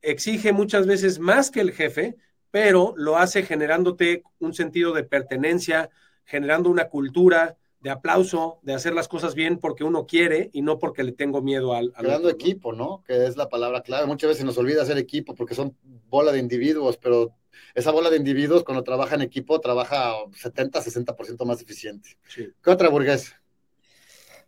exige 0.00 0.52
muchas 0.52 0.86
veces 0.86 1.18
más 1.18 1.50
que 1.50 1.60
el 1.60 1.72
jefe, 1.72 2.16
pero 2.52 2.94
lo 2.96 3.18
hace 3.18 3.42
generándote 3.42 4.22
un 4.38 4.54
sentido 4.54 4.92
de 4.92 5.02
pertenencia, 5.02 5.90
generando 6.24 6.70
una 6.70 6.88
cultura, 6.88 7.56
de 7.82 7.90
aplauso, 7.90 8.60
de 8.62 8.74
hacer 8.74 8.94
las 8.94 9.08
cosas 9.08 9.34
bien 9.34 9.58
porque 9.58 9.82
uno 9.82 10.06
quiere 10.06 10.50
y 10.52 10.62
no 10.62 10.78
porque 10.78 11.02
le 11.02 11.12
tengo 11.12 11.42
miedo 11.42 11.74
al... 11.74 11.92
Creando 11.92 12.28
equipo, 12.28 12.72
¿no? 12.72 13.02
Que 13.06 13.26
es 13.26 13.36
la 13.36 13.48
palabra 13.48 13.82
clave. 13.82 14.06
Muchas 14.06 14.28
veces 14.28 14.44
nos 14.44 14.56
olvida 14.56 14.82
hacer 14.82 14.98
equipo 14.98 15.34
porque 15.34 15.54
son 15.54 15.76
bola 16.08 16.30
de 16.30 16.38
individuos, 16.38 16.96
pero 16.96 17.34
esa 17.74 17.90
bola 17.90 18.08
de 18.08 18.18
individuos 18.18 18.62
cuando 18.62 18.84
trabaja 18.84 19.16
en 19.16 19.22
equipo 19.22 19.60
trabaja 19.60 20.12
70, 20.34 20.80
60% 20.80 21.44
más 21.44 21.60
eficiente. 21.60 22.16
¿Qué 22.34 22.70
otra 22.70 22.88
burguesa? 22.88 23.42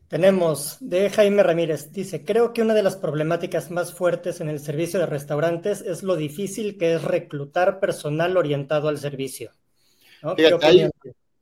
Tenemos 0.07 0.76
de 0.80 1.11
Jaime 1.11 1.43
Ramírez, 1.43 1.91
dice, 1.91 2.24
creo 2.24 2.53
que 2.53 2.62
una 2.62 2.74
de 2.74 2.85
las 2.85 2.95
problemáticas 2.95 3.72
más 3.72 3.93
fuertes 3.93 4.41
en 4.41 4.49
el 4.49 4.61
servicio 4.61 5.01
de 5.01 5.07
restaurantes 5.07 5.80
es 5.80 6.05
lo 6.05 6.14
difícil 6.14 6.78
que 6.78 6.95
es 6.95 7.03
reclutar 7.03 7.80
personal 7.80 8.37
orientado 8.37 8.89
al 8.89 8.99
servicio. 8.99 9.51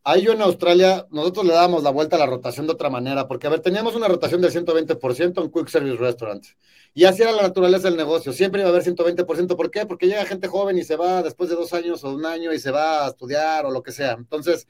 Ahí, 0.05 0.23
yo 0.23 0.33
en 0.33 0.43
Australia, 0.43 1.07
nosotros 1.11 1.47
le 1.47 1.53
dábamos 1.53 1.83
la 1.83 1.91
vuelta 1.91 2.17
a 2.17 2.19
la 2.19 2.27
rotación 2.27 2.67
de 2.67 2.73
otra 2.73 2.91
manera, 2.91 3.27
porque 3.29 3.47
a 3.47 3.51
ver, 3.51 3.61
teníamos 3.61 3.95
una 3.95 4.09
rotación 4.09 4.41
del 4.41 4.53
120% 4.53 5.43
en 5.43 5.51
Quick 5.51 5.69
Service 5.69 5.97
Restaurants. 5.97 6.57
Y 6.95 7.05
así 7.05 7.23
era 7.23 7.33
la 7.33 7.43
naturaleza 7.43 7.89
del 7.89 7.97
negocio, 7.97 8.33
siempre 8.33 8.61
iba 8.61 8.69
a 8.69 8.73
haber 8.73 8.85
120%. 8.85 9.57
¿Por 9.57 9.71
qué? 9.71 9.87
Porque 9.87 10.07
llega 10.07 10.25
gente 10.27 10.49
joven 10.49 10.79
y 10.79 10.85
se 10.85 10.97
va 10.97 11.23
después 11.23 11.49
de 11.51 11.57
dos 11.57 11.73
años 11.73 12.05
o 12.05 12.15
un 12.15 12.27
año 12.27 12.53
y 12.53 12.59
se 12.59 12.71
va 12.71 13.07
a 13.07 13.09
estudiar 13.09 13.65
o 13.67 13.71
lo 13.71 13.83
que 13.83 13.93
sea. 13.93 14.13
Entonces, 14.13 14.69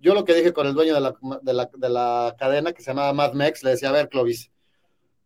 yo 0.00 0.14
lo 0.14 0.24
que 0.24 0.34
dije 0.34 0.52
con 0.52 0.66
el 0.66 0.74
dueño 0.74 0.94
de 0.94 1.00
la, 1.00 1.14
de 1.42 1.52
la, 1.52 1.70
de 1.72 1.88
la 1.88 2.34
cadena, 2.38 2.72
que 2.72 2.82
se 2.82 2.90
llamaba 2.90 3.12
Mad 3.12 3.34
Mex, 3.34 3.62
le 3.62 3.70
decía, 3.70 3.90
a 3.90 3.92
ver, 3.92 4.08
Clovis, 4.08 4.50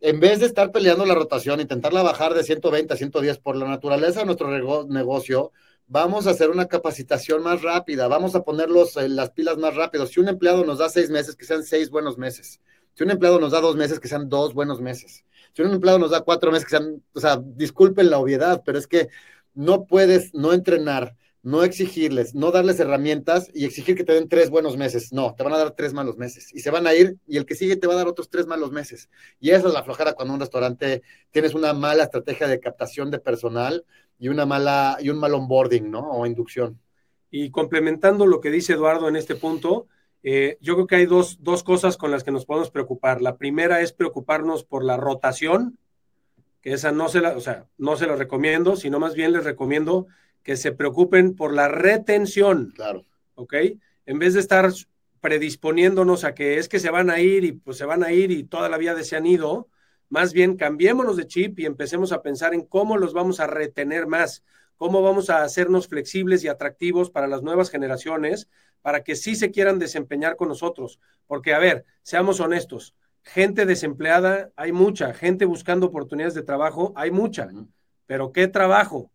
en 0.01 0.21
vez 0.21 0.41
de 0.41 0.47
estar 0.47 0.73
peleando 0.73 1.07
la 1.07 1.15
rotación, 1.15 1.61
intentarla 1.61 2.03
bajar 2.03 2.35
de 2.35 2.45
120 2.45 2.93
a 2.93 2.97
110 2.97 3.39
por 3.39 3.57
la 3.57 3.67
naturaleza 3.67 4.21
de 4.21 4.27
nuestro 4.27 4.51
negocio, 4.87 5.53
vamos 5.89 6.27
a 6.27 6.31
hacer 6.31 6.51
una 6.51 6.67
capacitación 6.67 7.43
más 7.43 7.63
rápida, 7.63 8.09
vamos 8.09 8.35
a 8.35 8.43
ponerlos 8.43 8.97
en 8.97 9.17
las 9.17 9.31
pilas 9.31 9.57
más 9.59 9.75
rápido. 9.75 10.07
Si 10.07 10.21
un 10.21 10.29
empleado 10.29 10.65
nos 10.65 10.79
da 10.79 10.89
seis 10.89 11.11
meses, 11.11 11.37
que 11.37 11.45
sean 11.45 11.65
seis 11.65 11.91
buenos 11.91 12.19
meses. 12.19 12.61
Si 12.95 13.05
un 13.05 13.11
empleado 13.11 13.39
nos 13.39 13.53
da 13.53 13.61
dos 13.61 13.77
meses, 13.77 14.01
que 14.01 14.09
sean 14.09 14.29
dos 14.29 14.55
buenos 14.55 14.81
meses. 14.81 15.25
Si 15.53 15.63
un 15.63 15.73
empleado 15.73 15.99
nos 15.99 16.11
da 16.11 16.23
cuatro 16.23 16.51
meses, 16.51 16.65
que 16.65 16.71
sean, 16.71 17.03
o 17.13 17.21
sea, 17.21 17.41
disculpen 17.43 18.11
la 18.11 18.19
obviedad, 18.19 18.63
pero 18.65 18.79
es 18.79 18.87
que 18.87 19.09
no 19.55 19.87
puedes 19.87 20.35
no 20.35 20.53
entrenar 20.53 21.17
no 21.47 21.63
exigirles, 21.63 22.35
no 22.35 22.51
darles 22.51 22.81
herramientas 22.81 23.49
y 23.55 23.67
exigir 23.67 23.95
que 23.95 24.03
te 24.03 24.13
den 24.15 24.29
tres 24.29 24.51
buenos 24.51 24.77
meses. 24.77 25.13
No, 25.13 25.37
te 25.37 25.45
van 25.45 25.53
a 25.53 25.59
dar 25.59 25.77
tres 25.77 25.93
malos 25.93 26.17
meses 26.17 26.53
y 26.53 26.59
se 26.59 26.73
van 26.73 26.89
a 26.89 26.95
ir 26.95 27.19
y 27.25 27.37
el 27.37 27.47
que 27.47 27.55
sigue 27.55 27.77
te 27.77 27.87
va 27.87 27.93
a 27.93 27.99
dar 27.99 28.09
otros 28.09 28.29
tres 28.29 28.49
malos 28.49 28.73
meses. 28.73 29.09
Y 29.39 29.51
esa 29.51 29.69
es 29.69 29.73
la 29.73 29.85
flojera 29.85 30.15
cuando 30.15 30.35
un 30.35 30.41
restaurante 30.41 31.03
tienes 31.31 31.55
una 31.55 31.73
mala 31.73 32.03
estrategia 32.03 32.49
de 32.49 32.59
captación 32.59 33.13
de 33.13 33.21
personal 33.21 33.85
y 34.19 34.29
una 34.29 34.47
mala 34.47 34.99
y 35.01 35.11
un 35.11 35.19
mal 35.19 35.35
onboarding, 35.35 35.91
¿no? 35.91 36.11
O 36.11 36.27
inducción. 36.27 36.81
Y 37.31 37.51
complementando 37.51 38.27
lo 38.27 38.41
que 38.41 38.51
dice 38.51 38.75
Eduardo 38.75 39.09
en 39.09 39.17
este 39.17 39.35
punto, 39.35 39.89
eh, 40.23 40.59
yo 40.61 40.75
creo 40.75 40.87
que 40.87 40.97
hay 40.97 41.07
dos, 41.07 41.43
dos 41.43 41.63
cosas 41.63 41.97
con 41.97 42.11
las 42.11 42.25
que 42.25 42.31
nos 42.31 42.47
podemos 42.47 42.71
preocupar. 42.71 43.21
La 43.23 43.37
primera 43.37 43.81
es 43.81 43.93
preocuparnos 43.93 44.65
por 44.65 44.85
la 44.85 44.97
rotación, 44.97 45.79
que 46.61 46.73
esa 46.73 46.93
no 46.93 47.09
se 47.09 47.21
la, 47.21 47.37
o 47.37 47.41
sea, 47.41 47.67
no 47.79 47.97
se 47.97 48.07
la 48.07 48.17
recomiendo, 48.17 48.77
sino 48.77 48.99
más 48.99 49.15
bien 49.15 49.33
les 49.33 49.45
recomiendo 49.45 50.07
que 50.43 50.57
se 50.57 50.73
preocupen 50.73 51.35
por 51.35 51.53
la 51.53 51.69
retención. 51.69 52.73
Claro. 52.75 53.05
¿Ok? 53.35 53.55
En 54.07 54.19
vez 54.19 54.35
de 54.35 54.41
estar 54.41 54.73
predisponiéndonos 55.21 56.25
a 56.25 56.35
que 56.35 56.59
es 56.59 56.69
que 56.69 56.79
se 56.79 56.91
van 56.91 57.11
a 57.11 57.21
ir 57.21 57.45
y 57.45 57.53
pues 57.53 57.77
se 57.77 57.85
van 57.85 58.03
a 58.05 58.13
ir 58.13 58.31
y 58.31 58.45
toda 58.45 58.69
la 58.69 58.79
vida 58.79 59.01
se 59.03 59.17
han 59.17 59.27
ido, 59.27 59.69
más 60.09 60.33
bien 60.33 60.57
cambiémonos 60.57 61.17
de 61.17 61.27
chip 61.27 61.59
y 61.59 61.67
empecemos 61.67 62.13
a 62.13 62.23
pensar 62.23 62.55
en 62.55 62.65
cómo 62.65 62.97
los 62.97 63.13
vamos 63.13 63.41
a 63.41 63.47
retener 63.47 64.07
más, 64.07 64.45
cómo 64.77 65.03
vamos 65.03 65.31
a 65.31 65.43
hacernos 65.43 65.89
flexibles 65.89 66.45
y 66.45 66.49
atractivos 66.49 67.11
para 67.11 67.27
las 67.27 67.43
nuevas 67.43 67.71
generaciones, 67.71 68.49
para 68.83 69.03
que 69.03 69.17
sí 69.17 69.35
se 69.35 69.51
quieran 69.51 69.79
desempeñar 69.79 70.37
con 70.37 70.49
nosotros. 70.49 71.01
Porque, 71.27 71.55
a 71.55 71.59
ver, 71.59 71.85
seamos 72.03 72.41
honestos, 72.41 72.95
gente 73.23 73.67
desempleada 73.67 74.51
hay 74.57 74.73
mucha, 74.73 75.13
gente 75.13 75.45
buscando 75.45 75.87
oportunidades 75.87 76.35
de 76.35 76.43
trabajo 76.43 76.93
hay 76.95 77.11
mucha, 77.11 77.49
pero 78.07 78.33
¿qué 78.33 78.47
trabajo? 78.47 79.11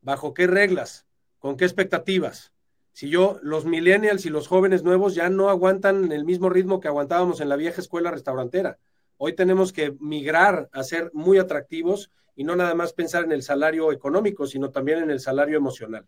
¿Bajo 0.00 0.34
qué 0.34 0.46
reglas? 0.46 1.06
¿Con 1.38 1.56
qué 1.56 1.64
expectativas? 1.64 2.52
Si 2.92 3.08
yo, 3.08 3.38
los 3.42 3.64
millennials 3.64 4.24
y 4.26 4.30
los 4.30 4.46
jóvenes 4.46 4.82
nuevos 4.82 5.14
ya 5.14 5.28
no 5.28 5.48
aguantan 5.48 6.12
el 6.12 6.24
mismo 6.24 6.48
ritmo 6.48 6.80
que 6.80 6.88
aguantábamos 6.88 7.40
en 7.40 7.48
la 7.48 7.56
vieja 7.56 7.80
escuela 7.80 8.10
restaurantera. 8.10 8.78
Hoy 9.16 9.34
tenemos 9.34 9.72
que 9.72 9.96
migrar 10.00 10.68
a 10.72 10.82
ser 10.82 11.10
muy 11.12 11.38
atractivos 11.38 12.10
y 12.36 12.44
no 12.44 12.56
nada 12.56 12.74
más 12.74 12.92
pensar 12.92 13.24
en 13.24 13.32
el 13.32 13.42
salario 13.42 13.92
económico, 13.92 14.46
sino 14.46 14.70
también 14.70 14.98
en 14.98 15.10
el 15.10 15.20
salario 15.20 15.56
emocional. 15.56 16.06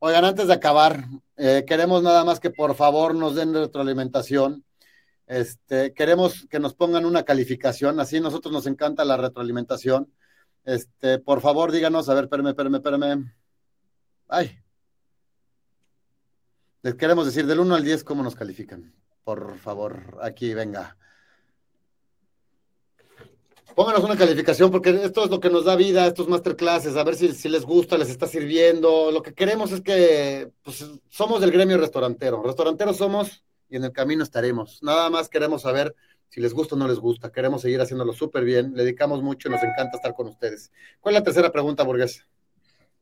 Oigan, 0.00 0.24
antes 0.24 0.46
de 0.46 0.54
acabar, 0.54 1.04
eh, 1.36 1.64
queremos 1.66 2.02
nada 2.02 2.24
más 2.24 2.40
que 2.40 2.50
por 2.50 2.74
favor 2.74 3.14
nos 3.14 3.34
den 3.34 3.54
retroalimentación. 3.54 4.64
Este, 5.26 5.92
queremos 5.92 6.46
que 6.50 6.58
nos 6.58 6.74
pongan 6.74 7.04
una 7.04 7.22
calificación, 7.22 8.00
así 8.00 8.18
nosotros 8.18 8.52
nos 8.52 8.66
encanta 8.66 9.04
la 9.04 9.16
retroalimentación. 9.16 10.12
Este, 10.64 11.18
por 11.18 11.40
favor, 11.40 11.70
díganos, 11.70 12.08
a 12.08 12.14
ver, 12.14 12.24
espérame, 12.24 12.48
espérame, 12.48 12.74
espérame. 12.76 13.34
Ay. 14.28 14.58
Les 16.82 16.94
queremos 16.94 17.26
decir 17.26 17.46
del 17.46 17.60
1 17.60 17.74
al 17.74 17.84
10 17.84 18.02
cómo 18.04 18.22
nos 18.22 18.34
califican. 18.34 18.94
Por 19.22 19.58
favor, 19.58 20.18
aquí 20.22 20.54
venga. 20.54 20.96
Pónganos 23.74 24.04
una 24.04 24.16
calificación 24.16 24.70
porque 24.70 24.90
esto 24.90 25.24
es 25.24 25.30
lo 25.30 25.40
que 25.40 25.50
nos 25.50 25.64
da 25.64 25.76
vida, 25.76 26.06
estos 26.06 26.28
masterclasses, 26.28 26.96
a 26.96 27.04
ver 27.04 27.14
si, 27.14 27.32
si 27.32 27.48
les 27.48 27.64
gusta, 27.64 27.96
les 27.96 28.10
está 28.10 28.26
sirviendo. 28.26 29.10
Lo 29.10 29.22
que 29.22 29.32
queremos 29.32 29.72
es 29.72 29.80
que 29.80 30.50
pues, 30.62 30.84
somos 31.08 31.40
del 31.40 31.50
gremio 31.50 31.78
restaurantero. 31.78 32.42
Restauranteros 32.42 32.96
somos 32.96 33.44
y 33.68 33.76
en 33.76 33.84
el 33.84 33.92
camino 33.92 34.22
estaremos. 34.22 34.82
Nada 34.82 35.08
más 35.08 35.28
queremos 35.28 35.62
saber 35.62 35.94
si 36.28 36.40
les 36.40 36.52
gusta 36.52 36.74
o 36.74 36.78
no 36.78 36.88
les 36.88 36.98
gusta. 36.98 37.30
Queremos 37.30 37.62
seguir 37.62 37.80
haciéndolo 37.80 38.12
súper 38.12 38.44
bien, 38.44 38.72
le 38.74 38.84
dedicamos 38.84 39.22
mucho 39.22 39.48
y 39.48 39.52
nos 39.52 39.62
encanta 39.62 39.96
estar 39.96 40.14
con 40.14 40.28
ustedes. 40.28 40.70
¿Cuál 41.00 41.14
es 41.14 41.20
la 41.20 41.24
tercera 41.24 41.52
pregunta, 41.52 41.82
Burgués? 41.82 42.24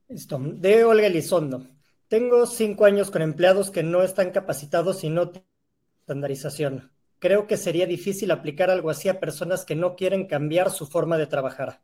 Listo, 0.08 0.38
de 0.40 0.84
Olga 0.84 1.06
Elizondo. 1.06 1.66
Tengo 2.08 2.46
cinco 2.46 2.86
años 2.86 3.10
con 3.10 3.20
empleados 3.20 3.70
que 3.70 3.82
no 3.82 4.02
están 4.02 4.30
capacitados 4.30 5.04
y 5.04 5.10
no 5.10 5.32
estandarización. 6.00 6.90
Creo 7.18 7.46
que 7.46 7.56
sería 7.56 7.86
difícil 7.86 8.30
aplicar 8.30 8.70
algo 8.70 8.90
así 8.90 9.08
a 9.08 9.18
personas 9.18 9.64
que 9.64 9.74
no 9.74 9.96
quieren 9.96 10.26
cambiar 10.26 10.70
su 10.70 10.86
forma 10.86 11.18
de 11.18 11.26
trabajar. 11.26 11.80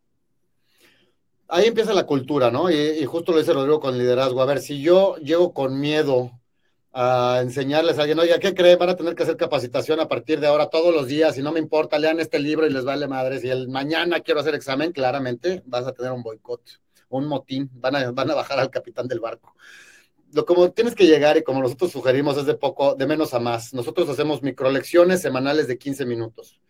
Ahí 1.49 1.67
empieza 1.67 1.93
la 1.93 2.07
cultura, 2.07 2.51
¿no? 2.51 2.71
Y, 2.71 3.05
justo 3.05 3.33
lo 3.33 3.39
dice 3.39 3.53
Rodrigo 3.53 3.81
con 3.81 3.99
liderazgo. 3.99 4.41
A 4.41 4.47
ver, 4.47 4.61
si 4.61 4.81
yo 4.81 5.17
llego 5.17 5.53
con 5.53 5.79
miedo 5.79 6.31
a 6.93 7.41
enseñarles 7.43 7.99
a 7.99 8.03
alguien, 8.03 8.21
oye, 8.21 8.39
¿qué 8.41 8.55
creen? 8.55 8.79
Van 8.79 8.89
a 8.89 8.97
tener 8.97 9.15
que 9.15 9.25
hacer 9.25 9.37
capacitación 9.37 10.01
a 10.01 10.09
partir 10.09 10.41
de 10.41 10.47
ahora 10.47 10.71
todos 10.71 10.95
los 10.95 11.09
días 11.09 11.37
y 11.37 11.43
no 11.43 11.53
me 11.53 11.59
importa, 11.59 11.99
lean 11.99 12.21
este 12.21 12.39
libro 12.39 12.67
y 12.67 12.71
les 12.71 12.85
vale 12.85 13.09
madres. 13.09 13.45
Y 13.45 13.51
el 13.51 13.69
mañana 13.69 14.21
quiero 14.21 14.41
hacer 14.41 14.55
examen, 14.55 14.93
claramente 14.93 15.63
vas 15.67 15.87
a 15.87 15.93
tener 15.93 16.13
un 16.13 16.23
boicot, 16.23 16.63
un 17.09 17.27
motín, 17.27 17.69
van 17.75 17.97
a, 17.97 18.11
van 18.13 18.31
a 18.31 18.35
bajar 18.35 18.61
al 18.61 18.71
capitán 18.71 19.09
del 19.09 19.21
barco. 19.21 19.55
Lo 20.35 20.45
como 20.45 20.73
tienes 20.73 20.97
que 20.97 21.07
llegar 21.07 21.37
y 21.37 21.45
como 21.45 21.63
nosotros 21.63 21.93
sugerimos 21.93 22.37
es 22.37 22.45
de 22.45 22.55
poco, 22.55 22.97
de 22.97 23.07
menos 23.07 23.35
a 23.35 23.39
más. 23.39 23.73
Nosotros 23.73 24.09
hacemos 24.09 24.43
microlecciones 24.43 25.23
semanales 25.23 25.69
de 25.69 25.79
15 25.79 26.07
minutos. 26.07 26.61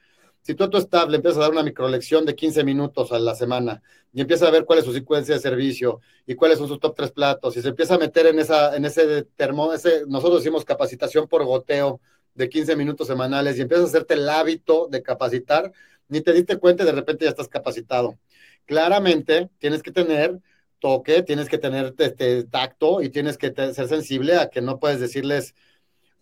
Si 0.43 0.55
tú 0.55 0.65
a 0.65 0.69
tu 0.69 0.77
staff 0.77 1.09
le 1.09 1.17
empiezas 1.17 1.39
a 1.39 1.43
dar 1.45 1.53
una 1.53 1.62
microlección 1.62 2.27
de 2.27 2.35
15 2.35 2.62
minutos 2.62 3.11
a 3.11 3.19
la 3.19 3.35
semana 3.35 3.83
y 4.12 4.21
empieza 4.21 4.47
a 4.47 4.51
ver 4.51 4.67
cuál 4.67 4.81
es 4.81 4.85
su 4.85 4.93
secuencia 4.93 5.35
de 5.35 5.41
servicio 5.41 6.03
y 6.27 6.35
cuáles 6.35 6.59
son 6.59 6.69
sus 6.69 6.79
top 6.79 6.95
tres 6.95 7.12
platos 7.12 7.57
y 7.57 7.62
se 7.62 7.69
empieza 7.69 7.95
a 7.95 7.99
meter 7.99 8.27
en, 8.27 8.39
esa, 8.39 8.77
en 8.77 8.85
ese 8.85 9.23
termo, 9.35 9.73
ese, 9.73 10.03
nosotros 10.09 10.41
decimos 10.41 10.67
capacitación 10.67 11.27
por 11.27 11.43
goteo 11.47 12.03
de 12.35 12.51
15 12.51 12.77
minutos 12.77 13.07
semanales 13.07 13.57
y 13.57 13.62
empiezas 13.62 13.87
a 13.87 13.89
hacerte 13.89 14.12
el 14.12 14.29
hábito 14.29 14.89
de 14.91 15.03
capacitar, 15.03 15.73
ni 16.09 16.21
te 16.21 16.35
diste 16.35 16.59
cuenta 16.59 16.83
y 16.83 16.87
de 16.87 16.93
repente 16.93 17.25
ya 17.25 17.31
estás 17.31 17.49
capacitado. 17.49 18.19
Claramente 18.67 19.49
tienes 19.59 19.83
que 19.83 19.91
tener 19.91 20.39
toque, 20.85 21.22
tienes 21.22 21.49
que 21.49 21.57
tener 21.57 21.95
este, 21.97 22.45
tacto 22.45 23.01
y 23.01 23.09
tienes 23.09 23.39
que 23.39 23.55
ser 23.72 23.89
sensible 23.89 24.37
a 24.37 24.51
que 24.51 24.61
no 24.61 24.78
puedes 24.78 25.01
decirles, 25.01 25.55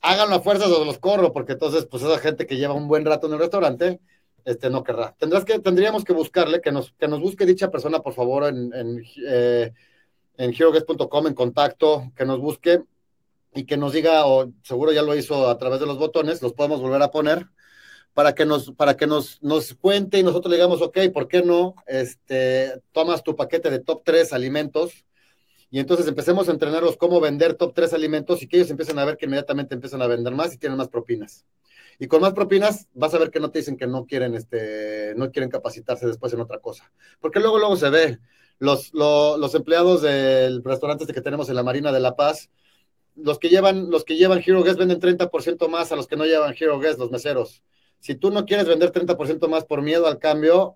háganlo 0.01 0.37
a 0.37 0.41
fuerzas 0.41 0.69
o 0.69 0.85
los 0.85 1.01
corro, 1.01 1.33
porque 1.33 1.55
entonces, 1.55 1.85
pues 1.87 2.05
esa 2.05 2.17
gente 2.21 2.47
que 2.47 2.57
lleva 2.57 2.73
un 2.73 2.87
buen 2.87 3.05
rato 3.05 3.27
en 3.27 3.33
el 3.33 3.41
restaurante, 3.41 3.99
este 4.45 4.71
no 4.71 4.85
querrá. 4.85 5.17
Tendrás 5.19 5.45
que, 5.45 5.59
tendríamos 5.59 6.05
que 6.05 6.13
buscarle, 6.13 6.61
que 6.61 6.71
nos, 6.71 6.93
que 6.93 7.09
nos 7.09 7.21
busque 7.21 7.45
dicha 7.45 7.73
persona, 7.73 8.03
por 8.03 8.15
favor, 8.15 8.45
en, 8.45 8.73
en, 8.73 9.03
eh, 9.27 9.73
heroguest.com, 10.37 11.27
en 11.27 11.35
contacto, 11.35 12.13
que 12.15 12.25
nos 12.25 12.39
busque 12.39 12.85
y 13.57 13.65
que 13.65 13.77
nos 13.77 13.93
diga, 13.93 14.27
o 14.27 14.53
seguro 14.63 14.93
ya 14.93 15.03
lo 15.03 15.17
hizo 15.17 15.49
a 15.49 15.59
través 15.59 15.81
de 15.81 15.87
los 15.87 15.99
botones, 15.99 16.41
los 16.41 16.53
podemos 16.53 16.81
volver 16.81 17.03
a 17.03 17.11
poner, 17.11 17.49
para 18.15 18.35
que 18.35 18.45
nos, 18.45 18.73
para 18.73 18.97
que 18.97 19.07
nos, 19.07 19.43
nos 19.43 19.75
cuente 19.75 20.19
y 20.19 20.23
nosotros 20.23 20.51
le 20.51 20.57
digamos, 20.57 20.83
ok, 20.83 20.99
¿por 21.13 21.29
qué 21.29 21.43
no? 21.43 21.75
Este, 21.87 22.81
tomas 22.93 23.23
tu 23.23 23.35
paquete 23.35 23.71
de 23.71 23.79
top 23.79 24.03
3 24.05 24.33
alimentos 24.33 25.05
y 25.71 25.79
entonces 25.79 26.07
empecemos 26.07 26.49
a 26.49 26.53
entrenarlos 26.53 26.99
cómo 26.99 27.21
vender 27.21 27.55
top 27.55 27.73
3 27.75 27.95
alimentos 27.95 28.43
y 28.43 28.49
que 28.49 28.59
ellos 28.59 28.71
empiecen 28.71 28.99
a 28.99 29.05
ver 29.07 29.17
que 29.17 29.25
inmediatamente 29.25 29.75
empiezan 29.75 30.03
a 30.03 30.07
vender 30.07 30.35
más 30.35 30.53
y 30.53 30.59
tienen 30.59 30.77
más 30.77 30.89
propinas. 30.89 31.47
Y 31.99 32.09
con 32.09 32.21
más 32.21 32.35
propinas 32.35 32.89
vas 32.93 33.15
a 33.15 33.19
ver 33.19 33.31
que 33.31 33.41
no 33.41 33.51
te 33.51 33.61
dicen 33.61 33.77
que 33.77 33.87
no 33.87 34.07
quieren, 34.07 34.35
este, 34.35 35.15
no 35.17 35.31
quieren 35.31 35.51
capacitarse 35.51 36.07
después 36.07 36.33
en 36.33 36.41
otra 36.41 36.59
cosa. 36.59 36.93
Porque 37.21 37.41
luego, 37.41 37.59
luego 37.59 37.77
se 37.77 37.91
ve. 37.91 38.19
Los, 38.59 38.93
los 38.93 39.55
empleados 39.55 40.03
del 40.03 40.63
restaurante 40.63 41.05
este 41.05 41.15
que 41.15 41.21
tenemos 41.21 41.49
en 41.49 41.57
la 41.57 41.63
Marina 41.63 41.91
de 41.91 42.01
La 42.01 42.17
Paz, 42.17 42.51
los 43.17 43.39
que 43.39 43.49
llevan, 43.49 43.91
los 43.91 44.05
que 44.05 44.17
llevan 44.17 44.43
Hero 44.45 44.63
Guest 44.63 44.79
venden 44.79 45.01
30% 45.01 45.69
más 45.69 45.91
a 45.91 45.97
los 45.97 46.07
que 46.07 46.17
no 46.17 46.25
llevan 46.25 46.55
Hero 46.59 46.79
Guest, 46.79 46.99
los 46.99 47.11
meseros. 47.11 47.63
Si 48.03 48.17
tú 48.17 48.33
no 48.33 48.45
quieres 48.47 48.67
vender 48.67 48.91
30% 48.91 49.47
más 49.47 49.65
por 49.65 49.81
miedo 49.81 50.09
al 50.09 50.19
cambio, 50.19 50.75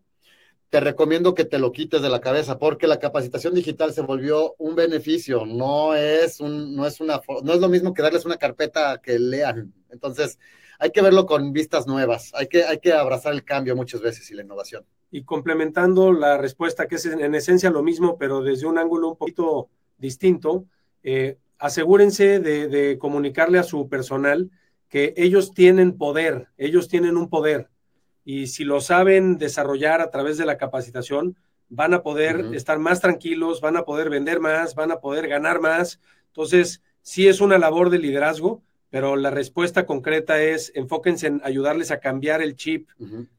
te 0.70 0.78
recomiendo 0.78 1.34
que 1.34 1.44
te 1.44 1.58
lo 1.58 1.72
quites 1.72 2.00
de 2.00 2.08
la 2.08 2.20
cabeza 2.20 2.56
porque 2.56 2.86
la 2.86 3.00
capacitación 3.00 3.52
digital 3.52 3.92
se 3.92 4.00
volvió 4.02 4.54
un 4.58 4.76
beneficio, 4.76 5.44
no 5.44 5.96
es 5.96 6.38
un, 6.38 6.76
no 6.76 6.86
es 6.86 7.00
una, 7.00 7.20
no 7.42 7.52
es 7.52 7.60
lo 7.60 7.68
mismo 7.68 7.92
que 7.92 8.02
darles 8.02 8.26
una 8.26 8.36
carpeta 8.36 9.00
que 9.02 9.18
lean. 9.18 9.74
Entonces, 9.90 10.38
hay 10.78 10.92
que 10.92 11.02
verlo 11.02 11.26
con 11.26 11.52
vistas 11.52 11.88
nuevas, 11.88 12.30
hay 12.32 12.46
que, 12.46 12.62
hay 12.62 12.78
que 12.78 12.92
abrazar 12.92 13.32
el 13.32 13.42
cambio 13.42 13.74
muchas 13.74 14.00
veces 14.00 14.30
y 14.30 14.34
la 14.34 14.42
innovación. 14.42 14.84
Y 15.10 15.24
complementando 15.24 16.12
la 16.12 16.38
respuesta, 16.38 16.86
que 16.86 16.94
es 16.94 17.06
en 17.06 17.34
esencia 17.34 17.70
lo 17.70 17.82
mismo, 17.82 18.18
pero 18.18 18.40
desde 18.40 18.66
un 18.66 18.78
ángulo 18.78 19.08
un 19.08 19.16
poquito 19.16 19.68
distinto, 19.98 20.64
eh, 21.02 21.38
asegúrense 21.58 22.38
de, 22.38 22.68
de 22.68 22.98
comunicarle 22.98 23.58
a 23.58 23.64
su 23.64 23.88
personal 23.88 24.48
que 24.88 25.14
ellos 25.16 25.52
tienen 25.52 25.96
poder, 25.96 26.48
ellos 26.56 26.88
tienen 26.88 27.16
un 27.16 27.28
poder. 27.28 27.68
Y 28.24 28.48
si 28.48 28.64
lo 28.64 28.80
saben 28.80 29.38
desarrollar 29.38 30.00
a 30.00 30.10
través 30.10 30.36
de 30.36 30.46
la 30.46 30.58
capacitación, 30.58 31.36
van 31.68 31.94
a 31.94 32.02
poder 32.02 32.54
estar 32.54 32.78
más 32.78 33.00
tranquilos, 33.00 33.60
van 33.60 33.76
a 33.76 33.84
poder 33.84 34.10
vender 34.10 34.40
más, 34.40 34.74
van 34.74 34.92
a 34.92 35.00
poder 35.00 35.28
ganar 35.28 35.60
más. 35.60 36.00
Entonces, 36.28 36.82
sí 37.02 37.28
es 37.28 37.40
una 37.40 37.58
labor 37.58 37.90
de 37.90 37.98
liderazgo, 37.98 38.62
pero 38.90 39.16
la 39.16 39.30
respuesta 39.30 39.84
concreta 39.84 40.40
es 40.42 40.72
enfóquense 40.74 41.26
en 41.26 41.40
ayudarles 41.44 41.90
a 41.90 42.00
cambiar 42.00 42.40
el 42.40 42.56
chip 42.56 42.88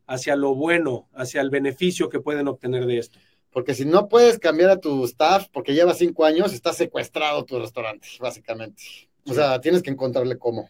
hacia 0.06 0.36
lo 0.36 0.56
bueno, 0.56 1.08
hacia 1.14 1.42
el 1.42 1.50
beneficio 1.50 2.10
que 2.10 2.20
pueden 2.20 2.48
obtener 2.48 2.86
de 2.86 3.00
esto. 3.00 3.20
Porque 3.52 3.74
si 3.74 3.86
no 3.86 4.08
puedes 4.08 4.40
cambiar 4.40 4.70
a 4.70 4.80
tu 4.80 5.04
staff 5.06 5.48
porque 5.52 5.74
lleva 5.74 5.94
cinco 5.94 6.26
años, 6.26 6.54
está 6.54 6.74
secuestrado 6.74 7.44
tu 7.46 7.60
restaurante, 7.60 8.08
básicamente. 8.20 8.84
O 9.26 9.34
sea, 9.34 9.60
tienes 9.60 9.82
que 9.82 9.90
encontrarle 9.90 10.38
cómo. 10.38 10.70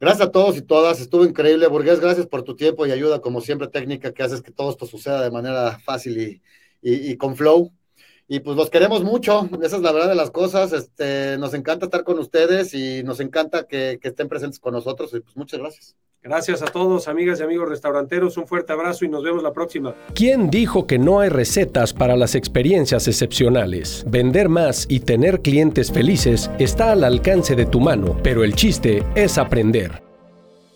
Gracias 0.00 0.28
a 0.28 0.30
todos 0.30 0.56
y 0.56 0.62
todas, 0.62 1.00
estuvo 1.00 1.24
increíble. 1.24 1.66
Burgués, 1.66 1.98
gracias 1.98 2.26
por 2.26 2.44
tu 2.44 2.54
tiempo 2.54 2.86
y 2.86 2.92
ayuda, 2.92 3.20
como 3.20 3.40
siempre, 3.40 3.66
técnica 3.66 4.12
que 4.12 4.22
haces 4.22 4.42
que 4.42 4.52
todo 4.52 4.70
esto 4.70 4.86
suceda 4.86 5.22
de 5.22 5.30
manera 5.32 5.78
fácil 5.80 6.40
y, 6.80 7.16
con 7.16 7.36
flow. 7.36 7.72
Y 8.28 8.40
pues 8.40 8.56
los 8.56 8.70
queremos 8.70 9.02
mucho, 9.02 9.48
esa 9.62 9.76
es 9.76 9.82
la 9.82 9.90
verdad 9.90 10.08
de 10.08 10.14
las 10.14 10.30
cosas. 10.30 10.72
Este, 10.72 11.36
nos 11.38 11.52
encanta 11.54 11.86
estar 11.86 12.04
con 12.04 12.18
ustedes 12.20 12.74
y 12.74 13.02
nos 13.02 13.18
encanta 13.18 13.66
que, 13.66 13.98
que 14.00 14.08
estén 14.08 14.28
presentes 14.28 14.60
con 14.60 14.74
nosotros. 14.74 15.12
Y 15.14 15.20
pues 15.20 15.36
muchas 15.36 15.58
gracias. 15.58 15.96
Gracias 16.22 16.62
a 16.62 16.66
todos, 16.66 17.06
amigas 17.06 17.40
y 17.40 17.44
amigos 17.44 17.68
restauranteros. 17.68 18.36
Un 18.36 18.46
fuerte 18.46 18.72
abrazo 18.72 19.04
y 19.04 19.08
nos 19.08 19.22
vemos 19.22 19.42
la 19.42 19.52
próxima. 19.52 19.94
¿Quién 20.14 20.50
dijo 20.50 20.86
que 20.86 20.98
no 20.98 21.20
hay 21.20 21.28
recetas 21.28 21.94
para 21.94 22.16
las 22.16 22.34
experiencias 22.34 23.06
excepcionales? 23.06 24.04
Vender 24.08 24.48
más 24.48 24.86
y 24.88 25.00
tener 25.00 25.40
clientes 25.40 25.92
felices 25.92 26.50
está 26.58 26.92
al 26.92 27.04
alcance 27.04 27.54
de 27.54 27.66
tu 27.66 27.80
mano, 27.80 28.16
pero 28.22 28.42
el 28.42 28.54
chiste 28.54 29.04
es 29.14 29.38
aprender. 29.38 30.07